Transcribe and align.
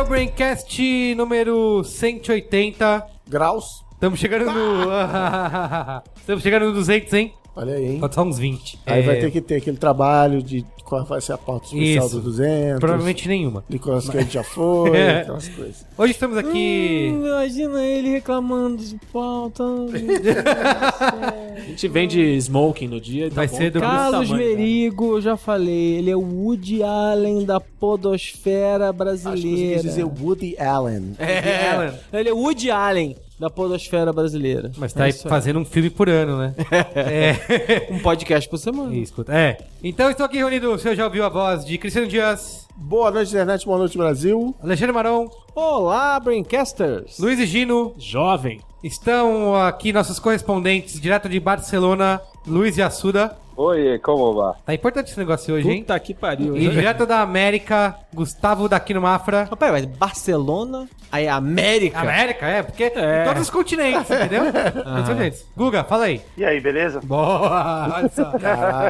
Braincast 0.08 0.80
número 1.16 1.84
180. 1.84 3.06
Graus. 3.28 3.84
Estamos 3.94 4.20
chegando 4.20 4.46
no... 4.46 4.90
Estamos 6.18 6.42
chegando 6.44 6.68
no 6.68 6.74
200, 6.74 7.14
hein? 7.14 7.34
Olha 7.56 7.74
aí, 7.76 7.86
hein? 7.94 8.00
Falta 8.00 8.16
só 8.16 8.24
uns 8.24 8.38
20. 8.40 8.80
Aí 8.86 9.02
É, 9.02 9.06
vai 9.06 9.20
ter 9.20 9.32
que 9.32 9.42
ter 9.42 9.56
aquele 9.56 9.78
trabalho 9.78 10.42
de 10.42 10.66
qual 10.88 11.04
vai 11.06 11.20
ser 11.20 11.34
a 11.34 11.38
pauta 11.38 11.66
especial 11.66 12.06
Isso. 12.08 12.16
do 12.18 12.22
200. 12.24 12.80
Provavelmente 12.80 13.28
nenhuma. 13.28 13.64
Nicolas 13.70 14.10
Cage 14.10 14.30
já 14.32 14.44
foi, 14.44 14.98
É. 14.98 15.20
aquelas 15.22 15.48
coisas. 15.50 15.86
Hoje 15.98 16.12
estamos 16.14 16.38
aqui... 16.38 17.12
Hum, 17.14 17.28
Imagina 17.28 17.84
ele 17.86 18.10
reclamando 18.10 18.78
de 18.84 18.98
pauta. 19.12 19.64
A 21.58 21.60
gente 21.62 21.88
vende 21.88 22.20
smoking 22.38 22.88
no 22.88 23.00
dia. 23.02 23.30
Tá 23.30 23.36
Vai 23.36 23.48
bom. 23.48 23.58
ser 23.58 23.72
do- 23.72 23.80
Carlos 23.80 24.30
tamanho, 24.30 24.48
Merigo, 24.58 25.18
eu 25.18 25.22
já 25.22 25.36
falei, 25.38 25.96
ele 25.98 26.10
é 26.12 26.16
o 26.16 26.22
Woody 26.22 26.84
Allen 26.84 27.46
da 27.46 27.60
podosfera 27.60 28.90
Acho 28.90 28.94
que 28.94 28.98
você 28.98 29.04
brasileira. 29.04 29.74
quis 29.76 29.84
dizer 29.84 30.04
Woody 30.06 30.58
Allen. 30.58 31.16
É, 31.20 31.70
Alan. 31.70 31.94
Ele 32.14 32.30
é 32.30 32.34
o 32.34 32.38
Woody 32.38 32.72
Allen 32.72 33.16
da 33.40 33.50
podosfera 33.50 34.12
brasileira. 34.12 34.72
Mas 34.78 34.94
tá 34.94 35.02
É 35.02 35.04
aí 35.06 35.10
isso 35.12 35.28
fazendo 35.28 35.60
um 35.60 35.66
filme 35.66 35.90
por 35.90 36.10
ano, 36.10 36.38
né? 36.38 36.56
é. 36.96 37.88
Um 37.92 38.00
podcast 38.00 38.50
por 38.50 38.58
semana. 38.58 38.96
Escuta. 38.96 39.34
É. 39.34 39.58
Então 39.84 40.10
estou 40.10 40.26
aqui 40.26 40.38
reunido, 40.38 40.72
o 40.72 40.80
senhor 40.80 40.96
já 40.96 41.06
ouviu 41.06 41.24
a 41.24 41.30
voz 41.30 41.66
de 41.66 41.78
Cristiano 41.78 42.08
Dias, 42.08 42.68
Boa 42.80 43.10
noite, 43.10 43.30
internet, 43.30 43.66
boa 43.66 43.80
noite, 43.80 43.98
Brasil. 43.98 44.56
Alexandre 44.62 44.94
Maron, 44.94 45.28
Olá, 45.56 46.20
Braincasters! 46.20 47.18
Luiz 47.18 47.40
e 47.40 47.46
Gino. 47.48 47.96
Jovem. 47.98 48.62
Estão 48.84 49.56
aqui 49.56 49.92
nossos 49.92 50.20
correspondentes 50.20 51.02
direto 51.02 51.28
de 51.28 51.40
Barcelona, 51.40 52.22
Luiz 52.46 52.78
e 52.78 52.84
Assuda. 52.84 53.36
Oi, 53.60 53.98
como 54.04 54.34
va? 54.36 54.56
Tá 54.64 54.72
importante 54.76 55.10
esse 55.10 55.18
negócio 55.18 55.56
hoje, 55.56 55.68
hein? 55.68 55.80
Puta 55.82 56.00
que 56.00 56.14
pariu. 56.14 56.56
E 56.56 56.66
hein? 56.66 56.70
direto 56.70 57.08
da 57.08 57.22
América, 57.22 57.96
Gustavo 58.14 58.70
daqui 58.70 58.94
no 58.94 59.02
Mafra. 59.02 59.46
Rapaz, 59.50 59.72
mas 59.72 59.86
Barcelona, 59.86 60.88
aí 61.12 61.28
América. 61.28 62.00
América, 62.00 62.46
é, 62.46 62.62
porque 62.62 62.84
É. 62.84 63.24
em 63.24 63.26
todos 63.26 63.42
os 63.42 63.50
continentes, 63.50 64.12
entendeu? 64.12 64.44
Todos 64.54 65.02
os 65.02 65.10
continentes. 65.10 65.46
Guga, 65.58 65.84
fala 65.84 66.04
aí. 66.06 66.22
E 66.38 66.46
aí, 66.46 66.62
beleza? 66.62 67.00
Boa, 67.04 67.96
olha 67.96 68.10
só. 68.10 68.32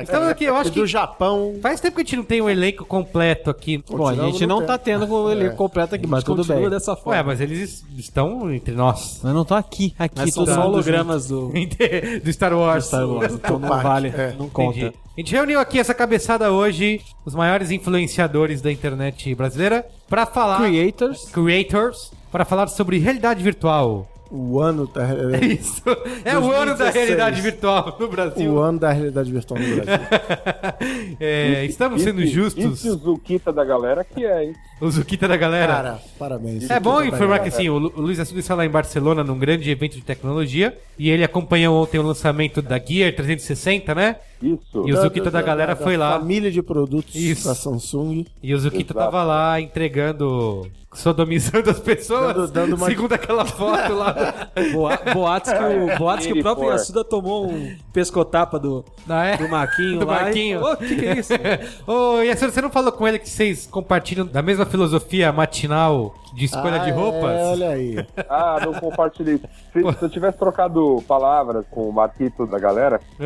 Estamos 0.03 0.27
aqui, 0.27 0.43
eu 0.43 0.55
acho 0.57 0.69
E 0.69 0.73
do 0.73 0.81
que 0.81 0.87
Japão. 0.87 1.55
faz 1.61 1.79
tempo 1.79 1.95
que 1.95 2.01
a 2.01 2.03
gente 2.03 2.17
não 2.17 2.23
tem 2.25 2.41
um 2.41 2.49
elenco 2.49 2.83
completo 2.83 3.49
aqui. 3.49 3.81
Bom, 3.89 4.05
a 4.05 4.13
gente 4.15 4.45
não 4.45 4.65
tá 4.65 4.77
tendo 4.77 5.07
com 5.07 5.31
ele 5.31 5.49
completo 5.51 5.95
aqui, 5.95 6.05
mas 6.05 6.25
tudo 6.25 6.37
Continua 6.41 6.59
bem. 6.61 6.69
dessa 6.71 6.93
forma. 6.93 7.11
Ué, 7.19 7.23
mas 7.23 7.39
eles 7.39 7.85
estão 7.97 8.53
entre 8.53 8.75
nós. 8.75 9.21
Mas 9.23 9.33
não 9.33 9.45
tô 9.45 9.53
aqui, 9.55 9.95
aqui, 9.97 10.15
Mas 10.17 10.33
são 10.33 10.45
só 10.45 10.65
hologramas 10.67 11.29
do, 11.29 11.53
do 12.21 12.33
Star 12.33 12.53
Wars. 12.53 12.83
do 12.83 12.87
Star 12.87 13.07
Wars. 13.07 13.33
Então 13.33 13.57
não 13.59 13.69
vale, 13.81 14.09
é. 14.09 14.35
não 14.37 14.49
conta. 14.57 14.79
Entendi. 14.79 14.95
A 15.15 15.19
gente 15.19 15.31
reuniu 15.31 15.59
aqui 15.59 15.79
essa 15.79 15.93
cabeçada 15.93 16.51
hoje, 16.51 17.01
os 17.25 17.33
maiores 17.33 17.71
influenciadores 17.71 18.61
da 18.61 18.71
internet 18.71 19.33
brasileira, 19.35 19.85
pra 20.09 20.25
falar. 20.25 20.57
Creators. 20.59 21.29
Creators, 21.29 22.11
para 22.31 22.45
falar 22.45 22.67
sobre 22.67 22.97
realidade 22.97 23.43
virtual. 23.43 24.07
O 24.29 24.59
ano 24.59 24.85
da, 24.87 25.03
É 25.37 25.45
isso. 25.45 25.81
É 26.25 26.37
o 26.37 26.51
ano 26.51 26.71
da 26.75 26.91
2016. 26.91 26.95
realidade 26.95 27.41
virtual 27.41 27.97
no 27.99 28.07
Brasil. 28.07 28.53
o 28.53 28.59
ano 28.59 28.79
da 28.79 28.91
realidade 28.91 29.31
virtual 29.31 29.59
no 29.59 29.65
Brasil. 29.75 29.93
É, 31.19 31.65
estamos 31.65 32.01
sendo 32.01 32.21
Esse- 32.21 32.31
justos. 32.33 32.65
Esse 32.85 32.89
Zuquita 32.91 33.51
da 33.51 33.63
galera 33.63 34.03
que 34.03 34.25
é, 34.25 34.45
hein? 34.45 34.53
O 34.79 34.89
Zuquita 34.91 35.27
da 35.27 35.35
galera. 35.37 35.73
Cara, 35.73 35.99
parabéns. 36.19 36.69
É 36.69 36.79
bom 36.79 37.01
informar 37.01 37.39
que 37.39 37.47
assim, 37.49 37.67
o 37.69 37.77
Lu- 37.77 37.93
o 37.95 38.01
Luiz 38.01 38.19
Assuda 38.19 38.39
está 38.39 38.53
lá 38.53 38.65
em 38.65 38.69
Barcelona 38.69 39.23
num 39.23 39.37
grande 39.39 39.69
evento 39.71 39.95
de 39.95 40.01
tecnologia 40.03 40.77
e 40.99 41.09
ele 41.09 41.23
acompanhou 41.23 41.81
ontem 41.81 41.97
o 41.97 42.03
lançamento 42.03 42.61
da 42.61 42.77
Gear 42.77 43.13
360, 43.15 43.95
né? 43.95 44.17
Isso. 44.41 44.87
E 44.87 44.93
o 44.93 45.01
Zuquita 45.01 45.31
da 45.31 45.41
galera 45.41 45.75
foi 45.75 45.97
lá. 45.97 46.19
Família 46.19 46.51
de 46.51 46.61
produtos 46.61 47.15
Isso. 47.15 47.47
da 47.47 47.55
Samsung. 47.55 48.25
E 48.43 48.53
o 48.53 48.59
Zuquita 48.59 48.93
Exato. 48.93 48.99
tava 49.11 49.23
lá 49.23 49.59
entregando, 49.59 50.67
sodomizando 50.97 51.69
as 51.69 51.79
pessoas, 51.79 52.33
Dando- 52.35 52.51
dando 52.51 52.75
uma- 52.75 52.87
segundo 52.87 53.13
aquela 53.13 53.45
foto 53.45 53.93
lá. 53.93 54.15
Boa- 54.73 54.97
boatos 55.13 55.51
que 55.53 55.59
o, 55.63 55.97
boatos 55.97 56.25
que 56.27 56.33
o 56.33 56.41
próprio. 56.41 56.69
Yasuda 56.71 57.03
tomou 57.03 57.49
um 57.49 57.75
pescotapa 57.93 58.59
do, 58.59 58.83
Não 59.05 59.19
é? 59.21 59.37
do 59.37 59.47
Marquinho 59.47 59.99
Do 60.01 60.05
lá. 60.05 60.21
Marquinho. 60.23 60.59
E, 60.59 60.63
Ô, 60.63 60.73
o 60.73 60.77
que, 60.77 60.95
que 60.95 61.05
é 61.05 61.19
isso? 61.19 61.33
Ô, 61.87 62.21
e 62.21 62.35
você 62.35 62.61
não 62.61 62.69
falou 62.69 62.91
com 62.91 63.07
ele 63.07 63.19
que 63.19 63.29
vocês 63.29 63.67
compartilham 63.67 64.25
da 64.25 64.41
mesma 64.41 64.65
filosofia 64.65 65.31
matinal 65.31 66.13
de 66.37 66.45
escolha 66.45 66.75
Ah, 66.75 66.85
de 66.85 66.91
roupas? 66.91 67.31
É, 67.31 67.43
olha 67.47 67.69
aí. 67.69 68.05
Ah, 68.29 68.59
não 68.63 68.73
compartilhei. 68.75 69.37
Se, 69.73 69.79
se 69.81 70.03
eu 70.03 70.09
tivesse 70.09 70.37
trocado 70.37 71.03
palavras 71.07 71.65
com 71.71 71.89
o 71.89 71.91
Marquito 71.93 72.45
da 72.45 72.59
galera, 72.59 72.99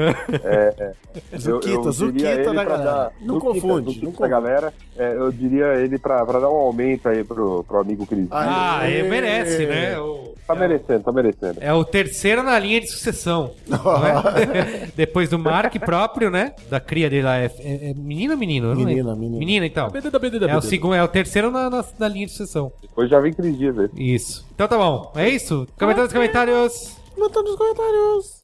é, 0.44 0.94
eu, 1.32 1.40
Zuquita, 1.40 1.70
eu 1.70 1.82
diria 1.82 1.92
Zuquita 1.92 2.30
ele 2.30 2.44
da 2.54 2.64
galera. 2.64 2.84
dar- 2.84 3.12
Não 3.22 3.36
Zuquita, 3.36 3.54
confunde, 3.68 3.86
Zuquita 3.94 4.06
não 4.06 4.12
da 4.12 4.18
confunde. 4.18 4.30
galera, 4.30 4.74
é, 4.98 5.14
eu 5.16 5.32
diria 5.32 5.66
ele 5.76 5.98
pra, 6.00 6.26
pra 6.26 6.40
dar 6.40 6.50
um 6.50 6.56
aumento 6.56 7.10
aí 7.10 7.24
pro, 7.24 7.64
pro 7.66 7.80
amigo 7.80 8.06
Cris. 8.08 8.28
Ah, 8.32 8.88
ele 8.90 9.10
merece, 9.10 9.66
né? 9.66 10.00
O- 10.00 10.21
Tá 10.54 10.60
merecendo, 10.60 11.04
tá 11.04 11.12
merecendo. 11.12 11.58
É 11.62 11.74
o 11.74 11.84
terceiro 11.86 12.44
na 12.44 12.58
linha 12.60 12.82
de 12.82 12.88
sucessão. 12.88 13.54
não 13.68 14.06
é? 14.06 14.88
Depois 14.96 15.30
do 15.30 15.40
Mark 15.40 15.74
próprio, 15.80 16.30
né? 16.30 16.54
Da 16.70 16.80
cria 16.80 17.10
dele 17.10 17.24
lá. 17.24 17.38
É, 17.38 17.46
é- 17.60 17.90
é 17.92 17.94
menino 17.94 18.34
ou 18.34 18.40
menino? 18.40 18.76
Menina, 18.76 19.16
menina. 19.16 19.38
Menina, 19.40 19.66
então. 19.66 19.90
BD 19.90 20.10
da 20.10 20.20
BD 20.20 20.40
da 20.40 20.48
É 20.50 20.58
o 20.58 20.62
segundo, 20.62 20.96
é 20.96 21.04
o 21.04 21.08
terceiro 21.08 21.50
na, 21.52 21.70
na, 21.70 21.86
na 21.98 22.08
linha 22.08 22.26
de 22.26 22.32
sucessão. 22.32 22.72
Depois 22.82 23.10
já 23.10 23.20
vem 23.20 23.34
Cris 23.34 23.58
Dias 23.58 23.78
aí. 23.80 23.90
Isso. 23.96 24.46
Então 24.54 24.68
tá 24.68 24.78
bom. 24.78 25.12
É 25.16 25.30
isso? 25.30 25.68
Comentários 25.80 26.12
nos 26.12 26.14
comentários. 26.14 26.98
Bota 27.18 27.42
nos 27.42 27.56
comentários. 27.56 28.44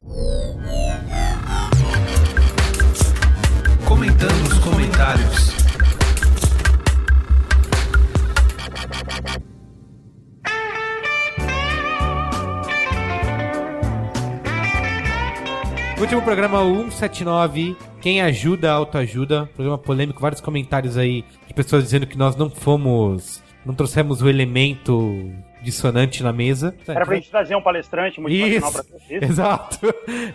Comentando 3.85 4.47
os 4.47 4.59
comentários. 4.59 5.56
Último 15.99 16.21
programa 16.21 16.59
179. 16.63 17.75
Quem 17.99 18.21
ajuda, 18.21 18.71
autoajuda. 18.71 19.49
Programa 19.55 19.77
polêmico, 19.77 20.21
vários 20.21 20.39
comentários 20.41 20.97
aí 20.97 21.23
de 21.47 21.53
pessoas 21.53 21.83
dizendo 21.83 22.05
que 22.05 22.17
nós 22.17 22.35
não 22.35 22.49
fomos. 22.49 23.41
Não 23.65 23.73
trouxemos 23.73 24.21
o 24.21 24.29
elemento 24.29 25.29
dissonante 25.61 26.21
na 26.23 26.31
mesa. 26.31 26.73
Era 26.87 27.05
pra 27.05 27.15
gente 27.15 27.29
trazer 27.29 27.55
um 27.55 27.61
palestrante 27.61 28.21
motivacional 28.21 28.71
pra 28.71 28.81
Isso, 28.81 28.91
vocês. 29.07 29.23
exato. 29.29 29.79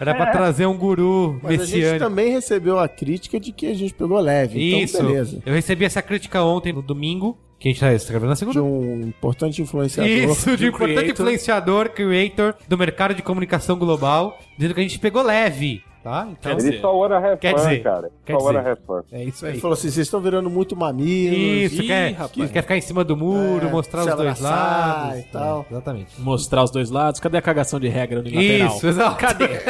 Era 0.00 0.14
pra 0.14 0.28
É. 0.28 0.32
trazer 0.32 0.66
um 0.66 0.76
guru 0.76 1.38
Mas 1.42 1.60
a 1.60 1.64
gente 1.64 1.76
messiânico. 1.76 2.04
também 2.04 2.30
recebeu 2.32 2.78
a 2.78 2.88
crítica 2.88 3.38
de 3.40 3.52
que 3.52 3.66
a 3.68 3.74
gente 3.74 3.94
pegou 3.94 4.18
leve. 4.20 4.58
Isso. 4.82 4.96
Então, 4.96 5.06
beleza. 5.06 5.42
Eu 5.46 5.54
recebi 5.54 5.84
essa 5.84 6.02
crítica 6.02 6.42
ontem, 6.42 6.72
no 6.72 6.82
domingo, 6.82 7.38
que 7.62 7.68
a 7.68 7.72
gente 7.72 7.80
tá 8.04 8.10
gravando 8.10 8.30
na 8.30 8.36
segunda. 8.36 8.54
De 8.60 8.60
um 8.64 9.00
importante 9.02 9.62
influenciador. 9.62 10.10
Isso, 10.10 10.56
de 10.56 10.64
um 10.64 10.68
importante 10.68 10.94
creator. 10.96 11.10
influenciador, 11.12 11.88
creator 11.90 12.54
do 12.68 12.76
mercado 12.76 13.14
de 13.14 13.22
comunicação 13.22 13.76
global, 13.78 14.38
dizendo 14.56 14.74
que 14.74 14.80
a 14.80 14.82
gente 14.82 14.98
pegou 14.98 15.22
leve, 15.22 15.82
tá? 16.02 16.28
Então, 16.32 16.52
Ele 16.58 16.80
só 16.80 16.96
wanna 16.96 17.16
have 17.18 17.38
Quer 17.38 17.52
fun, 17.52 17.56
dizer, 17.58 17.82
cara. 17.82 18.10
quer 18.24 18.32
Só 18.38 18.52
dizer. 18.52 18.76
fun. 18.86 19.00
é 19.12 19.24
isso 19.24 19.46
Ele 19.46 19.54
aí. 19.54 19.60
falou 19.60 19.74
assim: 19.74 19.82
vocês 19.90 20.06
estão 20.06 20.20
virando 20.20 20.50
muito 20.50 20.74
mamilos. 20.76 21.72
Isso, 21.72 21.82
Ih, 21.82 21.86
quer, 21.86 22.12
rapaz. 22.14 22.50
quer 22.50 22.62
ficar 22.62 22.76
em 22.76 22.80
cima 22.80 23.04
do 23.04 23.16
muro, 23.16 23.66
É, 23.66 23.70
mostrar 23.70 24.04
os 24.04 24.14
dois 24.16 24.40
lados. 24.40 25.18
e 25.20 25.22
tal. 25.24 25.66
É, 25.70 25.72
exatamente. 25.72 26.20
Mostrar 26.20 26.64
os 26.64 26.70
dois 26.72 26.90
lados. 26.90 27.20
Cadê 27.20 27.38
a 27.38 27.42
cagação 27.42 27.78
de 27.78 27.86
regra 27.88 28.18
unilateral? 28.20 28.76
Isso, 28.76 28.86
exato. 28.88 29.16
Cadê? 29.16 29.48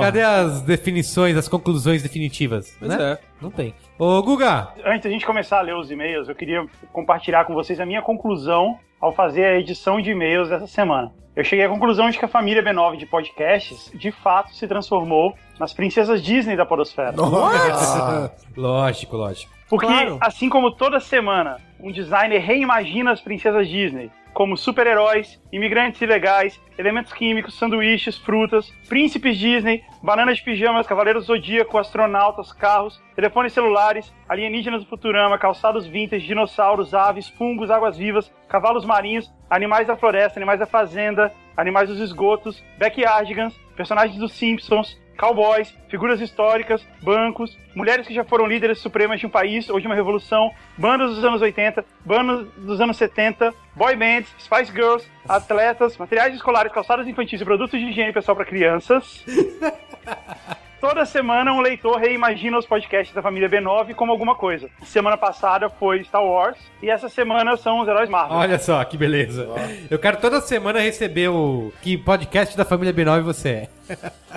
Cadê 0.00 0.22
as 0.22 0.60
definições, 0.62 1.36
as 1.36 1.48
conclusões 1.48 2.02
definitivas? 2.02 2.74
Pois 2.78 2.90
né? 2.90 3.12
é. 3.12 3.18
Não 3.40 3.50
tem. 3.50 3.74
Ô, 3.98 4.22
Guga, 4.22 4.68
Antes 4.84 5.02
da 5.04 5.10
gente 5.10 5.26
começar 5.26 5.58
a 5.58 5.62
ler 5.62 5.74
os 5.74 5.90
e-mails, 5.90 6.28
eu 6.28 6.34
queria 6.34 6.64
compartilhar 6.92 7.44
com 7.44 7.52
vocês 7.54 7.80
a 7.80 7.86
minha 7.86 8.00
conclusão 8.00 8.78
ao 9.00 9.12
fazer 9.12 9.44
a 9.44 9.58
edição 9.58 10.00
de 10.00 10.10
e-mails 10.12 10.48
dessa 10.48 10.66
semana. 10.68 11.12
Eu 11.34 11.44
cheguei 11.44 11.64
à 11.64 11.68
conclusão 11.68 12.08
de 12.10 12.18
que 12.18 12.24
a 12.24 12.28
família 12.28 12.62
B9 12.62 12.96
de 12.96 13.06
podcasts, 13.06 13.90
de 13.94 14.10
fato, 14.10 14.54
se 14.54 14.66
transformou 14.66 15.34
nas 15.58 15.72
princesas 15.72 16.22
Disney 16.22 16.56
da 16.56 16.64
podosfera. 16.66 17.14
lógico, 18.56 19.16
lógico. 19.16 19.52
Porque, 19.68 19.86
Claro. 19.86 20.18
assim 20.20 20.48
como 20.48 20.70
toda 20.72 20.98
semana 21.00 21.58
um 21.78 21.92
designer 21.92 22.38
reimagina 22.40 23.12
as 23.12 23.20
princesas 23.20 23.68
Disney, 23.68 24.10
como 24.32 24.56
super-heróis, 24.56 25.40
imigrantes 25.52 26.00
ilegais, 26.00 26.60
elementos 26.78 27.12
químicos, 27.12 27.58
sanduíches, 27.58 28.16
frutas, 28.16 28.70
príncipes 28.88 29.38
Disney, 29.38 29.82
bananas 30.02 30.38
de 30.38 30.44
pijamas, 30.44 30.86
cavaleiros 30.86 31.26
zodíaco, 31.26 31.78
astronautas, 31.78 32.52
carros, 32.52 33.02
telefones 33.14 33.52
celulares, 33.52 34.12
alienígenas 34.28 34.82
do 34.82 34.88
Futurama, 34.88 35.38
calçados 35.38 35.86
vintage, 35.86 36.26
dinossauros, 36.26 36.94
aves, 36.94 37.28
fungos, 37.28 37.70
águas-vivas, 37.70 38.32
cavalos 38.48 38.84
marinhos, 38.84 39.32
animais 39.50 39.86
da 39.86 39.96
floresta, 39.96 40.38
animais 40.38 40.60
da 40.60 40.66
fazenda, 40.66 41.32
animais 41.56 41.88
dos 41.88 41.98
esgotos, 41.98 42.62
backyardigans, 42.78 43.58
personagens 43.76 44.18
dos 44.18 44.32
Simpsons, 44.32 44.96
cowboys, 45.18 45.74
figuras 45.88 46.20
históricas, 46.20 46.86
bancos, 47.02 47.58
mulheres 47.74 48.06
que 48.06 48.14
já 48.14 48.24
foram 48.24 48.46
líderes 48.46 48.78
supremas 48.78 49.18
de 49.18 49.26
um 49.26 49.30
país 49.30 49.68
ou 49.68 49.80
de 49.80 49.86
uma 49.86 49.94
revolução, 49.94 50.52
bandas 50.76 51.16
dos 51.16 51.24
anos 51.24 51.42
80, 51.42 51.84
bandas 52.04 52.46
dos 52.56 52.80
anos 52.80 52.96
70, 52.96 53.52
boy 53.74 53.96
bands, 53.96 54.32
Spice 54.38 54.72
Girls, 54.72 55.06
atletas, 55.28 55.96
materiais 55.98 56.34
escolares, 56.34 56.72
calçados 56.72 57.06
infantis 57.08 57.40
e 57.40 57.44
produtos 57.44 57.78
de 57.78 57.86
higiene 57.86 58.12
pessoal 58.12 58.36
para 58.36 58.46
crianças. 58.46 59.24
Toda 60.80 61.04
semana 61.04 61.52
um 61.52 61.60
leitor 61.60 61.96
reimagina 61.98 62.56
os 62.56 62.64
podcasts 62.64 63.12
da 63.12 63.20
família 63.20 63.48
B9 63.50 63.94
como 63.94 64.12
alguma 64.12 64.36
coisa. 64.36 64.70
Semana 64.84 65.16
passada 65.16 65.68
foi 65.68 66.04
Star 66.04 66.24
Wars 66.24 66.56
e 66.80 66.88
essa 66.88 67.08
semana 67.08 67.56
são 67.56 67.80
os 67.80 67.88
heróis 67.88 68.08
Marvel. 68.08 68.36
Olha 68.36 68.58
só, 68.60 68.82
que 68.84 68.96
beleza. 68.96 69.48
Eu 69.90 69.98
quero 69.98 70.18
toda 70.18 70.40
semana 70.40 70.78
receber 70.78 71.28
o 71.30 71.72
que 71.82 71.98
podcast 71.98 72.56
da 72.56 72.64
família 72.64 72.94
B9 72.94 73.22
você 73.22 73.48
é. 73.48 73.68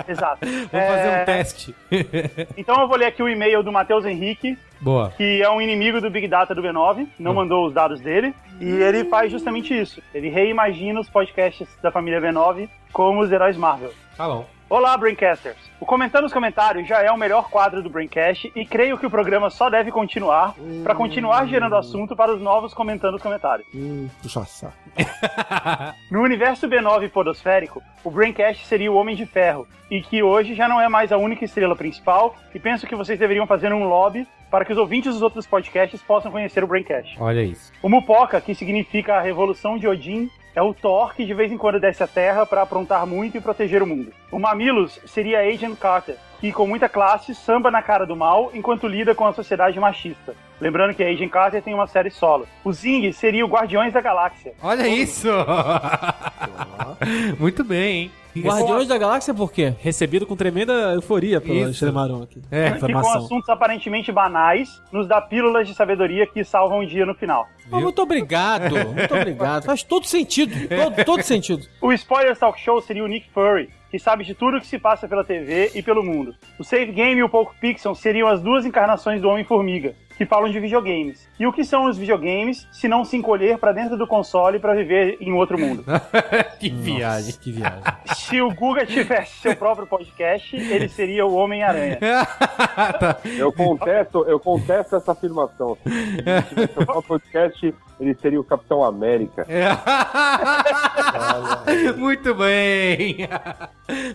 Exato. 0.08 0.38
Vamos 0.44 0.72
É, 0.72 0.88
fazer 0.88 1.22
um 1.22 1.24
teste. 1.24 1.74
Então 2.56 2.80
eu 2.80 2.88
vou 2.88 2.96
ler 2.96 3.06
aqui 3.06 3.22
o 3.22 3.28
e-mail 3.28 3.62
do 3.62 3.70
Matheus 3.70 4.04
Henrique, 4.04 4.58
Boa. 4.80 5.10
que 5.16 5.40
é 5.42 5.48
um 5.48 5.60
inimigo 5.60 6.00
do 6.00 6.10
Big 6.10 6.26
Data 6.26 6.54
do 6.54 6.62
B9, 6.62 7.06
não 7.20 7.34
mandou 7.34 7.66
os 7.66 7.72
dados 7.72 8.00
dele, 8.00 8.34
e 8.60 8.68
ele 8.68 9.04
faz 9.04 9.30
justamente 9.30 9.78
isso. 9.78 10.02
Ele 10.12 10.28
reimagina 10.28 10.98
os 11.00 11.08
podcasts 11.08 11.68
da 11.80 11.90
família 11.92 12.20
B9 12.20 12.68
como 12.92 13.20
os 13.20 13.30
heróis 13.30 13.56
Marvel. 13.56 13.92
Tá 14.16 14.26
bom. 14.26 14.44
Olá, 14.72 14.96
Braincasters! 14.96 15.58
O 15.78 15.84
Comentando 15.84 16.24
os 16.24 16.32
Comentários 16.32 16.88
já 16.88 17.02
é 17.02 17.12
o 17.12 17.18
melhor 17.18 17.50
quadro 17.50 17.82
do 17.82 17.90
Braincast 17.90 18.50
e 18.56 18.64
creio 18.64 18.96
que 18.96 19.04
o 19.04 19.10
programa 19.10 19.50
só 19.50 19.68
deve 19.68 19.92
continuar 19.92 20.54
para 20.82 20.94
continuar 20.94 21.46
gerando 21.46 21.76
assunto 21.76 22.16
para 22.16 22.34
os 22.34 22.40
novos 22.40 22.72
Comentando 22.72 23.16
os 23.16 23.22
Comentários. 23.22 23.68
Hum, 23.74 24.08
puxa 24.22 24.42
saco. 24.46 24.72
No 26.10 26.22
universo 26.22 26.66
B9 26.66 27.10
podosférico, 27.10 27.82
o 28.02 28.10
Braincast 28.10 28.64
seria 28.64 28.90
o 28.90 28.94
Homem 28.94 29.14
de 29.14 29.26
Ferro, 29.26 29.68
e 29.90 30.00
que 30.00 30.22
hoje 30.22 30.54
já 30.54 30.66
não 30.66 30.80
é 30.80 30.88
mais 30.88 31.12
a 31.12 31.18
única 31.18 31.44
estrela 31.44 31.76
principal, 31.76 32.34
e 32.54 32.58
penso 32.58 32.86
que 32.86 32.96
vocês 32.96 33.18
deveriam 33.18 33.46
fazer 33.46 33.74
um 33.74 33.86
lobby 33.86 34.26
para 34.50 34.64
que 34.64 34.72
os 34.72 34.78
ouvintes 34.78 35.12
dos 35.12 35.20
outros 35.20 35.46
podcasts 35.46 36.00
possam 36.00 36.32
conhecer 36.32 36.64
o 36.64 36.66
Braincast. 36.66 37.14
Olha 37.20 37.42
isso. 37.42 37.70
O 37.82 37.90
Mupoca, 37.90 38.40
que 38.40 38.54
significa 38.54 39.16
a 39.16 39.20
Revolução 39.20 39.76
de 39.76 39.86
Odin, 39.86 40.30
é 40.54 40.62
o 40.62 40.72
Thor 40.72 41.14
que 41.14 41.26
de 41.26 41.34
vez 41.34 41.52
em 41.52 41.58
quando 41.58 41.78
desce 41.78 42.02
à 42.02 42.06
Terra 42.06 42.46
para 42.46 42.62
aprontar 42.62 43.06
muito 43.06 43.36
e 43.36 43.40
proteger 43.40 43.82
o 43.82 43.86
mundo. 43.86 44.12
O 44.32 44.38
Mamilos 44.38 44.98
seria 45.04 45.40
Agent 45.40 45.76
Carter, 45.78 46.16
que 46.40 46.50
com 46.50 46.66
muita 46.66 46.88
classe 46.88 47.34
samba 47.34 47.70
na 47.70 47.82
cara 47.82 48.06
do 48.06 48.16
mal 48.16 48.50
enquanto 48.54 48.88
lida 48.88 49.14
com 49.14 49.26
a 49.26 49.32
sociedade 49.34 49.78
machista. 49.78 50.34
Lembrando 50.58 50.94
que 50.94 51.04
a 51.04 51.08
Agent 51.08 51.30
Carter 51.30 51.62
tem 51.62 51.74
uma 51.74 51.86
série 51.86 52.10
solo. 52.10 52.48
O 52.64 52.72
Zing 52.72 53.12
seria 53.12 53.44
o 53.44 53.48
Guardiões 53.48 53.92
da 53.92 54.00
Galáxia. 54.00 54.54
Olha 54.62 54.88
isso! 54.88 55.28
Muito 57.38 57.62
bem, 57.62 58.04
hein? 58.04 58.10
Guardiões 58.40 58.88
da 58.88 58.96
Galáxia 58.96 59.34
por 59.34 59.52
quê? 59.52 59.74
Recebido 59.80 60.26
com 60.26 60.34
tremenda 60.34 60.72
euforia 60.94 61.38
pelo. 61.40 61.64
Alexandre 61.64 61.94
Maron 61.94 62.22
aqui. 62.22 62.40
É. 62.50 62.70
Que 62.70 62.92
com 62.92 62.98
assuntos 62.98 63.48
aparentemente 63.50 64.10
banais, 64.10 64.80
nos 64.90 65.06
dá 65.06 65.20
pílulas 65.20 65.68
de 65.68 65.74
sabedoria 65.74 66.26
que 66.26 66.42
salvam 66.42 66.78
o 66.78 66.86
dia 66.86 67.04
no 67.04 67.14
final. 67.14 67.46
Ah, 67.70 67.78
muito 67.78 68.00
obrigado, 68.00 68.74
muito 68.94 69.14
obrigado. 69.14 69.64
Faz 69.66 69.82
todo 69.82 70.06
sentido, 70.06 70.54
todo, 70.68 71.04
todo 71.04 71.22
sentido. 71.22 71.66
O 71.80 71.92
Spoilers 71.92 72.38
Talk 72.38 72.58
Show 72.58 72.80
seria 72.80 73.04
o 73.04 73.06
Nick 73.06 73.28
Fury, 73.34 73.68
que 73.92 73.98
sabe 73.98 74.24
de 74.24 74.34
tudo 74.34 74.58
que 74.58 74.66
se 74.66 74.78
passa 74.78 75.06
pela 75.06 75.22
TV 75.22 75.70
e 75.74 75.82
pelo 75.82 76.02
mundo. 76.02 76.34
O 76.58 76.64
Save 76.64 76.92
Game 76.92 77.20
e 77.20 77.22
o 77.22 77.28
Poco 77.28 77.54
Pixel 77.60 77.94
seriam 77.94 78.26
as 78.26 78.40
duas 78.40 78.64
encarnações 78.64 79.20
do 79.20 79.28
Homem-Formiga, 79.28 79.94
que 80.22 80.26
falam 80.26 80.48
de 80.50 80.60
videogames. 80.60 81.28
E 81.38 81.46
o 81.46 81.52
que 81.52 81.64
são 81.64 81.86
os 81.86 81.98
videogames, 81.98 82.68
se 82.70 82.86
não 82.86 83.04
se 83.04 83.16
encolher 83.16 83.58
pra 83.58 83.72
dentro 83.72 83.96
do 83.96 84.06
console 84.06 84.60
pra 84.60 84.72
viver 84.72 85.16
em 85.20 85.32
outro 85.32 85.58
mundo? 85.58 85.84
que 86.60 86.70
viagem. 86.70 87.34
Que 87.34 87.50
viagem. 87.50 87.82
se 88.14 88.40
o 88.40 88.54
Guga 88.54 88.86
tivesse 88.86 89.40
seu 89.40 89.56
próprio 89.56 89.86
podcast, 89.86 90.54
ele 90.54 90.88
seria 90.88 91.26
o 91.26 91.34
Homem-Aranha. 91.34 91.98
tá. 93.00 93.18
Eu 93.24 93.52
contesto, 93.52 94.24
eu 94.28 94.38
contesto 94.38 94.94
essa 94.94 95.10
afirmação. 95.10 95.76
Se 95.82 96.16
tivesse 96.16 96.54
o 96.54 96.86
próprio 96.86 97.02
podcast, 97.02 97.74
ele 97.98 98.14
seria 98.14 98.40
o 98.40 98.44
Capitão 98.44 98.84
América. 98.84 99.46
Muito 101.96 102.34
bem. 102.34 103.28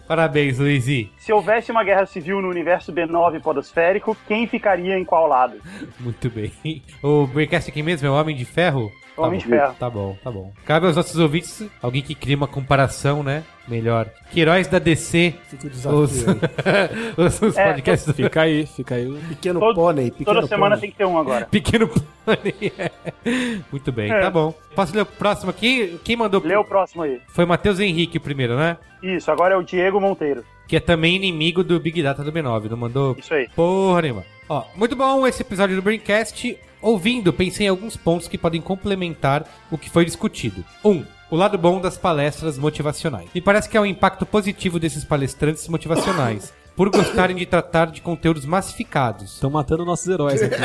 Parabéns, 0.07 0.59
Luizi. 0.59 1.11
Se 1.17 1.31
houvesse 1.31 1.71
uma 1.71 1.83
guerra 1.83 2.05
civil 2.05 2.41
no 2.41 2.49
universo 2.49 2.93
B9 2.93 3.41
podosférico, 3.41 4.15
quem 4.27 4.47
ficaria 4.47 4.97
em 4.97 5.05
qual 5.05 5.27
lado? 5.27 5.57
Muito 5.99 6.29
bem. 6.29 6.51
O 7.03 7.25
Breakcast 7.27 7.69
aqui 7.69 7.81
mesmo 7.83 8.07
é 8.07 8.11
o 8.11 8.13
Homem 8.13 8.35
de 8.35 8.45
Ferro? 8.45 8.91
Homem 9.15 9.39
tá 9.39 9.45
de 9.45 9.51
bom. 9.51 9.57
Ferro. 9.57 9.75
Tá 9.79 9.89
bom, 9.89 10.17
tá 10.23 10.31
bom. 10.31 10.53
Cabe 10.63 10.85
aos 10.85 10.95
nossos 10.95 11.17
ouvintes 11.17 11.63
alguém 11.81 12.03
que 12.03 12.13
cria 12.13 12.37
uma 12.37 12.47
comparação, 12.47 13.23
né? 13.23 13.43
Melhor. 13.67 14.07
Que 14.31 14.41
heróis 14.41 14.67
da 14.67 14.77
DC. 14.77 15.33
Fica 15.49 15.65
o 15.65 15.69
desafio 15.71 15.99
Os, 16.01 16.27
aí. 16.27 16.35
os, 17.17 17.41
os 17.41 17.57
É, 17.57 17.69
podcasts 17.69 18.05
do 18.07 18.13
Fica 18.13 18.41
aí, 18.43 18.65
fica 18.67 18.93
aí. 18.95 19.11
Pequeno 19.29 19.59
Todo- 19.59 19.75
pônei, 19.75 20.11
pequeno 20.11 20.35
Toda 20.35 20.47
semana 20.47 20.75
pônei. 20.75 20.81
tem 20.81 20.91
que 20.91 20.97
ter 20.97 21.05
um 21.05 21.17
agora. 21.17 21.45
Pequeno 21.51 21.87
Pony. 21.87 22.71
Muito 23.71 23.91
bem, 23.91 24.11
É. 24.11 24.19
tá 24.21 24.29
bom. 24.29 24.53
Posso 24.75 24.93
ler 24.95 25.01
o 25.01 25.05
próximo 25.05 25.49
aqui? 25.49 25.99
Quem 26.03 26.15
mandou? 26.15 26.41
Lê 26.43 26.55
o 26.55 26.63
próximo 26.63 27.01
aí. 27.03 27.19
Foi 27.29 27.45
Matheus 27.45 27.79
Henrique 27.79 28.17
o 28.17 28.21
primeiro, 28.21 28.55
né? 28.55 28.77
Isso, 29.01 29.31
agora 29.31 29.55
é 29.55 29.57
o 29.57 29.63
Diego 29.63 29.99
Monteiro. 29.99 30.43
Que 30.67 30.75
é 30.75 30.79
também 30.79 31.15
inimigo 31.15 31.63
do 31.63 31.79
Big 31.79 32.01
Data 32.03 32.23
do 32.23 32.31
B9. 32.31 32.69
Não 32.69 32.77
mandou 32.77 33.15
Isso 33.17 33.33
aí. 33.33 33.47
Porra 33.55 34.01
nenhuma. 34.01 34.25
Ó, 34.49 34.63
muito 34.75 34.95
bom 34.95 35.25
esse 35.27 35.41
episódio 35.41 35.75
do 35.75 35.81
Braincast. 35.81 36.57
Ouvindo, 36.81 37.33
pensei 37.33 37.65
em 37.65 37.69
alguns 37.69 37.97
pontos 37.97 38.27
que 38.27 38.37
podem 38.37 38.61
complementar 38.61 39.45
o 39.71 39.77
que 39.77 39.89
foi 39.89 40.05
discutido. 40.05 40.63
1. 40.83 40.89
Um, 40.89 41.05
o 41.29 41.35
lado 41.35 41.57
bom 41.57 41.81
das 41.81 41.97
palestras 41.97 42.57
motivacionais. 42.57 43.29
Me 43.33 43.41
parece 43.41 43.67
que 43.67 43.75
é 43.75 43.81
um 43.81 43.85
impacto 43.85 44.25
positivo 44.25 44.79
desses 44.79 45.03
palestrantes 45.03 45.67
motivacionais. 45.67 46.53
Por 46.77 46.91
gostarem 46.91 47.35
de 47.35 47.47
tratar 47.47 47.87
de 47.87 48.01
conteúdos 48.01 48.45
massificados. 48.45 49.33
Estão 49.33 49.49
matando 49.49 49.83
nossos 49.83 50.07
heróis 50.07 50.43
aqui. 50.43 50.55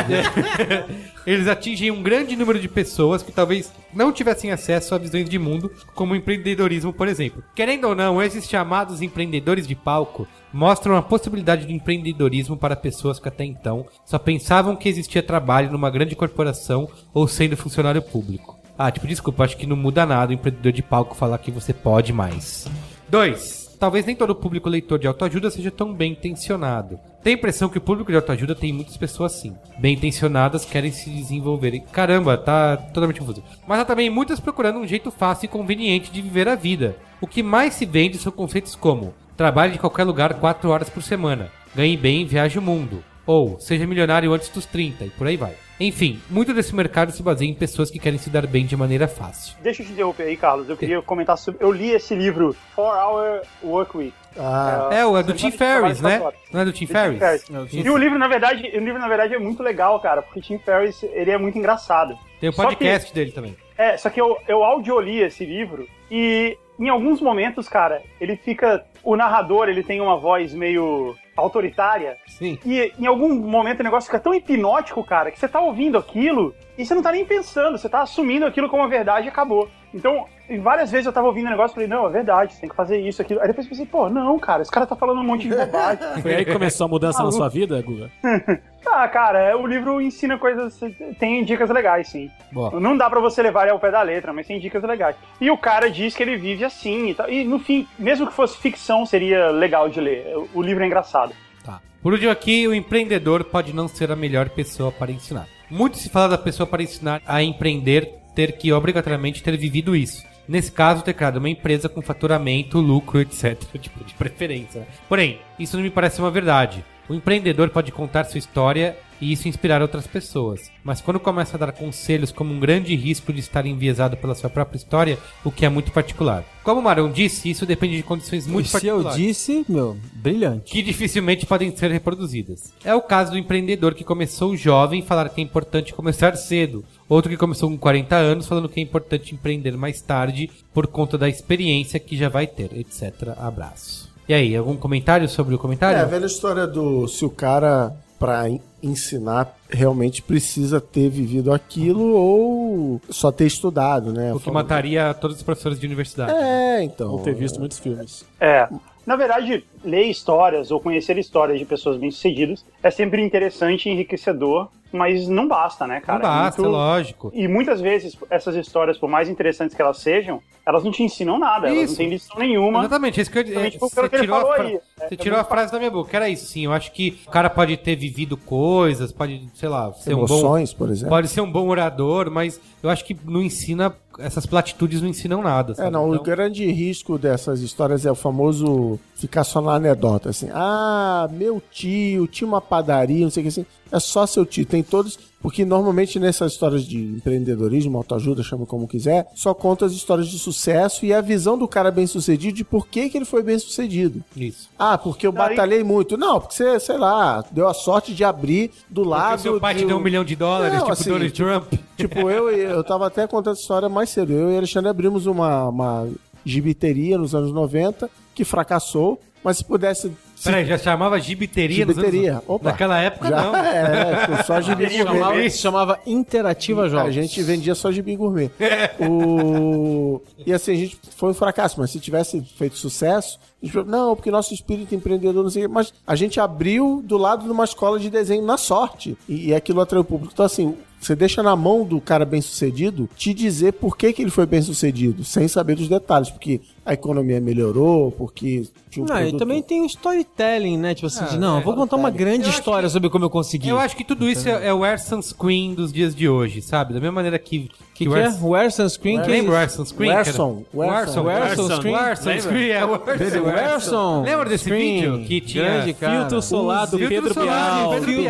Eles 1.27 1.49
atingem 1.49 1.91
um 1.91 2.03
grande 2.03 2.37
número 2.37 2.61
de 2.61 2.69
pessoas 2.69 3.23
que 3.23 3.33
talvez 3.33 3.73
não 3.95 4.13
tivessem 4.13 4.51
acesso 4.51 4.95
a 4.95 4.99
visões 4.99 5.27
de 5.27 5.39
mundo, 5.39 5.73
como 5.95 6.13
o 6.13 6.17
empreendedorismo, 6.17 6.93
por 6.93 7.09
exemplo. 7.09 7.43
Querendo 7.55 7.89
ou 7.89 7.95
não, 7.95 8.23
esses 8.23 8.47
chamados 8.47 9.01
empreendedores 9.01 9.67
de 9.67 9.75
palco 9.75 10.29
mostram 10.53 10.97
a 10.97 11.03
possibilidade 11.03 11.65
de 11.65 11.73
empreendedorismo 11.73 12.59
para 12.59 12.77
pessoas 12.77 13.19
que 13.19 13.29
até 13.29 13.45
então 13.47 13.87
só 14.05 14.19
pensavam 14.19 14.77
que 14.77 14.91
existia 14.91 15.23
trabalho 15.23 15.73
numa 15.73 15.89
grande 15.89 16.15
corporação 16.15 16.91
ou 17.15 17.27
sendo 17.27 17.57
funcionário 17.57 18.03
público. 18.03 18.59
Ah, 18.77 18.91
tipo, 18.91 19.07
desculpa, 19.07 19.45
acho 19.45 19.57
que 19.57 19.67
não 19.67 19.77
muda 19.77 20.05
nada 20.05 20.31
o 20.31 20.35
empreendedor 20.35 20.73
de 20.73 20.83
palco 20.83 21.15
falar 21.15 21.39
que 21.39 21.51
você 21.51 21.73
pode 21.73 22.13
mais. 22.13 22.69
2. 23.09 23.62
Talvez 23.83 24.07
nem 24.07 24.15
todo 24.15 24.33
público 24.33 24.69
leitor 24.69 24.97
de 24.97 25.09
autoajuda 25.09 25.51
seja 25.51 25.69
tão 25.69 25.93
bem 25.93 26.13
intencionado. 26.13 27.01
Tenho 27.21 27.35
a 27.35 27.39
impressão 27.41 27.69
que 27.69 27.79
o 27.79 27.81
público 27.81 28.13
de 28.13 28.17
autoajuda 28.17 28.55
tem 28.55 28.73
muitas 28.73 28.97
pessoas 28.97 29.35
assim. 29.35 29.57
Bem 29.77 29.95
intencionadas, 29.95 30.65
querem 30.65 30.93
se 30.93 31.11
desenvolverem. 31.11 31.83
Caramba, 31.91 32.39
tá 32.39 32.77
totalmente 32.77 33.19
confuso. 33.19 33.43
Mas 33.67 33.81
há 33.81 33.85
também 33.85 34.09
muitas 34.09 34.39
procurando 34.39 34.79
um 34.79 34.87
jeito 34.87 35.11
fácil 35.11 35.47
e 35.47 35.49
conveniente 35.49 36.13
de 36.13 36.23
viver 36.23 36.47
a 36.47 36.55
vida. 36.55 36.97
O 37.21 37.27
que 37.27 37.43
mais 37.43 37.75
se 37.75 37.85
vende 37.85 38.19
são 38.19 38.31
conceitos 38.31 38.77
como 38.77 39.15
trabalhe 39.37 39.73
de 39.73 39.81
qualquer 39.81 40.05
lugar 40.05 40.35
4 40.35 40.71
horas 40.71 40.89
por 40.89 41.03
semana, 41.03 41.51
ganhe 41.75 41.97
bem 41.97 42.23
e 42.23 42.25
viaje 42.25 42.61
o 42.61 42.63
mundo. 42.63 43.03
Ou 43.27 43.59
seja 43.61 43.87
milionário 43.87 44.33
antes 44.33 44.49
dos 44.49 44.67
30 44.67 45.05
e 45.05 45.11
por 45.11 45.27
aí 45.27 45.37
vai. 45.37 45.55
Enfim, 45.79 46.21
muito 46.31 46.55
desse 46.55 46.75
mercado 46.75 47.11
se 47.13 47.23
baseia 47.23 47.51
em 47.51 47.55
pessoas 47.55 47.91
que 47.91 47.99
querem 47.99 48.19
se 48.19 48.31
dar 48.31 48.47
bem 48.47 48.65
de 48.65 48.77
maneira 48.77 49.09
fácil. 49.09 49.57
Deixa 49.63 49.83
eu 49.83 49.87
te 49.87 49.93
interromper 49.93 50.25
aí, 50.25 50.37
Carlos. 50.37 50.69
Eu 50.69 50.77
queria 50.77 51.03
comentar 51.03 51.37
sobre. 51.37 51.65
Eu 51.65 51.73
li 51.73 51.91
esse 51.91 52.15
livro, 52.15 52.55
4 52.77 53.01
Hour 53.01 53.43
Work 53.65 53.97
Week. 53.97 54.15
Ah, 54.37 54.89
É, 54.93 55.05
o 55.05 55.17
é 55.17 55.23
do 55.23 55.33
Tim 55.33 55.51
Ferriss, 55.51 56.01
né? 56.01 56.23
Não 56.53 56.61
é 56.61 56.65
do 56.65 56.73
Tim 56.73 56.87
Do 56.87 56.89
Tim 56.89 57.19
Ferriss? 57.19 57.45
E 57.73 57.91
o 57.91 57.97
livro, 57.97 58.19
na 58.19 58.29
verdade, 58.29 58.63
o 58.75 58.81
livro, 58.81 58.99
na 58.99 59.09
verdade, 59.09 59.35
é 59.35 59.39
muito 59.39 59.63
legal, 59.63 59.99
cara, 60.01 60.23
porque 60.23 60.41
Tim 60.41 60.59
Ferriss, 60.59 61.03
ele 61.03 61.31
é 61.31 61.39
muito 61.39 61.59
engraçado. 61.59 62.17
Tem 62.41 62.49
o 62.51 62.53
podcast 62.53 63.13
dele 63.13 63.33
também. 63.33 63.57
É, 63.77 63.97
só 63.97 64.09
que 64.11 64.21
eu, 64.21 64.39
eu 64.47 64.63
audioli 64.63 65.21
esse 65.21 65.45
livro 65.45 65.89
e 66.11 66.57
em 66.79 66.89
alguns 66.89 67.21
momentos, 67.21 67.69
cara, 67.69 68.03
ele 68.21 68.37
fica. 68.37 68.85
O 69.03 69.17
narrador, 69.17 69.69
ele 69.69 69.83
tem 69.83 70.01
uma 70.01 70.17
voz 70.17 70.55
meio 70.55 71.17
autoritária. 71.37 72.19
Sim. 72.27 72.59
E 72.65 72.93
em 72.99 73.07
algum 73.07 73.35
momento 73.35 73.81
o 73.81 73.85
negócio 73.85 74.09
fica 74.09 74.21
tão 74.21 74.35
hipnótico, 74.35 75.03
cara, 75.05 75.31
que 75.31 75.39
você 75.39 75.49
tá 75.49 75.61
ouvindo 75.61 75.99
aquilo 75.99 76.55
e 76.77 76.85
você 76.85 76.95
não 76.95 77.03
tá 77.03 77.13
nem 77.13 77.25
pensando, 77.25 77.79
você 77.79 77.89
tá 77.89 78.03
assumindo 78.03 78.47
aquilo 78.47 78.69
como 78.69 78.83
uma 78.83 78.89
verdade 78.89 79.27
e 79.27 79.31
acabou. 79.31 79.69
Então, 79.95 80.27
e 80.53 80.59
várias 80.59 80.91
vezes 80.91 81.07
eu 81.07 81.13
tava 81.13 81.27
ouvindo 81.27 81.47
o 81.47 81.51
negócio 81.51 81.73
e 81.73 81.75
falei, 81.75 81.89
não, 81.89 82.07
é 82.07 82.11
verdade, 82.11 82.57
tem 82.61 82.69
que 82.69 82.77
fazer 82.77 82.99
isso, 82.99 83.23
aquilo. 83.23 83.41
Aí 83.41 83.47
depois 83.47 83.67
eu 83.67 83.71
pensei, 83.71 83.87
pô, 83.87 84.09
não, 84.09 84.39
cara, 84.39 84.63
esse 84.63 84.71
cara 84.71 84.87
tá 84.87 84.95
falando 84.95 85.21
um 85.21 85.25
monte 85.25 85.49
de 85.49 85.55
bobagem. 85.55 86.05
Foi 86.23 86.35
aí 86.35 86.45
que 86.45 86.53
começou 86.53 86.85
a 86.85 86.89
mudança 86.89 87.23
na 87.23 87.33
sua 87.33 87.49
vida, 87.49 87.81
Guga? 87.83 88.11
Ah, 88.85 89.07
cara, 89.07 89.39
é, 89.39 89.55
o 89.55 89.65
livro 89.65 90.01
ensina 90.03 90.37
coisas, 90.37 90.79
tem 91.19 91.45
dicas 91.45 91.71
legais, 91.71 92.09
sim. 92.09 92.29
Boa. 92.51 92.81
Não 92.81 92.97
dá 92.97 93.09
pra 93.09 93.21
você 93.21 93.41
levar 93.41 93.63
ele 93.63 93.71
ao 93.71 93.79
pé 93.79 93.93
da 93.93 94.03
letra, 94.03 94.33
mas 94.33 94.47
tem 94.47 94.59
dicas 94.59 94.83
legais. 94.83 95.15
E 95.41 95.51
o 95.53 95.57
cara 95.57 95.89
diz 95.89 96.17
que 96.17 96.23
ele 96.23 96.37
vive 96.37 96.65
assim 96.65 97.11
e 97.11 97.15
tal. 97.15 97.31
E 97.31 97.45
no 97.45 97.61
fim, 97.61 97.87
mesmo 97.97 98.27
que 98.27 98.33
fosse 98.33 98.59
ficção, 98.59 99.07
seria 99.07 99.51
legal 99.51 99.89
de 99.89 100.01
ler. 100.01 100.27
O 100.53 100.61
livro 100.61 100.83
é 100.83 100.87
engraçado. 100.87 101.33
Tá. 101.65 101.81
Por 102.03 102.13
último 102.13 102.33
aqui, 102.33 102.67
o 102.67 102.75
empreendedor 102.75 103.45
pode 103.45 103.73
não 103.73 103.87
ser 103.87 104.11
a 104.11 104.17
melhor 104.17 104.51
pessoa 104.51 104.91
para 104.91 105.13
ensinar. 105.13 105.47
Muito 105.71 105.97
se 105.97 106.11
fala 106.11 106.31
da 106.31 106.39
pessoa 106.39 106.67
para 106.67 106.83
ensinar 106.83 107.23
a 107.25 107.41
empreender 107.41 108.21
ter 108.35 108.53
que 108.57 108.73
obrigatoriamente 108.73 109.43
ter 109.43 109.57
vivido 109.57 109.95
isso. 109.95 110.25
Nesse 110.47 110.73
caso, 110.73 111.05
ter 111.05 111.15
criado 111.15 111.37
uma 111.37 111.49
empresa 111.49 111.89
com 111.89 112.03
faturamento, 112.03 112.81
lucro, 112.81 113.21
etc. 113.21 113.59
Tipo, 113.81 114.05
de 114.05 114.15
preferência. 114.15 114.87
Porém, 115.09 115.41
isso 115.59 115.77
não 115.77 115.85
me 115.85 115.91
parece 115.91 116.21
uma 116.21 116.31
verdade. 116.31 116.85
O 117.09 117.15
empreendedor 117.15 117.71
pode 117.71 117.93
contar 117.93 118.25
sua 118.25 118.39
história 118.39 118.97
e 119.23 119.33
isso 119.33 119.47
inspirar 119.49 119.81
outras 119.81 120.07
pessoas. 120.07 120.71
Mas 120.83 121.01
quando 121.01 121.21
começa 121.21 121.57
a 121.57 121.61
dar 121.61 121.73
conselhos 121.73 122.33
como 122.33 122.53
um 122.53 122.59
grande 122.61 122.95
risco 122.97 123.33
de 123.33 123.41
estar 123.41 123.65
enviesado 123.65 124.17
pela 124.17 124.35
sua 124.35 124.51
própria 124.51 124.77
história, 124.77 125.19
o 125.45 125.51
que 125.53 125.65
é 125.65 125.69
muito 125.69 125.93
particular. 125.93 126.45
Como 126.65 126.81
o 126.81 126.83
Marão 126.83 127.11
disse, 127.11 127.49
isso 127.51 127.65
depende 127.65 127.97
de 127.97 128.03
condições 128.03 128.47
muito 128.47 128.67
E 128.67 128.69
se 128.69 128.87
eu 128.87 128.97
particulares 128.97 129.17
disse, 129.21 129.65
meu, 129.69 129.97
brilhante. 130.13 130.71
que 130.73 130.83
dificilmente 130.83 131.47
podem 131.47 131.75
ser 131.75 131.91
reproduzidas. 131.91 132.73
É 132.85 132.95
o 132.95 133.01
caso 133.03 133.31
do 133.33 133.39
empreendedor 133.39 133.95
que 133.95 134.05
começou 134.05 134.57
jovem 134.57 135.01
e 135.01 135.05
falar 135.07 135.29
que 135.29 135.41
é 135.41 135.45
importante 135.45 135.95
começar 135.95 136.37
cedo. 136.37 136.85
Outro 137.09 137.31
que 137.31 137.37
começou 137.37 137.69
com 137.71 137.79
40 137.79 138.17
anos 138.17 138.47
falando 138.47 138.69
que 138.69 138.81
é 138.81 138.83
importante 138.83 139.35
empreender 139.35 139.77
mais 139.77 140.01
tarde 140.01 140.51
por 140.75 140.87
conta 140.87 141.17
da 141.17 141.29
experiência 141.29 142.01
que 142.01 142.17
já 142.17 142.29
vai 142.29 142.47
ter, 142.47 142.71
etc. 142.77 143.31
Abraço. 143.39 144.11
E 144.29 144.33
aí, 144.33 144.55
algum 144.57 144.77
comentário 144.77 145.29
sobre 145.29 145.53
o 145.55 145.57
É, 145.57 145.59
comentário? 145.59 146.01
a 146.01 146.05
velha 146.05 146.27
história 146.27 146.67
do 146.67 147.07
se 147.09 147.25
o 147.25 147.29
cara, 147.29 147.93
pra 148.23 148.49
en- 148.49 148.61
ensinar, 148.81 149.57
realmente 149.69 150.23
precisa 150.23 150.81
ter 150.81 151.09
vivido 151.09 151.53
aquilo 151.53 152.15
ou 152.15 153.01
só 153.11 153.33
ter 153.33 153.47
estudado, 153.47 154.13
né? 154.13 154.33
o 154.33 154.39
que 154.39 154.49
mataria 154.51 155.13
todos 155.13 155.39
os 155.39 155.43
professores 155.43 155.79
de 155.81 155.87
universidade. 155.87 156.33
É, 156.33 156.83
então. 156.85 157.11
Ou 157.11 157.19
ter 157.19 157.35
visto 157.35 157.59
muitos 157.59 157.81
filmes. 157.81 158.25
É. 158.41 158.69
Na 159.07 159.17
verdade, 159.17 159.65
ler 159.85 160.05
histórias 160.05 160.71
ou 160.71 160.81
conhecer 160.81 161.19
histórias 161.19 161.59
de 161.59 161.65
pessoas 161.65 161.97
bem-sucedidas 161.97 162.65
é 162.83 162.91
sempre 162.91 163.23
interessante 163.23 163.89
e 163.89 163.93
enriquecedor, 163.93 164.69
mas 164.93 165.27
não 165.27 165.49
basta, 165.49 165.87
né, 165.87 166.01
cara? 166.01 166.19
Não 166.19 166.29
basta, 166.29 166.61
É 166.61 166.65
muito- 166.65 166.77
lógico. 166.77 167.31
E 167.35 167.49
muitas 167.49 167.81
vezes, 167.81 168.17
essas 168.31 168.55
histórias, 168.55 168.99
por 168.99 169.09
mais 169.09 169.29
interessantes 169.29 169.75
que 169.75 169.81
elas 169.83 169.99
sejam, 169.99 170.41
elas 170.65 170.85
não 170.85 170.93
te 170.93 171.03
ensinam 171.03 171.39
nada, 171.39 171.67
elas 171.69 171.85
Isso. 171.85 171.93
não 171.93 171.97
têm 171.97 172.09
lição 172.11 172.39
nenhuma. 172.39 172.81
Exatamente, 172.81 173.19
é 173.19 173.23
isso 173.23 173.31
que 173.31 173.39
eu, 173.39 173.43
é, 173.43 173.71
você 173.71 174.09
tirou, 174.11 174.37
a, 174.37 174.55
fra- 174.55 174.65
aí. 174.65 174.75
É, 175.01 175.09
você 175.09 175.15
é 175.15 175.17
tirou 175.17 175.39
a 175.41 175.45
frase 175.45 175.73
da 175.73 175.79
minha 175.79 175.91
boca. 175.91 176.15
Era 176.17 176.29
isso, 176.29 176.47
sim. 176.47 176.67
Eu 176.67 176.73
acho 176.73 176.93
que 176.93 177.19
o 177.27 177.31
cara 177.31 177.49
pode 177.51 177.77
ter 177.79 177.97
vivido 177.97 178.37
coisas, 178.37 179.11
pode, 179.11 179.49
sei 179.55 179.69
lá, 179.69 179.93
ser 179.95 180.15
um 180.15 180.19
bom, 180.19 180.27
Emoções, 180.27 180.73
por 180.75 180.91
exemplo. 180.91 181.09
pode 181.09 181.27
ser 181.29 181.41
um 181.41 181.51
bom 181.51 181.67
orador, 181.69 182.31
mas 182.31 182.61
eu 182.83 182.91
acho 182.91 183.05
que 183.05 183.17
não 183.25 183.43
ensina, 183.43 183.97
essas 184.19 184.47
platitudes 184.47 185.01
não 185.03 185.09
ensinam 185.09 185.43
nada. 185.43 185.73
É, 185.73 185.77
sabe? 185.77 185.91
não, 185.91 186.09
o 186.09 186.15
Então- 186.15 186.25
grande 186.25 186.65
risco 186.71 187.19
dessas 187.19 187.61
histórias 187.61 188.05
é 188.07 188.11
o 188.11 188.15
famoso 188.15 188.99
ficar 189.15 189.45
só 189.45 189.61
na 189.61 189.73
anedota, 189.73 190.31
assim. 190.31 190.49
Ah, 190.53 191.29
meu 191.33 191.63
tio 191.71 192.27
tinha 192.27 192.47
uma 192.49 192.61
padaria, 192.61 193.25
não 193.25 193.31
sei 193.31 193.43
o 193.43 193.45
que 193.45 193.49
assim. 193.49 193.67
É 193.91 194.01
só 194.01 194.27
seu 194.27 194.45
tio, 194.47 194.65
tem 194.67 194.83
todos. 194.83 195.19
Porque 195.43 195.65
normalmente 195.65 196.21
nessas 196.21 196.53
histórias 196.53 196.85
de 196.85 196.99
empreendedorismo, 196.99 197.99
autoajuda, 197.99 198.43
chama 198.45 198.65
como 198.65 198.87
quiser, 198.87 199.27
só 199.35 199.53
conta 199.53 199.85
as 199.85 199.93
histórias 199.93 200.29
de 200.29 200.39
sucesso 200.39 201.05
e 201.05 201.13
a 201.13 201.21
visão 201.21 201.59
do 201.59 201.67
cara 201.67 201.91
bem 201.91 202.07
sucedido 202.07 202.57
de 202.57 202.65
por 202.65 202.87
que, 202.87 203.09
que 203.11 203.19
ele 203.19 203.25
foi 203.25 203.43
bem 203.43 203.59
sucedido. 203.59 204.23
Isso. 204.37 204.69
Ah, 204.79 204.97
porque 204.97 205.27
eu 205.27 205.33
e- 205.33 205.35
batalhei 205.35 205.83
muito. 205.83 206.17
Não, 206.17 206.41
porque 206.41 206.55
você, 206.55 206.79
sei 206.79 206.97
lá, 206.97 207.45
deu 207.51 207.67
a 207.67 207.75
sorte 207.75 208.15
de 208.15 208.23
abrir 208.23 208.71
do 208.89 209.03
Porque 209.03 209.09
lado. 209.11 209.39
o 209.39 209.43
seu 209.43 209.61
pai 209.61 209.75
te 209.75 209.81
de 209.81 209.87
deu 209.87 209.97
um 209.97 210.01
milhão 210.01 210.25
de 210.25 210.37
dólares, 210.37 210.75
Não, 210.75 210.81
tipo 210.83 210.93
assim, 210.93 211.11
Donald 211.11 211.33
Trump. 211.33 211.73
Tipo, 211.97 212.31
eu, 212.31 212.49
eu 212.51 212.83
tava 212.83 213.07
até 213.07 213.27
contando 213.29 213.53
essa 213.53 213.63
história 213.63 213.89
mais 213.89 214.11
cedo. 214.11 214.33
Eu 214.33 214.51
e 214.51 214.57
Alexandre 214.57 214.89
abrimos 214.91 215.27
uma, 215.27 215.69
uma 215.69 216.09
gibiteria 216.45 217.17
nos 217.19 217.35
anos 217.35 217.53
90 217.53 218.11
que 218.35 218.45
fracassou, 218.45 219.21
mas 219.45 219.59
se 219.59 219.65
pudesse. 219.65 220.11
Peraí, 220.45 220.67
já 220.67 220.77
chamava 220.79 221.19
gibiteria, 221.21 221.87
Gibiteria, 221.87 222.33
anos... 222.33 222.45
opa. 222.49 222.71
Naquela 222.71 222.99
época, 222.99 223.29
já, 223.29 223.43
não. 223.43 223.57
É, 223.57 224.27
foi 224.27 224.45
só 224.45 224.61
gibi 224.63 224.87
gourmet. 224.87 225.15
Chamava, 225.15 225.51
se 225.51 225.59
chamava 225.59 226.01
Interativa 226.07 226.89
Jogos. 226.89 227.09
A 227.09 227.11
gente 227.11 227.43
vendia 227.43 227.75
só 227.75 227.93
gibi 227.93 228.17
gourmet. 228.17 228.51
o... 229.01 230.21
E 230.45 230.53
assim, 230.53 230.73
a 230.73 230.77
gente 230.77 230.99
foi 231.17 231.31
um 231.31 231.35
fracasso, 231.35 231.79
mas 231.79 231.91
se 231.91 232.01
tivesse 232.01 232.41
feito 232.57 232.77
sucesso, 232.77 233.39
não, 233.87 234.17
porque 234.17 234.31
nosso 234.31 234.53
espírito 234.53 234.95
empreendedor, 234.95 235.45
não 235.45 235.51
sei 235.51 235.65
o 235.65 235.69
quê. 235.69 235.73
Mas 235.73 235.95
a 236.07 236.17
gente 236.17 236.41
abriu 236.41 237.01
do 237.05 237.17
lado 237.17 237.45
de 237.45 237.51
uma 237.51 237.65
escola 237.65 237.99
de 237.99 238.11
desenho 238.11 238.45
na 238.45 238.57
sorte. 238.57 239.17
E, 239.29 239.49
e 239.49 239.55
aquilo 239.55 239.81
atraiu 239.81 240.03
o 240.03 240.05
público. 240.05 240.33
Então, 240.33 240.45
assim, 240.45 240.77
você 241.01 241.15
deixa 241.15 241.43
na 241.43 241.55
mão 241.55 241.85
do 241.85 242.01
cara 242.01 242.25
bem 242.25 242.41
sucedido 242.41 243.09
te 243.17 243.33
dizer 243.33 243.73
por 243.75 243.97
que, 243.97 244.13
que 244.13 244.23
ele 244.23 244.31
foi 244.31 244.47
bem 244.47 244.63
sucedido, 244.63 245.25
sem 245.25 245.47
saber 245.47 245.77
dos 245.77 245.89
detalhes. 245.89 246.31
Porque 246.31 246.61
a 246.85 246.93
economia 246.95 247.41
melhorou, 247.41 248.11
porque 248.13 248.65
tinha 248.91 249.05
um 249.05 249.09
Não, 249.09 249.17
e 249.17 249.21
produto- 249.23 249.39
também 249.39 249.63
tem 249.63 249.83
o 249.83 249.87
storytelling, 249.87 250.77
né? 250.77 250.95
Tipo 250.95 251.07
assim, 251.07 251.21
Ah, 251.25 251.29
de, 251.29 251.39
não, 251.39 251.57
é, 251.57 251.61
eu 251.61 251.65
vou 251.65 251.75
contar 251.75 251.97
uma 251.97 252.11
grande 252.11 252.49
história 252.51 252.87
que- 252.89 252.93
sobre 252.93 253.09
como 253.09 253.25
eu 253.25 253.31
consegui. 253.31 253.69
Eu 253.69 253.79
acho 253.79 253.97
que 253.97 254.05
tudo 254.05 254.29
isso 254.29 254.49
é, 254.49 254.69
é 254.69 254.75
o 254.75 254.85
Air 254.85 255.01
Sunscreen 255.01 255.75
dos 255.75 255.93
dias 255.93 256.15
de 256.15 256.29
hoje, 256.29 256.61
sabe? 256.61 256.93
Da 256.93 257.01
mesma 257.01 257.13
maneira 257.15 257.39
que... 257.39 257.71
que, 257.95 258.07
que 258.07 258.15
é? 258.15 258.29
Wear 258.43 258.71
sunscreen? 258.73 259.21
que 259.21 259.29
é 259.31 259.33
Lembra 259.33 259.53
o 259.53 259.57
Air? 259.57 259.71
Sunscreen? 259.71 260.11
Werson, 260.13 260.65
que 260.71 260.81
era- 260.81 260.89
Werson. 260.93 261.23
Werson. 261.23 261.91
Werson 261.93 262.41
Screen. 262.41 262.71
É 262.71 262.85
o. 262.85 263.01
Werson. 263.47 264.23
Lembra 264.23 264.49
desse 264.49 264.65
Screen. 264.65 264.95
vídeo 265.01 265.25
que 265.27 265.41
tinha 265.41 265.65
Grande 265.65 265.95
cara. 265.95 266.19
Filtro 266.21 266.43
solar 266.43 266.87
do 266.87 266.99
Filtro 266.99 267.15
Pedro 267.17 267.35
solar 267.35 267.75
Bial. 267.79 268.01
de 268.01 268.07
Pedro 268.07 268.23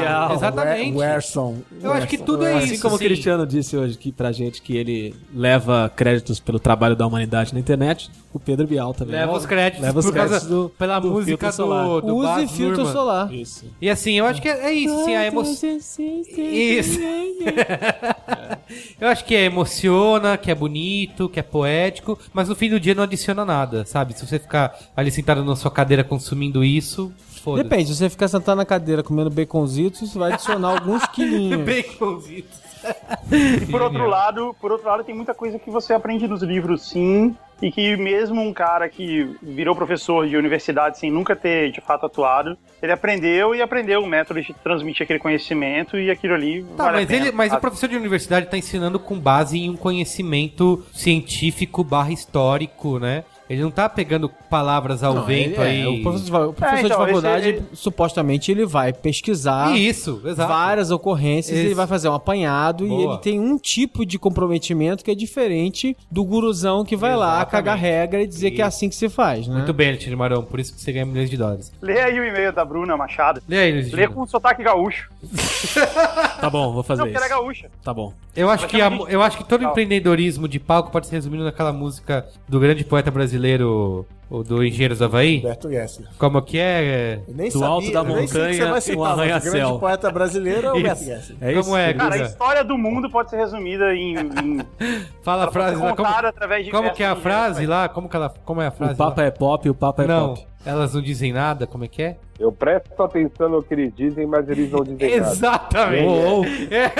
Bial. 0.00 0.32
Exatamente. 0.34 0.96
Werson. 0.98 1.54
Eu 1.82 1.92
acho 1.92 2.06
que 2.06 2.18
tudo 2.18 2.44
é 2.44 2.54
Assim 2.54 2.74
isso. 2.74 2.82
como 2.82 2.96
o. 2.96 2.98
Cristiano 2.98 3.46
disse 3.46 3.76
hoje 3.76 3.94
aqui 3.94 4.10
pra 4.10 4.32
gente 4.32 4.62
que 4.62 4.76
ele 4.76 5.14
leva 5.34 5.92
créditos 5.94 6.40
pelo 6.40 6.58
trabalho 6.58 6.96
da 6.96 7.06
humanidade 7.06 7.52
na 7.52 7.60
internet, 7.60 7.83
o 8.32 8.40
Pedro 8.40 8.66
Bial 8.66 8.92
também. 8.92 9.14
Leva 9.14 9.32
os 9.32 9.46
créditos 9.46 9.84
Leva 9.84 9.98
os 10.00 10.06
por 10.06 10.14
causa 10.14 10.28
créditos 10.30 10.48
do, 10.48 10.68
pela 10.70 10.98
do 10.98 11.10
música 11.10 11.52
filtro 11.52 11.52
solar. 11.52 11.86
do, 11.86 12.00
do 12.00 12.16
Use 12.16 12.26
Baz 12.26 12.50
filtro 12.50 12.82
Luhrmann. 12.82 12.92
solar. 12.92 13.32
Isso. 13.32 13.64
E 13.80 13.88
assim, 13.88 14.14
eu 14.14 14.26
acho 14.26 14.42
que 14.42 14.48
é, 14.48 14.66
é 14.66 14.72
isso, 14.72 15.04
sim, 15.04 15.14
a 15.14 15.26
emoção. 15.26 15.78
Isso. 16.36 17.00
eu 19.00 19.08
acho 19.08 19.24
que 19.24 19.34
é 19.34 19.44
emociona, 19.44 20.36
que 20.36 20.50
é 20.50 20.54
bonito, 20.54 21.28
que 21.28 21.38
é 21.38 21.42
poético, 21.42 22.18
mas 22.32 22.48
no 22.48 22.56
fim 22.56 22.68
do 22.68 22.80
dia 22.80 22.94
não 22.94 23.04
adiciona 23.04 23.44
nada, 23.44 23.84
sabe? 23.84 24.18
Se 24.18 24.26
você 24.26 24.38
ficar 24.38 24.76
ali 24.96 25.10
sentado 25.10 25.44
na 25.44 25.54
sua 25.54 25.70
cadeira 25.70 26.02
consumindo 26.02 26.64
isso. 26.64 27.12
Depende, 27.56 27.90
se 27.90 27.96
você 27.96 28.08
ficar 28.08 28.26
sentado 28.26 28.56
na 28.56 28.64
cadeira 28.64 29.02
comendo 29.02 29.28
baconzitos, 29.28 30.14
vai 30.14 30.32
adicionar 30.32 30.70
alguns 30.70 31.06
quilinhos. 31.08 31.60
Baconzitos. 31.62 32.58
E 33.30 33.66
por 33.66 33.82
outro 33.82 34.06
lado, 34.06 34.56
por 34.60 34.72
outro 34.72 34.86
lado, 34.86 35.04
tem 35.04 35.14
muita 35.14 35.34
coisa 35.34 35.58
que 35.58 35.70
você 35.70 35.92
aprende 35.92 36.26
nos 36.26 36.42
livros, 36.42 36.88
sim, 36.88 37.36
e 37.62 37.70
que 37.70 37.96
mesmo 37.96 38.40
um 38.40 38.52
cara 38.52 38.88
que 38.88 39.36
virou 39.42 39.74
professor 39.74 40.26
de 40.26 40.36
universidade 40.36 40.98
sem 40.98 41.10
nunca 41.10 41.34
ter 41.34 41.70
de 41.70 41.80
fato 41.80 42.06
atuado, 42.06 42.56
ele 42.82 42.92
aprendeu 42.92 43.54
e 43.54 43.62
aprendeu 43.62 44.02
o 44.02 44.06
método 44.06 44.42
de 44.42 44.52
transmitir 44.54 45.04
aquele 45.04 45.18
conhecimento 45.18 45.98
e 45.98 46.10
aquilo 46.10 46.34
ali 46.34 46.64
Tá, 46.76 46.84
vale 46.84 46.98
mas, 46.98 47.10
ele, 47.10 47.32
mas 47.32 47.52
o 47.52 47.60
professor 47.60 47.88
de 47.88 47.96
universidade 47.96 48.46
está 48.46 48.56
ensinando 48.56 48.98
com 48.98 49.18
base 49.18 49.58
em 49.58 49.70
um 49.70 49.76
conhecimento 49.76 50.84
científico 50.92 51.84
barra 51.84 52.12
histórico, 52.12 52.98
né? 52.98 53.24
Ele 53.48 53.62
não 53.62 53.70
tá 53.70 53.88
pegando 53.88 54.28
palavras 54.48 55.02
ao 55.02 55.14
Não, 55.14 55.24
vento 55.26 55.60
ele- 55.60 55.62
é, 55.62 55.82
aí. 55.82 55.86
o 55.86 56.02
professor, 56.02 56.48
o 56.48 56.52
professor 56.54 56.76
É, 56.76 56.86
então, 56.86 56.88
de 56.88 57.06
faculdade, 57.06 57.48
esse- 57.50 57.62
supostamente, 57.74 58.50
ele 58.50 58.64
vai 58.64 58.92
pesquisar 58.92 59.76
Isso, 59.76 60.22
exato. 60.24 60.48
várias 60.48 60.90
ocorrências, 60.90 61.56
Isso. 61.58 61.66
ele 61.66 61.74
vai 61.74 61.86
fazer 61.86 62.08
um 62.08 62.14
apanhado 62.14 62.86
e 62.86 62.88
Boa. 62.88 63.12
ele 63.14 63.18
tem 63.22 63.38
um 63.38 63.58
tipo 63.58 64.06
de 64.06 64.18
comprometimento 64.18 65.04
que 65.04 65.10
é 65.10 65.14
diferente 65.14 65.94
do 66.10 66.24
guruzão 66.24 66.84
que 66.84 66.96
vai 66.96 67.14
lá 67.14 67.34
Exatamente. 67.36 67.50
cagar 67.50 67.76
regra 67.78 68.22
e 68.22 68.26
dizer 68.26 68.50
que 68.52 68.62
é 68.62 68.64
assim 68.64 68.88
que 68.88 68.94
se 68.96 69.08
faz, 69.10 69.46
né? 69.46 69.56
Muito 69.56 69.72
bem, 69.74 69.88
Alexandre 69.90 70.16
Marão, 70.16 70.42
por 70.42 70.58
isso 70.58 70.74
que 70.74 70.80
você 70.80 70.90
ganha 70.92 71.04
milhões 71.04 71.28
de 71.28 71.36
dólares. 71.36 71.70
Lê 71.82 72.00
aí 72.00 72.18
o 72.18 72.24
e-mail 72.24 72.52
da 72.52 72.64
Bruna 72.64 72.96
Machado. 72.96 73.42
Lê 73.46 73.58
aí, 73.58 73.72
Luiz 73.72 73.92
Lê 73.92 74.08
com 74.08 74.26
sotaque 74.26 74.62
gaúcho. 74.62 75.10
Tá 76.40 76.50
bom, 76.50 76.72
vou 76.72 76.82
fazer 76.82 77.00
Não, 77.00 77.06
porque 77.06 77.16
ela 77.16 77.26
é 77.26 77.28
isso. 77.28 77.36
gaúcha. 77.38 77.70
Tá 77.82 77.92
bom. 77.94 78.12
Eu 78.36 78.50
acho, 78.50 78.62
Mas 78.64 78.70
que 78.70 78.80
é 78.80 78.84
a- 78.84 78.90
eu 79.08 79.22
acho 79.22 79.36
que 79.38 79.44
todo 79.44 79.60
legal. 79.60 79.72
empreendedorismo 79.72 80.46
de 80.48 80.58
palco 80.58 80.90
pode 80.90 81.06
ser 81.06 81.14
resumido 81.16 81.44
naquela 81.44 81.72
música 81.72 82.26
do 82.48 82.58
grande 82.60 82.84
poeta 82.84 83.10
brasileiro 83.10 83.33
brasileiro 83.34 84.06
o 84.30 84.42
do 84.42 84.64
Engenheiros 84.64 84.98
do 84.98 85.04
Havaí? 85.04 85.38
Humberto 85.38 85.70
Gessler. 85.70 86.08
Como 86.18 86.40
que 86.42 86.58
é? 86.58 87.20
Eu 87.28 87.34
nem 87.34 87.50
Do 87.50 87.64
alto 87.64 87.92
da 87.92 88.00
eu 88.00 88.04
nem 88.04 88.26
sei 88.26 88.26
que 88.26 88.32
você 88.32 88.40
montanha, 88.64 88.70
vai 88.72 88.80
citar, 88.80 88.98
o 89.00 89.04
arranha-céu. 89.04 89.52
grande 89.52 89.78
poeta 89.80 90.10
brasileiro 90.10 90.66
é 90.68 90.72
o 90.72 90.76
Humberto. 90.76 91.04
Gessler. 91.04 91.36
É 91.40 91.52
isso? 91.52 91.62
Como 91.64 91.76
é, 91.76 91.94
Cara, 91.94 92.14
a 92.14 92.18
história 92.22 92.64
do 92.64 92.78
mundo 92.78 93.10
pode 93.10 93.30
ser 93.30 93.36
resumida 93.36 93.94
em. 93.94 94.16
em 94.16 94.60
Fala 95.22 95.44
a 95.44 95.50
frase 95.52 95.76
lá. 95.80 95.94
Como, 95.94 96.08
através 96.08 96.64
de 96.64 96.70
como 96.70 96.92
que 96.92 97.02
é 97.02 97.06
a 97.06 97.16
frase 97.16 97.66
lá? 97.66 97.88
Como, 97.88 98.08
que 98.08 98.16
ela, 98.16 98.32
como 98.44 98.60
é 98.62 98.66
a 98.66 98.70
frase 98.70 98.94
O 98.94 98.96
Papa 98.96 99.20
lá? 99.22 99.26
é 99.28 99.30
pop 99.30 99.66
e 99.66 99.70
o 99.70 99.74
Papa 99.74 100.02
é 100.04 100.06
Não, 100.06 100.34
pop. 100.34 100.46
elas 100.64 100.94
não 100.94 101.02
dizem 101.02 101.32
nada, 101.32 101.66
como 101.66 101.84
é 101.84 101.88
que 101.88 102.02
é? 102.02 102.16
Eu 102.36 102.50
presto 102.50 103.00
atenção 103.00 103.48
no 103.48 103.62
que 103.62 103.72
eles 103.74 103.94
dizem, 103.94 104.26
mas 104.26 104.48
eles 104.48 104.68
não 104.72 104.82
dizem 104.82 105.20
nada. 105.20 105.32
Exatamente. 105.32 106.02
Uou. 106.04 106.44
É. 106.44 106.90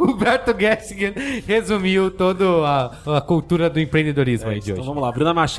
Humberto 0.00 0.54
Gessinger 0.58 1.14
resumiu 1.46 2.10
toda 2.10 2.44
a, 2.66 3.16
a 3.18 3.20
cultura 3.20 3.70
do 3.70 3.78
empreendedorismo 3.80 4.50
aí 4.50 4.58
de 4.60 4.70
Então 4.72 4.80
hoje. 4.80 4.88
vamos 4.88 5.02
lá, 5.02 5.12
Bruna 5.12 5.32
Machado. 5.32 5.57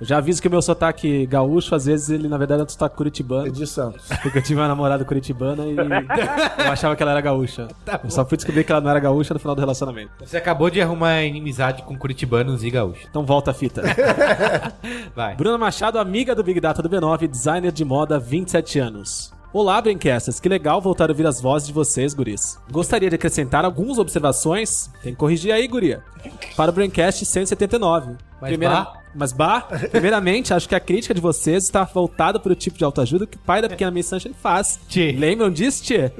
Eu 0.00 0.06
já 0.06 0.18
aviso 0.18 0.40
que 0.40 0.46
o 0.46 0.50
meu 0.50 0.62
sotaque 0.62 1.26
gaúcho, 1.26 1.74
às 1.74 1.86
vezes, 1.86 2.08
ele 2.08 2.28
na 2.28 2.38
verdade 2.38 2.60
é 2.62 2.64
um 2.64 2.68
sotaque 2.68 2.96
curitibano. 2.96 3.48
É 3.48 3.50
de 3.50 3.66
Santos. 3.66 4.06
Porque 4.22 4.38
eu 4.38 4.42
tive 4.42 4.60
uma 4.60 4.68
namorada 4.68 5.04
curitibana 5.04 5.64
e 5.66 5.74
eu 6.64 6.72
achava 6.72 6.94
que 6.94 7.02
ela 7.02 7.12
era 7.12 7.20
gaúcha. 7.20 7.66
eu 8.04 8.10
só 8.10 8.24
fui 8.24 8.36
descobrir 8.36 8.62
que 8.62 8.70
ela 8.70 8.80
não 8.80 8.90
era 8.90 9.00
gaúcha 9.00 9.34
no 9.34 9.40
final 9.40 9.56
do 9.56 9.60
relacionamento. 9.60 10.12
Você 10.20 10.36
acabou 10.36 10.70
de 10.70 10.80
arrumar 10.80 11.22
inimizade 11.22 11.82
com 11.82 11.96
curitibanos 11.96 12.62
e 12.62 12.70
gaúchos. 12.70 13.06
Então 13.10 13.26
volta 13.26 13.50
a 13.50 13.54
fita. 13.54 13.82
Vai. 15.16 15.34
Bruna 15.34 15.58
Machado, 15.58 15.98
amiga 15.98 16.34
do 16.34 16.44
Big 16.44 16.60
Data 16.60 16.80
do 16.80 16.88
B9, 16.88 17.26
designer 17.26 17.72
de 17.72 17.84
moda, 17.84 18.20
27 18.20 18.78
anos. 18.78 19.32
Olá, 19.50 19.80
Brencasters, 19.80 20.38
que 20.38 20.48
legal 20.48 20.78
voltar 20.80 21.08
a 21.08 21.12
ouvir 21.12 21.26
as 21.26 21.40
vozes 21.40 21.66
de 21.66 21.72
vocês, 21.72 22.12
guris. 22.12 22.58
Gostaria 22.70 23.08
de 23.08 23.16
acrescentar 23.16 23.64
algumas 23.64 23.98
observações, 23.98 24.90
tem 25.02 25.12
que 25.12 25.18
corrigir 25.18 25.52
aí, 25.52 25.66
guria, 25.66 26.02
para 26.54 26.70
o 26.70 26.74
Braincast 26.74 27.24
179. 27.24 28.14
Mas 28.40 28.56
bah? 28.58 28.97
Mas 29.14 29.32
bah, 29.32 29.62
primeiramente, 29.90 30.52
acho 30.52 30.68
que 30.68 30.74
a 30.74 30.80
crítica 30.80 31.14
de 31.14 31.20
vocês 31.20 31.64
está 31.64 31.84
voltada 31.84 32.38
para 32.38 32.52
o 32.52 32.56
tipo 32.56 32.78
de 32.78 32.84
autoajuda 32.84 33.26
que 33.26 33.36
o 33.36 33.40
pai 33.40 33.62
da 33.62 33.68
pequena 33.68 33.90
Miss 33.90 34.06
Sunshine 34.06 34.34
faz. 34.40 34.78
Tchê. 34.88 35.12
Lembram 35.12 35.50
disso, 35.50 35.82
tchê? 35.82 36.12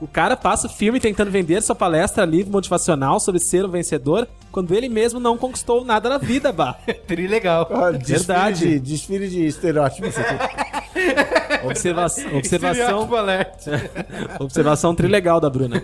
O 0.00 0.06
cara 0.06 0.36
passa 0.36 0.66
o 0.66 0.70
filme 0.70 1.00
tentando 1.00 1.30
vender 1.30 1.60
sua 1.62 1.74
palestra 1.74 2.24
livre 2.24 2.50
motivacional 2.50 3.20
sobre 3.20 3.40
ser 3.40 3.64
um 3.64 3.70
vencedor, 3.70 4.26
quando 4.50 4.74
ele 4.74 4.88
mesmo 4.88 5.20
não 5.20 5.36
conquistou 5.36 5.84
nada 5.84 6.08
na 6.08 6.18
vida, 6.18 6.52
bah. 6.52 6.78
Tri 7.06 7.26
legal. 7.26 7.68
Ó, 7.70 7.90
desfile 7.90 8.18
Verdade. 8.18 8.68
De, 8.68 8.80
desfile 8.80 9.28
de 9.28 9.44
estereótipos 9.46 10.16
aqui. 10.16 10.80
Observa 11.64 12.06
observação, 12.34 13.08
observação 14.40 14.94
trilegal 14.94 15.40
da 15.40 15.50
Bruna. 15.50 15.82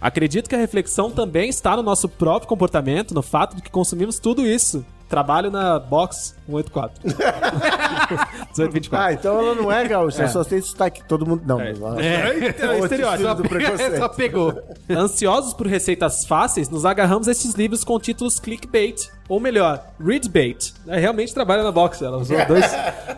Acredito 0.00 0.48
que 0.48 0.54
a 0.54 0.58
reflexão 0.58 1.10
também 1.10 1.48
está 1.48 1.76
no 1.76 1.82
nosso 1.82 2.08
próprio 2.08 2.48
comportamento, 2.48 3.14
no 3.14 3.22
fato 3.22 3.56
de 3.56 3.62
que 3.62 3.70
consumimos 3.70 4.18
tudo 4.18 4.46
isso. 4.46 4.84
Trabalho 5.08 5.50
na 5.50 5.78
Box 5.78 6.34
184. 6.46 7.02
1824. 7.04 8.94
Ah, 9.04 9.12
então 9.12 9.38
ela 9.38 9.54
não 9.54 9.70
é 9.70 9.86
gaúcha, 9.86 10.22
ela 10.22 10.30
só 10.30 10.44
tem 10.44 10.60
sotaque. 10.60 11.02
Todo 11.04 11.26
mundo. 11.26 11.42
Não, 11.46 11.58
não. 11.58 11.98
É, 11.98 12.54
É 12.58 12.80
o 12.80 12.84
estereótipo. 12.84 13.24
Só 13.98 14.08
pegou. 14.08 14.62
Ansiosos 14.88 15.52
por 15.52 15.66
receitas 15.66 16.24
fáceis, 16.24 16.68
nos 16.68 16.84
agarramos 16.84 17.28
a 17.28 17.32
esses 17.32 17.54
livros 17.54 17.82
com 17.84 17.98
títulos 17.98 18.38
clickbait. 18.38 19.10
Ou 19.28 19.40
melhor, 19.40 19.84
readbait. 19.98 20.72
É, 20.86 20.98
realmente 20.98 21.34
trabalha 21.34 21.62
na 21.62 21.72
box. 21.72 22.02
Ela 22.02 22.18
usou 22.18 22.36
dois, 22.46 22.64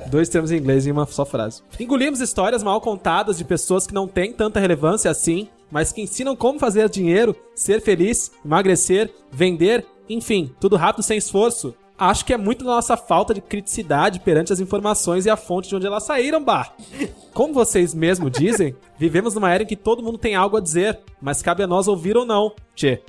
dois 0.06 0.28
termos 0.28 0.50
em 0.52 0.56
inglês 0.58 0.86
em 0.86 0.92
uma 0.92 1.06
só 1.06 1.24
frase. 1.24 1.62
Engolimos 1.78 2.20
histórias 2.20 2.62
mal 2.62 2.80
contadas 2.80 3.36
de 3.38 3.44
pessoas 3.44 3.86
que 3.86 3.94
não 3.94 4.06
têm 4.08 4.32
tanta 4.32 4.60
relevância 4.60 5.10
assim, 5.10 5.48
mas 5.70 5.92
que 5.92 6.00
ensinam 6.00 6.36
como 6.36 6.58
fazer 6.58 6.88
dinheiro, 6.88 7.34
ser 7.54 7.80
feliz, 7.80 8.30
emagrecer, 8.44 9.12
vender, 9.32 9.84
enfim, 10.08 10.50
tudo 10.60 10.76
rápido 10.76 11.02
sem 11.02 11.18
esforço. 11.18 11.74
Acho 11.98 12.26
que 12.26 12.34
é 12.34 12.36
muito 12.36 12.62
da 12.64 12.72
nossa 12.72 12.96
falta 12.96 13.32
de 13.32 13.40
criticidade 13.40 14.20
perante 14.20 14.52
as 14.52 14.60
informações 14.60 15.24
e 15.24 15.30
a 15.30 15.36
fonte 15.36 15.68
de 15.70 15.76
onde 15.76 15.86
elas 15.86 16.04
saíram, 16.04 16.44
bar. 16.44 16.74
Como 17.32 17.54
vocês 17.54 17.94
mesmo 17.94 18.28
dizem, 18.28 18.76
vivemos 18.98 19.34
numa 19.34 19.52
era 19.52 19.62
em 19.62 19.66
que 19.66 19.76
todo 19.76 20.02
mundo 20.02 20.18
tem 20.18 20.34
algo 20.34 20.56
a 20.56 20.60
dizer, 20.60 20.98
mas 21.20 21.42
cabe 21.42 21.62
a 21.62 21.66
nós 21.66 21.88
ouvir 21.88 22.16
ou 22.16 22.24
não. 22.24 22.52
Tchê. 22.74 23.00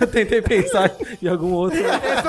Eu 0.00 0.06
tentei 0.06 0.42
pensar 0.42 0.94
em 1.22 1.28
algum 1.28 1.52
outro. 1.52 1.78
É 1.78 2.22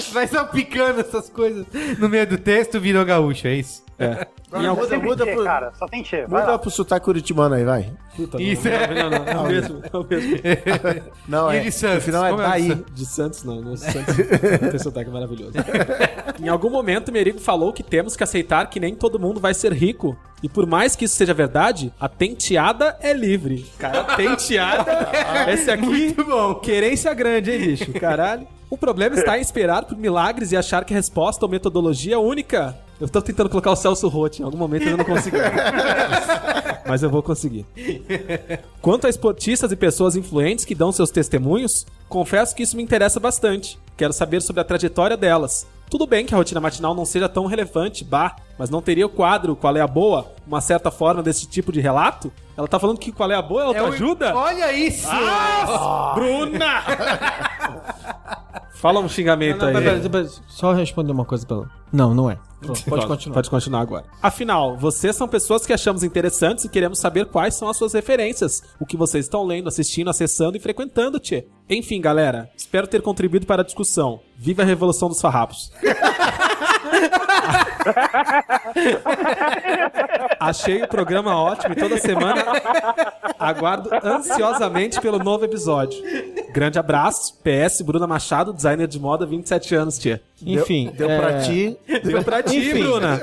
só, 0.00 0.12
vai 0.12 0.26
só 0.26 0.44
picando 0.44 1.00
essas 1.00 1.28
coisas 1.30 1.66
no 1.98 2.08
meio 2.08 2.26
do 2.26 2.38
texto, 2.38 2.80
virou 2.80 3.04
gaúcho, 3.04 3.46
é 3.46 3.54
isso? 3.54 3.84
É. 3.98 4.26
Muda, 4.52 4.74
muda, 4.74 4.74
Muda 4.74 4.96
muda, 4.98 5.26
pro, 5.26 5.44
cara, 5.44 5.72
só 5.74 5.86
tem 5.86 6.02
tchê. 6.02 6.26
Vai 6.26 6.40
muda 6.42 6.52
lá. 6.52 6.58
pro 6.58 6.70
sotaque 6.70 7.04
curitibano 7.04 7.54
aí, 7.54 7.64
vai. 7.64 7.90
Puta, 8.14 8.40
Isso 8.40 8.68
não, 8.68 8.74
é- 8.74 8.94
não, 9.02 9.10
não, 9.10 9.18
não, 9.24 9.32
é 9.32 9.36
o 9.38 9.46
mesmo, 9.46 9.82
é 9.92 9.96
o 9.96 10.04
mesmo. 10.04 10.38
Não, 11.28 11.52
E 11.52 11.56
é. 11.56 11.60
de 11.60 11.72
Santos? 11.72 11.96
No 11.96 12.00
final 12.02 12.24
é 12.26 12.32
é 12.32 12.36
daí. 12.36 12.68
Santos? 12.68 12.94
De 12.94 13.06
Santos, 13.06 13.44
não. 13.44 13.60
não 13.62 13.76
Santos 13.76 14.14
tem 14.70 14.78
sotaque 14.78 15.10
maravilhoso. 15.10 15.52
em 16.40 16.48
algum 16.48 16.70
momento, 16.70 17.10
Merigo 17.10 17.38
falou 17.40 17.72
que 17.72 17.82
temos 17.82 18.14
que 18.16 18.22
aceitar 18.22 18.68
que 18.68 18.78
nem 18.78 18.94
todo 18.94 19.18
mundo 19.18 19.40
vai 19.40 19.54
ser 19.54 19.72
rico. 19.72 20.16
E 20.42 20.48
por 20.48 20.66
mais 20.66 20.94
que 20.94 21.06
isso 21.06 21.16
seja 21.16 21.32
verdade, 21.32 21.92
a 21.98 22.08
tenteada 22.08 22.96
é 23.00 23.12
livre. 23.12 23.66
Cara, 23.78 24.04
tenteada. 24.16 25.10
Esse 25.50 25.70
aqui. 25.70 25.86
Muito 25.86 26.24
bom. 26.24 26.54
Querência 26.56 27.12
grande, 27.14 27.50
hein, 27.50 27.58
bicho? 27.58 27.92
Caralho. 27.94 28.46
O 28.68 28.76
problema 28.76 29.14
está 29.14 29.38
em 29.38 29.40
esperar 29.40 29.84
por 29.84 29.96
milagres 29.96 30.52
e 30.52 30.56
achar 30.56 30.84
que 30.84 30.92
a 30.92 30.96
resposta 30.96 31.44
ou 31.44 31.50
metodologia 31.50 32.16
é 32.16 32.18
única. 32.18 32.76
Eu 33.00 33.08
tô 33.08 33.20
tentando 33.22 33.48
colocar 33.48 33.70
o 33.70 33.76
Celso 33.76 34.08
Roth, 34.08 34.40
em 34.40 34.42
algum 34.42 34.56
momento 34.56 34.88
eu 34.88 34.96
não 34.96 35.04
consegui. 35.04 35.36
Mas 36.86 37.02
eu 37.02 37.10
vou 37.10 37.22
conseguir. 37.22 37.66
Quanto 38.80 39.06
a 39.06 39.10
esportistas 39.10 39.70
e 39.70 39.76
pessoas 39.76 40.16
influentes 40.16 40.64
que 40.64 40.74
dão 40.74 40.90
seus 40.90 41.10
testemunhos, 41.10 41.86
confesso 42.08 42.54
que 42.54 42.62
isso 42.62 42.76
me 42.76 42.82
interessa 42.82 43.20
bastante. 43.20 43.78
Quero 43.96 44.12
saber 44.12 44.40
sobre 44.40 44.60
a 44.60 44.64
trajetória 44.64 45.16
delas. 45.16 45.66
Tudo 45.88 46.06
bem 46.06 46.26
que 46.26 46.34
a 46.34 46.36
rotina 46.36 46.60
matinal 46.60 46.94
não 46.94 47.04
seja 47.04 47.28
tão 47.28 47.46
relevante, 47.46 48.02
bah, 48.04 48.34
mas 48.58 48.68
não 48.70 48.82
teria 48.82 49.06
o 49.06 49.08
quadro 49.08 49.54
Qual 49.54 49.76
é 49.76 49.80
a 49.80 49.86
Boa, 49.86 50.32
uma 50.46 50.60
certa 50.60 50.90
forma 50.90 51.22
desse 51.22 51.46
tipo 51.46 51.70
de 51.70 51.80
relato? 51.80 52.32
Ela 52.56 52.66
tá 52.66 52.78
falando 52.78 52.98
que 52.98 53.12
Qual 53.12 53.30
é 53.30 53.34
a 53.34 53.42
Boa 53.42 53.62
é 53.62 53.64
É 53.64 53.68
o- 53.82 53.84
autoajuda? 53.84 54.34
Olha 54.36 54.72
isso! 54.72 55.06
Bruna! 56.14 56.82
Fala 58.74 59.00
um 59.00 59.08
xingamento 59.08 59.60
Não, 59.60 59.68
aí. 59.68 59.74
pera, 59.74 59.98
pera, 59.98 60.10
pera, 60.10 60.28
só 60.48 60.72
responder 60.72 61.12
uma 61.12 61.24
coisa 61.24 61.46
pra 61.46 61.56
ela. 61.56 61.70
Não, 61.92 62.14
não 62.14 62.30
é. 62.30 62.38
Pronto, 62.60 62.82
pode 62.84 63.06
continuar. 63.06 63.34
Pode 63.34 63.50
continuar 63.50 63.80
agora. 63.80 64.04
Afinal, 64.22 64.76
vocês 64.76 65.14
são 65.14 65.28
pessoas 65.28 65.66
que 65.66 65.72
achamos 65.72 66.02
interessantes 66.02 66.64
e 66.64 66.68
queremos 66.68 66.98
saber 66.98 67.26
quais 67.26 67.54
são 67.54 67.68
as 67.68 67.76
suas 67.76 67.92
referências, 67.92 68.62
o 68.80 68.86
que 68.86 68.96
vocês 68.96 69.26
estão 69.26 69.44
lendo, 69.44 69.68
assistindo, 69.68 70.10
acessando 70.10 70.56
e 70.56 70.60
frequentando, 70.60 71.20
tchê. 71.20 71.46
Enfim, 71.68 72.00
galera, 72.00 72.50
espero 72.56 72.86
ter 72.86 73.02
contribuído 73.02 73.46
para 73.46 73.62
a 73.62 73.64
discussão. 73.64 74.20
Viva 74.36 74.62
a 74.62 74.66
revolução 74.66 75.08
dos 75.08 75.20
farrapos. 75.20 75.70
Achei 80.40 80.82
o 80.82 80.88
programa 80.88 81.34
ótimo 81.36 81.72
e 81.72 81.76
toda 81.76 81.96
semana 81.98 82.44
aguardo 83.38 83.90
ansiosamente 84.02 85.00
pelo 85.00 85.18
novo 85.18 85.44
episódio. 85.44 85.98
Grande 86.52 86.78
abraço. 86.78 87.34
PS, 87.42 87.82
Bruna 87.82 88.06
Machado, 88.06 88.52
designer 88.52 88.86
de 88.86 88.98
moda, 88.98 89.26
27 89.26 89.74
anos, 89.74 89.98
tia. 89.98 90.20
Enfim, 90.44 90.92
Deu 90.96 91.10
é, 91.10 91.18
pra 91.18 91.40
ti. 91.40 91.76
Deu 92.04 92.22
pra 92.22 92.42
ti, 92.42 92.56
Enfim. 92.58 92.82
Bruna. 92.82 93.20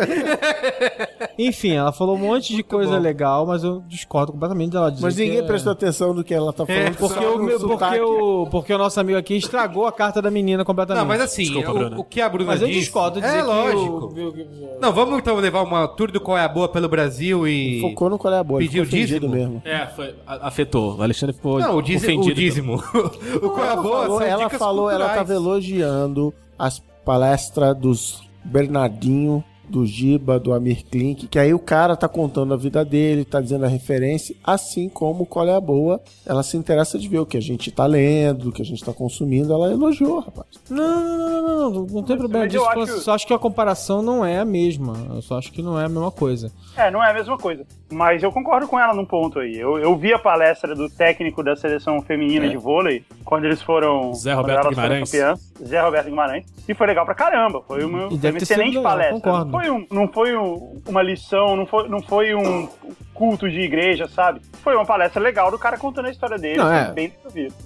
Enfim, 1.38 1.76
ela 1.76 1.91
falou 1.91 2.15
um 2.15 2.19
monte 2.19 2.56
de 2.56 2.63
coisa 2.63 2.93
bom. 2.95 2.99
legal, 2.99 3.45
mas 3.45 3.63
eu 3.63 3.82
discordo 3.88 4.32
completamente 4.32 4.71
dela 4.71 4.89
dizer 4.91 5.04
Mas 5.04 5.15
ninguém 5.15 5.38
que 5.38 5.43
é- 5.43 5.47
prestou 5.47 5.71
atenção 5.73 6.13
no 6.13 6.23
que 6.23 6.34
ela 6.34 6.52
tá 6.54 6.65
falando. 6.65 6.95
Porque 6.97 7.13
só 7.21 7.36
o, 7.36 7.39
meu- 7.43 7.60
porque, 7.60 7.99
o, 8.02 8.47
porque 8.49 8.73
o 8.73 8.78
nosso 8.78 8.99
amigo 8.99 9.17
aqui 9.17 9.36
estragou 9.36 9.86
a 9.88 9.91
carta 9.91 10.21
da 10.21 10.30
menina 10.32 10.63
completamente. 10.65 11.02
Não, 11.02 11.08
mas 11.08 11.21
assim, 11.21 11.43
Desculpa, 11.43 11.71
o- 11.71 11.73
Bruna. 11.73 11.99
o, 11.99 12.04
que 12.04 12.21
a 12.21 12.30
Bruna 12.30 12.52
Mas 12.52 12.62
eu 12.62 12.67
disse... 12.67 12.80
discordo 12.82 13.19
de 13.19 13.26
dizer 13.26 13.39
É 13.39 13.41
que 13.41 13.47
lógico. 13.53 14.05
o- 14.07 14.79
Não, 14.81 14.91
vamos 14.93 15.19
então 15.19 15.35
levar 15.37 15.61
uma 15.61 15.87
tour 15.87 16.11
do 16.11 16.19
Qual 16.19 16.37
é 16.37 16.43
a 16.43 16.47
Boa 16.47 16.67
pelo 16.67 16.87
Brasil 16.89 17.47
e... 17.47 17.79
Focou 17.81 18.09
no 18.09 18.17
qual 18.17 18.33
é 18.33 18.39
a 18.39 18.43
boa. 18.43 18.59
Pediu 18.59 18.85
dízimo? 18.85 19.29
mesmo. 19.29 19.61
É, 19.65 19.85
foi, 19.87 20.13
afetou. 20.25 20.97
O 20.97 21.01
Alexandre 21.01 21.35
ficou 21.35 21.59
Não, 21.59 21.77
o, 21.77 21.81
dízimo, 21.81 22.21
o 22.23 22.31
dízimo. 22.33 22.75
o 22.75 23.49
Qual 23.49 23.65
é 23.65 23.69
a 23.69 23.73
Ela 23.73 23.81
Boa 23.81 24.01
falou, 24.03 24.21
ela, 24.21 24.49
falou 24.49 24.89
ela 24.89 24.99
culturais. 25.05 25.15
tava 25.27 25.33
elogiando 25.33 26.33
as 26.57 26.79
palestras 27.05 27.75
dos 27.77 28.23
Bernardinho, 28.45 29.43
do 29.73 29.86
Giba, 29.88 30.39
do 30.39 30.53
Amir 30.53 30.86
Klink, 30.86 31.25
que 31.27 31.39
aí 31.39 31.51
o 31.51 31.57
cara 31.57 31.95
tá 31.97 32.07
contando 32.07 32.53
a 32.53 32.57
vida 32.57 32.86
dele, 32.86 33.25
tá 33.25 33.41
dizendo 33.41 33.65
a 33.65 33.67
referência, 33.67 34.36
assim 34.43 34.88
como 34.88 35.25
qual 35.25 35.47
é 35.47 35.55
a 35.55 35.59
boa, 35.59 35.99
ela 36.25 36.43
se 36.43 36.55
interessa 36.55 36.99
de 36.99 37.07
ver 37.09 37.17
o 37.17 37.25
que 37.25 37.36
a 37.38 37.41
gente 37.41 37.71
tá 37.71 37.88
lendo, 37.88 38.49
o 38.49 38.51
que 38.51 38.62
a 38.62 38.65
gente 38.65 38.83
tá 38.83 38.93
consumindo, 38.93 39.51
ela 39.51 39.71
elogiou, 39.71 40.19
rapaz. 40.19 40.47
Não, 40.69 40.77
não, 41.03 41.17
não, 41.17 41.41
não, 41.41 41.69
não, 41.71 41.86
não 41.88 42.03
tem 42.03 42.15
problema 42.17 42.47
disso. 42.47 42.63
acho- 42.65 42.91
Eu 42.91 43.01
só 43.01 43.13
acho 43.15 43.25
que 43.25 43.33
a 43.33 43.39
comparação 43.39 44.03
não 44.03 44.23
é 44.23 44.38
a 44.39 44.45
mesma. 44.45 44.93
Eu 45.15 45.21
só 45.23 45.39
acho 45.39 45.51
que 45.51 45.63
não 45.63 45.79
é 45.79 45.86
a 45.86 45.89
mesma 45.89 46.12
coisa. 46.12 46.51
É, 46.77 46.91
não 46.91 47.03
é 47.03 47.09
a 47.09 47.13
mesma 47.15 47.38
coisa. 47.38 47.65
Mas 47.93 48.23
eu 48.23 48.32
concordo 48.32 48.67
com 48.67 48.79
ela 48.79 48.93
num 48.93 49.06
ponto 49.06 49.39
aí. 49.39 49.58
Eu, 49.58 49.77
eu 49.77 49.95
vi 49.95 50.13
a 50.13 50.19
palestra 50.19 50.73
do 50.75 50.89
técnico 50.89 51.43
da 51.43 51.56
seleção 51.56 52.01
feminina 52.01 52.47
de 52.49 52.58
vôlei 52.58 53.06
quando 53.23 53.45
eles 53.45 53.62
foram. 53.62 54.13
Zé 54.13 54.34
Roberto 54.34 54.69
Guimarães. 54.69 55.12
campeãs, 55.12 55.53
Zé 55.63 55.79
Roberto 55.82 56.06
Guimarães. 56.06 56.45
E 56.67 56.73
foi 56.73 56.88
legal 56.88 57.06
pra 57.06 57.13
caramba. 57.15 57.62
Foi 57.67 57.84
uma, 57.84 58.10
foi 58.10 58.29
uma 58.32 58.38
excelente 58.38 58.77
legal, 58.77 58.84
palestra. 58.84 59.13
concordo. 59.15 59.45
Não 59.51 59.60
foi, 59.60 59.69
um, 59.69 59.88
não 59.91 60.08
foi 60.08 60.38
um- 60.38 60.82
uma 60.88 61.01
lição, 61.01 61.56
não 61.56 61.65
foi, 61.65 61.88
não 61.89 62.01
foi 62.01 62.34
um, 62.36 62.67
culto 63.13 63.49
de 63.49 63.60
igreja, 63.60 64.08
sabe? 64.08 64.41
Foi 64.63 64.76
uma 64.76 64.86
palestra 64.86 65.21
legal 65.21 65.52
do 65.52 65.60
cara 65.60 65.78
contando 65.78 66.06
a 66.08 66.12
história 66.12 66.38
dele, 66.38 66.58
Não, 66.58 66.71
é. 66.71 66.91
bem. 66.91 67.12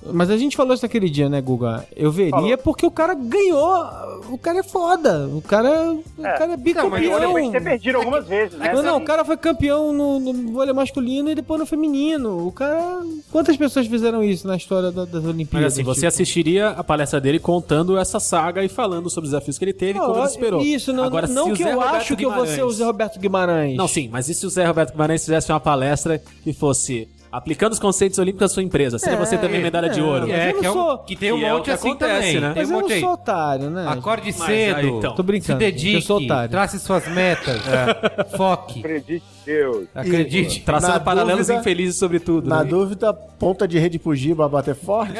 Mas 0.06 0.30
a 0.30 0.38
gente 0.38 0.56
falou 0.58 0.74
isso 0.74 0.84
naquele 0.84 1.10
dia, 1.10 1.30
né, 1.30 1.40
Guga? 1.42 1.86
Eu 1.96 2.12
veria 2.12 2.32
Falou. 2.32 2.58
porque 2.60 2.86
o 2.86 2.92
cara 2.92 3.14
ganhou. 3.14 3.86
O 4.30 4.38
cara 4.38 4.60
é 4.60 4.64
foda. 4.64 5.28
O 5.28 5.42
cara, 5.42 5.70
o 5.94 6.04
É. 6.26 6.32
cara 6.34 6.44
é 6.46 6.48
Mas 6.50 6.60
bicampeão. 6.62 7.20
depois 7.20 7.46
de 7.46 7.52
ter 7.52 7.64
perdido 7.64 7.98
algumas 7.98 8.28
vezes, 8.28 8.58
né? 8.58 8.74
Não, 8.74 8.82
não, 8.84 8.98
o 8.98 9.02
cara 9.06 9.24
foi 9.24 9.38
campeão 9.38 9.94
no, 9.94 10.20
no 10.20 10.52
vôlei 10.52 10.74
masculino 10.74 11.30
e 11.30 11.36
depois 11.36 11.60
no 11.60 11.66
feminino. 11.66 12.48
O 12.48 12.52
cara. 12.52 13.02
Quantas 13.32 13.56
pessoas 13.58 13.88
fizeram 13.88 14.24
isso 14.24 14.48
na 14.48 14.56
história 14.56 14.92
da- 14.92 15.06
das 15.06 15.24
Mas 15.24 15.26
Olimpíadas? 15.26 15.74
assim, 15.74 15.84
você 15.84 16.02
tipo? 16.02 16.08
assistiria 16.08 16.70
a 16.70 16.84
palestra 16.84 17.20
dele 17.22 17.40
contando 17.40 17.98
essa 17.98 18.20
saga 18.20 18.64
e 18.64 18.70
falando 18.70 19.10
sobre 19.10 19.26
os 19.28 19.32
desafios 19.32 19.58
que 19.58 19.66
ele 19.66 19.74
teve 19.74 19.98
e 20.00 20.02
como 20.02 20.14
Não, 20.16 20.22
ele 20.22 20.30
superou. 20.30 20.62
Isso, 20.62 20.92
não, 20.94 21.04
Agora, 21.04 21.28
não 21.28 21.46
se 21.46 21.52
o 21.52 21.56
que 21.56 21.64
eu 21.64 21.74
Roberto 21.76 21.96
acho 21.96 22.16
que 22.16 22.26
eu 22.26 22.32
vou 22.32 22.46
ser 22.46 22.52
o 22.52 22.56
Guimarães- 22.56 22.76
Zé 22.78 22.86
Roberto 22.86 23.20
Guimarães. 23.20 23.78
Não, 23.78 23.88
sim, 23.88 24.10
mas 24.12 24.28
e 24.30 24.34
se 24.34 24.46
o 24.46 24.50
Zé 24.50 24.66
Roberto 24.66 24.92
Guimarães 24.92 25.22
fizesse 25.38 25.52
uma 25.52 25.60
palestra 25.60 26.22
que 26.44 26.54
fosse 26.54 27.08
aplicando 27.32 27.74
os 27.74 27.80
conceitos 27.80 28.18
olímpicos 28.20 28.50
à 28.52 28.54
sua 28.54 28.64
empresa? 28.64 28.98
Seria 28.98 29.16
É, 29.16 29.20
você 29.20 29.38
também 29.38 29.62
medalha 29.62 29.90
de 29.90 30.00
é, 30.00 30.04
ouro? 30.04 30.32
É, 30.32 30.50
eu 30.50 30.54
não 30.54 30.60
que, 30.62 30.66
é 30.66 30.70
um- 30.70 30.74
sou- 30.74 30.98
que 31.00 31.16
tem 31.16 31.32
um 31.32 31.38
que 31.40 31.46
é 31.46 31.52
o 31.52 31.56
monte 31.58 31.66
que 31.66 31.72
assim 31.72 31.90
acontece, 31.90 32.14
também. 32.34 32.40
né? 32.42 32.54
Tem 32.54 32.64
Mas 32.64 32.70
um 32.70 32.74
eu 32.74 32.80
monte 32.80 32.90
não 32.90 32.96
aí. 32.96 33.02
sou 33.02 33.12
otário, 33.14 33.70
né? 33.70 33.86
Acorde 33.88 34.26
Mas 34.38 34.42
aí, 34.42 34.48
cedo, 34.74 34.88
então. 34.88 35.16
Tô 35.16 35.24
brincando, 35.24 35.46
se 35.48 35.52
eu 35.66 35.72
dedique, 35.72 36.02
sou 36.02 36.22
otário. 36.22 36.50
trace 36.52 36.80
suas 36.80 37.08
metas, 37.08 37.62
foque, 38.38 38.80
Acredite 38.80 39.24
Deus. 39.48 39.88
acredite. 39.96 40.62
Traçando 40.64 40.94
Na 40.94 41.00
paralelos 41.00 41.48
dúvida- 41.48 41.60
infelizes 41.62 41.98
sobre 41.98 42.20
tudo. 42.20 42.48
Na 42.48 42.64
né? 42.64 42.70
dúvida, 42.70 43.14
ponta 43.14 43.68
de 43.68 43.80
rede 43.80 43.98
pro 43.98 44.14
Giba 44.14 44.48
bater 44.48 44.76
forte. 44.76 45.14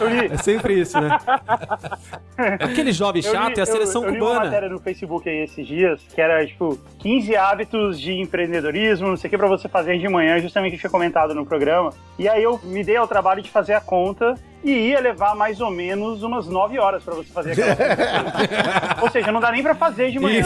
Eu 0.00 0.08
li, 0.08 0.26
É 0.32 0.36
sempre 0.38 0.80
isso, 0.80 1.00
né? 1.00 1.16
Aquele 2.60 2.92
jovem 2.92 3.22
eu 3.24 3.32
chato 3.32 3.54
li- 3.54 3.60
é 3.60 3.62
a 3.62 3.66
seleção 3.66 4.02
eu, 4.02 4.08
eu 4.08 4.14
li 4.14 4.20
uma 4.20 4.26
cubana. 4.28 4.44
matéria 4.46 4.68
no 4.68 4.78
Facebook 4.80 5.28
aí 5.28 5.44
esses 5.44 5.66
dias, 5.66 6.00
que 6.14 6.20
era, 6.20 6.44
tipo, 6.46 6.78
15 6.98 7.36
hábitos 7.36 8.00
de 8.00 8.12
empreendedorismo, 8.12 9.08
não 9.08 9.16
sei 9.16 9.28
o 9.28 9.30
que, 9.30 9.38
pra 9.38 9.46
você 9.48 9.68
fazer 9.68 9.98
de 9.98 10.08
manhã, 10.08 10.38
justamente 10.40 10.72
que 10.72 10.76
eu 10.76 10.80
tinha 10.80 10.90
comentado 10.90 11.34
no 11.34 11.46
programa. 11.46 11.92
E 12.18 12.28
aí 12.28 12.42
eu 12.42 12.58
me 12.64 12.82
dei 12.82 12.96
ao 12.96 13.06
trabalho 13.08 13.42
de 13.42 13.50
fazer 13.50 13.74
a 13.74 13.80
conta 13.80 14.34
e 14.64 14.88
ia 14.88 15.00
levar 15.00 15.36
mais 15.36 15.60
ou 15.60 15.70
menos 15.70 16.22
umas 16.22 16.46
9 16.46 16.78
horas 16.78 17.04
pra 17.04 17.14
você 17.14 17.28
fazer 17.30 17.52
aquela. 17.52 17.76
Ou 19.02 19.10
seja, 19.10 19.30
não 19.30 19.40
dá 19.40 19.52
nem 19.52 19.62
pra 19.62 19.74
fazer 19.74 20.10
de 20.10 20.18
manhã. 20.18 20.42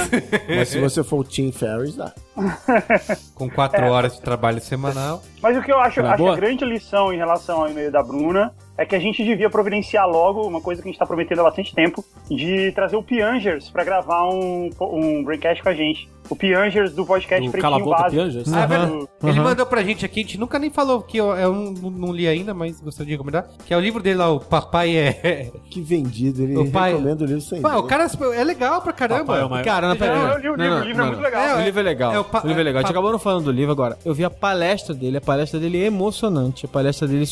Mas 0.48 0.68
se 0.68 0.80
você 0.80 1.04
for 1.04 1.20
o 1.20 1.24
Tim 1.24 1.52
Ferriss, 1.52 1.94
dá. 1.94 2.12
Com 3.36 3.48
quatro 3.48 3.86
horas 3.86 4.16
de 4.16 4.20
trabalho 4.20 4.60
semanal. 4.60 5.22
Mas 5.40 5.56
o 5.56 5.62
que 5.62 5.70
eu 5.70 5.78
acho, 5.78 6.00
Uma 6.00 6.14
acho 6.14 6.26
a 6.26 6.36
grande 6.36 6.64
lição 6.64 7.12
em 7.12 7.16
relação 7.16 7.60
ao 7.60 7.70
e-mail 7.70 7.92
da 7.92 8.02
Bruna 8.02 8.52
é 8.78 8.86
que 8.86 8.94
a 8.94 8.98
gente 8.98 9.22
devia 9.24 9.50
providenciar 9.50 10.08
logo 10.08 10.46
uma 10.46 10.60
coisa 10.60 10.80
que 10.80 10.88
a 10.88 10.90
gente 10.90 10.98
tá 10.98 11.04
prometendo 11.04 11.40
há 11.40 11.44
bastante 11.44 11.74
tempo, 11.74 12.02
de 12.30 12.72
trazer 12.72 12.96
o 12.96 13.02
Piangers 13.02 13.68
pra 13.70 13.84
gravar 13.84 14.28
um, 14.30 14.70
um 14.80 15.22
Braincast 15.24 15.62
com 15.62 15.68
a 15.68 15.74
gente. 15.74 16.08
O 16.30 16.36
Piangers 16.36 16.92
do 16.92 17.06
podcast 17.06 17.48
O 17.48 17.50
Pretinho 17.50 17.62
Cala 17.72 17.76
a 17.76 17.84
Boca 17.84 18.02
Básico. 18.02 18.22
Pianjas? 18.22 18.52
Ah, 18.52 18.60
é 18.60 18.66
Do- 18.66 18.68
verdade. 18.68 19.08
Ele 19.24 19.40
mandou 19.40 19.64
pra 19.64 19.82
gente 19.82 20.04
aqui, 20.04 20.20
a 20.20 20.22
gente 20.22 20.38
nunca 20.38 20.58
nem 20.58 20.68
falou, 20.68 21.00
que 21.00 21.16
eu, 21.16 21.30
eu 21.34 21.52
não, 21.54 21.90
não 21.90 22.12
li 22.12 22.28
ainda, 22.28 22.52
mas 22.52 22.80
gostaria 22.82 23.06
de 23.06 23.12
recomendar. 23.12 23.48
Que 23.64 23.72
é 23.72 23.76
o 23.76 23.80
livro 23.80 24.02
dele 24.02 24.18
lá, 24.18 24.30
o 24.30 24.38
Papai 24.38 24.94
é. 24.94 25.50
Que 25.70 25.80
vendido. 25.80 26.42
Ele 26.42 26.56
O 26.58 26.70
pai- 26.70 26.92
recomenda 26.92 27.24
o 27.24 27.26
livro 27.26 27.40
sem 27.40 27.62
Pá, 27.62 27.76
o 27.76 27.82
cara 27.84 28.06
é 28.34 28.44
legal 28.44 28.82
pra 28.82 28.92
caramba. 28.92 29.40
Papai 29.40 29.60
é. 29.62 29.64
Cara, 29.64 29.88
não, 29.88 29.96
pera 29.96 30.14
Não, 30.16 30.28
eu 30.32 30.38
li 30.38 30.48
o 30.50 30.54
livro, 30.54 30.68
não, 30.74 30.80
o 30.80 30.84
livro 30.84 30.90
é 30.90 31.04
não, 31.04 31.06
muito 31.06 31.16
não. 31.16 31.24
legal. 31.24 31.56
O 31.56 31.60
livro 31.62 31.80
é 31.80 31.82
legal. 31.82 32.12
É 32.14 32.20
o 32.20 32.24
pa- 32.24 32.42
o 32.44 32.46
livro 32.46 32.60
é 32.60 32.64
legal. 32.64 32.78
A 32.80 32.82
gente 32.82 32.90
é 32.90 32.92
pa- 32.92 32.98
acabou 32.98 33.10
não 33.12 33.18
falando 33.18 33.44
do 33.46 33.50
livro 33.52 33.72
agora. 33.72 33.96
Eu 34.04 34.12
vi 34.12 34.22
a 34.24 34.30
palestra 34.30 34.94
dele. 34.94 35.16
A 35.16 35.20
palestra 35.22 35.58
dele 35.58 35.82
é 35.82 35.86
emocionante. 35.86 36.66
A 36.66 36.68
palestra 36.68 37.08
dele 37.08 37.24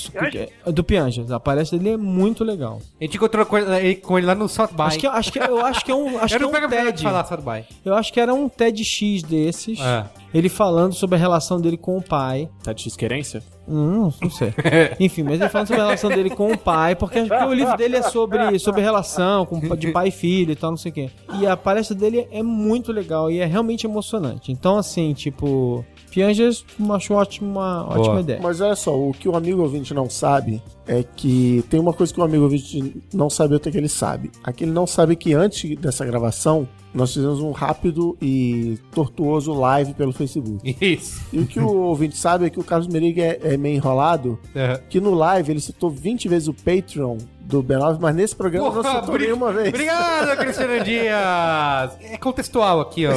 é 0.65 0.73
do 0.73 0.83
Pianjas. 0.83 1.31
A 1.37 1.41
palestra 1.41 1.79
dele 1.79 1.91
é 1.91 1.97
muito 1.97 2.43
legal. 2.43 2.81
A 3.01 3.05
gente 3.05 3.17
encontrou 3.17 3.45
com 3.45 3.59
ele, 3.59 3.97
com 3.97 4.17
ele 4.17 4.27
lá 4.27 4.35
no 4.35 4.49
South 4.49 4.69
By. 4.69 4.83
Acho 4.83 4.99
que, 4.99 5.07
acho 5.07 5.33
que, 5.33 5.39
eu 5.39 5.65
acho 5.65 5.85
que 5.85 5.91
é 5.91 5.95
um, 5.95 6.19
acho 6.21 6.35
eu 6.35 6.51
que 6.51 6.57
é 6.57 6.67
um 6.67 6.69
TED. 6.69 7.03
falar 7.03 7.25
South 7.25 7.43
By. 7.43 7.65
Eu 7.85 7.95
acho 7.95 8.13
que 8.13 8.19
era 8.19 8.33
um 8.33 8.49
TEDx 8.49 9.23
desses. 9.23 9.79
É. 9.79 10.07
Ele 10.33 10.49
falando 10.49 10.95
sobre 10.95 11.17
a 11.17 11.19
relação 11.19 11.61
dele 11.61 11.77
com 11.77 11.97
o 11.99 12.03
pai. 12.03 12.49
De 12.75 12.91
xquerência? 12.91 13.43
Hum, 13.69 14.11
não 14.21 14.31
sei. 14.31 14.53
Enfim, 15.01 15.23
mas 15.23 15.41
ele 15.41 15.49
falando 15.49 15.69
sobre 15.69 15.83
a 15.83 15.85
relação 15.85 16.11
dele 16.11 16.31
com 16.31 16.53
o 16.53 16.59
pai, 16.59 16.95
porque, 16.95 17.23
porque 17.23 17.45
o 17.45 17.53
livro 17.55 17.77
dele 17.77 17.97
é 17.97 18.03
sobre, 18.03 18.59
sobre 18.59 18.83
relação 18.83 19.45
com, 19.45 19.61
de 19.77 19.93
pai 19.93 20.09
e 20.09 20.11
filho 20.11 20.53
e 20.53 20.57
tal, 20.57 20.71
não 20.71 20.77
sei 20.77 20.91
o 20.91 20.95
quê. 20.95 21.11
E 21.41 21.47
a 21.47 21.57
palestra 21.57 21.97
dele 21.97 22.27
é 22.31 22.43
muito 22.43 22.93
legal 22.93 23.31
e 23.31 23.39
é 23.39 23.45
realmente 23.45 23.87
emocionante. 23.87 24.53
Então, 24.53 24.79
assim, 24.79 25.13
tipo, 25.15 25.85
Pianjas, 26.17 26.65
acho 26.95 27.13
ótimo, 27.13 27.51
uma 27.51 27.87
ótima 27.87 28.21
ideia. 28.21 28.41
Mas 28.43 28.59
olha 28.63 28.75
só, 28.75 28.99
o 28.99 29.13
que 29.13 29.29
o 29.29 29.37
amigo 29.37 29.61
ouvinte 29.61 29.93
não 29.93 30.09
sabe 30.09 30.63
é 30.87 31.03
que 31.03 31.63
tem 31.69 31.79
uma 31.79 31.93
coisa 31.93 32.15
que 32.15 32.19
o 32.19 32.25
amigo 32.25 32.45
ouvinte 32.45 32.97
não 33.13 33.29
sabe, 33.29 33.53
outra 33.53 33.71
que 33.71 33.77
ele 33.77 33.89
sabe. 33.89 34.31
Aqui 34.43 34.65
ele 34.65 34.71
não 34.73 34.87
sabe 34.87 35.15
que 35.15 35.35
antes 35.35 35.77
dessa 35.79 36.07
gravação, 36.07 36.67
nós 36.95 37.13
fizemos 37.13 37.41
um 37.41 37.51
rápido 37.51 38.17
e 38.23 38.79
tortuoso 38.95 39.53
live 39.53 39.93
pelo 39.93 40.11
Facebook. 40.11 40.75
Isso. 40.81 41.21
E 41.31 41.39
o 41.39 41.47
que 41.47 41.61
o 41.61 41.69
ouvinte 41.85 42.17
sabe 42.17 42.47
é 42.47 42.51
que 42.51 42.59
o 42.59 42.65
Carlos 42.65 42.89
Meriga 42.89 43.23
é, 43.23 43.39
é 43.43 43.57
meio 43.59 43.77
enrolado, 43.77 44.39
É. 44.55 44.81
que 44.89 44.99
no 44.99 45.13
live 45.15 45.53
ele 45.53 45.61
citou 45.61 45.91
20 45.91 46.29
vezes 46.29 46.49
o 46.49 46.55
Patreon 46.55 47.19
do 47.47 47.63
B9, 47.63 47.99
mas 48.01 48.15
nesse 48.15 48.35
programa 48.35 48.67
não 48.69 48.75
Porra, 48.83 48.95
citou 48.97 49.15
obri- 49.15 49.25
nenhuma 49.27 49.53
vez. 49.53 49.69
Obrigado, 49.69 50.37
Cristiano 50.39 50.85
Dias! 50.85 51.97
É 52.13 52.17
contextual 52.19 52.81
aqui, 52.81 53.07
ó. 53.07 53.13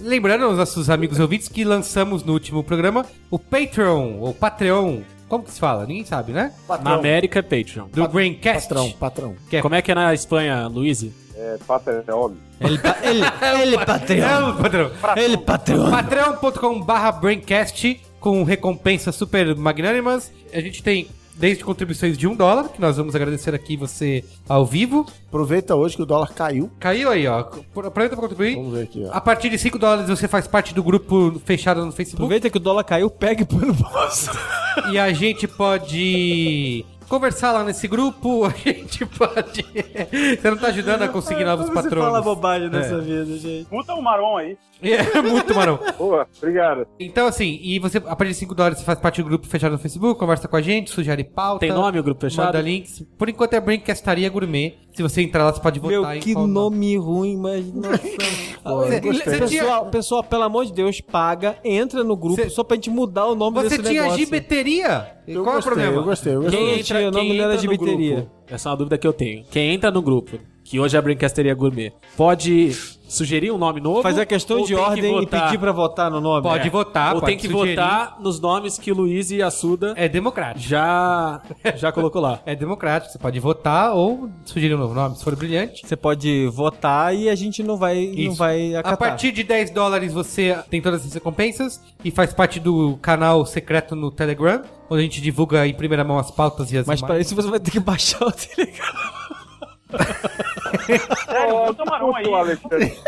Lembrando 0.00 0.44
aos 0.46 0.56
nossos 0.56 0.88
amigos 0.90 1.18
ouvintes 1.20 1.48
que 1.48 1.64
lançamos 1.64 2.24
no 2.24 2.32
último 2.32 2.62
programa 2.64 3.04
o 3.30 3.38
Patreon, 3.38 4.18
ou 4.20 4.32
Patreon. 4.34 5.00
Como 5.28 5.44
que 5.44 5.52
se 5.52 5.60
fala? 5.60 5.86
Ninguém 5.86 6.04
sabe, 6.04 6.32
né? 6.32 6.52
Na 6.82 6.94
América 6.94 7.38
é 7.38 7.42
Patreon. 7.42 7.86
Do 7.92 8.08
Braincast. 8.08 8.68
Patrão, 8.68 8.90
patrão. 8.92 9.36
Como 9.62 9.74
é 9.74 9.82
que 9.82 9.92
é 9.92 9.94
na 9.94 10.12
Espanha, 10.12 10.66
Luiz? 10.66 11.04
É, 11.36 11.56
Patreon. 11.66 12.32
Ele, 12.60 12.78
ele, 13.02 13.22
ele 13.62 13.76
É 13.80 13.84
Patreon. 13.84 14.56
patrão. 14.56 14.90
Ele 15.16 15.36
Patreon. 15.38 15.90
patreon.com 15.90 16.80
barra 16.80 17.12
Braincast 17.12 18.00
com 18.18 18.42
recompensas 18.42 19.14
super 19.14 19.54
magnânimas. 19.56 20.32
A 20.52 20.60
gente 20.60 20.82
tem 20.82 21.06
desde 21.40 21.64
contribuições 21.64 22.18
de 22.18 22.28
um 22.28 22.36
dólar, 22.36 22.68
que 22.68 22.80
nós 22.80 22.98
vamos 22.98 23.16
agradecer 23.16 23.54
aqui 23.54 23.74
você 23.74 24.22
ao 24.46 24.66
vivo. 24.66 25.06
Aproveita 25.26 25.74
hoje 25.74 25.96
que 25.96 26.02
o 26.02 26.06
dólar 26.06 26.34
caiu. 26.34 26.70
Caiu 26.78 27.10
aí, 27.10 27.26
ó. 27.26 27.38
Aproveita 27.40 28.10
pra 28.10 28.16
contribuir. 28.16 28.56
Vamos 28.56 28.74
ver 28.74 28.82
aqui, 28.82 29.04
ó. 29.06 29.10
A 29.10 29.20
partir 29.20 29.48
de 29.48 29.58
5 29.58 29.78
dólares 29.78 30.10
você 30.10 30.28
faz 30.28 30.46
parte 30.46 30.74
do 30.74 30.82
grupo 30.82 31.40
fechado 31.44 31.84
no 31.84 31.92
Facebook. 31.92 32.22
Aproveita 32.22 32.50
que 32.50 32.58
o 32.58 32.60
dólar 32.60 32.84
caiu, 32.84 33.08
pega 33.08 33.42
e 33.42 33.46
põe 33.46 33.64
no 33.64 33.72
bolso. 33.72 34.30
E 34.92 34.98
a 34.98 35.10
gente 35.14 35.48
pode 35.48 36.84
conversar 37.08 37.52
lá 37.52 37.64
nesse 37.64 37.88
grupo. 37.88 38.44
A 38.46 38.50
gente 38.50 39.06
pode. 39.06 39.64
Você 39.64 40.50
não 40.50 40.58
tá 40.58 40.68
ajudando 40.68 41.02
a 41.02 41.08
conseguir 41.08 41.44
novos 41.44 41.70
patronos. 41.70 42.22
bobagem 42.22 42.68
nessa 42.68 43.00
vida, 43.00 43.24
gente. 43.38 43.66
Muta 43.70 43.94
o 43.94 44.02
Maron 44.02 44.36
aí. 44.36 44.58
É 44.82 45.20
muito, 45.22 45.54
Marão. 45.54 45.78
Boa, 45.98 46.26
obrigado. 46.38 46.86
Então, 46.98 47.26
assim, 47.26 47.58
e 47.62 47.78
você, 47.78 47.98
a 47.98 48.16
partir 48.16 48.28
de 48.32 48.34
5 48.34 48.54
dólares, 48.54 48.78
você 48.78 48.84
faz 48.84 48.98
parte 48.98 49.22
do 49.22 49.28
grupo 49.28 49.46
fechado 49.46 49.72
no 49.72 49.78
Facebook, 49.78 50.18
conversa 50.18 50.48
com 50.48 50.56
a 50.56 50.62
gente, 50.62 50.90
sugere 50.90 51.22
pauta. 51.24 51.60
Tem 51.60 51.70
nome 51.70 51.98
o 51.98 52.02
grupo 52.02 52.20
fechado? 52.20 52.46
Manda 52.46 52.60
links. 52.60 53.02
Por 53.18 53.28
enquanto 53.28 53.54
é 53.54 53.60
Braincastaria 53.60 54.28
Gourmet. 54.28 54.74
Se 54.92 55.02
você 55.02 55.22
entrar 55.22 55.44
lá, 55.44 55.52
você 55.52 55.60
pode 55.60 55.78
votar 55.78 56.14
Meu, 56.14 56.20
que 56.20 56.34
nome 56.34 56.96
ruim, 56.96 57.36
mas 57.36 57.64
nossa. 57.72 57.98
Você- 58.62 59.00
você 59.00 59.22
tinha- 59.46 59.62
pessoal, 59.62 59.86
pessoal, 59.86 60.24
pelo 60.24 60.42
amor 60.42 60.64
de 60.66 60.72
Deus, 60.72 61.00
paga, 61.00 61.56
entra 61.64 62.02
no 62.02 62.16
grupo 62.16 62.36
Você- 62.42 62.50
só 62.50 62.64
pra 62.64 62.74
gente 62.76 62.90
mudar 62.90 63.26
o 63.26 63.34
nome 63.34 63.56
Você 63.62 63.76
desse 63.78 63.82
tinha 63.88 64.02
negócio. 64.02 64.18
gibeteria? 64.24 65.16
Eu 65.28 65.44
qual 65.44 65.54
gostei, 65.56 65.70
é 65.70 65.72
o 65.72 65.76
problema? 65.76 65.96
eu 65.96 66.04
gostei, 66.04 66.34
eu 66.34 66.42
gostei. 66.42 66.58
Quem 66.58 66.68
Quem 66.68 66.80
entra- 66.80 66.98
entra, 67.02 67.08
o 67.08 67.12
nome 67.12 67.28
quem 67.30 67.38
não 67.38 67.52
entra 67.52 67.62
no 67.70 67.78
grupo, 67.78 68.30
essa 68.48 68.68
é 68.68 68.70
uma 68.70 68.76
dúvida 68.76 68.98
que 68.98 69.06
eu 69.06 69.12
tenho. 69.12 69.44
Quem 69.50 69.72
entra 69.74 69.90
no 69.92 70.02
grupo, 70.02 70.38
que 70.70 70.78
hoje 70.78 70.94
é 70.94 70.98
a 70.98 71.02
Brincasteria 71.02 71.52
Gourmet, 71.52 71.92
pode 72.16 72.70
sugerir 73.08 73.50
um 73.50 73.58
nome 73.58 73.80
novo? 73.80 74.02
Fazer 74.02 74.20
a 74.20 74.26
questão 74.26 74.58
ou 74.58 74.62
de 74.64 74.72
tem 74.72 74.84
que 74.84 74.88
ordem 74.88 75.22
e 75.22 75.26
pedir 75.26 75.58
pra 75.58 75.72
votar 75.72 76.08
no 76.08 76.20
nome. 76.20 76.42
Pode 76.44 76.68
É. 76.68 76.70
votar, 76.70 77.14
Ou 77.16 77.20
pode 77.20 77.32
tem 77.32 77.36
que 77.36 77.48
sugerir. 77.48 77.74
votar 77.74 78.16
nos 78.20 78.38
nomes 78.38 78.78
que 78.78 78.92
Luiz 78.92 79.32
e 79.32 79.42
a 79.42 79.50
Suda 79.50 79.94
É 79.96 80.08
democrático. 80.08 80.64
já, 80.64 81.42
já 81.74 81.90
colocou 81.90 82.22
lá. 82.22 82.38
É 82.46 82.54
democrático. 82.54 83.10
Você 83.12 83.18
pode 83.18 83.40
votar 83.40 83.92
ou 83.96 84.30
sugerir 84.44 84.76
um 84.76 84.78
novo 84.78 84.94
nome, 84.94 85.16
se 85.16 85.24
for 85.24 85.34
brilhante. 85.34 85.84
Você 85.84 85.96
pode 85.96 86.46
votar 86.52 87.12
e 87.16 87.28
a 87.28 87.34
gente 87.34 87.64
não 87.64 87.76
vai, 87.76 88.12
não 88.16 88.34
vai 88.34 88.72
acatar. 88.76 88.92
A 88.92 88.96
partir 88.96 89.32
de 89.32 89.42
10 89.42 89.70
dólares 89.70 90.12
você 90.12 90.56
tem 90.70 90.80
todas 90.80 91.04
as 91.04 91.12
recompensas 91.12 91.80
e 92.04 92.12
faz 92.12 92.32
parte 92.32 92.60
do 92.60 92.96
canal 93.02 93.44
secreto 93.44 93.96
no 93.96 94.12
Telegram, 94.12 94.62
onde 94.88 95.00
a 95.00 95.04
gente 95.04 95.20
divulga 95.20 95.66
em 95.66 95.74
primeira 95.74 96.04
mão 96.04 96.16
as 96.16 96.30
pautas 96.30 96.70
e 96.70 96.78
as 96.78 96.86
Mas 96.86 97.00
imagens. 97.00 97.06
para 97.08 97.18
isso 97.20 97.34
você 97.34 97.50
vai 97.50 97.58
ter 97.58 97.72
que 97.72 97.80
baixar 97.80 98.24
o 98.24 98.30
Telegram. 98.30 98.86
Sério, 101.24 101.66
muta 101.66 101.82
o 101.82 101.86
Maron 101.86 102.14
aí. 102.16 102.32
Alexandre. 102.34 102.98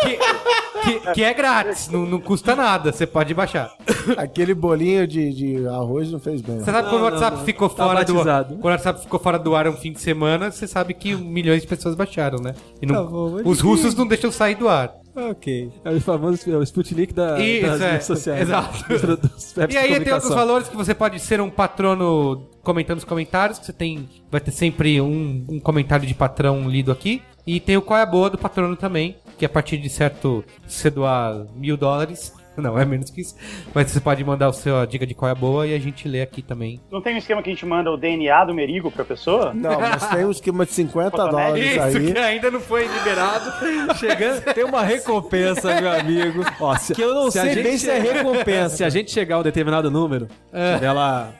que, 0.82 1.12
que 1.14 1.22
é 1.24 1.32
grátis, 1.34 1.88
não, 1.88 2.04
não 2.06 2.20
custa 2.20 2.54
nada, 2.56 2.92
você 2.92 3.06
pode 3.06 3.32
baixar. 3.34 3.72
Aquele 4.16 4.54
bolinho 4.54 5.06
de, 5.06 5.32
de 5.32 5.66
arroz 5.68 6.10
não 6.10 6.18
fez 6.18 6.40
bem. 6.40 6.58
Você 6.58 6.70
sabe 6.70 6.88
quando 6.90 7.02
o 7.02 7.04
WhatsApp 7.04 7.44
ficou 7.44 7.68
Tá 7.68 7.84
fora 7.86 8.04
do. 8.04 8.14
Quando 8.14 8.64
o 8.64 8.68
WhatsApp 8.68 9.00
ficou 9.00 9.20
fora 9.20 9.38
do 9.38 9.54
ar 9.54 9.68
um 9.68 9.72
fim 9.76 9.92
de 9.92 10.00
semana, 10.00 10.50
você 10.50 10.66
sabe 10.66 10.94
que 10.94 11.14
milhões 11.14 11.62
de 11.62 11.68
pessoas 11.68 11.94
baixaram, 11.94 12.38
né? 12.40 12.54
E 12.80 12.86
não- 12.86 12.94
Tá 12.94 13.02
bom, 13.10 13.40
os 13.44 13.58
que- 13.60 13.66
russos 13.66 13.94
não 13.94 14.06
deixam 14.06 14.30
sair 14.32 14.54
do 14.56 14.68
ar. 14.68 14.92
Ok. 15.14 15.72
É 15.84 15.90
o 15.90 16.00
famoso 16.00 16.50
é 16.50 16.56
o 16.56 16.62
Sputnik 16.62 17.12
da, 17.12 17.38
Isso, 17.38 17.66
das 17.66 17.80
é, 17.80 17.92
redes 17.92 18.06
sociais. 18.06 18.42
exato. 18.42 18.84
E 19.70 19.76
aí 19.76 20.00
tem 20.00 20.12
outros 20.12 20.34
valores 20.34 20.68
que 20.68 20.76
você 20.76 20.94
pode 20.94 21.18
ser 21.20 21.40
um 21.40 21.50
patrono 21.50 22.48
comentando 22.62 22.96
nos 22.96 23.04
comentários, 23.04 23.58
que 23.58 23.66
você 23.66 23.72
tem. 23.72 24.08
Vai 24.30 24.40
ter 24.40 24.50
sempre 24.50 25.00
um, 25.00 25.44
um 25.48 25.60
comentário 25.60 26.06
de 26.06 26.14
patrão 26.14 26.68
lido 26.68 26.90
aqui. 26.90 27.22
E 27.46 27.58
tem 27.58 27.76
o 27.76 27.82
qual 27.82 27.98
é 27.98 28.02
a 28.02 28.06
boa 28.06 28.30
do 28.30 28.38
patrono 28.38 28.76
também, 28.76 29.16
que 29.36 29.44
a 29.44 29.48
partir 29.48 29.76
de 29.76 29.88
certo, 29.88 30.44
se 30.66 30.78
você 30.78 30.90
doar 30.90 31.44
mil 31.56 31.76
dólares, 31.76 32.32
não, 32.60 32.78
é 32.78 32.84
menos 32.84 33.10
que 33.10 33.20
isso, 33.20 33.34
mas 33.74 33.90
você 33.90 34.00
pode 34.00 34.22
mandar 34.24 34.48
o 34.48 34.52
seu 34.52 34.78
a 34.78 34.86
dica 34.86 35.06
de 35.06 35.14
qual 35.14 35.28
é 35.28 35.32
a 35.32 35.34
boa 35.34 35.66
e 35.66 35.74
a 35.74 35.78
gente 35.78 36.06
lê 36.08 36.20
aqui 36.22 36.42
também. 36.42 36.80
Não 36.90 37.00
tem 37.00 37.14
um 37.14 37.18
esquema 37.18 37.42
que 37.42 37.50
a 37.50 37.52
gente 37.52 37.64
manda 37.66 37.90
o 37.90 37.96
DNA 37.96 38.44
do 38.44 38.54
Merigo 38.54 38.90
pra 38.90 39.04
pessoa? 39.04 39.52
Não, 39.54 39.80
mas 39.80 40.06
tem 40.08 40.24
um 40.24 40.30
esquema 40.30 40.64
de 40.66 40.72
50 40.72 41.10
Fotonete. 41.10 41.30
dólares 41.76 41.96
aí. 41.96 42.18
ainda 42.18 42.50
não 42.50 42.60
foi 42.60 42.86
liberado. 42.86 43.52
Chegando, 43.98 44.42
tem 44.54 44.64
uma 44.64 44.82
recompensa, 44.82 45.80
meu 45.80 45.90
amigo. 45.92 46.44
Ó, 46.60 46.76
se, 46.76 46.94
Que 46.94 47.02
eu 47.02 47.14
não 47.14 47.30
se 47.30 47.38
a 47.38 47.42
sei 47.42 47.54
gente- 47.54 47.62
bem 47.64 47.78
se 47.78 47.90
é 47.90 47.98
recompensa. 47.98 48.76
Se 48.76 48.84
a 48.84 48.88
gente 48.90 49.10
chegar 49.10 49.36
a 49.36 49.38
um 49.40 49.42
determinado 49.42 49.90
número, 49.90 50.28
tiver 50.74 50.92
lá 50.92 51.30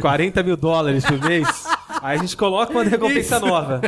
40 0.00 0.42
mil 0.42 0.56
dólares 0.56 1.04
por 1.04 1.20
mês, 1.20 1.64
aí 2.02 2.18
a 2.18 2.20
gente 2.20 2.36
coloca 2.36 2.72
uma 2.72 2.84
recompensa 2.84 3.38
nova. 3.40 3.80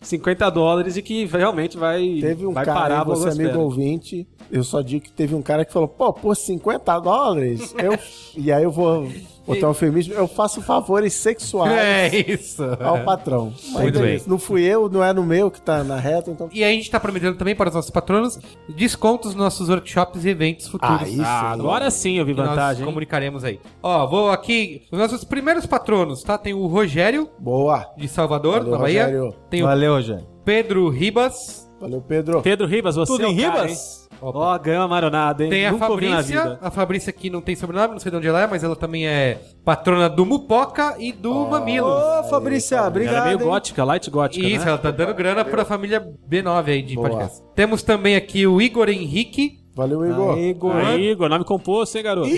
50 0.00 0.50
dólares 0.50 0.96
e 0.96 1.02
que 1.02 1.24
realmente 1.26 1.76
vai, 1.76 2.18
Teve 2.20 2.46
um 2.46 2.52
vai 2.52 2.64
cara, 2.64 2.80
parar 2.80 3.04
você 3.04 3.22
blogosfera. 3.22 3.48
amigo 3.50 3.64
ouvinte, 3.64 4.26
eu 4.50 4.62
só 4.62 4.80
digo 4.82 5.04
que 5.04 5.12
teve 5.12 5.34
um 5.34 5.42
cara 5.42 5.64
que 5.64 5.72
falou, 5.72 5.88
pô, 5.88 6.12
por 6.12 6.36
50 6.36 6.98
dólares, 7.00 7.74
eu... 7.78 7.98
e 8.36 8.52
aí 8.52 8.62
eu 8.62 8.70
vou 8.70 9.08
botar 9.46 9.66
um 9.66 9.70
eufemismo, 9.70 10.14
eu 10.14 10.26
faço 10.28 10.60
favores 10.60 11.12
sexuais 11.14 11.72
É 11.76 12.08
isso. 12.32 12.62
ao 12.80 13.04
patrão. 13.04 13.52
Mas 13.72 13.82
Muito 13.82 13.98
beleza, 13.98 14.24
bem. 14.24 14.30
Não 14.30 14.38
fui 14.38 14.62
eu, 14.64 14.88
não 14.88 15.02
é 15.04 15.12
no 15.12 15.22
meu 15.24 15.50
que 15.50 15.60
tá 15.60 15.82
na 15.84 15.96
reta, 15.98 16.30
então... 16.30 16.48
E 16.52 16.62
aí 16.64 16.72
a 16.72 16.76
gente 16.76 16.90
tá 16.90 16.98
prometendo 17.00 17.36
também 17.36 17.54
para 17.54 17.68
os 17.68 17.74
nossos 17.74 17.90
patronos 17.90 18.38
descontos 18.68 19.34
nos 19.34 19.42
nossos 19.44 19.68
workshops 19.68 20.24
e 20.24 20.28
eventos 20.30 20.66
futuros. 20.68 21.02
Ah, 21.02 21.08
isso. 21.08 21.22
Ah, 21.22 21.50
agora 21.52 21.90
sim 21.90 22.18
eu 22.18 22.24
vi 22.24 22.34
nós 22.34 22.48
vantagem. 22.48 22.80
hein? 22.82 22.86
comunicaremos 22.86 23.44
aí. 23.44 23.60
Ó, 23.82 24.06
vou 24.06 24.30
aqui. 24.30 24.82
Os 24.90 24.98
nossos 24.98 25.24
primeiros 25.24 25.66
patronos, 25.66 26.22
tá? 26.22 26.36
Tem 26.36 26.52
o 26.54 26.66
Rogério, 26.66 27.28
Boa. 27.38 27.86
de 27.96 28.08
Salvador, 28.08 28.58
Valeu, 28.58 28.70
na 28.72 28.78
Bahia. 28.78 29.04
Rogério. 29.06 29.34
Tem 29.50 29.62
o 29.62 29.66
Valeu, 29.66 29.94
Rogério. 29.94 30.26
Pedro 30.44 30.88
Ribas. 30.88 31.68
Valeu, 31.80 32.00
Pedro. 32.00 32.40
Pedro 32.42 32.66
Ribas, 32.66 32.96
você 32.96 33.12
Tudo 33.12 33.26
é 33.26 33.28
em 33.28 33.36
cara, 33.36 33.62
Ribas? 33.64 33.70
hein? 34.02 34.05
Ó, 34.20 34.58
ganhou 34.58 34.82
uma 34.82 34.88
maronada, 34.88 35.44
hein? 35.44 35.50
Tem 35.50 35.66
a 35.66 35.72
Nunca 35.72 35.86
Fabrícia. 35.88 36.22
vida. 36.22 36.58
A 36.62 36.70
Fabrícia 36.70 37.10
aqui 37.10 37.28
não 37.30 37.40
tem 37.40 37.54
sobrenome, 37.54 37.92
não 37.94 37.98
sei 37.98 38.10
de 38.10 38.16
onde 38.16 38.26
ela 38.28 38.42
é, 38.42 38.46
mas 38.46 38.64
ela 38.64 38.74
também 38.76 39.06
é 39.06 39.40
patrona 39.64 40.08
do 40.08 40.24
Mupoca 40.24 40.96
e 40.98 41.12
do 41.12 41.46
Mamilo. 41.46 41.88
Ô, 41.88 42.24
Fabrícia, 42.24 42.76
Ela 42.76 42.88
obrigado. 42.88 43.22
é 43.22 43.24
meio 43.28 43.38
hein? 43.40 43.44
gótica, 43.46 43.84
light 43.84 44.10
gótica, 44.10 44.46
Isso, 44.46 44.64
né? 44.64 44.70
ela 44.70 44.78
tá 44.78 44.90
dando 44.90 45.14
grana 45.14 45.44
pra 45.44 45.64
família 45.64 46.00
B9 46.28 46.68
aí 46.68 46.82
de 46.82 46.94
Boa. 46.94 47.08
podcast. 47.10 47.42
Temos 47.54 47.82
também 47.82 48.16
aqui 48.16 48.46
o 48.46 48.60
Igor 48.60 48.88
Henrique, 48.88 49.64
Valeu, 49.76 50.06
Igor. 50.06 50.34
Aí, 50.34 50.48
Igor. 50.48 50.74
Aí, 50.76 51.10
Igor, 51.10 51.28
nome 51.28 51.44
composto, 51.44 51.98
hein, 51.98 52.04
garoto? 52.04 52.28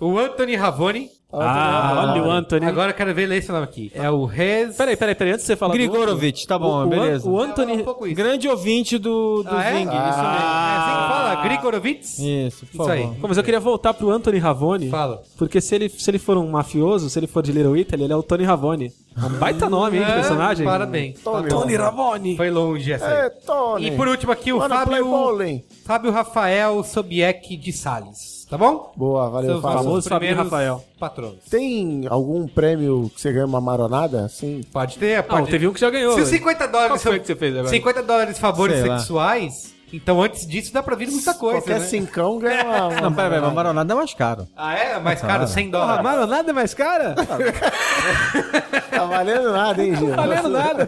o 0.00 0.18
Anthony 0.18 0.56
Ravoni. 0.56 1.10
Ah, 1.32 2.10
olha 2.12 2.22
o 2.22 2.30
Anthony. 2.30 2.66
Agora 2.66 2.90
eu 2.90 2.94
quero 2.94 3.14
ver 3.14 3.26
ler 3.26 3.38
esse 3.38 3.50
nome 3.50 3.64
aqui. 3.64 3.90
É 3.94 4.10
o 4.10 4.24
Rez. 4.24 4.76
Peraí, 4.76 4.96
peraí, 4.96 5.14
peraí, 5.14 5.32
antes 5.32 5.44
de 5.44 5.46
você 5.46 5.56
falar 5.56 5.72
do 5.72 5.78
Grigorovic, 5.78 6.46
tá 6.46 6.58
bom, 6.58 6.82
o, 6.82 6.82
o 6.84 6.86
beleza. 6.86 7.28
An- 7.28 7.32
o 7.32 7.40
É 7.40 7.44
Anthony... 7.46 7.72
um 7.74 7.84
pouco 7.84 8.06
isso. 8.06 8.16
Grande 8.16 8.48
ouvinte 8.48 8.98
do, 8.98 9.42
do 9.42 9.48
Ah, 9.56 9.64
é? 9.64 9.76
Zing, 9.78 9.88
Ah, 9.88 10.10
isso 10.10 10.20
é 10.20 10.82
assim 10.92 11.02
que 11.02 11.08
fala? 11.08 11.42
Grigorovitz? 11.42 12.18
mesmo. 12.18 12.48
Isso, 12.48 12.66
por 12.66 12.82
Isso 12.82 12.90
aí. 12.90 13.06
Pô, 13.20 13.28
mas 13.28 13.36
eu 13.38 13.44
queria 13.44 13.60
voltar 13.60 13.94
pro 13.94 14.10
Anthony 14.10 14.38
Ravoni. 14.38 14.90
Fala. 14.90 15.22
Porque 15.38 15.60
se 15.60 15.74
ele, 15.74 15.88
se 15.88 16.10
ele 16.10 16.18
for 16.18 16.36
um 16.36 16.50
mafioso, 16.50 17.08
se 17.08 17.18
ele 17.18 17.26
for 17.26 17.42
de 17.42 17.52
Little 17.52 17.76
Italy, 17.76 18.04
ele 18.04 18.12
é 18.12 18.16
o 18.16 18.22
Tony 18.22 18.44
Ravoni. 18.44 18.92
É 19.16 19.24
um 19.26 19.30
baita 19.38 19.68
nome, 19.68 19.98
hein, 19.98 20.04
de 20.04 20.10
É, 20.10 20.14
personagem. 20.14 20.64
Parabéns. 20.66 21.20
Tony, 21.20 21.48
Tony 21.48 21.76
Ravoni. 21.76 22.36
Foi 22.36 22.50
longe 22.50 22.92
essa 22.92 23.06
É, 23.06 23.22
aí. 23.24 23.30
Tony. 23.46 23.86
E 23.88 23.90
por 23.92 24.08
último 24.08 24.32
aqui 24.32 24.52
o 24.52 24.58
play 24.58 24.68
Fábio. 24.70 25.62
Fábio 25.84 26.10
Rafael 26.12 26.82
Sobiek 26.84 27.56
de 27.56 27.72
Salles. 27.72 28.31
Tá 28.52 28.58
bom? 28.58 28.92
Boa, 28.94 29.30
valeu, 29.30 29.52
Seus 29.52 29.62
Fábio. 29.62 30.02
Fábio 30.02 30.18
primeiros 30.18 30.44
Rafael. 30.44 30.84
Patronos. 31.00 31.38
Tem 31.48 32.06
algum 32.06 32.46
prêmio 32.46 33.10
que 33.14 33.18
você 33.18 33.32
ganha 33.32 33.46
uma 33.46 33.62
maronada? 33.62 34.28
Sim. 34.28 34.60
Pode 34.70 34.98
ter, 34.98 35.16
Não, 35.22 35.24
pode 35.24 35.50
teve 35.50 35.66
um 35.66 35.72
que 35.72 35.80
já 35.80 35.88
ganhou. 35.88 36.12
Se 36.12 36.20
os 36.20 36.28
velho. 36.28 36.38
50 36.42 36.58
Qual 36.58 36.70
dólares 36.70 37.02
foi 37.02 37.12
são 37.12 37.20
que 37.20 37.26
você 37.28 37.34
fez 37.34 37.54
agora? 37.54 37.68
50 37.68 38.02
dólares 38.02 38.38
favores 38.38 38.78
Sei 38.78 38.88
lá. 38.90 38.98
sexuais, 38.98 39.74
então 39.92 40.22
antes 40.22 40.46
disso 40.46 40.72
dá 40.72 40.82
pra 40.82 40.96
vir 40.96 41.10
muita 41.10 41.34
coisa, 41.34 41.58
Qualquer 41.60 41.80
né? 41.80 41.86
cincão 41.86 42.38
ganha 42.38 42.64
uma... 42.64 42.88
uma 42.88 43.00
Não, 43.02 43.12
pera, 43.12 43.30
pera, 43.30 43.40
maronada. 43.40 43.46
mas 43.46 43.54
maronada 43.54 43.92
é 43.92 43.96
mais 43.96 44.14
caro. 44.14 44.48
Ah, 44.56 44.74
é? 44.74 44.98
Mais 44.98 45.20
caro, 45.20 45.46
100 45.46 45.66
Ah, 45.66 45.70
dólares. 45.70 46.02
maronada 46.02 46.50
é 46.50 46.52
mais 46.52 46.74
cara? 46.74 47.14
Tá 48.92 49.04
valendo 49.06 49.52
nada, 49.52 49.82
hein, 49.82 49.96
Gil? 49.96 50.08
Não 50.08 50.16
valendo 50.16 50.48
nada. 50.50 50.86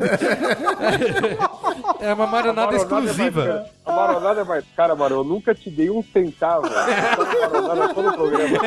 É 2.01 2.12
uma 2.12 2.27
maronada 2.27 2.77
exclusiva. 2.77 3.64
A 3.85 3.93
maronada 3.93 4.40
é 4.43 4.45
mais 4.45 4.64
cara, 4.77 4.95
mano. 4.95 5.17
Eu 5.17 5.25
nunca 5.25 5.55
te 5.55 5.71
dei 5.71 5.90
um 5.90 6.03
centavo. 6.12 6.69
Maronada 6.71 7.95
todo 7.95 8.09
o 8.09 8.12
programa. 8.12 8.59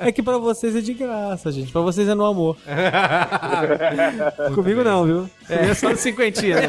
É 0.00 0.12
que 0.12 0.22
pra 0.22 0.38
vocês 0.38 0.74
é 0.76 0.80
de 0.80 0.94
graça, 0.94 1.50
gente. 1.52 1.72
Pra 1.72 1.80
vocês 1.82 2.08
é 2.08 2.14
no 2.14 2.24
amor. 2.24 2.56
Comigo 4.54 4.82
não, 4.84 5.04
viu? 5.04 5.30
Comigo 5.46 5.70
é 5.70 5.74
só 5.74 5.90
no 5.90 5.96
cinquentinha. 5.96 6.68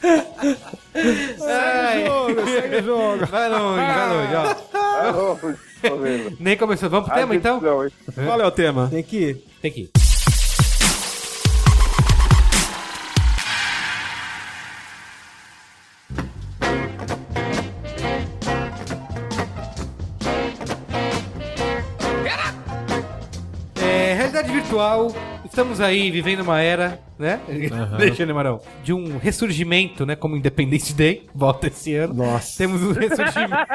Segue 0.00 2.02
o 2.02 2.06
jogo, 2.06 2.46
segue 2.46 2.76
o 2.76 2.82
jogo. 2.82 3.26
Vai 3.26 3.48
longe, 3.48 3.86
vai 3.86 4.08
longe, 4.08 4.34
ó. 4.34 4.54
Não, 5.12 5.36
tô 5.82 5.96
vendo. 5.98 6.36
Nem 6.40 6.56
começou. 6.56 6.88
Vamos 6.88 7.08
pro 7.08 7.18
tema, 7.18 7.34
então? 7.34 7.60
Qual 7.60 8.40
é 8.40 8.46
o 8.46 8.50
tema? 8.50 8.88
Tem 8.88 9.02
que 9.02 9.16
ir. 9.16 9.44
Tem 9.60 9.70
que 9.70 9.80
ir. 9.82 9.90
É, 23.82 24.14
realidade 24.14 24.52
virtual, 24.52 25.12
estamos 25.50 25.80
aí 25.80 26.10
vivendo 26.10 26.40
uma 26.40 26.60
era, 26.60 27.00
né? 27.18 27.40
Deixa 27.98 28.22
ele, 28.22 28.32
Marão. 28.32 28.60
De 28.82 28.92
um 28.92 29.18
ressurgimento, 29.18 30.06
né? 30.06 30.16
Como 30.16 30.36
Independence 30.36 30.94
Day, 30.94 31.26
volta 31.34 31.66
esse 31.66 31.94
ano. 31.94 32.14
Nossa. 32.14 32.56
Temos 32.56 32.82
um 32.82 32.92
ressurgimento. 32.92 33.66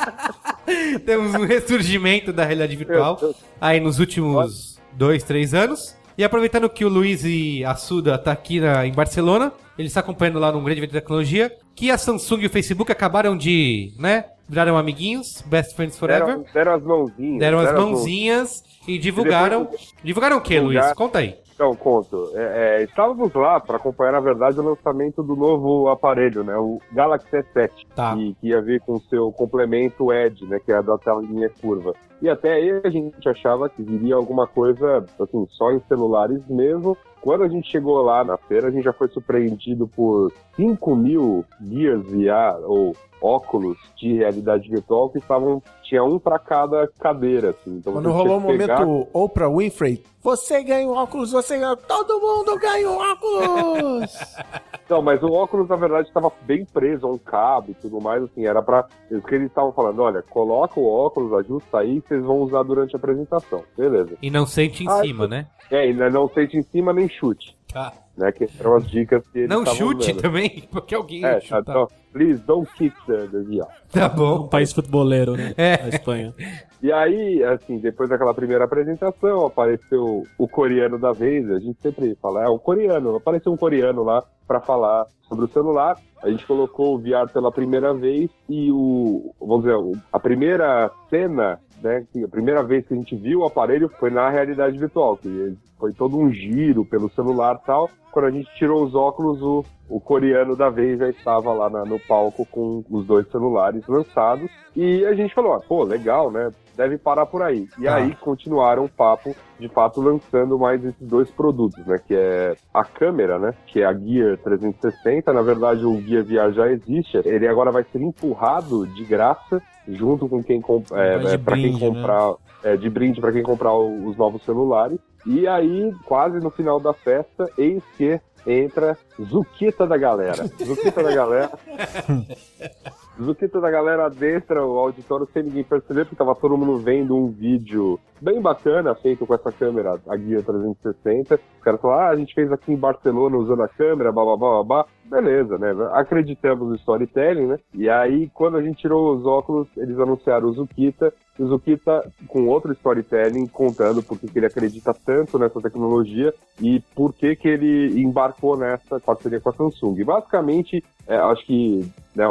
Temos 1.04 1.34
um 1.34 1.44
ressurgimento 1.44 2.32
da 2.32 2.44
realidade 2.44 2.74
virtual 2.74 3.20
aí 3.60 3.78
nos 3.78 3.98
últimos 3.98 4.80
dois, 4.92 5.22
três 5.22 5.54
anos. 5.54 5.94
E 6.16 6.22
aproveitando 6.24 6.68
que 6.68 6.84
o 6.84 6.88
Luiz 6.88 7.24
e 7.24 7.64
a 7.64 7.74
Suda 7.74 8.16
tá 8.16 8.30
aqui 8.32 8.60
na- 8.60 8.86
em 8.86 8.92
Barcelona, 8.92 9.52
ele 9.76 9.88
está 9.88 10.00
acompanhando 10.00 10.38
lá 10.38 10.52
num 10.52 10.62
grande 10.62 10.80
evento 10.80 10.92
de 10.92 11.00
tecnologia, 11.00 11.52
que 11.74 11.90
a 11.90 11.98
Samsung 11.98 12.42
e 12.42 12.46
o 12.46 12.50
Facebook 12.50 12.92
acabaram 12.92 13.36
de, 13.36 13.92
né, 13.98 14.26
viraram 14.48 14.76
amiguinhos, 14.76 15.42
best 15.46 15.74
friends 15.74 15.98
forever, 15.98 16.26
Deram, 16.26 16.44
deram 16.54 16.72
as 16.74 16.82
mãozinhas. 16.84 17.38
deram 17.40 17.58
as 17.58 17.66
as 17.66 17.74
mãozinhas 17.74 18.64
e 18.86 18.96
divulgaram. 18.98 19.68
Divulgaram 20.04 20.36
o 20.36 20.40
que, 20.40 20.60
Luiz? 20.60 20.92
Conta 20.94 21.18
aí. 21.18 21.34
Então, 21.54 21.74
conto. 21.76 22.30
É, 22.34 22.80
é, 22.80 22.82
estávamos 22.82 23.32
lá 23.32 23.60
para 23.60 23.76
acompanhar, 23.76 24.12
na 24.12 24.20
verdade, 24.20 24.58
o 24.58 24.62
lançamento 24.62 25.22
do 25.22 25.36
novo 25.36 25.88
aparelho, 25.88 26.42
né? 26.42 26.56
O 26.56 26.80
Galaxy 26.92 27.30
S7. 27.30 27.70
Tá. 27.94 28.14
Que, 28.16 28.34
que 28.34 28.48
ia 28.48 28.60
vir 28.60 28.80
com 28.80 28.94
o 28.94 29.00
seu 29.02 29.30
complemento 29.30 30.12
Edge, 30.12 30.44
né? 30.46 30.58
Que 30.58 30.72
é 30.72 30.76
a 30.76 30.82
da 30.82 30.98
telinha 30.98 31.48
curva. 31.60 31.94
E 32.20 32.28
até 32.28 32.54
aí 32.54 32.80
a 32.82 32.88
gente 32.88 33.28
achava 33.28 33.68
que 33.68 33.82
viria 33.82 34.16
alguma 34.16 34.46
coisa, 34.46 35.04
assim, 35.20 35.46
só 35.50 35.70
em 35.70 35.80
celulares 35.88 36.42
mesmo. 36.48 36.96
Quando 37.20 37.44
a 37.44 37.48
gente 37.48 37.70
chegou 37.70 38.02
lá 38.02 38.24
na 38.24 38.36
feira, 38.36 38.68
a 38.68 38.70
gente 38.70 38.84
já 38.84 38.92
foi 38.92 39.08
surpreendido 39.08 39.86
por 39.86 40.32
5 40.56 40.96
mil 40.96 41.44
Gears 41.60 42.04
VR, 42.06 42.62
ou 42.64 42.94
óculos 43.24 43.78
de 43.96 44.14
realidade 44.18 44.68
virtual 44.68 45.08
que 45.10 45.18
estavam 45.18 45.62
tinha 45.82 46.04
um 46.04 46.18
para 46.18 46.38
cada 46.38 46.86
cadeira 46.98 47.50
assim 47.50 47.76
então 47.78 47.92
Quando 47.94 48.10
rolou 48.12 48.38
o 48.38 48.40
que 48.46 48.58
pegar- 48.58 48.80
momento 48.84 49.08
Oprah 49.12 49.48
Winfrey, 49.48 50.02
você 50.22 50.62
ganha 50.62 50.86
um 50.88 50.92
óculos, 50.92 51.32
você 51.32 51.58
ganha... 51.58 51.76
Todo 51.76 52.20
mundo 52.20 52.58
ganha 52.58 52.90
um 52.90 52.96
óculos! 52.98 54.12
Então, 54.86 55.00
mas 55.00 55.22
o 55.22 55.32
óculos, 55.32 55.66
na 55.66 55.76
verdade, 55.76 56.08
estava 56.08 56.30
bem 56.42 56.62
preso 56.66 57.06
a 57.06 57.10
um 57.10 57.16
cabo 57.16 57.70
e 57.70 57.74
tudo 57.74 58.02
mais, 58.02 58.22
assim, 58.22 58.44
era 58.44 58.60
pra. 58.62 58.86
Isso 59.10 59.22
que 59.26 59.34
eles 59.34 59.46
estavam 59.46 59.72
falando, 59.72 60.02
olha, 60.02 60.20
coloca 60.20 60.78
o 60.78 60.86
óculos, 60.86 61.32
ajusta 61.32 61.78
aí, 61.78 62.02
que 62.02 62.08
vocês 62.08 62.22
vão 62.22 62.40
usar 62.40 62.62
durante 62.64 62.94
a 62.94 62.98
apresentação. 62.98 63.62
Beleza. 63.78 64.18
E 64.20 64.30
não 64.30 64.44
sente 64.46 64.84
em 64.84 64.88
Ah, 64.90 65.00
cima, 65.00 65.26
né? 65.26 65.46
É, 65.70 65.78
ainda 65.84 66.10
não 66.10 66.28
sente 66.28 66.58
em 66.58 66.62
cima 66.64 66.92
nem 66.92 67.08
chute, 67.08 67.56
Tá. 67.72 67.94
Né? 68.16 68.30
Que 68.32 68.48
eram 68.58 68.76
as 68.76 68.86
dicas 68.88 69.22
que 69.28 69.38
eles 69.40 69.48
Não 69.50 69.64
chute 69.66 70.12
dando. 70.12 70.22
também, 70.22 70.64
porque 70.70 70.94
alguém 70.94 71.24
É, 71.24 71.34
ia 71.34 71.40
chutar. 71.40 71.60
então, 71.62 71.88
please 72.12 72.40
don't 72.46 72.70
kick 72.74 72.94
the, 73.06 73.26
the 73.28 73.38
VR. 73.40 73.66
Tá 73.92 74.06
Um 74.12 74.16
bom. 74.16 74.48
país 74.48 74.72
futeboleiro, 74.72 75.36
né? 75.36 75.54
É. 75.56 75.74
A 75.74 75.88
Espanha. 75.88 76.34
E 76.82 76.92
aí, 76.92 77.42
assim, 77.44 77.78
depois 77.78 78.10
daquela 78.10 78.34
primeira 78.34 78.64
apresentação, 78.64 79.46
apareceu 79.46 80.24
o 80.38 80.46
coreano 80.48 80.98
da 80.98 81.12
vez. 81.12 81.50
A 81.50 81.58
gente 81.58 81.80
sempre 81.80 82.14
fala, 82.20 82.44
é 82.44 82.48
o 82.48 82.58
coreano. 82.58 83.16
Apareceu 83.16 83.50
um 83.52 83.56
coreano 83.56 84.02
lá 84.04 84.22
para 84.46 84.60
falar 84.60 85.06
sobre 85.26 85.46
o 85.46 85.48
celular. 85.48 85.96
A 86.22 86.28
gente 86.30 86.46
colocou 86.46 86.94
o 86.94 86.98
VR 86.98 87.30
pela 87.32 87.50
primeira 87.50 87.92
vez 87.94 88.30
e 88.48 88.70
o, 88.70 89.34
vamos 89.40 89.64
dizer, 89.64 89.76
a 90.12 90.20
primeira 90.20 90.90
cena, 91.08 91.58
né, 91.82 92.06
a 92.22 92.28
primeira 92.28 92.62
vez 92.62 92.86
que 92.86 92.92
a 92.94 92.96
gente 92.96 93.16
viu 93.16 93.40
o 93.40 93.44
aparelho 93.46 93.88
foi 93.98 94.10
na 94.10 94.28
realidade 94.30 94.76
virtual, 94.78 95.16
que 95.16 95.54
foi 95.78 95.92
todo 95.92 96.16
um 96.18 96.30
giro 96.30 96.84
pelo 96.84 97.10
celular 97.10 97.58
e 97.62 97.66
tal. 97.66 97.90
Quando 98.14 98.26
a 98.26 98.30
gente 98.30 98.48
tirou 98.54 98.82
os 98.84 98.94
óculos, 98.94 99.42
o, 99.42 99.64
o 99.90 99.98
coreano 100.00 100.56
da 100.56 100.70
vez 100.70 100.98
já 101.00 101.08
estava 101.10 101.52
lá 101.52 101.68
na- 101.68 101.84
no 101.84 101.98
palco 101.98 102.46
com 102.46 102.82
os 102.88 103.04
dois 103.04 103.28
celulares 103.30 103.86
lançados. 103.88 104.48
E 104.76 105.04
a 105.04 105.12
gente 105.14 105.34
falou, 105.34 105.52
ah, 105.54 105.60
pô, 105.60 105.82
legal, 105.82 106.30
né? 106.30 106.50
Deve 106.76 106.96
parar 106.96 107.26
por 107.26 107.42
aí. 107.42 107.68
E 107.78 107.84
Tá. 107.84 107.96
aí 107.96 108.14
continuaram 108.16 108.84
o 108.84 108.88
papo, 108.88 109.34
de 109.60 109.68
fato, 109.68 110.00
lançando 110.00 110.58
mais 110.58 110.84
esses 110.84 111.06
dois 111.06 111.30
produtos, 111.30 111.84
né? 111.86 112.00
Que 112.06 112.14
é 112.14 112.54
a 112.72 112.84
câmera, 112.84 113.38
né? 113.38 113.52
Que 113.66 113.82
é 113.82 113.84
a 113.84 113.92
Gear 113.92 114.38
360. 114.38 115.32
Na 115.32 115.42
verdade, 115.42 115.84
o 115.84 116.00
Gear 116.00 116.24
VR 116.24 116.52
já 116.52 116.68
existe. 116.70 117.16
Ele 117.24 117.46
agora 117.46 117.70
vai 117.70 117.84
ser 117.84 118.00
empurrado 118.00 118.86
de 118.86 119.04
graça 119.04 119.60
junto 119.88 120.28
com 120.28 120.42
quem 120.42 120.60
compra, 120.60 120.98
é, 121.04 121.34
é, 121.34 121.38
para 121.38 121.54
quem 121.56 121.70
brinde, 121.72 121.84
né? 121.84 121.88
comprar 121.90 122.34
é, 122.64 122.76
de 122.76 122.88
brinde 122.88 123.20
para 123.20 123.32
quem 123.32 123.42
comprar 123.42 123.74
os 123.76 124.16
novos 124.16 124.42
celulares. 124.44 124.98
E 125.26 125.46
aí, 125.46 125.94
quase 126.04 126.38
no 126.40 126.50
final 126.50 126.78
da 126.78 126.92
festa, 126.92 127.50
eis 127.56 127.82
que 127.96 128.20
entra 128.46 128.98
Zuquita 129.20 129.86
da 129.86 129.96
galera. 129.96 130.46
Zuquita 130.62 131.02
da 131.02 131.14
galera. 131.14 131.50
Zuquita 133.22 133.60
da 133.60 133.70
galera 133.70 134.06
adentra 134.06 134.64
o 134.64 134.78
auditório 134.78 135.28
sem 135.32 135.44
ninguém 135.44 135.62
perceber, 135.62 136.04
porque 136.04 136.16
tava 136.16 136.34
todo 136.34 136.56
mundo 136.56 136.78
vendo 136.78 137.16
um 137.16 137.28
vídeo 137.28 137.98
bem 138.20 138.40
bacana 138.40 138.94
feito 138.94 139.26
com 139.26 139.34
essa 139.34 139.52
câmera, 139.52 140.00
a 140.08 140.16
Guia 140.16 140.42
360. 140.42 141.34
Os 141.34 141.62
caras 141.62 141.80
falaram, 141.80 142.02
ah, 142.02 142.08
a 142.08 142.16
gente 142.16 142.34
fez 142.34 142.50
aqui 142.50 142.72
em 142.72 142.76
Barcelona 142.76 143.36
usando 143.36 143.62
a 143.62 143.68
câmera, 143.68 144.10
blá 144.10 144.36
blá 144.36 144.64
blá. 144.64 144.86
Beleza, 145.04 145.58
né? 145.58 145.72
Acreditamos 145.92 146.68
no 146.68 146.74
storytelling, 146.76 147.46
né? 147.46 147.58
E 147.74 147.88
aí, 147.88 148.30
quando 148.32 148.56
a 148.56 148.62
gente 148.62 148.78
tirou 148.78 149.14
os 149.14 149.24
óculos, 149.26 149.68
eles 149.76 149.98
anunciaram 149.98 150.48
o 150.48 150.52
Zuquita. 150.52 151.12
E 151.38 151.42
o 151.42 151.48
Zuquita 151.48 152.10
com 152.26 152.48
outro 152.48 152.72
storytelling 152.72 153.46
contando 153.46 154.02
por 154.02 154.18
que 154.18 154.30
ele 154.34 154.46
acredita 154.46 154.94
tanto 154.94 155.38
nessa 155.38 155.60
tecnologia 155.60 156.32
e 156.60 156.80
por 156.94 157.12
que 157.12 157.36
que 157.36 157.48
ele 157.48 158.00
embarcou 158.00 158.56
nessa 158.56 158.98
parceria 158.98 159.40
com 159.40 159.50
a 159.50 159.52
Samsung. 159.52 160.02
Basicamente, 160.04 160.82
é, 161.06 161.16
acho 161.16 161.44
que 161.44 161.84
né, 162.14 162.24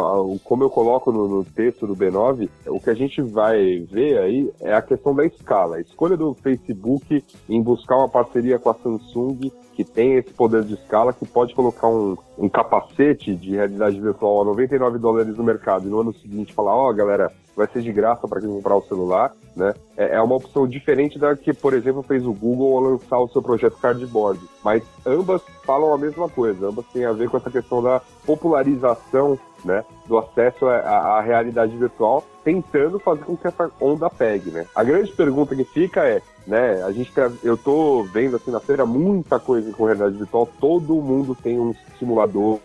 como 0.43 0.63
eu 0.63 0.69
coloco 0.69 1.12
no, 1.12 1.28
no 1.28 1.43
texto 1.43 1.86
do 1.86 1.96
B9, 1.96 2.50
o 2.67 2.80
que 2.80 2.89
a 2.89 2.93
gente 2.93 3.22
vai 3.22 3.80
ver 3.91 4.17
aí 4.17 4.52
é 4.62 4.74
a 4.74 4.82
questão 4.82 5.13
da 5.13 5.26
escala. 5.26 5.76
A 5.76 5.82
escolha 5.82 6.15
do 6.15 6.34
Facebook 6.36 7.24
em 7.50 7.62
buscar 7.62 7.98
uma 7.98 8.10
parceria 8.10 8.58
com 8.58 8.69
a 8.69 8.76
Samsung 8.76 9.52
que 9.74 9.84
tem 9.84 10.15
esse 10.15 10.30
poder 10.30 10.63
de 10.63 10.76
escala, 10.76 11.13
que 11.13 11.26
pode 11.26 11.54
colocar 11.56 11.88
um, 11.88 12.15
um 12.38 12.48
capacete 12.48 13.36
de 13.36 13.52
realidade 13.56 14.00
virtual 14.00 14.41
a 14.41 14.46
99 14.46 15.00
dólares 15.00 15.36
no 15.36 15.43
mercado 15.43 15.88
e 15.88 15.89
no 15.89 16.00
ano 16.00 16.13
seguinte 16.13 16.54
falar, 16.54 16.76
ó, 16.76 16.93
galera, 16.93 17.32
vai 17.56 17.67
ser 17.67 17.82
de 17.82 17.91
graça 17.91 18.28
para 18.28 18.39
quem 18.39 18.50
comprar 18.50 18.76
o 18.76 18.84
celular, 18.84 19.34
né? 19.56 19.74
É, 19.98 20.15
é 20.15 20.22
uma 20.22 20.36
opção 20.36 20.67
diferente 20.67 21.19
da 21.19 21.36
que, 21.36 21.54
por 21.54 21.74
exemplo, 21.74 22.04
fez 22.04 22.26
o 22.26 22.34
Google 22.34 22.76
ao 22.76 22.91
lançar 22.91 23.19
o 23.19 23.28
seu 23.28 23.41
projeto 23.41 23.78
Cardboard. 23.78 24.39
Mas 24.63 24.84
ambas 25.06 25.41
falam 25.65 25.93
a 25.93 25.98
mesma 25.98 26.30
coisa, 26.30 26.67
ambas 26.67 26.86
têm 26.88 27.06
a 27.06 27.12
ver 27.12 27.30
com 27.30 27.38
essa 27.38 27.52
questão 27.52 27.82
da 27.82 28.02
popularização, 28.26 29.38
né? 29.63 29.84
Do 30.08 30.17
acesso 30.17 30.65
à, 30.67 30.78
à- 31.17 31.21
realidade 31.21 31.76
virtual, 31.78 32.23
tentando 32.43 32.99
fazer 32.99 33.23
com 33.23 33.38
que 33.38 33.47
essa 33.47 33.71
onda 33.80 34.10
pegue, 34.10 34.52
né? 34.52 34.65
A 34.76 34.84
grande 34.84 35.12
pergunta 35.12 35.56
que 35.56 35.63
fica 35.63 36.02
é, 36.06 36.21
né? 36.45 36.84
A 36.84 36.91
gente 36.91 37.12
tá- 37.13 37.32
eu 37.41 37.56
tô 37.58 38.04
vendo 38.04 38.36
assim 38.36 38.52
na 38.52 38.60
feira 38.60 38.86
muita 38.86 39.39
coisa 39.39 39.71
com 39.71 39.86
realidade 39.86 40.17
virtual, 40.17 40.47
todo 40.60 40.93
mundo 40.95 41.36
tem 41.41 41.58
um 41.60 41.73
simulador, 41.97 42.60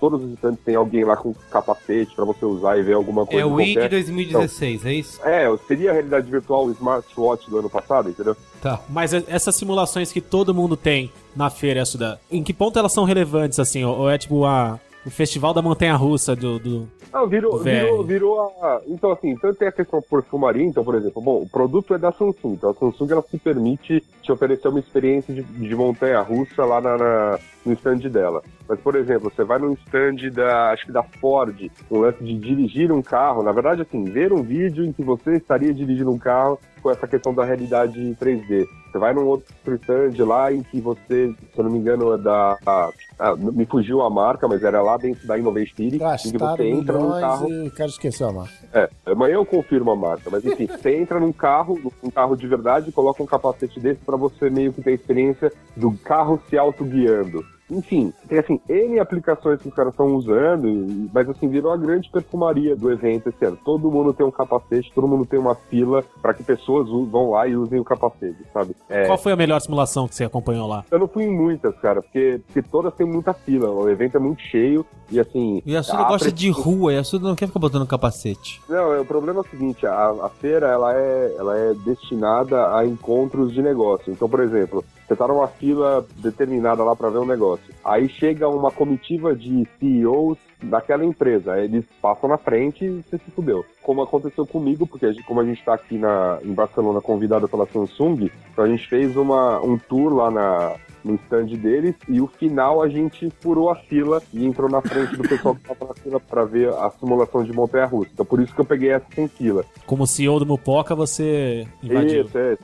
todos 0.00 0.24
os 0.24 0.30
instantes 0.32 0.64
tem 0.64 0.74
alguém 0.74 1.04
lá 1.04 1.16
com 1.16 1.32
capacete 1.50 2.14
para 2.16 2.24
você 2.24 2.44
usar 2.44 2.76
e 2.78 2.82
ver 2.82 2.94
alguma 2.94 3.24
coisa 3.24 3.40
É 3.40 3.44
o 3.46 3.54
Wii 3.54 3.66
de 3.68 3.72
qualquer. 3.74 3.90
2016, 3.90 4.84
é 4.86 4.92
isso? 4.94 5.20
É, 5.24 5.56
seria 5.68 5.90
a 5.90 5.92
realidade 5.92 6.28
virtual 6.30 6.66
o 6.66 6.72
smartwatch 6.72 7.48
do 7.48 7.58
ano 7.58 7.70
passado, 7.70 8.08
entendeu? 8.10 8.36
Tá. 8.60 8.80
Mas 8.88 9.12
essas 9.14 9.54
simulações 9.54 10.10
que 10.12 10.20
todo 10.20 10.52
mundo 10.52 10.76
tem 10.76 11.12
na 11.36 11.48
feira, 11.48 11.84
Suda, 11.86 12.20
em 12.30 12.42
que 12.42 12.52
ponto 12.52 12.78
elas 12.78 12.92
são 12.92 13.04
relevantes, 13.04 13.58
assim? 13.60 13.84
Ou 13.84 14.10
é 14.10 14.18
tipo 14.18 14.44
a, 14.44 14.78
o 15.04 15.10
festival 15.10 15.54
da 15.54 15.62
montanha 15.62 15.94
russa 15.96 16.34
do. 16.36 16.58
do... 16.58 16.88
Não, 17.12 17.26
virou, 17.26 17.58
VR. 17.58 17.64
virou, 17.64 18.04
virou 18.04 18.40
a. 18.62 18.80
Então, 18.86 19.10
assim, 19.10 19.34
tanto 19.36 19.58
tem 19.58 19.66
a 19.68 19.72
questão 19.72 20.00
perfumaria, 20.02 20.64
então, 20.64 20.84
por 20.84 20.94
exemplo, 20.94 21.20
bom, 21.22 21.42
o 21.42 21.48
produto 21.48 21.94
é 21.94 21.98
da 21.98 22.12
Samsung, 22.12 22.52
então 22.54 22.70
a 22.70 22.74
Samsung 22.74 23.10
ela 23.12 23.22
se 23.22 23.38
permite 23.38 24.02
te 24.22 24.30
oferecer 24.30 24.68
uma 24.68 24.78
experiência 24.78 25.34
de, 25.34 25.42
de 25.42 25.74
montanha 25.74 26.20
russa 26.20 26.64
lá 26.64 26.80
na, 26.80 26.96
na- 26.96 27.38
no 27.64 27.72
stand 27.74 27.98
dela. 28.10 28.42
Mas, 28.68 28.78
por 28.80 28.94
exemplo, 28.94 29.30
você 29.34 29.42
vai 29.44 29.58
no 29.58 29.72
stand 29.72 30.30
da, 30.32 30.70
acho 30.70 30.86
que 30.86 30.92
da 30.92 31.02
Ford, 31.02 31.70
um 31.90 31.98
lance 31.98 32.22
de 32.22 32.34
dirigir 32.38 32.92
um 32.92 33.02
carro, 33.02 33.42
na 33.42 33.52
verdade, 33.52 33.82
assim, 33.82 34.04
ver 34.04 34.32
um 34.32 34.42
vídeo 34.42 34.84
em 34.84 34.92
que 34.92 35.02
você 35.02 35.34
estaria 35.36 35.74
dirigindo 35.74 36.10
um 36.10 36.18
carro 36.18 36.58
com 36.80 36.90
essa 36.90 37.06
questão 37.06 37.32
da 37.34 37.44
realidade 37.44 37.98
3D. 38.20 38.66
Você 38.90 38.98
vai 38.98 39.14
num 39.14 39.24
outro 39.26 39.46
stand 39.76 40.24
lá 40.24 40.52
em 40.52 40.62
que 40.62 40.80
você, 40.80 41.32
se 41.52 41.58
eu 41.58 41.64
não 41.64 41.70
me 41.70 41.78
engano, 41.78 42.12
é 42.12 42.18
da. 42.18 42.58
a- 42.66 42.90
ah, 43.18 43.36
me 43.36 43.66
fugiu 43.66 44.00
a 44.02 44.08
marca, 44.10 44.48
mas 44.48 44.62
era 44.64 44.80
lá 44.82 44.96
dentro 44.96 45.26
da 45.26 45.38
Innovation 45.38 45.76
City, 45.76 45.86
em 45.86 45.90
que 45.90 45.98
Gastaram 45.98 46.56
você 46.56 46.68
entra 46.68 46.98
num 46.98 47.20
carro. 47.20 47.48
e 47.50 47.68
o 47.68 47.70
cara 47.70 47.88
esqueceu 47.90 48.28
a 48.28 48.32
marca. 48.32 48.52
É, 48.72 48.88
amanhã 49.06 49.34
eu 49.34 49.44
confirmo 49.46 49.90
a 49.90 49.96
marca, 49.96 50.30
mas 50.30 50.44
enfim, 50.44 50.66
você 50.72 50.96
entra 50.96 51.20
num 51.20 51.30
carro, 51.32 51.78
um 52.02 52.10
carro 52.10 52.34
de 52.34 52.46
verdade, 52.46 52.90
coloca 52.90 53.22
um 53.22 53.26
capacete 53.26 53.78
desse 53.78 54.00
pra 54.04 54.16
você 54.16 54.48
meio 54.50 54.72
que 54.72 54.82
ter 54.82 54.90
a 54.90 54.94
experiência 54.94 55.52
do 55.76 55.92
carro 55.92 56.40
se 56.48 56.56
autoguiando. 56.56 57.44
Enfim, 57.70 58.12
tem 58.28 58.38
assim, 58.38 58.60
N 58.68 58.98
aplicações 58.98 59.60
que 59.60 59.68
os 59.68 59.74
caras 59.74 59.92
estão 59.92 60.14
usando, 60.16 61.08
mas 61.12 61.28
assim, 61.28 61.48
virou 61.48 61.72
a 61.72 61.76
grande 61.76 62.10
perfumaria 62.10 62.74
do 62.76 62.90
evento 62.90 63.28
esse 63.28 63.44
ano. 63.44 63.58
Todo 63.64 63.90
mundo 63.90 64.12
tem 64.12 64.26
um 64.26 64.30
capacete, 64.30 64.92
todo 64.94 65.06
mundo 65.06 65.24
tem 65.26 65.38
uma 65.38 65.54
fila 65.54 66.02
pra 66.20 66.34
que 66.34 66.42
pessoas 66.42 66.88
vão 67.10 67.30
lá 67.30 67.46
e 67.46 67.56
usem 67.56 67.78
o 67.78 67.84
capacete, 67.84 68.38
sabe? 68.52 68.74
É, 68.88 69.06
Qual 69.06 69.18
foi 69.18 69.32
a 69.32 69.36
melhor 69.36 69.60
simulação 69.60 70.08
que 70.08 70.14
você 70.14 70.24
acompanhou 70.24 70.66
lá? 70.66 70.84
eu 70.90 70.98
não 70.98 71.08
fui 71.08 71.24
em 71.24 71.30
muitas, 71.34 71.74
cara, 71.78 72.02
porque, 72.02 72.40
porque 72.46 72.62
todas 72.62 72.94
têm 72.94 73.06
muita 73.06 73.32
fila, 73.32 73.70
o 73.70 73.88
evento 73.88 74.16
é 74.16 74.20
muito 74.20 74.42
cheio 74.42 74.84
e 75.10 75.18
assim. 75.20 75.62
E 75.64 75.76
a 75.76 75.82
Suda 75.82 76.04
gosta 76.04 76.26
pre- 76.26 76.32
de 76.34 76.50
rua, 76.50 76.92
e 76.92 76.98
a 76.98 77.04
Suda 77.04 77.28
não 77.28 77.34
quer 77.36 77.46
ficar 77.46 77.60
botando 77.60 77.86
capacete. 77.86 78.60
Não, 78.68 78.92
é, 78.92 79.00
o 79.00 79.04
problema 79.04 79.40
é 79.40 79.42
o 79.42 79.50
seguinte, 79.50 79.86
a, 79.86 80.08
a 80.22 80.28
feira 80.28 80.66
ela 80.68 80.94
é, 80.94 81.34
ela 81.38 81.56
é 81.56 81.74
destinada 81.74 82.76
a 82.76 82.84
encontros 82.86 83.52
de 83.52 83.62
negócio. 83.62 84.12
Então, 84.12 84.28
por 84.28 84.40
exemplo, 84.40 84.84
você 85.10 85.16
tá 85.16 85.26
numa 85.26 85.48
fila 85.48 86.06
determinada 86.18 86.84
lá 86.84 86.94
para 86.94 87.10
ver 87.10 87.18
um 87.18 87.26
negócio. 87.26 87.74
Aí 87.84 88.08
chega 88.08 88.48
uma 88.48 88.70
comitiva 88.70 89.34
de 89.34 89.66
CEOs 89.80 90.38
daquela 90.62 91.04
empresa. 91.04 91.58
Eles 91.58 91.84
passam 92.00 92.28
na 92.28 92.38
frente 92.38 92.84
e 92.84 93.02
você 93.02 93.18
se 93.18 93.30
fudeu. 93.34 93.64
Como 93.82 94.02
aconteceu 94.02 94.46
comigo, 94.46 94.86
porque 94.86 95.06
a 95.06 95.12
gente- 95.12 95.24
como 95.24 95.40
a 95.40 95.44
gente 95.44 95.64
tá 95.64 95.74
aqui 95.74 95.98
na, 95.98 96.38
em 96.44 96.52
Barcelona 96.54 97.00
convidado 97.00 97.48
pela 97.48 97.66
Samsung, 97.66 98.30
então 98.52 98.64
a 98.64 98.68
gente 98.68 98.86
fez 98.88 99.16
uma, 99.16 99.60
um 99.60 99.76
tour 99.76 100.14
lá 100.14 100.30
na, 100.30 100.76
no 101.02 101.14
stand 101.16 101.46
deles 101.56 101.96
e 102.08 102.20
o 102.20 102.28
final 102.28 102.80
a 102.80 102.88
gente 102.88 103.28
furou 103.40 103.68
a 103.70 103.74
fila 103.74 104.22
e 104.32 104.46
entrou 104.46 104.68
na 104.70 104.80
frente 104.80 105.16
do 105.16 105.28
pessoal 105.28 105.56
que 105.56 105.62
tava 105.62 105.86
na 105.88 105.94
fila 105.94 106.20
pra 106.20 106.44
ver 106.44 106.68
a 106.68 106.88
simulação 106.90 107.42
de 107.42 107.52
montanha 107.52 107.86
russa. 107.86 108.10
Então 108.14 108.24
por 108.26 108.38
isso 108.40 108.54
que 108.54 108.60
eu 108.60 108.64
peguei 108.66 108.90
essa 108.90 109.06
sem 109.12 109.26
fila. 109.26 109.64
Como 109.86 110.06
CEO 110.06 110.38
do 110.38 110.46
Mupoca, 110.46 110.94
você 110.94 111.66
invadiu. 111.82 112.24
Isso, 112.26 112.38
é. 112.38 112.56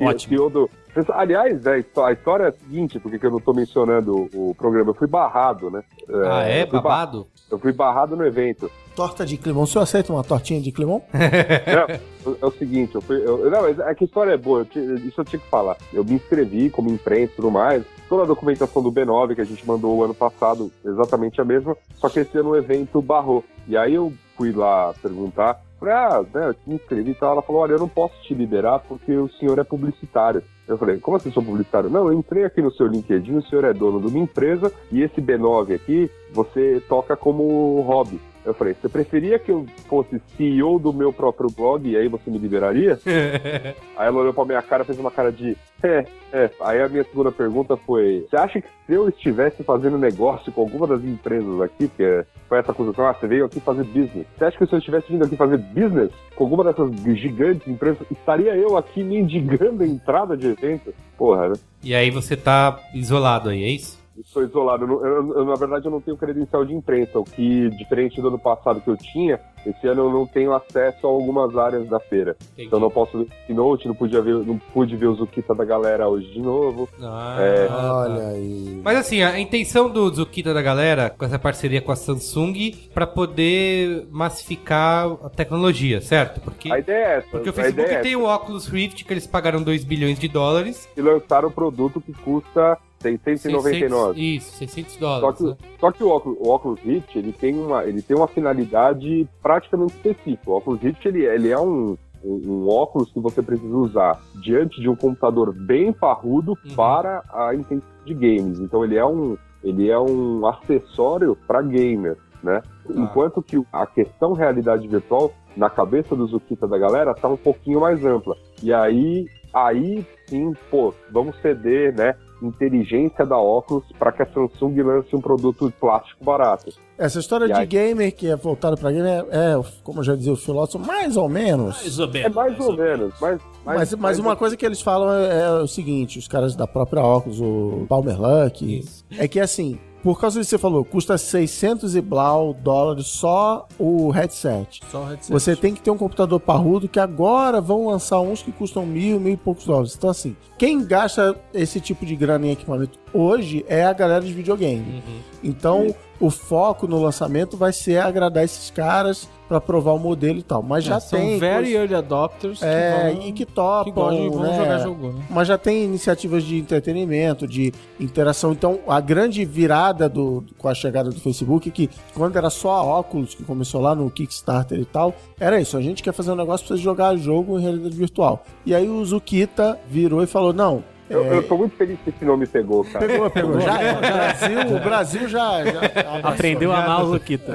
Ótimo. 0.00 0.36
CEO 0.36 0.50
do- 0.50 0.70
Aliás, 1.12 1.66
a 1.66 1.78
histó- 1.78 2.04
a 2.06 2.12
história 2.12 2.44
é 2.44 2.48
a 2.48 2.52
seguinte, 2.52 2.98
porque 2.98 3.18
que 3.18 3.26
eu 3.26 3.30
não 3.30 3.40
tô 3.40 3.52
mencionando 3.52 4.28
o 4.34 4.54
programa, 4.56 4.90
eu 4.90 4.94
fui 4.94 5.06
barrado, 5.08 5.70
né? 5.70 5.82
Ah, 6.30 6.42
é? 6.48 6.62
eu 6.62 6.66
Babado? 6.68 7.26
Eu 7.50 7.58
fui 7.58 7.72
barrado 7.72 8.16
no 8.16 8.24
evento. 8.26 8.70
Torta 8.96 9.26
de 9.26 9.36
climão. 9.36 9.64
O 9.64 9.66
senhor 9.66 9.82
aceita 9.82 10.12
uma 10.12 10.22
tortinha 10.22 10.60
de 10.60 10.70
climão? 10.70 11.02
Não, 11.12 12.34
é 12.40 12.46
o 12.46 12.50
seguinte, 12.52 12.94
eu 12.94 13.00
fui. 13.00 13.16
eu- 13.16 13.50
não, 13.50 13.62
mas 13.62 13.78
é 13.78 13.94
que 13.94 14.04
a 14.04 14.06
história 14.06 14.32
é 14.32 14.36
boa, 14.36 14.66
eu 14.74 14.96
isso 14.98 15.20
eu 15.20 15.24
tinha 15.24 15.40
que 15.40 15.48
falar. 15.48 15.76
Eu 15.92 16.04
me 16.04 16.14
inscrevi 16.14 16.70
como 16.70 16.90
imprensa 16.90 17.32
e 17.32 17.36
tudo 17.36 17.50
mais. 17.50 17.84
Toda 18.08 18.22
a 18.22 18.26
documentação 18.26 18.82
do 18.82 18.92
B9 18.92 19.34
que 19.34 19.40
a 19.40 19.44
gente 19.44 19.66
mandou 19.66 19.96
o 19.96 20.04
ano 20.04 20.14
passado, 20.14 20.70
exatamente 20.84 21.40
a 21.40 21.44
mesma, 21.44 21.76
só 21.96 22.08
que 22.08 22.20
esse 22.20 22.36
ano 22.38 22.50
o 22.50 22.56
evento 22.56 23.02
barrou. 23.02 23.44
E 23.66 23.76
aí 23.76 23.94
eu 23.94 24.12
fui 24.36 24.52
lá 24.52 24.94
perguntar, 25.02 25.60
falei, 25.80 25.94
ah, 25.94 26.24
né, 26.32 26.48
eu 26.50 26.54
me 26.66 26.74
inscrevi 26.76 27.10
e 27.10 27.14
tal. 27.14 27.32
Ela 27.32 27.42
falou, 27.42 27.62
olha, 27.62 27.72
eu 27.72 27.78
não 27.78 27.88
posso 27.88 28.14
te 28.22 28.32
liberar 28.34 28.78
porque 28.80 29.12
o 29.16 29.28
senhor 29.28 29.58
é 29.58 29.64
publicitário. 29.64 30.42
Eu 30.66 30.78
falei, 30.78 30.98
como 30.98 31.16
assim 31.16 31.30
sou 31.30 31.42
publicitário? 31.42 31.90
Não, 31.90 32.06
eu 32.06 32.18
entrei 32.18 32.44
aqui 32.44 32.62
no 32.62 32.72
seu 32.72 32.86
LinkedIn, 32.86 33.36
o 33.36 33.42
senhor 33.42 33.64
é 33.64 33.72
dono 33.72 34.00
de 34.00 34.06
uma 34.06 34.18
empresa 34.18 34.72
e 34.90 35.02
esse 35.02 35.20
B9 35.20 35.74
aqui 35.74 36.10
você 36.32 36.82
toca 36.88 37.16
como 37.16 37.80
hobby. 37.82 38.18
Eu 38.44 38.54
falei, 38.54 38.74
você 38.74 38.88
preferia 38.88 39.38
que 39.38 39.50
eu 39.50 39.66
fosse 39.88 40.20
CEO 40.36 40.78
do 40.78 40.92
meu 40.92 41.12
próprio 41.12 41.50
blog 41.50 41.88
e 41.88 41.96
aí 41.96 42.08
você 42.08 42.30
me 42.30 42.38
liberaria? 42.38 42.98
Aí 43.96 44.08
ela 44.08 44.20
olhou 44.20 44.34
pra 44.34 44.44
minha 44.44 44.60
cara 44.60 44.82
e 44.82 44.86
fez 44.86 44.98
uma 44.98 45.10
cara 45.10 45.30
de 45.30 45.56
é, 45.84 46.06
é. 46.32 46.50
Aí 46.60 46.80
a 46.80 46.88
minha 46.88 47.04
segunda 47.04 47.30
pergunta 47.30 47.76
foi: 47.76 48.26
Você 48.28 48.36
acha 48.36 48.60
que 48.60 48.68
se 48.86 48.92
eu 48.92 49.08
estivesse 49.08 49.62
fazendo 49.62 49.98
negócio 49.98 50.50
com 50.50 50.62
alguma 50.62 50.86
das 50.86 51.04
empresas 51.04 51.60
aqui, 51.60 51.88
que 51.88 52.24
foi 52.48 52.58
essa 52.58 52.72
acusação, 52.72 53.06
ah, 53.06 53.12
você 53.12 53.26
veio 53.26 53.44
aqui 53.44 53.60
fazer 53.60 53.84
business. 53.84 54.26
Você 54.36 54.44
acha 54.46 54.56
que 54.56 54.66
se 54.66 54.72
eu 54.72 54.78
estivesse 54.78 55.12
vindo 55.12 55.24
aqui 55.24 55.36
fazer 55.36 55.58
business 55.58 56.10
com 56.34 56.44
alguma 56.44 56.64
dessas 56.64 56.90
gigantes 57.18 57.68
empresas, 57.68 58.06
estaria 58.10 58.56
eu 58.56 58.78
aqui 58.78 59.04
mendigando 59.04 59.82
a 59.82 59.86
entrada 59.86 60.36
de 60.36 60.48
evento? 60.48 60.94
Porra, 61.18 61.50
né? 61.50 61.54
E 61.82 61.94
aí 61.94 62.10
você 62.10 62.36
tá 62.36 62.80
isolado 62.94 63.50
aí, 63.50 63.62
é 63.62 63.68
isso? 63.68 64.03
Estou 64.18 64.42
isolado. 64.44 64.84
Eu 64.84 65.04
eu- 65.04 65.34
eu, 65.38 65.44
na 65.44 65.54
verdade, 65.54 65.86
eu 65.86 65.90
não 65.90 66.00
tenho 66.00 66.16
credencial 66.16 66.64
de 66.64 66.72
imprensa, 66.74 67.18
o 67.18 67.24
que, 67.24 67.68
diferente 67.70 68.20
do 68.20 68.28
ano 68.28 68.38
passado 68.38 68.80
que 68.80 68.88
eu 68.88 68.96
tinha, 68.96 69.40
esse 69.66 69.86
ano 69.88 70.02
eu 70.04 70.10
não 70.12 70.26
tenho 70.26 70.52
acesso 70.54 71.06
a 71.06 71.10
algumas 71.10 71.56
áreas 71.56 71.88
da 71.88 71.98
feira. 71.98 72.36
Então 72.56 72.78
eu 72.78 72.82
não 72.82 72.90
posso 72.90 73.18
ver 73.18 73.24
o 73.24 73.46
Keynote, 73.46 73.88
não, 73.88 73.94
podia 73.94 74.20
ver, 74.22 74.34
não 74.46 74.58
pude 74.72 74.94
ver 74.96 75.06
o 75.06 75.14
Zukita 75.14 75.54
da 75.54 75.64
galera 75.64 76.08
hoje 76.08 76.30
de 76.32 76.40
novo. 76.40 76.88
Ah, 77.02 77.36
É. 77.40 77.66
tá. 77.66 77.94
Olha 78.02 78.28
aí. 78.28 78.80
Mas 78.84 78.98
assim, 78.98 79.22
a 79.22 79.38
intenção 79.40 79.88
do 79.90 80.08
Zukita 80.14 80.54
da 80.54 80.62
galera, 80.62 81.10
com 81.10 81.24
essa 81.24 81.38
parceria 81.38 81.80
com 81.82 81.90
a 81.92 81.96
Samsung, 81.96 82.72
pra 82.94 83.06
poder 83.06 84.06
massificar 84.10 85.06
a 85.24 85.28
tecnologia, 85.30 86.00
certo? 86.00 86.40
Porque, 86.40 86.70
A 86.72 86.78
ideia 86.78 87.04
é 87.04 87.16
essa. 87.18 87.28
porque 87.30 87.48
o 87.50 87.52
Facebook 87.52 87.90
é 87.90 88.00
tem 88.00 88.16
o 88.16 88.26
Oculus 88.32 88.66
Rift, 88.68 89.04
que 89.04 89.12
eles 89.12 89.26
pagaram 89.26 89.62
2 89.62 89.84
bilhões 89.84 90.18
de 90.18 90.28
dólares. 90.28 90.88
e 90.96 91.00
lançaram 91.00 91.48
um 91.48 91.52
produto 91.52 92.00
que 92.00 92.12
custa 92.12 92.78
699. 93.12 94.14
600, 94.14 94.44
isso, 94.46 94.56
600 94.58 94.92
Só 94.94 95.00
dólares. 95.00 95.38
que, 95.38 95.44
né? 95.44 95.56
só 95.80 95.92
que 95.92 96.04
o, 96.04 96.08
Oculus, 96.10 96.38
o 96.40 96.74
Rift, 96.88 97.16
ele 97.18 97.32
tem 97.32 97.54
uma, 97.58 97.84
ele 97.84 98.02
tem 98.02 98.16
uma 98.16 98.26
finalidade 98.28 99.28
praticamente 99.42 99.94
específica. 99.94 100.50
O 100.50 100.56
Oculus 100.56 100.80
Rift, 100.80 101.06
ele, 101.06 101.24
ele 101.24 101.50
é 101.50 101.58
um, 101.58 101.96
um, 102.24 102.40
um 102.46 102.68
óculos 102.68 103.10
que 103.12 103.20
você 103.20 103.42
precisa 103.42 103.74
usar 103.76 104.20
diante 104.42 104.80
de 104.80 104.88
um 104.88 104.96
computador 104.96 105.52
bem 105.54 105.92
parrudo 105.92 106.54
Uhum. 106.64 106.74
para 106.74 107.22
a 107.32 107.54
intensidade 107.54 107.92
de 108.06 108.14
games. 108.14 108.58
Então 108.60 108.84
ele 108.84 108.96
é 108.96 109.04
um, 109.04 109.36
ele 109.62 109.90
é 109.90 109.98
um 109.98 110.46
acessório 110.46 111.36
para 111.46 111.62
gamer, 111.62 112.16
né? 112.42 112.62
Enquanto 112.90 113.42
que 113.42 113.62
a 113.72 113.86
questão 113.86 114.32
realidade 114.34 114.86
virtual, 114.86 115.32
na 115.56 115.70
cabeça 115.70 116.14
do 116.14 116.26
Zukita 116.26 116.66
da 116.68 116.76
galera, 116.76 117.14
tá 117.14 117.28
um 117.28 117.36
pouquinho 117.36 117.80
mais 117.80 118.04
ampla. 118.04 118.36
E 118.62 118.72
aí, 118.72 119.26
aí 119.54 120.04
sim, 120.26 120.52
pô, 120.70 120.92
vamos 121.10 121.36
ceder, 121.40 121.94
né? 121.96 122.14
Inteligência 122.42 123.24
da 123.24 123.38
óculos 123.38 123.84
para 123.98 124.12
que 124.12 124.22
a 124.22 124.26
Samsung 124.26 124.82
lance 124.82 125.14
um 125.14 125.20
produto 125.20 125.66
de 125.66 125.72
plástico 125.74 126.24
barato. 126.24 126.72
Essa 126.98 127.18
história 127.18 127.46
E 127.46 127.48
de 127.48 127.54
aí? 127.54 127.66
gamer 127.66 128.14
que 128.14 128.28
é 128.28 128.36
voltada 128.36 128.76
pra 128.76 128.92
gamer 128.92 129.24
é, 129.30 129.52
é, 129.52 129.62
como 129.82 130.00
eu 130.00 130.04
já 130.04 130.14
dizia 130.14 130.32
o 130.32 130.36
filósofo, 130.36 130.84
mais 130.84 131.16
ou 131.16 131.28
menos. 131.28 131.76
É 132.16 132.28
mais 132.28 132.58
ou 132.60 132.76
menos, 132.76 133.14
mas. 133.20 133.40
Mas, 133.64 133.94
mas 133.94 134.18
uma 134.18 134.36
coisa 134.36 134.56
que 134.56 134.64
eles 134.66 134.80
falam 134.80 135.10
é, 135.12 135.42
é 135.44 135.50
o 135.52 135.66
seguinte, 135.66 136.18
os 136.18 136.28
caras 136.28 136.54
da 136.54 136.66
própria 136.66 137.02
óculos, 137.02 137.40
o 137.40 137.86
Palmer 137.88 138.20
Luck, 138.20 138.84
é 139.18 139.26
que 139.26 139.40
assim, 139.40 139.78
por 140.04 140.20
causa 140.20 140.38
disso 140.38 140.50
que 140.50 140.56
você 140.56 140.60
falou, 140.60 140.84
custa 140.84 141.16
600 141.16 141.96
e 141.96 142.00
blau 142.02 142.52
dólares 142.52 143.06
só 143.06 143.66
o 143.78 144.10
headset. 144.10 144.82
Só 144.92 145.00
o 145.00 145.06
headset. 145.06 145.32
Você 145.32 145.56
tem 145.56 145.72
que 145.72 145.80
ter 145.80 145.90
um 145.90 145.96
computador 145.96 146.38
parrudo 146.38 146.86
que 146.86 147.00
agora 147.00 147.58
vão 147.58 147.86
lançar 147.86 148.20
uns 148.20 148.42
que 148.42 148.52
custam 148.52 148.84
mil, 148.84 149.18
mil 149.18 149.32
e 149.32 149.36
poucos 149.38 149.64
dólares. 149.64 149.94
Então, 149.96 150.10
assim, 150.10 150.36
quem 150.58 150.84
gasta 150.84 151.34
esse 151.54 151.80
tipo 151.80 152.04
de 152.04 152.14
grana 152.14 152.46
em 152.46 152.50
equipamento 152.50 152.98
hoje 153.14 153.64
é 153.66 153.82
a 153.82 153.94
galera 153.94 154.22
de 154.22 154.34
videogame. 154.34 155.02
Então, 155.42 155.94
o 156.20 156.30
foco 156.30 156.86
no 156.86 157.00
lançamento 157.02 157.56
vai 157.56 157.72
ser 157.72 157.98
agradar 157.98 158.44
esses 158.44 158.70
caras 158.70 159.28
pra 159.48 159.60
provar 159.60 159.92
o 159.92 159.98
modelo 159.98 160.38
e 160.38 160.42
tal. 160.42 160.62
Mas 160.62 160.84
já 160.84 160.96
É, 160.96 161.00
são 161.00 161.18
tem. 161.18 161.38
very 161.38 161.64
coisa- 161.64 161.78
early 161.78 161.94
adopters 161.94 162.58
que 162.60 162.64
é, 162.64 163.12
vão- 163.12 163.22
e 163.28 163.32
que 163.32 163.44
topam, 163.44 163.84
que 163.84 163.90
gostam, 163.90 164.30
vão 164.30 164.42
né? 164.42 164.56
jogar 164.56 164.78
jogo, 164.78 165.12
né? 165.12 165.22
Mas 165.28 165.48
já 165.48 165.58
tem 165.58 165.84
iniciativas 165.84 166.42
de 166.44 166.56
entretenimento, 166.58 167.46
de 167.46 167.72
interação. 168.00 168.52
Então, 168.52 168.78
a 168.88 169.00
grande 169.00 169.44
virada 169.44 170.08
do, 170.08 170.42
com 170.56 170.66
a 170.68 170.74
chegada 170.74 171.10
do 171.10 171.20
Facebook, 171.20 171.70
que 171.70 171.90
quando 172.14 172.36
era 172.36 172.48
só 172.48 172.70
a 172.76 172.82
óculos, 172.82 173.34
que 173.34 173.44
começou 173.44 173.80
lá 173.82 173.94
no 173.94 174.10
Kickstarter 174.10 174.78
e 174.78 174.84
tal, 174.86 175.14
era 175.38 175.60
isso. 175.60 175.76
A 175.76 175.82
gente 175.82 176.02
quer 176.02 176.12
fazer 176.12 176.32
um 176.32 176.36
negócio 176.36 176.66
você 176.66 176.76
jogar 176.76 177.14
jogo 177.16 177.58
em 177.58 177.62
realidade 177.62 177.94
virtual. 177.96 178.44
E 178.64 178.74
aí 178.74 178.88
o 178.88 179.04
Zukita 179.04 179.78
virou 179.88 180.22
e 180.22 180.26
falou: 180.26 180.52
não. 180.54 180.82
Eu, 181.10 181.24
é, 181.24 181.36
eu 181.36 181.42
tô 181.46 181.56
muito 181.58 181.76
feliz 181.76 181.98
que 182.02 182.10
esse 182.10 182.24
nome 182.24 182.46
pegou, 182.46 182.82
cara. 182.84 183.06
Pegou, 183.06 183.30
pegou. 183.30 183.60
Já 183.60 183.82
é. 183.82 183.92
O 183.92 184.00
Brasil, 184.00 184.76
o 184.76 184.80
Brasil 184.80 185.28
já, 185.28 185.64
já. 185.64 185.80
Aprendeu 186.24 186.72
a 186.72 186.82
amar 186.82 187.04
o 187.04 187.08
Zukita. 187.12 187.52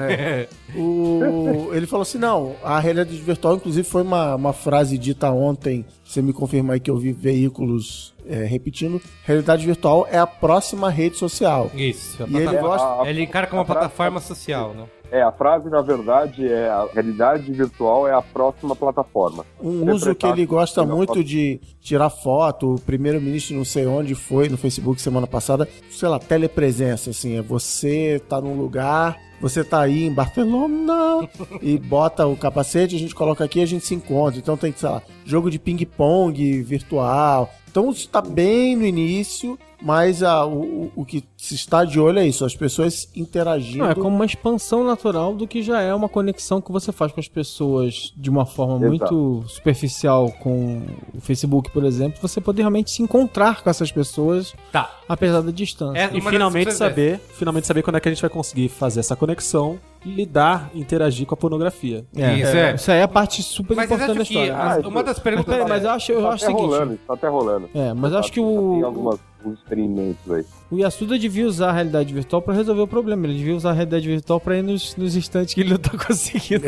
o, 0.74 1.70
ele 1.72 1.86
falou 1.86 2.02
assim: 2.02 2.18
não, 2.18 2.54
a 2.62 2.78
realidade 2.78 3.16
virtual, 3.16 3.56
inclusive, 3.56 3.86
foi 3.88 4.02
uma, 4.02 4.34
uma 4.36 4.52
frase 4.52 4.96
dita 4.96 5.30
ontem. 5.30 5.84
Você 6.04 6.20
me 6.22 6.32
confirma 6.32 6.74
aí 6.74 6.80
que 6.80 6.90
eu 6.90 6.96
vi 6.96 7.12
veículos 7.12 8.14
é, 8.28 8.44
repetindo. 8.44 9.00
Realidade 9.24 9.64
virtual 9.66 10.06
é 10.10 10.18
a 10.18 10.26
próxima 10.26 10.90
rede 10.90 11.16
social. 11.16 11.70
Isso. 11.74 12.22
a 12.22 12.26
E 12.26 12.34
ele 12.36 12.44
plataforma- 12.44 12.68
gosta- 12.94 13.10
Ele 13.10 13.22
encara 13.22 13.46
como 13.46 13.60
uma 13.60 13.66
plataforma 13.66 14.20
social, 14.20 14.74
né? 14.74 14.84
É, 15.10 15.22
a 15.22 15.32
frase, 15.32 15.68
na 15.68 15.82
verdade, 15.82 16.46
é 16.46 16.68
a 16.68 16.86
realidade 16.92 17.50
virtual 17.52 18.06
é 18.06 18.14
a 18.14 18.22
próxima 18.22 18.76
plataforma. 18.76 19.44
Um 19.60 19.90
uso 19.90 20.14
que 20.14 20.26
ele 20.26 20.46
gosta 20.46 20.84
muito 20.84 21.24
de 21.24 21.60
tirar 21.80 22.10
foto. 22.10 22.74
O 22.74 22.80
primeiro-ministro, 22.80 23.56
não 23.56 23.64
sei 23.64 23.86
onde 23.86 24.14
foi, 24.14 24.48
no 24.48 24.56
Facebook 24.56 25.00
semana 25.02 25.26
passada, 25.26 25.68
sei 25.90 26.08
lá, 26.08 26.18
telepresença, 26.18 27.10
assim. 27.10 27.36
É 27.36 27.42
você 27.42 28.22
tá 28.28 28.40
num 28.40 28.56
lugar, 28.56 29.18
você 29.40 29.64
tá 29.64 29.80
aí 29.80 30.04
em 30.04 30.12
Barcelona 30.12 31.28
e 31.60 31.76
bota 31.78 32.26
o 32.26 32.36
capacete, 32.36 32.94
a 32.94 32.98
gente 32.98 33.14
coloca 33.14 33.44
aqui 33.44 33.58
e 33.58 33.62
a 33.62 33.66
gente 33.66 33.84
se 33.84 33.94
encontra. 33.94 34.38
Então 34.38 34.56
tem, 34.56 34.72
sei 34.72 34.88
lá, 34.88 35.02
jogo 35.24 35.50
de 35.50 35.58
ping-pong 35.58 36.62
virtual. 36.62 37.50
Então 37.68 37.90
isso 37.90 38.08
tá 38.08 38.20
bem 38.20 38.76
no 38.76 38.84
início, 38.84 39.58
mas 39.82 40.22
a, 40.22 40.44
o, 40.46 40.90
o- 40.94 41.04
que 41.04 41.24
se 41.36 41.54
está 41.54 41.84
de 41.84 41.98
olho 41.98 42.18
é 42.18 42.26
isso, 42.26 42.44
as 42.44 42.54
pessoas 42.54 43.08
interagindo. 43.16 43.78
Não, 43.84 43.90
é 43.90 43.94
como 43.94 44.14
uma 44.14 44.24
expansão 44.26 44.84
natural 44.84 45.34
do 45.34 45.46
que 45.46 45.62
já 45.62 45.80
é 45.80 45.94
uma 45.94 46.08
conexão 46.08 46.60
que 46.60 46.70
você 46.70 46.92
faz 46.92 47.12
com 47.12 47.20
as 47.20 47.28
pessoas 47.28 48.12
de 48.16 48.28
uma 48.30 48.44
forma 48.46 48.86
Exato. 48.94 49.14
muito 49.14 49.48
superficial 49.48 50.30
com 50.40 50.82
o 51.14 51.20
Facebook, 51.20 51.70
por 51.70 51.84
exemplo, 51.84 52.18
você 52.20 52.40
poder 52.40 52.62
realmente 52.62 52.90
se 52.90 53.02
encontrar 53.02 53.62
com 53.62 53.70
essas 53.70 53.90
pessoas, 53.90 54.54
Tá. 54.70 54.90
apesar 55.08 55.40
da 55.40 55.50
distância. 55.50 55.98
É, 55.98 56.10
E 56.16 56.20
finalmente 56.20 56.64
coisas- 56.64 56.78
saber, 56.78 57.18
finalmente 57.34 57.66
saber 57.66 57.82
quando 57.82 57.96
é 57.96 58.00
que 58.00 58.08
a 58.08 58.12
gente 58.12 58.20
vai 58.20 58.30
conseguir 58.30 58.68
fazer 58.68 59.00
essa 59.00 59.16
conexão, 59.16 59.78
lidar, 60.04 60.70
interagir 60.74 61.26
com 61.26 61.34
a 61.34 61.36
pornografia. 61.36 62.04
É, 62.16 62.34
Isso, 62.38 62.56
é. 62.56 62.74
Isso 62.74 62.90
aí 62.90 62.98
é 62.98 63.02
a 63.02 63.08
parte 63.08 63.42
super 63.42 63.76
Mas 63.76 63.84
importante 63.86 64.16
da 64.16 64.22
história. 64.22 64.56
as- 64.56 64.84
Ah, 64.84 64.88
uma 64.88 65.02
das 65.02 65.16
Mas, 65.16 65.22
perguntas... 65.22 65.54
peraí, 65.54 65.68
mas 65.68 65.84
eu 65.84 65.90
acho, 65.90 66.12
eu 66.12 66.22
Tá 66.22 66.28
acho 66.30 66.44
o 66.44 66.46
seguinte. 66.46 66.60
rolando, 66.66 66.98
tá 67.06 67.14
até 67.14 67.28
rolando. 67.28 67.68
É, 67.74 67.92
mas 67.92 68.12
eu 68.12 68.18
acho 68.18 68.28
que 68.32 68.40
Tem 68.40 68.44
o, 68.44 68.84
algumas, 68.86 69.20
alguns 69.42 69.58
experimentos 69.58 70.30
aí. 70.30 70.44
o 70.70 70.78
Yasuda 70.78 71.18
devia 71.18 71.46
usar 71.46 71.70
a 71.70 71.72
realidade 71.72 72.12
virtual 72.12 72.42
pra 72.42 72.54
resolver 72.54 72.82
o 72.82 72.86
problema. 72.86 73.26
Ele 73.26 73.36
devia 73.38 73.56
usar 73.56 73.70
a 73.70 73.72
realidade 73.72 74.06
virtual 74.06 74.38
pra 74.40 74.56
ir 74.58 74.62
nos, 74.62 74.94
nos 74.96 75.16
instantes 75.16 75.54
que 75.54 75.60
ele 75.62 75.70
não 75.70 75.78
tá 75.78 75.92
conseguindo. 76.06 76.64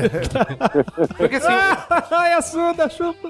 Porque 1.17 1.37
assim, 1.37 1.53
Yasuda, 2.31 2.89
chupa! 2.89 3.29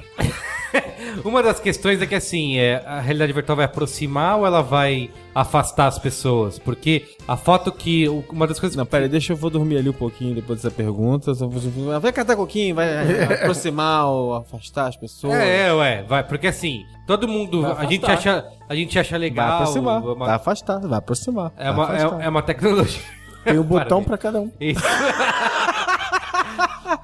uma 1.25 1.43
das 1.43 1.61
questões 1.61 2.01
é 2.01 2.07
que 2.07 2.15
assim, 2.15 2.57
é, 2.59 2.83
a 2.87 3.01
realidade 3.01 3.33
virtual 3.33 3.57
vai 3.57 3.65
aproximar 3.67 4.39
ou 4.39 4.47
ela 4.47 4.63
vai 4.63 5.11
afastar 5.35 5.87
as 5.87 5.99
pessoas? 5.99 6.59
Porque 6.59 7.05
a 7.27 7.37
foto 7.37 7.71
que... 7.73 8.09
Uma 8.31 8.47
das 8.47 8.59
coisas... 8.61 8.77
Não, 8.77 8.87
pera 8.87 9.05
aí, 9.05 9.09
deixa 9.09 9.33
eu 9.33 9.37
vou 9.37 9.51
dormir 9.51 9.79
ali 9.79 9.89
um 9.89 9.93
pouquinho 9.95 10.35
depois 10.35 10.63
dessa 10.63 10.75
pergunta. 10.75 11.35
Só 11.35 11.47
vou- 11.49 12.01
Vai 12.01 12.13
catar 12.13 12.37
coquinho, 12.37 12.75
vai 12.75 13.25
aproximar 13.35 14.07
ou 14.07 14.35
afastar 14.35 14.89
as 14.89 14.97
pessoas. 14.97 15.35
É, 15.35 15.69
é, 15.69 15.73
ué, 15.75 16.03
vai, 16.05 16.23
porque 16.27 16.47
assim, 16.47 16.85
todo 17.19 17.29
mundo, 17.29 17.67
a 17.67 17.85
gente, 17.85 18.11
acha, 18.11 18.45
a 18.69 18.75
gente 18.75 18.99
acha 18.99 19.11
Vai 19.11 19.19
legal, 19.19 19.53
aproximar. 19.61 20.03
é 20.03 20.05
uma, 20.07 20.27
Vai 20.27 20.35
afastar, 20.35 20.81
vai 20.81 20.99
aproximar. 20.99 21.53
é 21.57 21.65
vai 21.65 21.73
uma, 21.73 21.85
afastar. 21.85 22.21
é, 22.21 22.25
é 22.25 22.29
uma 22.29 22.43
tecnologia. 22.43 23.03
Tem 23.45 23.59
um 23.59 23.63
botão 23.65 24.03
pra 24.03 24.17
cada 24.17 24.41
um. 24.41 24.51
Isso. 24.61 24.81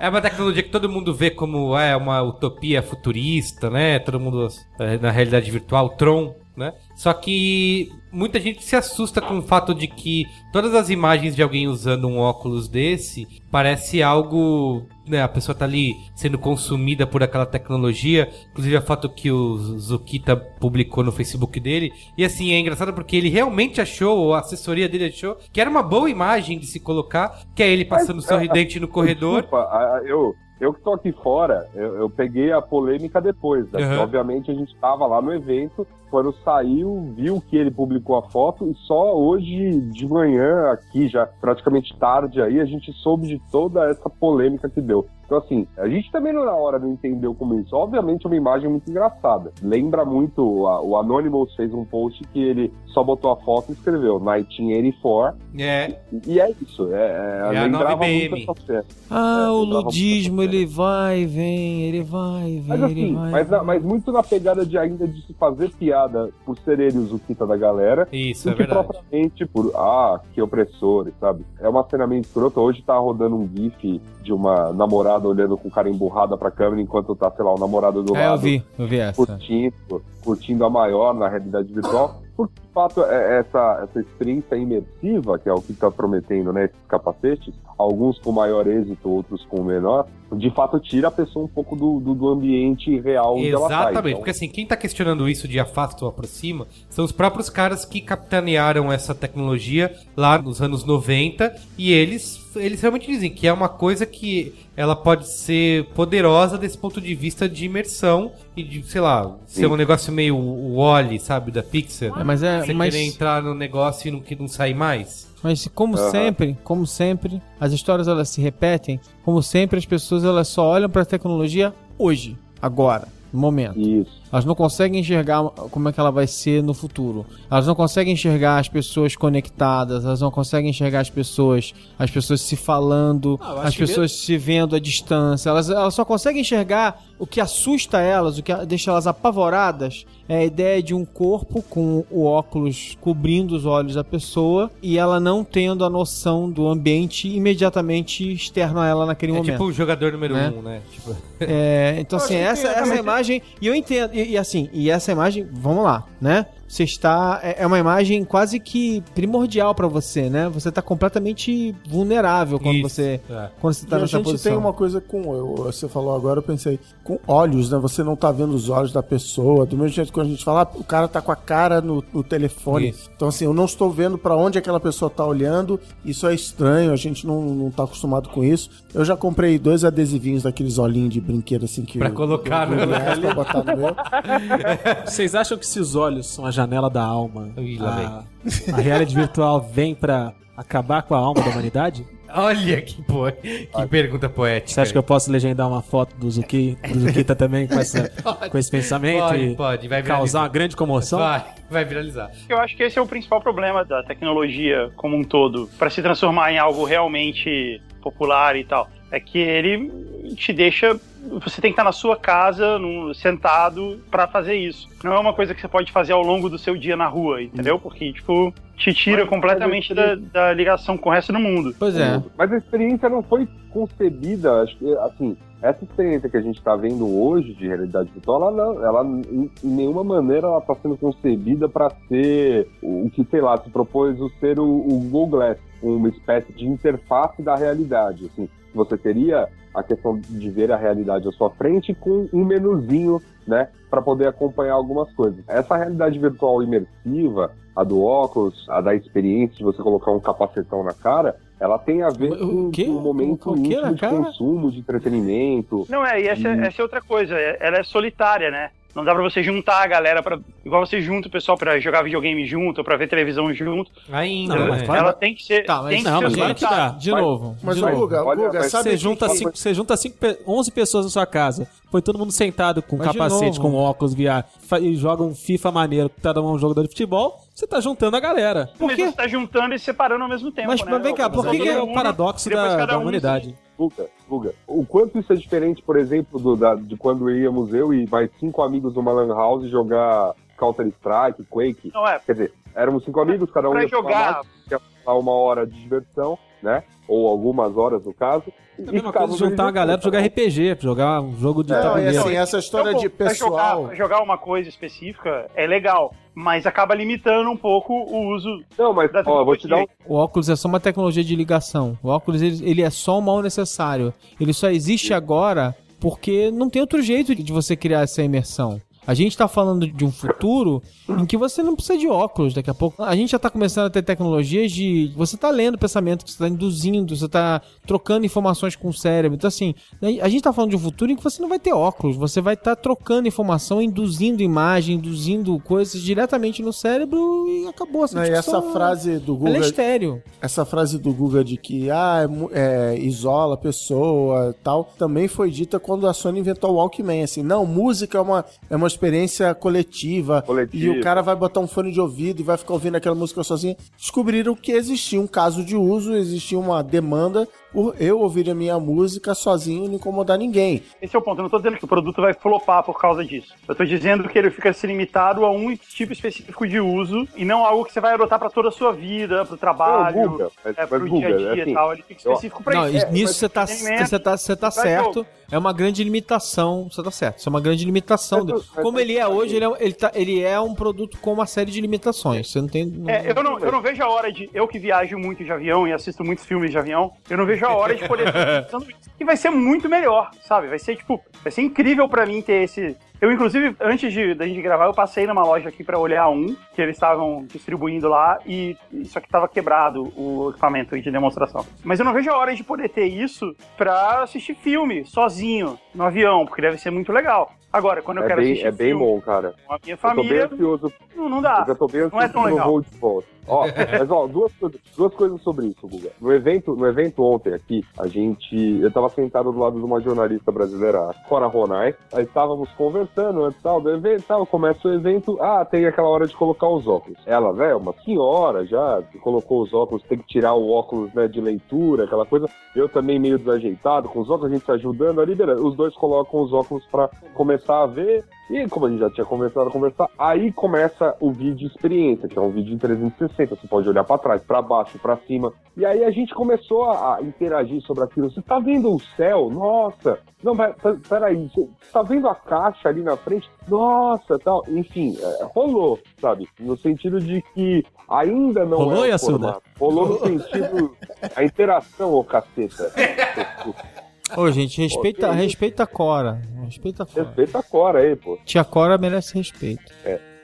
É 0.00 0.08
uma 0.08 0.20
tecnologia 0.20 0.62
que 0.62 0.68
todo 0.68 0.88
mundo 0.88 1.12
vê 1.12 1.28
como 1.30 1.76
é 1.76 1.96
uma 1.96 2.22
utopia 2.22 2.80
futurista, 2.82 3.68
né? 3.68 3.98
Todo 3.98 4.20
mundo 4.20 4.46
é, 4.78 4.96
na 4.98 5.10
realidade 5.10 5.50
virtual, 5.50 5.88
Tron, 5.90 6.34
né? 6.58 6.74
Só 6.96 7.12
que 7.14 7.88
muita 8.12 8.40
gente 8.40 8.62
se 8.64 8.74
assusta 8.76 9.20
com 9.20 9.38
o 9.38 9.42
fato 9.42 9.74
de 9.74 9.86
que 9.86 10.24
todas 10.52 10.74
as 10.74 10.90
imagens 10.90 11.34
de 11.36 11.42
alguém 11.42 11.68
usando 11.68 12.06
um 12.08 12.18
óculos 12.18 12.68
desse 12.68 13.26
parece 13.50 14.02
algo, 14.02 14.82
né? 15.06 15.22
A 15.22 15.28
pessoa 15.28 15.54
tá 15.54 15.64
ali 15.64 15.94
sendo 16.14 16.38
consumida 16.38 17.06
por 17.06 17.22
aquela 17.22 17.46
tecnologia. 17.46 18.28
Inclusive 18.50 18.76
a 18.76 18.82
foto 18.82 19.08
que 19.08 19.30
o 19.30 19.56
Zukita 19.78 20.36
publicou 20.36 21.04
no 21.04 21.12
Facebook 21.12 21.58
dele. 21.60 21.92
E 22.16 22.24
assim, 22.24 22.52
é 22.52 22.58
engraçado 22.58 22.92
porque 22.92 23.16
ele 23.16 23.28
realmente 23.28 23.80
achou, 23.80 24.18
ou 24.18 24.34
a 24.34 24.40
assessoria 24.40 24.88
dele 24.88 25.06
achou, 25.06 25.36
que 25.52 25.60
era 25.60 25.70
uma 25.70 25.82
boa 25.82 26.10
imagem 26.10 26.58
de 26.58 26.66
se 26.66 26.80
colocar, 26.80 27.40
que 27.54 27.62
é 27.62 27.68
ele 27.70 27.84
passando 27.84 28.20
sorridente 28.20 28.80
no 28.80 28.88
corredor. 28.88 29.42
Desculpa, 29.42 29.64
a- 29.64 29.96
a- 29.98 30.02
eu, 30.04 30.34
eu 30.60 30.74
que 30.74 30.80
tô 30.82 30.92
aqui 30.94 31.12
fora, 31.22 31.68
eu, 31.74 31.96
eu 31.96 32.10
peguei 32.10 32.50
a 32.52 32.60
polêmica 32.60 33.20
depois. 33.20 33.70
Né? 33.70 33.80
Uhum. 33.96 34.02
Obviamente 34.02 34.50
a 34.50 34.54
gente 34.54 34.74
tava 34.76 35.06
lá 35.06 35.22
no 35.22 35.32
evento, 35.32 35.86
quando 36.10 36.32
saiu, 36.44 37.12
viu 37.14 37.40
que 37.40 37.56
ele 37.56 37.70
publicou 37.70 38.16
a 38.16 38.22
foto 38.22 38.68
e 38.70 38.74
só 38.86 39.16
hoje 39.16 39.80
de 39.92 40.06
manhã, 40.06 40.70
aqui 40.72 41.08
já 41.08 41.26
praticamente 41.26 41.96
tarde 41.98 42.40
aí, 42.42 42.60
a 42.60 42.64
gente 42.64 42.92
soube 42.94 43.26
de 43.28 43.40
toda 43.50 43.88
essa 43.90 44.08
polêmica 44.10 44.68
que 44.68 44.80
deu. 44.80 45.06
Então, 45.26 45.36
assim, 45.38 45.66
a 45.76 45.86
gente 45.86 46.10
também 46.10 46.32
não 46.32 46.42
na 46.46 46.54
hora 46.54 46.78
não 46.78 46.88
entendeu 46.90 47.34
como 47.34 47.60
isso. 47.60 47.76
Obviamente, 47.76 48.24
é 48.24 48.28
uma 48.30 48.36
imagem 48.36 48.70
muito 48.70 48.90
engraçada. 48.90 49.52
Lembra 49.62 50.02
muito, 50.02 50.66
a- 50.66 50.80
o 50.80 50.96
Anonymous 50.96 51.54
fez 51.54 51.72
um 51.74 51.84
post 51.84 52.22
que 52.32 52.42
ele 52.42 52.72
só 52.86 53.04
botou 53.04 53.30
a 53.30 53.36
foto 53.36 53.68
e 53.68 53.72
escreveu 53.74 54.18
1984, 54.18 55.36
É, 55.58 55.98
e 56.26 56.40
é 56.40 56.50
isso. 56.62 56.92
É, 56.94 56.96
é, 56.96 57.54
É 57.54 57.58
a 57.58 57.62
lembrava 57.64 57.96
9BM. 58.06 58.30
muito 58.30 58.50
essa 58.50 58.66
cena. 58.66 58.84
Ah, 59.10 59.44
É, 59.46 59.50
o 59.50 59.64
ludismo, 59.64 60.42
ele 60.42 60.64
vai 60.64 61.20
e 61.20 61.26
vem, 61.26 61.82
ele 61.82 62.02
vai 62.02 62.48
e 62.48 62.60
vem, 62.60 62.68
Mas 62.78 62.82
ele 62.90 63.02
assim, 63.02 63.14
vai. 63.14 63.30
mas, 63.30 63.50
na- 63.50 63.62
mas 63.64 63.82
muito 63.82 64.10
na 64.10 64.22
pegada 64.22 64.64
de 64.64 64.78
ainda 64.78 65.06
de 65.06 65.20
se 65.26 65.34
fazer 65.34 65.70
piada 65.74 65.97
por 66.44 66.58
ser 66.58 66.78
ele 66.78 66.98
o 66.98 67.06
Zukita 67.06 67.46
da 67.46 67.56
galera, 67.56 68.06
isso, 68.12 68.48
é 68.48 68.52
que 68.52 68.58
verdade. 68.58 68.86
propriamente 68.86 69.46
por, 69.46 69.72
ah, 69.74 70.20
que 70.34 70.42
opressores, 70.42 71.14
sabe? 71.18 71.44
É 71.58 71.68
uma 71.68 71.82
cena 71.88 72.06
meio 72.06 72.20
escrota. 72.20 72.60
Hoje 72.60 72.82
tá 72.82 72.96
rodando 72.98 73.36
um 73.36 73.48
gif 73.48 74.00
de 74.22 74.32
uma 74.32 74.72
namorada 74.72 75.26
olhando 75.26 75.56
com 75.56 75.70
cara 75.70 75.88
emburrada 75.88 76.36
pra 76.36 76.50
câmera 76.50 76.80
enquanto 76.82 77.16
tá, 77.16 77.30
sei 77.30 77.44
lá, 77.44 77.54
o 77.54 77.58
namorado 77.58 78.02
do 78.02 78.14
É, 78.16 78.26
eu 78.26 78.30
lado 78.30 78.40
vi, 78.42 78.62
eu 78.78 78.86
vi 78.86 78.98
essa. 78.98 79.14
curtindo, 79.26 80.02
curtindo 80.28 80.62
a 80.62 80.68
maior 80.68 81.14
na 81.14 81.26
realidade 81.26 81.72
virtual. 81.72 82.20
Porque, 82.36 82.60
de 82.60 82.68
fato, 82.74 83.02
é- 83.02 83.38
essa, 83.40 83.80
essa 83.82 84.00
experiência 84.00 84.54
imersiva, 84.56 85.38
que 85.38 85.48
é 85.48 85.52
o 85.52 85.60
que 85.62 85.72
está 85.72 85.90
prometendo, 85.90 86.52
né, 86.52 86.66
esses 86.66 86.76
capacetes, 86.86 87.54
alguns 87.78 88.18
com 88.18 88.30
maior 88.30 88.66
êxito, 88.66 89.08
outros 89.08 89.44
com 89.46 89.62
menor, 89.64 90.06
de 90.32 90.50
fato 90.50 90.78
tira 90.78 91.08
a 91.08 91.10
pessoa 91.10 91.46
um 91.46 91.48
pouco 91.48 91.74
do, 91.74 91.98
do, 91.98 92.14
do 92.14 92.28
ambiente 92.28 93.00
real 93.00 93.36
onde 93.36 93.50
ela 93.50 93.68
tá. 93.68 93.74
Exatamente, 93.90 94.08
Então, 94.08 94.18
porque 94.18 94.30
assim, 94.30 94.48
quem 94.48 94.66
tá 94.66 94.76
questionando 94.76 95.26
isso 95.28 95.48
de 95.48 95.58
afasta 95.58 96.04
ou 96.04 96.10
aproxima 96.10 96.66
são 96.90 97.04
os 97.04 97.10
próprios 97.12 97.48
caras 97.48 97.84
que 97.86 98.00
capitanearam 98.02 98.92
essa 98.92 99.14
tecnologia 99.14 99.90
lá 100.14 100.36
nos 100.40 100.60
anos 100.60 100.84
90 100.84 101.54
e 101.78 101.90
eles, 101.92 102.36
eles 102.56 102.80
realmente 102.80 103.06
dizem 103.06 103.30
que 103.30 103.46
é 103.46 103.52
uma 103.52 103.68
coisa 103.68 104.06
que 104.06 104.54
ela 104.76 104.94
pode 104.96 105.28
ser 105.28 105.84
poderosa 105.94 106.56
desse 106.56 106.76
ponto 106.78 107.00
de 107.00 107.14
vista 107.14 107.48
de 107.48 107.64
imersão 107.64 108.32
e 108.56 108.62
de, 108.62 108.82
sei 108.84 109.00
lá, 109.00 109.36
ser 109.46 109.62
Sim. 109.62 109.66
um 109.66 109.76
negócio 109.76 110.12
meio 110.12 110.36
o 110.36 110.76
Wally, 110.76 111.18
sabe, 111.18 111.50
da 111.50 111.62
Pixar. 111.62 112.18
É, 112.18 112.24
mas 112.24 112.42
é, 112.42 112.64
Você 112.64 112.72
mas, 112.74 112.94
querer 112.94 113.06
entrar 113.06 113.42
no 113.42 113.54
negócio 113.54 114.08
e 114.08 114.10
não, 114.10 114.20
que 114.20 114.34
não 114.36 114.48
sair 114.48 114.74
mais. 114.74 115.28
mas 115.42 115.68
como 115.74 115.96
Aham. 115.96 116.10
sempre, 116.10 116.58
como 116.64 116.86
sempre, 116.86 117.42
as 117.60 117.72
histórias 117.72 118.08
elas 118.08 118.28
se 118.28 118.40
repetem. 118.40 119.00
Como 119.24 119.42
sempre, 119.42 119.78
as 119.78 119.86
pessoas 119.86 120.24
elas 120.24 120.48
só 120.48 120.66
olham 120.66 120.88
para 120.88 121.02
a 121.02 121.06
tecnologia 121.06 121.74
hoje, 121.98 122.36
agora, 122.62 123.08
no 123.32 123.40
momento. 123.40 123.78
Isso. 123.80 124.22
Elas 124.32 124.44
não 124.44 124.54
conseguem 124.54 125.00
enxergar 125.00 125.42
como 125.70 125.88
é 125.88 125.92
que 125.92 125.98
ela 126.00 126.10
vai 126.10 126.26
ser 126.26 126.62
no 126.62 126.74
futuro. 126.74 127.24
Elas 127.50 127.66
não 127.66 127.74
conseguem 127.74 128.12
enxergar 128.12 128.58
as 128.58 128.68
pessoas 128.68 129.16
conectadas, 129.16 130.04
elas 130.04 130.20
não 130.20 130.30
conseguem 130.30 130.70
enxergar 130.70 131.00
as 131.00 131.10
pessoas, 131.10 131.72
as 131.98 132.10
pessoas 132.10 132.40
se 132.40 132.56
falando, 132.56 133.38
Ah, 133.42 133.62
as 133.62 133.76
pessoas 133.76 134.12
se 134.12 134.36
vendo 134.36 134.76
à 134.76 134.78
distância. 134.78 135.48
Elas, 135.50 135.70
elas 135.70 135.94
só 135.94 136.04
conseguem 136.04 136.42
enxergar 136.42 137.02
o 137.18 137.26
que 137.26 137.40
assusta 137.40 138.00
elas, 138.00 138.38
o 138.38 138.42
que 138.42 138.54
deixa 138.66 138.90
elas 138.90 139.06
apavoradas, 139.06 140.04
é 140.28 140.38
a 140.38 140.44
ideia 140.44 140.82
de 140.82 140.94
um 140.94 141.04
corpo 141.04 141.62
com 141.62 142.04
o 142.10 142.24
óculos 142.24 142.96
cobrindo 143.00 143.56
os 143.56 143.64
olhos 143.64 143.94
da 143.94 144.04
pessoa 144.04 144.70
e 144.82 144.98
ela 144.98 145.18
não 145.18 145.42
tendo 145.42 145.84
a 145.84 145.90
noção 145.90 146.50
do 146.50 146.68
ambiente 146.68 147.26
imediatamente 147.28 148.30
externo 148.32 148.78
a 148.80 148.86
ela 148.86 149.06
naquele 149.06 149.32
É 149.32 149.36
momento. 149.36 149.52
tipo 149.52 149.64
o 149.64 149.72
jogador 149.72 150.12
número 150.12 150.34
Né? 150.34 150.52
um, 150.56 150.62
né? 150.62 150.82
Tipo, 150.92 151.16
É, 151.40 151.96
então 151.98 152.18
assim, 152.18 152.34
essa, 152.36 152.68
essa 152.68 152.94
imagem, 152.96 153.40
e 153.60 153.66
eu 153.66 153.74
entendo, 153.74 154.10
e, 154.18 154.32
e 154.32 154.38
assim, 154.38 154.68
e 154.72 154.90
essa 154.90 155.12
imagem, 155.12 155.46
vamos 155.50 155.84
lá, 155.84 156.04
né? 156.20 156.46
Você 156.68 156.84
está, 156.84 157.40
é 157.42 157.62
é 157.62 157.66
uma 157.66 157.78
imagem 157.78 158.22
quase 158.24 158.60
que 158.60 159.02
primordial 159.14 159.74
pra 159.74 159.88
você, 159.88 160.28
né? 160.28 160.48
Você 160.50 160.70
tá 160.70 160.82
completamente 160.82 161.74
vulnerável 161.88 162.58
quando 162.60 162.76
Isso, 162.76 162.88
você, 162.90 163.20
é. 163.30 163.48
quando 163.60 163.72
você 163.74 163.86
tá 163.86 163.96
e 163.96 163.98
a 163.98 164.02
nessa 164.02 164.16
gente 164.18 164.24
posição. 164.26 164.52
tem 164.52 164.58
uma 164.60 164.72
coisa 164.72 165.00
com. 165.00 165.34
eu- 165.34 165.54
você 165.56 165.88
falou 165.88 166.14
agora, 166.14 166.38
eu 166.40 166.42
pensei. 166.42 166.78
Com 167.02 167.18
olhos, 167.26 167.70
né? 167.70 167.78
Você 167.78 168.02
não 168.04 168.14
tá 168.14 168.30
vendo 168.30 168.54
os 168.54 168.68
olhos 168.68 168.92
da 168.92 169.02
pessoa. 169.02 169.64
Do 169.64 169.76
mesmo 169.78 169.88
jeito 169.94 170.08
que 170.08 170.12
quando 170.12 170.26
a 170.26 170.30
gente 170.30 170.44
fala, 170.44 170.62
ah, 170.62 170.68
o 170.78 170.84
cara 170.84 171.08
tá 171.08 171.22
com 171.22 171.32
a 171.32 171.36
cara 171.36 171.80
no, 171.80 172.04
no 172.12 172.22
telefone. 172.22 172.90
Isso. 172.90 173.10
Então, 173.16 173.28
assim, 173.28 173.46
eu 173.46 173.54
não 173.54 173.64
estou 173.64 173.90
vendo 173.90 174.18
pra 174.18 174.36
onde 174.36 174.58
aquela 174.58 174.78
pessoa 174.78 175.10
tá 175.10 175.24
olhando. 175.24 175.80
Isso 176.04 176.26
é 176.26 176.34
estranho, 176.34 176.92
a 176.92 176.96
gente 176.96 177.26
não, 177.26 177.40
não 177.42 177.70
tá 177.70 177.84
acostumado 177.84 178.28
com 178.28 178.44
isso. 178.44 178.68
Eu 178.94 179.04
já 179.06 179.16
comprei 179.16 179.58
dois 179.58 179.84
adesivinhos 179.84 180.42
daqueles 180.42 180.76
olhinhos 180.78 181.14
de 181.14 181.20
brinquedo, 181.20 181.64
assim, 181.64 181.82
que. 181.82 181.98
Pra 181.98 182.10
colocar 182.10 182.66
no- 182.68 182.76
no. 182.76 182.88
Pra 183.20 183.34
botar 183.34 183.64
no 183.64 183.76
meu. 183.76 183.96
Vocês 185.06 185.34
acham 185.34 185.56
que 185.56 185.66
se 185.66 185.80
os 185.80 185.94
olhos 185.94 186.26
são 186.26 186.44
a 186.44 186.50
janela 186.58 186.90
da 186.90 187.02
alma, 187.02 187.50
Ih, 187.56 187.78
lá 187.78 188.24
a, 188.72 188.74
a 188.74 188.80
realidade 188.80 189.14
virtual 189.14 189.60
vem 189.60 189.94
pra 189.94 190.32
acabar 190.56 191.02
com 191.02 191.14
a 191.14 191.18
alma 191.18 191.40
da 191.40 191.50
humanidade? 191.50 192.04
Olha 192.30 192.82
que, 192.82 193.02
po... 193.02 193.30
que 193.32 193.86
pergunta 193.88 194.28
poética. 194.28 194.74
Você 194.74 194.80
acha 194.80 194.92
que 194.92 194.98
eu 194.98 195.02
posso 195.02 195.30
legendar 195.32 195.66
uma 195.66 195.80
foto 195.80 196.14
do 196.16 196.30
Zuki, 196.30 196.76
do 196.92 197.00
Zukita 197.00 197.34
também 197.34 197.66
com, 197.66 197.78
essa, 197.78 198.10
com 198.50 198.58
esse 198.58 198.70
pensamento 198.70 199.28
Pode, 199.28 199.42
e 199.42 199.56
pode, 199.56 199.88
vai 199.88 200.02
causar 200.02 200.40
uma 200.40 200.48
grande 200.48 200.76
comoção? 200.76 201.20
Vai, 201.20 201.44
vai 201.70 201.84
viralizar. 201.84 202.30
Eu 202.48 202.58
acho 202.58 202.76
que 202.76 202.82
esse 202.82 202.98
é 202.98 203.02
o 203.02 203.06
principal 203.06 203.40
problema 203.40 203.84
da 203.84 204.02
tecnologia 204.02 204.90
como 204.96 205.16
um 205.16 205.24
todo, 205.24 205.70
para 205.78 205.88
se 205.88 206.02
transformar 206.02 206.52
em 206.52 206.58
algo 206.58 206.84
realmente 206.84 207.80
popular 208.02 208.56
e 208.56 208.64
tal. 208.64 208.88
É 209.10 209.18
que 209.18 209.38
ele 209.38 209.90
te 210.36 210.52
deixa. 210.52 210.98
Você 211.42 211.60
tem 211.60 211.70
que 211.70 211.74
estar 211.74 211.84
na 211.84 211.92
sua 211.92 212.16
casa, 212.16 212.78
num- 212.78 213.12
sentado, 213.14 213.98
pra 214.10 214.26
fazer 214.28 214.54
isso. 214.54 214.88
Não 215.02 215.12
é 215.14 215.18
uma 215.18 215.32
coisa 215.32 215.54
que 215.54 215.60
você 215.60 215.68
pode 215.68 215.90
fazer 215.92 216.12
ao 216.12 216.22
longo 216.22 216.48
do 216.48 216.58
seu 216.58 216.76
dia 216.76 216.96
na 216.96 217.06
rua, 217.06 217.42
entendeu? 217.42 217.78
Porque, 217.78 218.12
tipo, 218.12 218.52
te 218.76 218.92
tira 218.94 219.22
Mas- 219.22 219.28
completamente 219.28 219.94
mas 219.94 220.20
da, 220.32 220.46
da 220.48 220.52
ligação 220.52 220.96
com 220.96 221.08
o 221.08 221.12
resto 221.12 221.32
do 221.32 221.38
mundo. 221.38 221.74
Pois 221.78 221.96
é. 221.98 222.22
Mas 222.36 222.52
a 222.52 222.56
experiência 222.58 223.08
não 223.08 223.22
foi 223.22 223.48
concebida, 223.70 224.62
acho 224.62 224.76
que, 224.76 224.92
assim, 224.98 225.36
essa 225.60 225.82
experiência 225.84 226.28
que 226.28 226.36
a 226.36 226.40
gente 226.40 226.58
está 226.58 226.76
vendo 226.76 227.06
hoje 227.20 227.52
de 227.54 227.66
realidade 227.66 228.10
virtual, 228.12 228.42
ela, 228.42 228.50
não, 228.52 228.84
ela 228.84 229.04
em, 229.04 229.50
nenhuma 229.62 230.04
maneira 230.04 230.46
ela 230.46 230.58
está 230.58 230.74
sendo 230.76 230.96
concebida 230.96 231.68
para 231.68 231.90
ser 232.08 232.68
o 232.82 233.06
o 233.06 233.10
que, 233.10 233.24
sei 233.30 233.40
lá, 233.40 233.56
se 233.58 233.68
propôs 233.70 234.20
o 234.20 234.30
ser 234.40 234.58
o, 234.58 234.64
o 234.64 235.00
Google 235.10 235.26
Glass, 235.38 235.58
uma 235.82 236.08
espécie 236.08 236.52
de 236.52 236.66
interface 236.66 237.42
da 237.42 237.56
realidade, 237.56 238.26
assim. 238.26 238.48
Você 238.78 238.96
teria 238.96 239.48
a 239.74 239.82
questão 239.82 240.18
de 240.18 240.50
ver 240.50 240.70
a 240.70 240.76
realidade 240.76 241.28
à 241.28 241.32
sua 241.32 241.50
frente 241.50 241.92
com 241.94 242.28
um 242.32 242.44
menuzinho, 242.44 243.20
né, 243.46 243.68
para 243.90 244.00
poder 244.00 244.28
acompanhar 244.28 244.74
algumas 244.74 245.12
coisas. 245.14 245.40
Essa 245.48 245.76
realidade 245.76 246.16
virtual 246.18 246.62
imersiva, 246.62 247.50
a 247.74 247.82
do 247.82 248.00
óculos, 248.02 248.66
a 248.68 248.80
da 248.80 248.94
experiência 248.94 249.56
de 249.56 249.64
você 249.64 249.82
colocar 249.82 250.12
um 250.12 250.20
capacetão 250.20 250.84
na 250.84 250.94
cara, 250.94 251.36
ela 251.58 251.76
tem 251.78 252.02
a 252.02 252.08
ver 252.10 252.32
O- 252.34 252.38
com, 252.38 252.70
com 252.70 252.82
um 252.90 253.00
momento 253.00 253.50
O 253.50 253.56
íntimo 253.56 253.94
de 253.94 254.00
consumo, 254.08 254.70
de 254.70 254.78
entretenimento. 254.78 255.86
Não, 255.88 256.04
é, 256.06 256.20
e 256.20 256.28
essa, 256.28 256.48
Hum. 256.48 256.60
essa 256.62 256.80
é 256.80 256.84
outra 256.84 257.00
coisa. 257.02 257.34
é- 257.34 257.56
Ela 257.60 257.78
é 257.78 257.82
solitária, 257.82 258.50
né? 258.50 258.70
Não 258.94 259.04
dá 259.04 259.14
pra 259.14 259.22
você 259.22 259.42
juntar 259.42 259.82
a 259.82 259.86
galera 259.86 260.22
para 260.22 260.40
igual 260.64 260.84
você 260.84 261.00
junta 261.00 261.28
o 261.28 261.30
pessoal 261.30 261.56
pra 261.56 261.78
jogar 261.78 262.02
videogame 262.02 262.44
junto, 262.46 262.78
ou 262.78 262.84
pra 262.84 262.96
ver 262.96 263.06
televisão 263.06 263.52
junto. 263.54 263.90
Ainda, 264.10 264.56
Não, 264.56 264.66
né? 264.66 264.84
mas. 264.86 264.98
Ela 264.98 265.12
tem 265.12 265.34
que 265.34 265.44
ser. 265.44 265.64
Tá, 265.64 265.82
mas 265.82 265.90
tem 265.94 265.98
que 266.02 266.10
não, 266.10 266.18
ser 266.18 266.24
mas 266.24 266.34
claro 266.34 266.54
que 266.54 266.60
dá. 266.62 266.88
De 266.88 267.10
Mas- 267.12 267.22
novo, 267.22 267.56
Mas, 267.62 267.76
de 267.76 267.84
ô, 267.84 267.86
novo. 267.88 268.00
Guga, 268.00 268.24
Olha, 268.24 268.46
Guga, 268.46 268.58
mas 268.60 268.70
sabe 268.72 268.84
Você 268.84 268.90
que- 268.90 268.96
junta, 268.96 269.28
que- 269.28 269.36
cinco, 269.36 269.56
você 269.56 269.74
junta 269.74 269.96
cinco, 269.96 270.16
pe- 270.18 270.38
11 270.46 270.72
pessoas 270.72 271.04
na 271.04 271.10
sua 271.10 271.26
casa, 271.26 271.68
põe 271.92 272.00
todo 272.02 272.18
mundo 272.18 272.32
sentado 272.32 272.82
com 272.82 272.96
Mas 272.96 273.06
capacete, 273.08 273.60
com 273.60 273.72
óculos 273.74 274.14
VR, 274.14 274.44
e 274.80 274.96
joga 274.96 275.22
um 275.22 275.34
FIFA 275.34 275.70
maneiro, 275.70 276.10
cada 276.22 276.42
um 276.42 276.48
é 276.48 276.52
um 276.52 276.58
jogador 276.58 276.82
de 276.82 276.88
futebol, 276.88 277.44
você 277.58 277.66
tá 277.66 277.80
juntando 277.80 278.16
a 278.16 278.20
galera. 278.20 278.70
Por 278.78 278.86
Mas 278.86 278.94
quê? 278.96 279.06
você 279.06 279.12
tá 279.16 279.26
juntando 279.26 279.74
e 279.74 279.78
separando 279.80 280.22
ao 280.22 280.28
mesmo 280.30 280.52
tempo. 280.52 280.68
Mas- 280.68 280.80
né? 280.80 280.90
mas 280.92 281.02
vem 281.02 281.14
cá, 281.14 281.28
por 281.28 281.44
que 281.50 281.58
que 281.58 281.68
é 281.68 281.82
o 281.82 281.92
paradoxo 281.92 282.48
depois 282.48 282.70
da, 282.70 282.76
cada 282.78 282.92
da 282.92 282.98
um 282.98 283.02
humanidade. 283.02 283.56
Guga, 283.76 284.06
Guga, 284.28 284.54
o 284.66 284.86
quanto 284.86 285.18
isso 285.18 285.32
é 285.32 285.36
diferente, 285.36 285.82
por 285.82 285.96
exemplo, 285.96 286.38
do, 286.38 286.56
da- 286.56 286.76
de 286.76 286.96
quando 286.96 287.28
íamos 287.30 287.74
eu 287.74 287.92
e 287.92 288.08
mais 288.08 288.30
cinco 288.38 288.62
amigos 288.62 288.94
numa 288.94 289.10
Lan 289.12 289.34
House 289.34 289.68
jogar 289.68 290.34
Counter-Strike, 290.56 291.44
Quake. 291.50 291.90
Não 291.92 292.06
é. 292.06 292.20
Quer 292.20 292.32
dizer, 292.32 292.52
éramos 292.74 293.04
cinco 293.04 293.20
amigos, 293.20 293.50
cada 293.50 293.68
um 293.68 293.72
Pra 293.72 293.82
ia 293.82 293.88
jogar. 293.88 294.32
máquina, 294.34 294.52
ia 294.70 294.80
passar 294.80 295.14
uma 295.18 295.32
hora 295.32 295.66
de 295.66 295.80
diversão, 295.80 296.38
né? 296.62 296.84
Ou 297.08 297.26
algumas 297.26 297.74
horas, 297.76 298.04
no 298.04 298.12
caso. 298.12 298.52
É 298.78 298.88
a 298.88 298.92
mesma 298.92 299.12
coisa 299.12 299.32
de 299.32 299.38
juntar 299.38 299.64
uma 299.64 299.72
galera 299.72 299.98
pra 299.98 300.04
jogar 300.04 300.20
RPG. 300.20 300.74
Pra 300.76 300.82
jogar 300.84 301.20
um 301.22 301.34
jogo 301.36 301.64
de 301.64 301.72
Não, 301.72 301.78
e 301.78 301.82
tabuleiro. 301.82 302.20
assim, 302.20 302.36
essa 302.36 302.58
história 302.58 302.90
Então, 302.90 303.00
de 303.00 303.08
pessoal. 303.08 303.82
Jogar, 303.84 303.96
jogar 303.96 304.22
uma 304.22 304.36
coisa 304.36 304.68
específica 304.68 305.50
é 305.56 305.66
legal, 305.66 306.12
mas 306.34 306.66
acaba 306.66 306.94
limitando 306.94 307.50
um 307.50 307.56
pouco 307.56 307.92
o 307.94 308.34
uso 308.34 308.62
Não, 308.78 308.92
mas, 308.92 309.10
da 309.10 309.22
ó, 309.26 309.42
vou 309.44 309.56
te 309.56 309.66
dar 309.66 309.76
um, 309.76 309.86
tecnologia. 309.86 310.06
O 310.06 310.14
óculos 310.16 310.48
é 310.50 310.54
só 310.54 310.68
uma 310.68 310.78
tecnologia 310.78 311.24
de 311.24 311.34
ligação. 311.34 311.98
O 312.02 312.08
óculos 312.08 312.42
ele, 312.42 312.60
ele 312.70 312.82
é 312.82 312.90
só 312.90 313.18
o 313.18 313.22
mal 313.22 313.40
necessário. 313.42 314.12
Ele 314.38 314.52
só 314.52 314.68
existe 314.68 315.14
agora 315.14 315.74
porque 315.98 316.50
não 316.52 316.68
tem 316.70 316.80
outro 316.82 317.02
jeito 317.02 317.34
de 317.34 317.52
você 317.52 317.74
criar 317.74 318.02
essa 318.02 318.22
imersão. 318.22 318.80
A 319.08 319.14
gente 319.14 319.34
tá 319.36 319.48
falando 319.48 319.86
de 319.86 320.04
um 320.04 320.12
futuro 320.12 320.82
em 321.08 321.24
que 321.24 321.34
você 321.34 321.62
não 321.62 321.74
precisa 321.74 321.98
de 321.98 322.06
óculos 322.06 322.52
daqui 322.52 322.68
a 322.68 322.74
pouco. 322.74 323.02
A 323.02 323.16
gente 323.16 323.30
já 323.30 323.38
tá 323.38 323.48
começando 323.48 323.86
a 323.86 323.90
ter 323.90 324.02
tecnologias 324.02 324.70
de. 324.70 325.10
Você 325.16 325.36
tá 325.36 325.48
lendo 325.48 325.78
pensamento, 325.78 326.24
que 326.24 326.30
você 326.30 326.38
tá 326.38 326.48
induzindo, 326.48 327.16
você 327.16 327.26
tá 327.26 327.62
trocando 327.86 328.26
informações 328.26 328.76
com 328.76 328.88
o 328.88 328.92
cérebro. 328.92 329.34
Então, 329.34 329.48
assim, 329.48 329.74
a 330.22 330.28
gente 330.28 330.42
tá 330.42 330.52
falando 330.52 330.70
de 330.70 330.76
um 330.76 330.80
futuro 330.80 331.10
em 331.10 331.16
que 331.16 331.24
você 331.24 331.40
não 331.40 331.48
vai 331.48 331.58
ter 331.58 331.72
óculos, 331.72 332.16
você 332.16 332.40
vai 332.40 332.52
estar 332.52 332.76
trocando 332.76 333.26
informação, 333.26 333.80
induzindo 333.80 334.42
imagem, 334.42 334.96
induzindo 334.96 335.58
coisas 335.60 336.00
diretamente 336.00 336.62
no 336.62 336.72
cérebro 336.72 337.46
e 337.48 337.66
acabou 337.66 338.04
essa 338.04 338.14
Não, 338.14 338.24
e 338.24 338.30
essa 338.30 338.60
frase 338.60 339.18
do 339.18 339.34
Google. 339.34 339.54
Ela 339.54 339.64
é 339.64 339.68
estéreo. 339.68 340.22
Essa 340.40 340.64
frase 340.64 340.98
do 340.98 341.12
Guga 341.12 341.42
de 341.42 341.56
que 341.56 341.90
ah, 341.90 342.28
é 342.52 342.68
é, 342.68 342.98
isola 342.98 343.54
a 343.54 343.56
pessoa 343.56 344.50
e 344.50 344.62
tal, 344.62 344.84
também 344.98 345.26
foi 345.26 345.50
dita 345.50 345.80
quando 345.80 346.06
a 346.06 346.12
Sony 346.12 346.40
inventou 346.40 346.72
o 346.72 346.74
Walkman. 346.74 347.22
Assim, 347.22 347.42
não, 347.42 347.64
música 347.64 348.18
é 348.18 348.20
uma, 348.20 348.44
é 348.68 348.76
uma 348.76 348.86
experiência 348.98 349.54
coletiva, 349.54 350.42
Coletiva. 350.42 350.84
E 350.84 350.88
o 350.90 351.00
cara 351.00 351.22
vai 351.22 351.36
botar 351.36 351.60
um 351.60 351.68
fone 351.68 351.92
de 351.92 352.00
ouvido 352.00 352.40
e 352.40 352.42
vai 352.42 352.56
ficar 352.56 352.72
ouvindo 352.74 352.96
aquela 352.96 353.14
música 353.14 353.44
sozinho. 353.44 353.76
Descobriram 353.96 354.56
que 354.56 354.72
existia 354.72 355.20
um 355.20 355.26
caso 355.26 355.64
de 355.64 355.76
uso, 355.76 356.14
existia 356.14 356.58
uma 356.58 356.82
demanda 356.82 357.48
por 357.72 357.94
eu 358.00 358.18
ouvir 358.20 358.48
a 358.50 358.54
minha 358.54 358.78
música 358.78 359.34
sozinho 359.34 359.84
e 359.84 359.88
não 359.88 359.94
incomodar 359.96 360.38
ninguém. 360.38 360.82
Esse 361.02 361.14
é 361.14 361.18
o 361.18 361.22
ponto. 361.22 361.38
Eu 361.38 361.42
não 361.44 361.50
tô 361.50 361.58
dizendo 361.58 361.76
que 361.76 361.84
o 361.84 361.88
produto 361.88 362.20
vai 362.22 362.32
flopar 362.34 362.82
por 362.82 362.98
causa 362.98 363.24
disso. 363.24 363.52
Eu 363.66 363.74
tô 363.74 363.84
dizendo 363.84 364.28
que 364.28 364.38
ele 364.38 364.50
fica 364.50 364.72
se 364.72 364.86
limitado 364.86 365.44
a 365.44 365.50
um 365.50 365.76
tipo 365.76 366.12
específico 366.12 366.66
de 366.66 366.80
uso 366.80 367.26
e 367.36 367.44
não 367.44 367.64
algo 367.64 367.84
que 367.84 367.92
você 367.92 368.00
vai 368.00 368.14
adotar 368.14 368.38
pra 368.38 368.50
toda 368.50 368.68
a 368.68 368.72
sua 368.72 368.92
vida, 368.92 369.44
pro 369.44 369.56
trabalho, 369.56 370.16
Não, 370.16 370.28
Guga, 370.32 370.50
mas- 370.64 370.78
é, 370.78 370.86
pro 370.86 371.00
mas, 371.00 371.10
dia 371.10 371.26
a 371.28 371.30
Guga, 371.30 371.54
dia 371.54 371.62
assim, 371.62 371.70
e 371.70 371.74
tal. 371.74 371.92
Ele 371.92 372.02
fica 372.02 372.20
específico 372.20 372.62
pra 372.62 372.74
Não, 372.74 372.88
isso. 372.88 373.06
e 373.06 373.12
nisso 373.12 373.34
você 373.34 373.48
tá, 373.48 373.62
entretenimento, 373.64 374.08
você 374.08 374.18
tá, 374.18 374.36
você 374.36 374.56
tá 374.56 374.70
certo. 374.70 375.14
jogo. 375.14 375.26
É 375.50 375.56
uma 375.56 375.72
grande 375.72 376.04
limitação. 376.04 376.88
Você 376.90 377.02
tá 377.02 377.10
certo. 377.10 377.38
Isso 377.38 377.48
é 377.48 377.50
uma 377.50 377.60
grande 377.60 377.82
limitação. 377.84 378.44
Como 378.82 379.00
ele 379.00 379.16
é 379.16 379.26
hoje, 379.26 379.56
ele 379.56 379.64
é, 379.64 379.72
ele, 379.80 379.92
tá, 379.94 380.12
ele 380.14 380.42
é 380.42 380.60
um 380.60 380.74
produto 380.74 381.16
com 381.18 381.32
uma 381.32 381.46
série 381.46 381.70
de 381.70 381.80
limitações. 381.80 382.50
Você 382.50 382.60
não 382.60 382.68
tem. 382.68 382.84
não- 382.84 383.08
É, 383.08 383.30
eu 383.30 383.42
não, 383.42 383.58
eu 383.58 383.72
não 383.72 383.80
vejo 383.80 384.02
a 384.02 384.08
hora 384.10 384.30
de. 384.30 384.50
Eu 384.52 384.68
que 384.68 384.78
viajo 384.78 385.16
muito 385.18 385.42
de 385.42 385.50
avião 385.50 385.88
e 385.88 385.92
assisto 385.92 386.22
muitos 386.22 386.44
filmes 386.44 386.70
de 386.70 386.76
avião, 386.78 387.12
eu 387.30 387.38
não 387.38 387.46
vejo 387.46 387.57
a 387.64 387.74
hora 387.74 387.94
de 387.94 388.06
poder. 388.06 388.26
E 389.20 389.24
vai 389.24 389.36
ser 389.36 389.50
muito 389.50 389.88
melhor, 389.88 390.30
sabe? 390.42 390.68
Vai 390.68 390.78
ser, 390.78 390.94
tipo, 390.94 391.20
vai 391.42 391.50
ser 391.50 391.62
incrível 391.62 392.08
pra 392.08 392.24
mim 392.24 392.40
ter 392.40 392.62
esse. 392.62 392.96
Eu, 393.20 393.32
inclusive, 393.32 393.74
antes 393.80 394.12
de, 394.12 394.32
da 394.32 394.46
gente 394.46 394.62
gravar, 394.62 394.84
eu 394.86 394.94
passei 394.94 395.26
numa 395.26 395.42
loja 395.42 395.68
aqui 395.68 395.82
pra 395.82 395.98
olhar 395.98 396.28
um 396.28 396.54
que 396.72 396.80
eles 396.80 396.94
estavam 396.94 397.44
distribuindo 397.46 398.08
lá 398.08 398.38
e 398.46 398.76
isso 398.92 399.18
aqui 399.18 399.28
tava 399.28 399.48
quebrado, 399.48 400.04
o 400.16 400.50
equipamento 400.50 400.96
de 401.00 401.10
demonstração. 401.10 401.66
Mas 401.82 401.98
eu 401.98 402.04
não 402.04 402.12
vejo 402.12 402.30
a 402.30 402.36
hora 402.36 402.54
de 402.54 402.62
poder 402.62 402.88
ter 402.90 403.06
isso 403.06 403.56
pra 403.76 404.22
assistir 404.22 404.54
filme 404.54 405.04
sozinho 405.04 405.76
no 405.92 406.04
avião, 406.04 406.46
porque 406.46 406.62
deve 406.62 406.78
ser 406.78 406.90
muito 406.92 407.12
legal. 407.12 407.50
Agora, 407.72 408.00
quando 408.00 408.18
eu 408.18 408.24
É 408.24 408.28
quero 408.28 408.40
bem, 408.40 408.52
assistir 408.52 408.68
é 408.68 408.70
bem 408.70 408.88
filme 408.90 409.04
bom, 409.04 409.20
cara. 409.20 409.52
com 409.66 409.74
a 409.74 409.78
minha 409.84 409.94
Eu 409.94 409.98
tô 409.98 410.06
bem 410.08 410.16
família, 410.16 410.44
ansioso 410.46 410.92
não, 411.16 411.28
não 411.28 411.42
dá. 411.42 411.58
Eu 411.62 411.66
já 411.66 411.74
tô 411.74 411.86
bem 411.88 412.00
Não 412.02 412.06
é 412.22 412.24
ansioso 412.26 412.32
tão 412.32 412.44
legal. 412.44 412.68
voo 412.68 412.80
de 412.82 412.98
volta. 412.98 413.28
Ó, 413.48 413.66
mas 413.98 414.10
ó, 414.10 414.26
duas, 414.26 414.52
duas 414.96 415.14
coisas 415.14 415.40
sobre 415.42 415.66
isso, 415.66 415.86
Guga. 415.88 416.10
No 416.20 416.32
evento, 416.32 416.74
no 416.74 416.86
evento 416.86 417.22
ontem 417.22 417.54
aqui, 417.54 417.84
a 417.98 418.06
gente. 418.06 418.80
Eu 418.80 418.90
tava 418.90 419.08
sentado 419.08 419.52
do 419.52 419.58
lado 419.58 419.78
de 419.78 419.84
uma 419.84 420.00
jornalista 420.00 420.52
brasileira, 420.52 421.14
Cora 421.28 421.46
Ronai. 421.46 421.94
Aí 422.12 422.24
estávamos 422.24 422.70
conversando 422.72 423.44
antes 423.44 423.60
tal, 423.62 423.80
do 423.80 423.90
evento 423.90 424.24
tal. 424.26 424.46
Começa 424.46 424.86
o 424.86 424.92
evento. 424.92 425.38
Ah, 425.40 425.64
tem 425.64 425.86
aquela 425.86 426.08
hora 426.08 426.26
de 426.26 426.36
colocar 426.36 426.68
os 426.68 426.86
óculos. 426.86 427.18
Ela, 427.26 427.52
velho, 427.52 427.78
uma 427.78 427.94
senhora 428.04 428.64
já 428.66 429.02
que 429.10 429.18
colocou 429.18 429.62
os 429.62 429.72
óculos, 429.72 430.02
tem 430.04 430.18
que 430.18 430.26
tirar 430.26 430.54
o 430.54 430.70
óculos 430.70 431.12
né, 431.14 431.26
de 431.28 431.40
leitura, 431.40 432.04
aquela 432.04 432.26
coisa. 432.26 432.48
Eu 432.74 432.88
também 432.88 433.18
meio 433.18 433.38
desajeitado, 433.38 434.08
com 434.08 434.20
os 434.20 434.30
óculos, 434.30 434.50
a 434.50 434.54
gente 434.54 434.64
se 434.64 434.72
ajudando 434.72 435.20
ali, 435.20 435.34
beleza. 435.34 435.62
Os 435.62 435.74
dois 435.74 435.94
colocam 435.94 436.40
os 436.42 436.52
óculos 436.52 436.84
pra 436.86 437.08
começar 437.34 437.82
a 437.82 437.86
ver. 437.86 438.24
E 438.50 438.66
como 438.68 438.86
a 438.86 438.90
gente 438.90 439.00
já 439.00 439.10
tinha 439.10 439.26
começado 439.26 439.68
a 439.68 439.70
conversar, 439.70 440.08
aí 440.18 440.50
começa 440.52 441.14
o 441.20 441.30
vídeo 441.30 441.66
experiência, 441.66 442.26
que 442.26 442.38
é 442.38 442.40
um 442.40 442.50
vídeo 442.50 442.74
em 442.74 442.78
360. 442.78 443.54
Você 443.54 443.68
pode 443.68 443.88
olhar 443.88 444.04
pra 444.04 444.16
trás, 444.16 444.42
pra 444.42 444.62
baixo, 444.62 444.98
pra 444.98 445.18
cima. 445.26 445.52
E 445.76 445.84
aí 445.84 446.02
a 446.02 446.10
gente 446.10 446.34
começou 446.34 446.84
a, 446.84 447.16
a 447.16 447.22
interagir 447.22 447.82
sobre 447.82 448.04
aquilo. 448.04 448.30
Você 448.30 448.40
tá 448.40 448.58
vendo 448.58 448.90
o 448.90 449.00
céu? 449.16 449.50
Nossa! 449.50 450.18
Não, 450.42 450.54
mas 450.54 450.74
peraí, 451.08 451.50
você 451.54 451.68
tá 451.92 452.02
vendo 452.02 452.26
a 452.26 452.34
caixa 452.34 452.88
ali 452.88 453.02
na 453.02 453.16
frente? 453.18 453.50
Nossa, 453.68 454.38
tal. 454.38 454.62
Enfim, 454.68 455.18
é, 455.20 455.44
rolou, 455.44 455.98
sabe? 456.18 456.48
No 456.58 456.76
sentido 456.78 457.20
de 457.20 457.42
que 457.54 457.84
ainda 458.08 458.64
não 458.64 458.78
Rolou, 458.78 459.04
é 459.04 459.14
o. 459.14 459.62
Rolou 459.78 460.08
no 460.08 460.18
sentido. 460.20 460.96
A 461.36 461.44
interação, 461.44 462.14
ô 462.14 462.24
caceta. 462.24 462.92
Ô, 464.36 464.50
gente, 464.50 464.80
respeita, 464.80 465.28
Ok. 465.30 465.40
respeita 465.40 465.82
a 465.82 465.86
Cora. 465.86 466.40
Respeita 466.64 467.02
a 467.02 467.06
Cora. 467.06 467.24
Respeita 467.26 467.58
a 467.58 467.62
Cora 467.62 467.98
aí, 468.00 468.16
pô. 468.16 468.38
Tia 468.44 468.64
Cora 468.64 468.98
merece 468.98 469.34
respeito. 469.34 469.92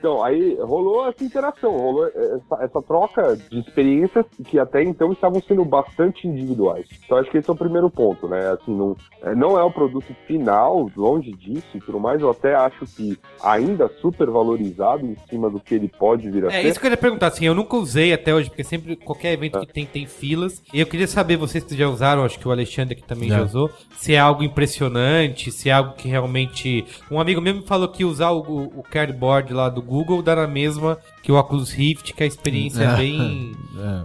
Então, 0.05 0.23
aí 0.23 0.55
rolou 0.61 1.09
essa 1.09 1.23
interação, 1.23 1.71
rolou 1.71 2.05
essa, 2.05 2.63
essa 2.63 2.79
troca 2.83 3.35
de 3.49 3.59
experiências 3.59 4.23
que 4.45 4.59
até 4.59 4.83
então 4.83 5.11
estavam 5.11 5.41
sendo 5.41 5.65
bastante 5.65 6.27
individuais. 6.27 6.85
Então, 7.03 7.17
acho 7.17 7.31
que 7.31 7.39
esse 7.39 7.49
é 7.49 7.53
o 7.53 7.55
primeiro 7.55 7.89
ponto, 7.89 8.27
né? 8.27 8.51
Assim, 8.51 8.71
não, 8.71 8.95
é, 9.23 9.33
não 9.33 9.57
é 9.57 9.63
o 9.63 9.71
produto 9.71 10.15
final, 10.27 10.91
longe 10.95 11.31
disso 11.31 11.65
e 11.73 11.79
tudo 11.79 11.99
mais. 11.99 12.21
Eu 12.21 12.29
até 12.29 12.53
acho 12.53 12.85
que 12.85 13.17
ainda 13.43 13.89
super 13.99 14.29
valorizado 14.29 15.03
em 15.03 15.15
cima 15.27 15.49
do 15.49 15.59
que 15.59 15.73
ele 15.73 15.87
pode 15.87 16.29
vir 16.29 16.45
a 16.45 16.49
É 16.49 16.61
ser. 16.61 16.67
isso 16.67 16.79
que 16.79 16.85
eu 16.85 16.91
ia 16.91 16.97
perguntar, 16.97 17.27
assim, 17.27 17.47
eu 17.47 17.55
nunca 17.55 17.75
usei 17.75 18.13
até 18.13 18.31
hoje, 18.31 18.49
porque 18.49 18.63
sempre 18.63 18.95
qualquer 18.95 19.33
evento 19.33 19.59
que 19.61 19.73
tem, 19.73 19.87
tem 19.87 20.05
filas. 20.05 20.61
E 20.71 20.79
eu 20.79 20.85
queria 20.85 21.07
saber, 21.07 21.35
vocês 21.35 21.63
que 21.63 21.75
já 21.75 21.89
usaram, 21.89 22.23
acho 22.23 22.37
que 22.37 22.47
o 22.47 22.51
Alexandre 22.51 22.93
que 22.93 23.03
também 23.03 23.29
já 23.29 23.41
usou, 23.41 23.71
se 23.97 24.13
é 24.13 24.19
algo 24.19 24.43
impressionante, 24.43 25.51
se 25.51 25.67
é 25.67 25.73
algo 25.73 25.93
que 25.93 26.07
realmente. 26.07 26.85
Um 27.09 27.19
amigo 27.19 27.41
meu 27.41 27.55
me 27.55 27.63
falou 27.63 27.87
que 27.87 28.05
usar 28.05 28.29
o, 28.29 28.39
o 28.39 28.83
cardboard 28.83 29.51
lá 29.51 29.67
do 29.67 29.81
Google 29.81 29.94
dá 30.23 30.35
na 30.35 30.47
mesma 30.47 30.97
que 31.21 31.31
o 31.31 31.35
Oculus 31.39 31.71
Rift, 31.71 32.13
que 32.13 32.23
a 32.23 32.27
experiência 32.27 32.83
é 32.83 32.95
bem. 32.95 33.51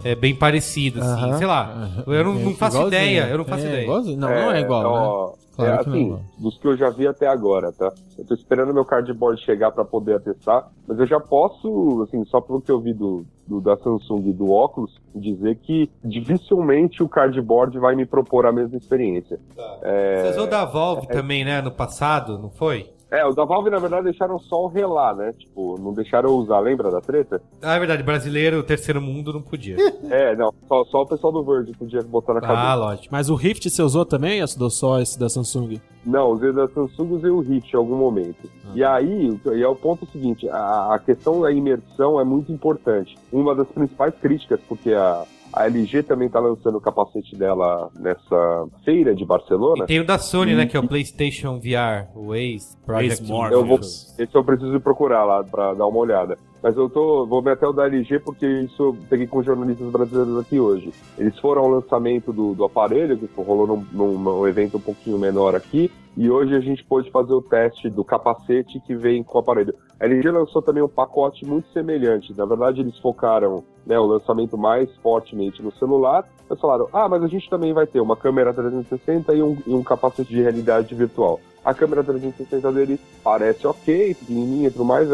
É 0.03 0.15
bem 0.15 0.35
parecida, 0.35 0.99
assim. 1.01 1.23
Aham. 1.23 1.37
Sei 1.37 1.47
lá. 1.47 1.89
Eu 2.07 2.23
não, 2.23 2.33
não 2.35 2.55
faço 2.55 2.77
Igualzinho. 2.77 2.87
ideia, 3.01 3.27
eu 3.29 3.37
não 3.37 3.45
faço 3.45 3.65
É, 3.65 3.67
ideia. 3.69 3.83
igualzinho. 3.83 4.17
Não, 4.19 4.27
não 4.29 4.51
é 4.51 4.59
igual, 4.59 4.83
né? 4.83 4.89
ó, 4.89 5.31
Claro 5.55 5.73
é, 5.73 5.83
que 5.83 5.89
não 5.89 5.95
é 5.95 5.97
assim, 5.97 6.05
igual. 6.07 6.21
dos 6.39 6.57
que 6.57 6.67
eu 6.67 6.77
já 6.77 6.89
vi 6.89 7.07
até 7.07 7.27
agora, 7.27 7.71
tá? 7.73 7.91
Eu 8.17 8.25
tô 8.25 8.33
esperando 8.33 8.73
meu 8.73 8.85
cardboard 8.85 9.41
chegar 9.43 9.71
pra 9.71 9.83
poder 9.83 10.15
atestar, 10.15 10.67
mas 10.87 10.97
eu 10.99 11.05
já 11.05 11.19
posso, 11.19 12.05
assim, 12.07 12.23
só 12.25 12.39
pelo 12.41 12.61
que 12.61 12.71
eu 12.71 12.79
vi 12.79 12.93
do, 12.93 13.25
do- 13.45 13.59
da 13.61 13.75
Samsung 13.77 14.29
e 14.29 14.33
do 14.33 14.49
óculos, 14.51 14.91
dizer 15.13 15.55
que 15.57 15.89
dificilmente 16.03 17.03
o 17.03 17.09
cardboard 17.09 17.77
vai 17.79 17.95
me 17.95 18.05
propor 18.05 18.45
a 18.45 18.51
mesma 18.51 18.77
experiência. 18.77 19.39
Você 19.55 20.29
usou 20.31 20.47
da 20.47 20.63
Valve 20.65 21.07
também, 21.07 21.43
né? 21.43 21.61
No 21.61 21.71
passado, 21.71 22.37
não 22.39 22.49
foi? 22.49 22.89
É, 23.11 23.25
o 23.25 23.33
da 23.33 23.43
Valve, 23.43 23.69
na 23.69 23.77
verdade, 23.77 24.05
deixaram 24.05 24.39
só 24.39 24.63
o 24.63 24.67
relar, 24.67 25.13
né? 25.13 25.33
Tipo, 25.37 25.77
não 25.77 25.93
deixaram 25.93 26.29
eu 26.29 26.35
usar, 26.37 26.59
lembra 26.59 26.89
da 26.89 27.01
treta? 27.01 27.41
Ah, 27.61 27.75
é 27.75 27.79
verdade, 27.79 28.01
brasileiro, 28.03 28.63
terceiro 28.63 29.01
mundo, 29.01 29.33
não 29.33 29.41
podia. 29.41 29.75
É, 30.11 30.35
não, 30.35 30.53
só, 30.67 30.83
só 30.85 31.01
o 31.03 31.05
pessoal 31.05 31.31
do 31.31 31.43
Verde 31.43 31.71
podia 31.71 32.01
botar 32.01 32.33
na 32.33 32.39
ah, 32.39 32.41
cabeça. 32.41 32.75
lógico. 32.75 33.07
Mas 33.11 33.29
o 33.29 33.35
Rift 33.35 33.69
você 33.69 33.81
usou 33.81 34.05
também, 34.05 34.41
ou 34.41 34.69
só 34.69 34.99
esse 34.99 35.17
da 35.17 35.29
Samsung? 35.29 35.79
Não, 36.05 36.31
usei 36.31 36.51
da 36.51 36.67
Samsung, 36.67 37.13
usei 37.13 37.29
o 37.29 37.39
Hit 37.39 37.73
em 37.73 37.77
algum 37.77 37.95
momento. 37.95 38.49
E 38.75 38.83
aí, 38.83 39.39
e 39.53 39.61
é 39.61 39.67
o 39.67 39.75
ponto 39.75 40.05
seguinte, 40.11 40.49
a, 40.49 40.95
a 40.95 40.99
questão 40.99 41.39
da 41.39 41.51
imersão 41.51 42.19
é 42.19 42.25
muito 42.25 42.51
importante. 42.51 43.15
Uma 43.31 43.55
das 43.55 43.67
principais 43.69 44.13
críticas, 44.15 44.59
porque 44.67 44.93
a, 44.93 45.23
a 45.53 45.65
LG 45.65 46.03
também 46.03 46.27
está 46.27 46.39
lançando 46.39 46.77
o 46.77 46.81
capacete 46.81 47.35
dela 47.35 47.89
nessa 47.99 48.67
feira 48.83 49.13
de 49.13 49.25
Barcelona. 49.25 49.83
E 49.83 49.87
tem 49.87 49.99
o 49.99 50.05
da 50.05 50.17
Sony, 50.17 50.55
né? 50.55 50.65
Que 50.65 50.77
é 50.77 50.79
o 50.79 50.87
PlayStation 50.87 51.59
VR, 51.59 52.07
o 52.15 52.33
Ace 52.33 52.77
Project. 52.85 53.21
Ace 53.21 53.31
Morpheus. 53.31 53.61
Eu 53.61 53.65
vou, 53.65 53.79
esse 53.79 54.35
eu 54.35 54.43
preciso 54.43 54.79
procurar 54.79 55.23
lá 55.23 55.43
pra 55.43 55.73
dar 55.73 55.85
uma 55.87 55.99
olhada. 55.99 56.37
Mas 56.61 56.77
eu 56.77 56.89
tô, 56.89 57.25
vou 57.25 57.41
ver 57.41 57.53
até 57.53 57.67
o 57.67 57.73
da 57.73 57.85
LG 57.85 58.19
porque 58.19 58.45
isso 58.45 58.95
peguei 59.09 59.25
com 59.25 59.41
jornalistas 59.41 59.89
brasileiros 59.89 60.37
aqui 60.37 60.59
hoje. 60.59 60.93
Eles 61.17 61.37
foram 61.39 61.63
ao 61.63 61.69
lançamento 61.69 62.31
do, 62.31 62.53
do 62.53 62.63
aparelho, 62.63 63.17
que 63.17 63.27
rolou 63.41 63.65
num, 63.65 63.85
num, 63.91 64.17
num 64.17 64.47
evento 64.47 64.77
um 64.77 64.81
pouquinho 64.81 65.17
menor 65.17 65.55
aqui, 65.55 65.91
e 66.15 66.29
hoje 66.29 66.53
a 66.55 66.59
gente 66.59 66.83
pôde 66.83 67.09
fazer 67.09 67.33
o 67.33 67.41
teste 67.41 67.89
do 67.89 68.03
capacete 68.03 68.79
que 68.81 68.93
vem 68.93 69.23
com 69.23 69.37
o 69.37 69.41
aparelho. 69.41 69.73
A 69.99 70.05
LG 70.05 70.29
lançou 70.29 70.61
também 70.61 70.83
um 70.83 70.87
pacote 70.87 71.45
muito 71.45 71.69
semelhante. 71.69 72.37
Na 72.37 72.45
verdade, 72.45 72.81
eles 72.81 72.97
focaram 72.99 73.63
né, 73.85 73.97
o 73.97 74.05
lançamento 74.05 74.57
mais 74.57 74.93
fortemente 74.97 75.63
no 75.63 75.71
celular. 75.73 76.27
Eles 76.49 76.59
falaram, 76.59 76.89
ah, 76.91 77.07
mas 77.07 77.23
a 77.23 77.27
gente 77.27 77.49
também 77.49 77.73
vai 77.73 77.87
ter 77.87 78.01
uma 78.01 78.17
câmera 78.17 78.53
360 78.53 79.33
e 79.33 79.41
um, 79.41 79.57
e 79.65 79.73
um 79.73 79.83
capacete 79.83 80.29
de 80.29 80.41
realidade 80.41 80.93
virtual. 80.93 81.39
A 81.63 81.75
câmera 81.75 82.03
360 82.03 82.71
dele 82.71 82.99
parece 83.23 83.67
ok, 83.67 84.15
pequenininha 84.15 84.67
e 84.67 84.71
tudo 84.71 84.83
mais. 84.83 85.07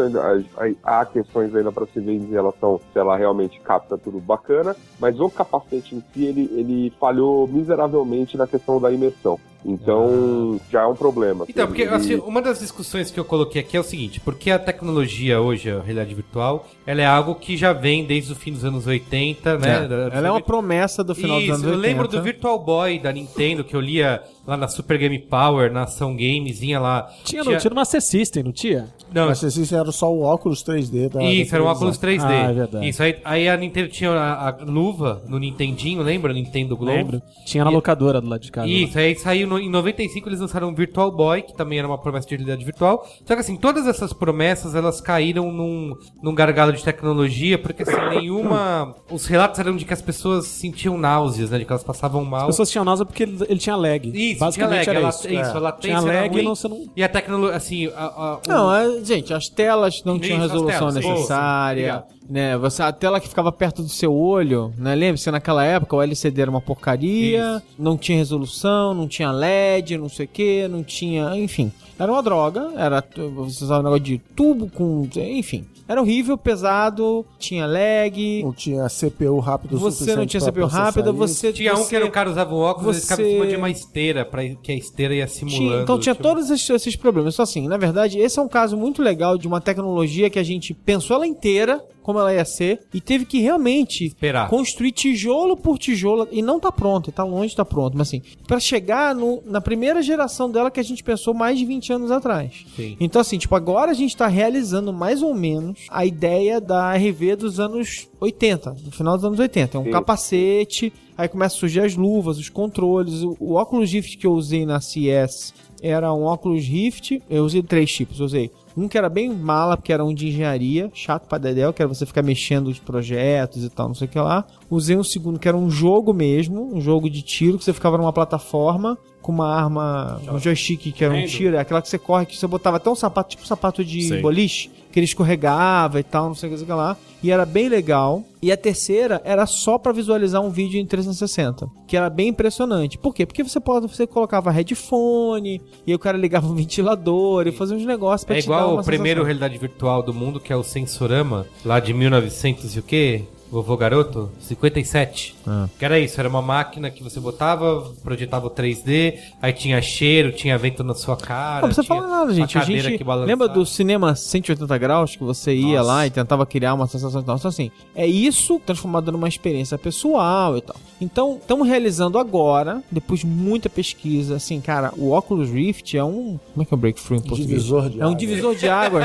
Há 0.82 1.04
questões 1.04 1.54
ainda 1.54 1.70
para 1.70 1.84
se 1.86 2.00
ver 2.00 2.14
em 2.14 2.30
relação 2.30 2.80
se 2.90 2.98
ela 2.98 3.16
realmente 3.16 3.60
capta 3.60 3.98
tudo 3.98 4.18
bacana, 4.18 4.74
mas 4.98 5.20
o 5.20 5.28
capacete 5.28 5.94
em 5.94 6.02
si 6.12 6.24
ele, 6.24 6.50
ele 6.54 6.92
falhou 6.98 7.46
miseravelmente 7.46 8.36
na 8.38 8.46
questão 8.46 8.80
da 8.80 8.90
imersão. 8.90 9.38
Então, 9.64 10.60
já 10.70 10.82
é 10.82 10.86
um 10.86 10.94
problema. 10.94 11.44
Então, 11.48 11.66
porque 11.66 11.82
Ele- 11.82 11.94
assim, 11.94 12.14
uma 12.16 12.40
das 12.40 12.60
discussões 12.60 13.10
que 13.10 13.18
eu 13.18 13.24
coloquei 13.24 13.60
aqui 13.60 13.76
é 13.76 13.80
o 13.80 13.82
seguinte, 13.84 14.20
porque 14.20 14.50
a 14.50 14.58
tecnologia 14.58 15.40
hoje, 15.40 15.70
a 15.70 15.80
realidade 15.80 16.14
virtual, 16.14 16.66
ela 16.86 17.02
é 17.02 17.06
algo 17.06 17.34
que 17.34 17.56
já 17.56 17.72
vem 17.72 18.04
desde 18.04 18.32
o 18.32 18.36
fim 18.36 18.52
dos 18.52 18.64
anos 18.64 18.86
80, 18.86 19.58
né? 19.58 19.84
É, 19.84 19.88
Da- 19.88 20.16
Ela 20.16 20.28
é 20.28 20.30
uma 20.30 20.40
promessa 20.40 21.02
do 21.04 21.14
final 21.14 21.38
Isso, 21.38 21.46
dos 21.52 21.54
anos 21.56 21.64
eu 21.64 21.70
80. 21.78 21.86
lembro 21.88 22.08
do 22.08 22.22
Virtual 22.22 22.58
Boy 22.58 22.98
da 22.98 23.12
Nintendo 23.12 23.64
que 23.64 23.74
eu 23.74 23.80
lia 23.80 24.22
lá 24.46 24.56
na 24.56 24.68
Super 24.68 24.96
Game 24.98 25.18
Power, 25.18 25.70
na 25.72 25.82
Ação 25.82 26.12
Games, 26.16 26.58
vinha 26.58 26.80
lá. 26.80 27.08
Tinha, 27.24 27.44
no, 27.44 27.56
tinha 27.58 27.68
no 27.70 27.76
Master 27.76 28.00
System, 28.00 28.42
não 28.44 28.52
tinha? 28.52 28.88
Não, 29.12 29.26
Mas 29.28 29.38
se 29.38 29.74
era 29.74 29.90
só 29.92 30.12
o 30.12 30.22
óculos 30.22 30.62
3D 30.62 31.08
da. 31.08 31.22
Isso, 31.22 31.50
da 31.50 31.56
era 31.56 31.64
televisão. 31.64 31.66
óculos 31.66 31.98
3D. 31.98 32.24
Ah, 32.24 32.50
é 32.50 32.52
verdade. 32.52 32.88
Isso, 32.88 33.02
aí, 33.02 33.16
aí 33.24 33.48
a 33.48 33.56
Nintendo 33.56 33.88
tinha 33.88 34.10
a, 34.10 34.48
a 34.50 34.56
luva 34.64 35.22
no 35.26 35.38
Nintendinho, 35.38 36.02
lembra? 36.02 36.32
Nintendo 36.32 36.76
Globo. 36.76 36.92
Lembro. 36.92 37.22
Tinha 37.44 37.64
na 37.64 37.70
E- 37.70 37.74
locadora 37.74 38.20
do 38.20 38.28
lado 38.28 38.40
de 38.40 38.50
casa. 38.52 38.68
Isso, 38.68 38.98
aí 38.98 39.14
saiu 39.16 39.47
no- 39.48 39.58
em 39.58 39.68
95 39.70 40.28
eles 40.28 40.40
lançaram 40.40 40.68
o 40.68 40.74
Virtual 40.74 41.10
Boy, 41.10 41.42
que 41.42 41.56
também 41.56 41.78
era 41.78 41.88
uma 41.88 41.98
promessa 41.98 42.28
de 42.28 42.36
realidade 42.36 42.64
virtual. 42.64 43.04
Só 43.26 43.34
que 43.34 43.40
assim, 43.40 43.56
todas 43.56 43.86
essas 43.86 44.12
promessas 44.12 44.74
elas 44.74 45.00
caíram 45.00 45.50
num, 45.50 45.92
num 46.22 46.34
gargalo 46.34 46.72
de 46.72 46.84
tecnologia, 46.84 47.58
porque 47.58 47.82
assim, 47.82 47.96
nenhuma. 48.10 48.94
Os 49.10 49.26
relatos 49.26 49.58
eram 49.58 49.74
de 49.76 49.84
que 49.84 49.92
as 49.92 50.02
pessoas 50.02 50.46
sentiam 50.46 50.98
náuseas, 50.98 51.50
né? 51.50 51.58
De 51.58 51.64
que 51.64 51.72
elas 51.72 51.82
passavam 51.84 52.24
mal. 52.24 52.42
As 52.42 52.46
pessoas 52.48 52.70
tinham 52.70 52.84
náusea 52.84 53.06
porque 53.06 53.22
ele, 53.22 53.38
ele 53.48 53.58
tinha 53.58 53.74
lag. 53.76 54.06
Isso, 54.08 54.14
tinha 54.14 54.38
Basicamente 54.38 54.86
lag, 54.86 54.90
era 54.98 55.08
isso. 55.08 55.28
lat- 55.28 55.46
isso, 55.46 55.56
a 55.56 55.60
latência 55.60 55.98
Tinha 56.00 56.12
lag 56.12 56.28
ruim. 56.28 56.40
e 56.40 56.44
não, 56.44 56.54
você 56.54 56.68
não... 56.68 56.84
E 56.94 57.02
a 57.02 57.08
tecnologia, 57.08 57.56
assim, 57.56 57.86
a, 57.88 58.04
a- 58.04 58.34
o- 58.36 58.48
Não, 58.48 58.74
é, 58.74 59.04
gente, 59.04 59.32
as 59.32 59.48
telas 59.48 60.02
não 60.04 60.18
tinham 60.18 60.38
resolução 60.40 60.88
telas, 60.90 60.94
sim. 61.04 61.10
necessária. 61.10 62.04
Né, 62.28 62.58
você, 62.58 62.82
a 62.82 62.92
tela 62.92 63.18
que 63.20 63.28
ficava 63.28 63.50
perto 63.50 63.82
do 63.82 63.88
seu 63.88 64.14
olho, 64.14 64.72
né? 64.76 64.94
Lembra-se 64.94 65.30
naquela 65.30 65.64
época 65.64 65.96
o 65.96 66.02
LCD 66.02 66.42
era 66.42 66.50
uma 66.50 66.60
porcaria, 66.60 67.62
não 67.78 67.96
tinha 67.96 68.18
resolução, 68.18 68.92
não 68.92 69.08
tinha 69.08 69.30
LED, 69.32 69.96
não 69.96 70.08
sei 70.08 70.26
o 70.26 70.28
que, 70.28 70.68
não 70.68 70.82
tinha. 70.82 71.34
Enfim. 71.36 71.72
Era 71.98 72.12
uma 72.12 72.22
droga, 72.22 72.70
era. 72.76 73.02
Você 73.36 73.64
usava 73.64 73.80
um 73.80 73.84
negócio 73.84 74.04
de 74.04 74.18
tubo 74.36 74.68
com. 74.70 75.08
Enfim. 75.16 75.64
Era 75.88 76.02
horrível, 76.02 76.36
pesado, 76.36 77.24
tinha 77.38 77.64
lag. 77.66 78.42
Não 78.44 78.52
tinha 78.52 78.86
CPU 78.90 79.38
rápido 79.38 79.78
Você 79.78 80.14
não 80.14 80.26
tinha 80.26 80.38
CPU 80.38 80.66
isso. 80.66 81.12
você. 81.14 81.50
Tinha 81.50 81.72
um 81.72 81.76
você- 81.78 81.88
que 81.88 81.96
era 81.96 82.04
o 82.04 82.10
cara 82.10 82.28
usava 82.28 82.54
o 82.54 82.58
óculos, 82.58 82.94
ele 82.96 83.00
ficava 83.02 83.22
em 83.22 83.24
você- 83.24 83.32
cima 83.32 83.46
de 83.46 83.56
uma 83.56 83.70
esteira, 83.70 84.22
pra, 84.26 84.46
que 84.46 84.70
a 84.70 84.74
esteira 84.74 85.14
ia 85.14 85.26
simulando. 85.26 85.56
Tinha, 85.70 85.82
então 85.82 85.98
tinha 85.98 86.14
tipo- 86.14 86.22
todos 86.28 86.50
esses, 86.50 86.68
esses 86.68 86.94
problemas. 86.94 87.34
Só 87.34 87.42
assim, 87.42 87.66
na 87.66 87.78
verdade, 87.78 88.18
esse 88.18 88.38
é 88.38 88.42
um 88.42 88.48
caso 88.48 88.76
muito 88.76 89.00
legal 89.02 89.38
de 89.38 89.48
uma 89.48 89.62
tecnologia 89.62 90.28
que 90.28 90.38
a 90.38 90.42
gente 90.42 90.74
pensou 90.74 91.16
ela 91.16 91.26
inteira, 91.26 91.82
como 92.08 92.18
ela 92.20 92.32
ia 92.32 92.44
ser, 92.46 92.80
e 92.94 93.02
teve 93.02 93.26
que 93.26 93.38
realmente 93.38 94.06
Esperar. 94.06 94.48
construir 94.48 94.92
tijolo 94.92 95.54
por 95.58 95.78
tijolo. 95.78 96.26
E 96.32 96.40
não 96.40 96.58
tá 96.58 96.72
pronto, 96.72 97.12
tá 97.12 97.22
longe 97.22 97.50
de 97.50 97.56
tá 97.56 97.66
pronto. 97.66 97.98
Mas 97.98 98.08
assim, 98.08 98.22
pra 98.46 98.58
chegar 98.58 99.14
no- 99.14 99.42
na 99.44 99.60
primeira 99.60 100.00
geração 100.02 100.50
dela 100.50 100.70
que 100.70 100.80
a 100.80 100.82
gente 100.82 101.04
pensou 101.04 101.34
mais 101.34 101.58
de 101.58 101.66
20 101.66 101.92
anos 101.92 102.10
atrás. 102.10 102.64
Sim. 102.74 102.96
Então, 102.98 103.20
assim, 103.20 103.36
tipo, 103.36 103.54
agora 103.54 103.90
a 103.90 103.94
gente 103.94 104.16
tá 104.16 104.26
realizando 104.26 104.90
mais 104.90 105.20
ou 105.22 105.34
menos 105.34 105.80
a 105.90 106.06
ideia 106.06 106.62
da 106.62 106.94
RV 106.96 107.36
dos 107.36 107.60
anos 107.60 108.08
80, 108.18 108.74
no 108.86 108.90
final 108.90 109.14
dos 109.16 109.26
anos 109.26 109.38
80. 109.38 109.76
É 109.76 109.80
um 109.80 109.84
Sim. 109.84 109.90
capacete, 109.90 110.90
aí 111.16 111.28
começa 111.28 111.56
a 111.56 111.58
surgir 111.58 111.80
as 111.80 111.94
luvas, 111.94 112.38
os 112.38 112.48
controles. 112.48 113.22
O, 113.22 113.36
o 113.38 113.52
óculos 113.56 113.92
Rift 113.92 114.16
que 114.16 114.26
eu 114.26 114.32
usei 114.32 114.64
na 114.64 114.80
CS 114.80 115.52
era 115.82 116.10
um 116.14 116.22
óculos 116.22 116.64
Rift. 116.64 117.20
Eu 117.28 117.44
usei 117.44 117.62
três 117.62 117.92
tipos, 117.92 118.18
eu 118.18 118.24
usei. 118.24 118.50
Um 118.78 118.86
que 118.86 118.96
era 118.96 119.08
bem 119.08 119.28
mala, 119.34 119.76
porque 119.76 119.92
era 119.92 120.04
um 120.04 120.14
de 120.14 120.28
engenharia, 120.28 120.88
chato 120.94 121.26
pra 121.26 121.36
dedéu, 121.36 121.72
que 121.72 121.82
era 121.82 121.88
você 121.88 122.06
ficar 122.06 122.22
mexendo 122.22 122.68
os 122.68 122.78
projetos 122.78 123.64
e 123.64 123.68
tal, 123.68 123.88
não 123.88 123.94
sei 123.94 124.06
o 124.06 124.10
que 124.10 124.18
lá. 124.18 124.46
Usei 124.70 124.96
um 124.96 125.02
segundo 125.02 125.38
que 125.38 125.48
era 125.48 125.56
um 125.56 125.68
jogo 125.68 126.14
mesmo, 126.14 126.74
um 126.74 126.80
jogo 126.80 127.10
de 127.10 127.20
tiro, 127.22 127.58
que 127.58 127.64
você 127.64 127.72
ficava 127.72 127.98
numa 127.98 128.12
plataforma 128.12 128.96
com 129.20 129.32
uma 129.32 129.52
arma, 129.52 130.20
um 130.32 130.38
joystick 130.38 130.92
que 130.92 131.04
era 131.04 131.12
um 131.12 131.26
tiro, 131.26 131.56
é 131.56 131.58
aquela 131.58 131.82
que 131.82 131.88
você 131.88 131.98
corre, 131.98 132.24
que 132.24 132.36
você 132.36 132.46
botava 132.46 132.76
até 132.76 132.88
um 132.88 132.94
sapato, 132.94 133.30
tipo 133.30 133.42
um 133.42 133.46
sapato 133.46 133.84
de 133.84 134.02
Sei. 134.02 134.22
boliche, 134.22 134.70
que 134.90 134.98
ele 134.98 135.04
escorregava 135.04 136.00
e 136.00 136.02
tal, 136.02 136.28
não 136.28 136.34
sei 136.34 136.52
o 136.52 136.56
que, 136.56 136.72
lá. 136.72 136.96
E 137.22 137.30
era 137.30 137.44
bem 137.44 137.68
legal. 137.68 138.22
E 138.40 138.52
a 138.52 138.56
terceira 138.56 139.20
era 139.24 139.44
só 139.46 139.76
pra 139.76 139.90
visualizar 139.90 140.40
um 140.40 140.50
vídeo 140.50 140.80
em 140.80 140.86
360, 140.86 141.68
que 141.88 141.96
era 141.96 142.08
bem 142.08 142.28
impressionante. 142.28 142.96
Por 142.96 143.12
quê? 143.12 143.26
Porque 143.26 143.42
você 143.42 143.58
pode, 143.58 143.88
você 143.88 144.06
colocava 144.06 144.50
headphone, 144.52 145.60
e 145.84 145.94
o 145.94 145.98
cara 145.98 146.16
ligava 146.16 146.46
um 146.46 146.54
ventilador 146.54 147.48
e 147.48 147.52
fazia 147.52 147.76
uns 147.76 147.84
negócios 147.84 148.24
pra 148.24 148.36
É 148.36 148.38
igual 148.38 148.78
o 148.78 148.84
primeiro 148.84 149.24
realidade 149.24 149.58
virtual 149.58 150.02
do 150.02 150.14
mundo, 150.14 150.38
que 150.38 150.52
é 150.52 150.56
o 150.56 150.62
Sensorama, 150.62 151.46
lá 151.64 151.80
de 151.80 151.92
1900 151.92 152.76
e 152.76 152.78
o 152.78 152.82
quê? 152.82 153.24
Vovô 153.50 153.76
Garoto? 153.76 154.30
57. 154.40 155.34
Ah. 155.46 155.68
Que 155.78 155.84
era 155.84 155.98
isso, 155.98 156.20
era 156.20 156.28
uma 156.28 156.42
máquina 156.42 156.90
que 156.90 157.02
você 157.02 157.18
botava, 157.18 157.92
projetava 158.02 158.46
o 158.46 158.50
3D, 158.50 159.18
aí 159.40 159.52
tinha 159.52 159.80
cheiro, 159.80 160.32
tinha 160.32 160.56
vento 160.58 160.84
na 160.84 160.94
sua 160.94 161.16
cara. 161.16 161.62
Não 161.62 161.68
precisa 161.68 161.86
tinha 161.86 162.00
falar 162.00 162.08
nada, 162.08 162.34
gente. 162.34 162.58
A 162.58 162.62
gente 162.62 163.04
lembra 163.24 163.48
do 163.48 163.64
cinema 163.64 164.14
180 164.14 164.78
graus 164.78 165.16
que 165.16 165.24
você 165.24 165.54
ia 165.54 165.78
Nossa. 165.78 165.82
lá 165.82 166.06
e 166.06 166.10
tentava 166.10 166.44
criar 166.44 166.74
uma 166.74 166.86
sensação 166.86 167.20
e 167.22 167.24
tal. 167.24 167.36
Então, 167.36 167.48
assim, 167.48 167.70
é 167.94 168.06
isso 168.06 168.60
transformado 168.64 169.10
numa 169.10 169.28
experiência 169.28 169.78
pessoal 169.78 170.56
e 170.58 170.60
tal. 170.60 170.76
Então, 171.00 171.38
estamos 171.40 171.66
realizando 171.66 172.18
agora, 172.18 172.82
depois 172.90 173.20
de 173.20 173.26
muita 173.26 173.70
pesquisa, 173.70 174.36
assim, 174.36 174.60
cara, 174.60 174.92
o 174.96 175.12
Oculus 175.12 175.50
Rift 175.50 175.96
é 175.96 176.04
um. 176.04 176.38
Como 176.52 176.62
é 176.62 176.64
que 176.64 176.74
é 176.74 176.76
o 176.76 176.78
breakthrough 176.78 177.16
em 177.18 177.22
português? 177.22 177.48
Divisor 177.48 177.88
de 177.88 178.00
É 178.00 178.06
um 178.06 178.14
divisor 178.14 178.54
de 178.54 178.68
águas. 178.68 179.04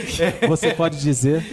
Você 0.48 0.72
pode 0.72 0.98
dizer. 1.00 1.44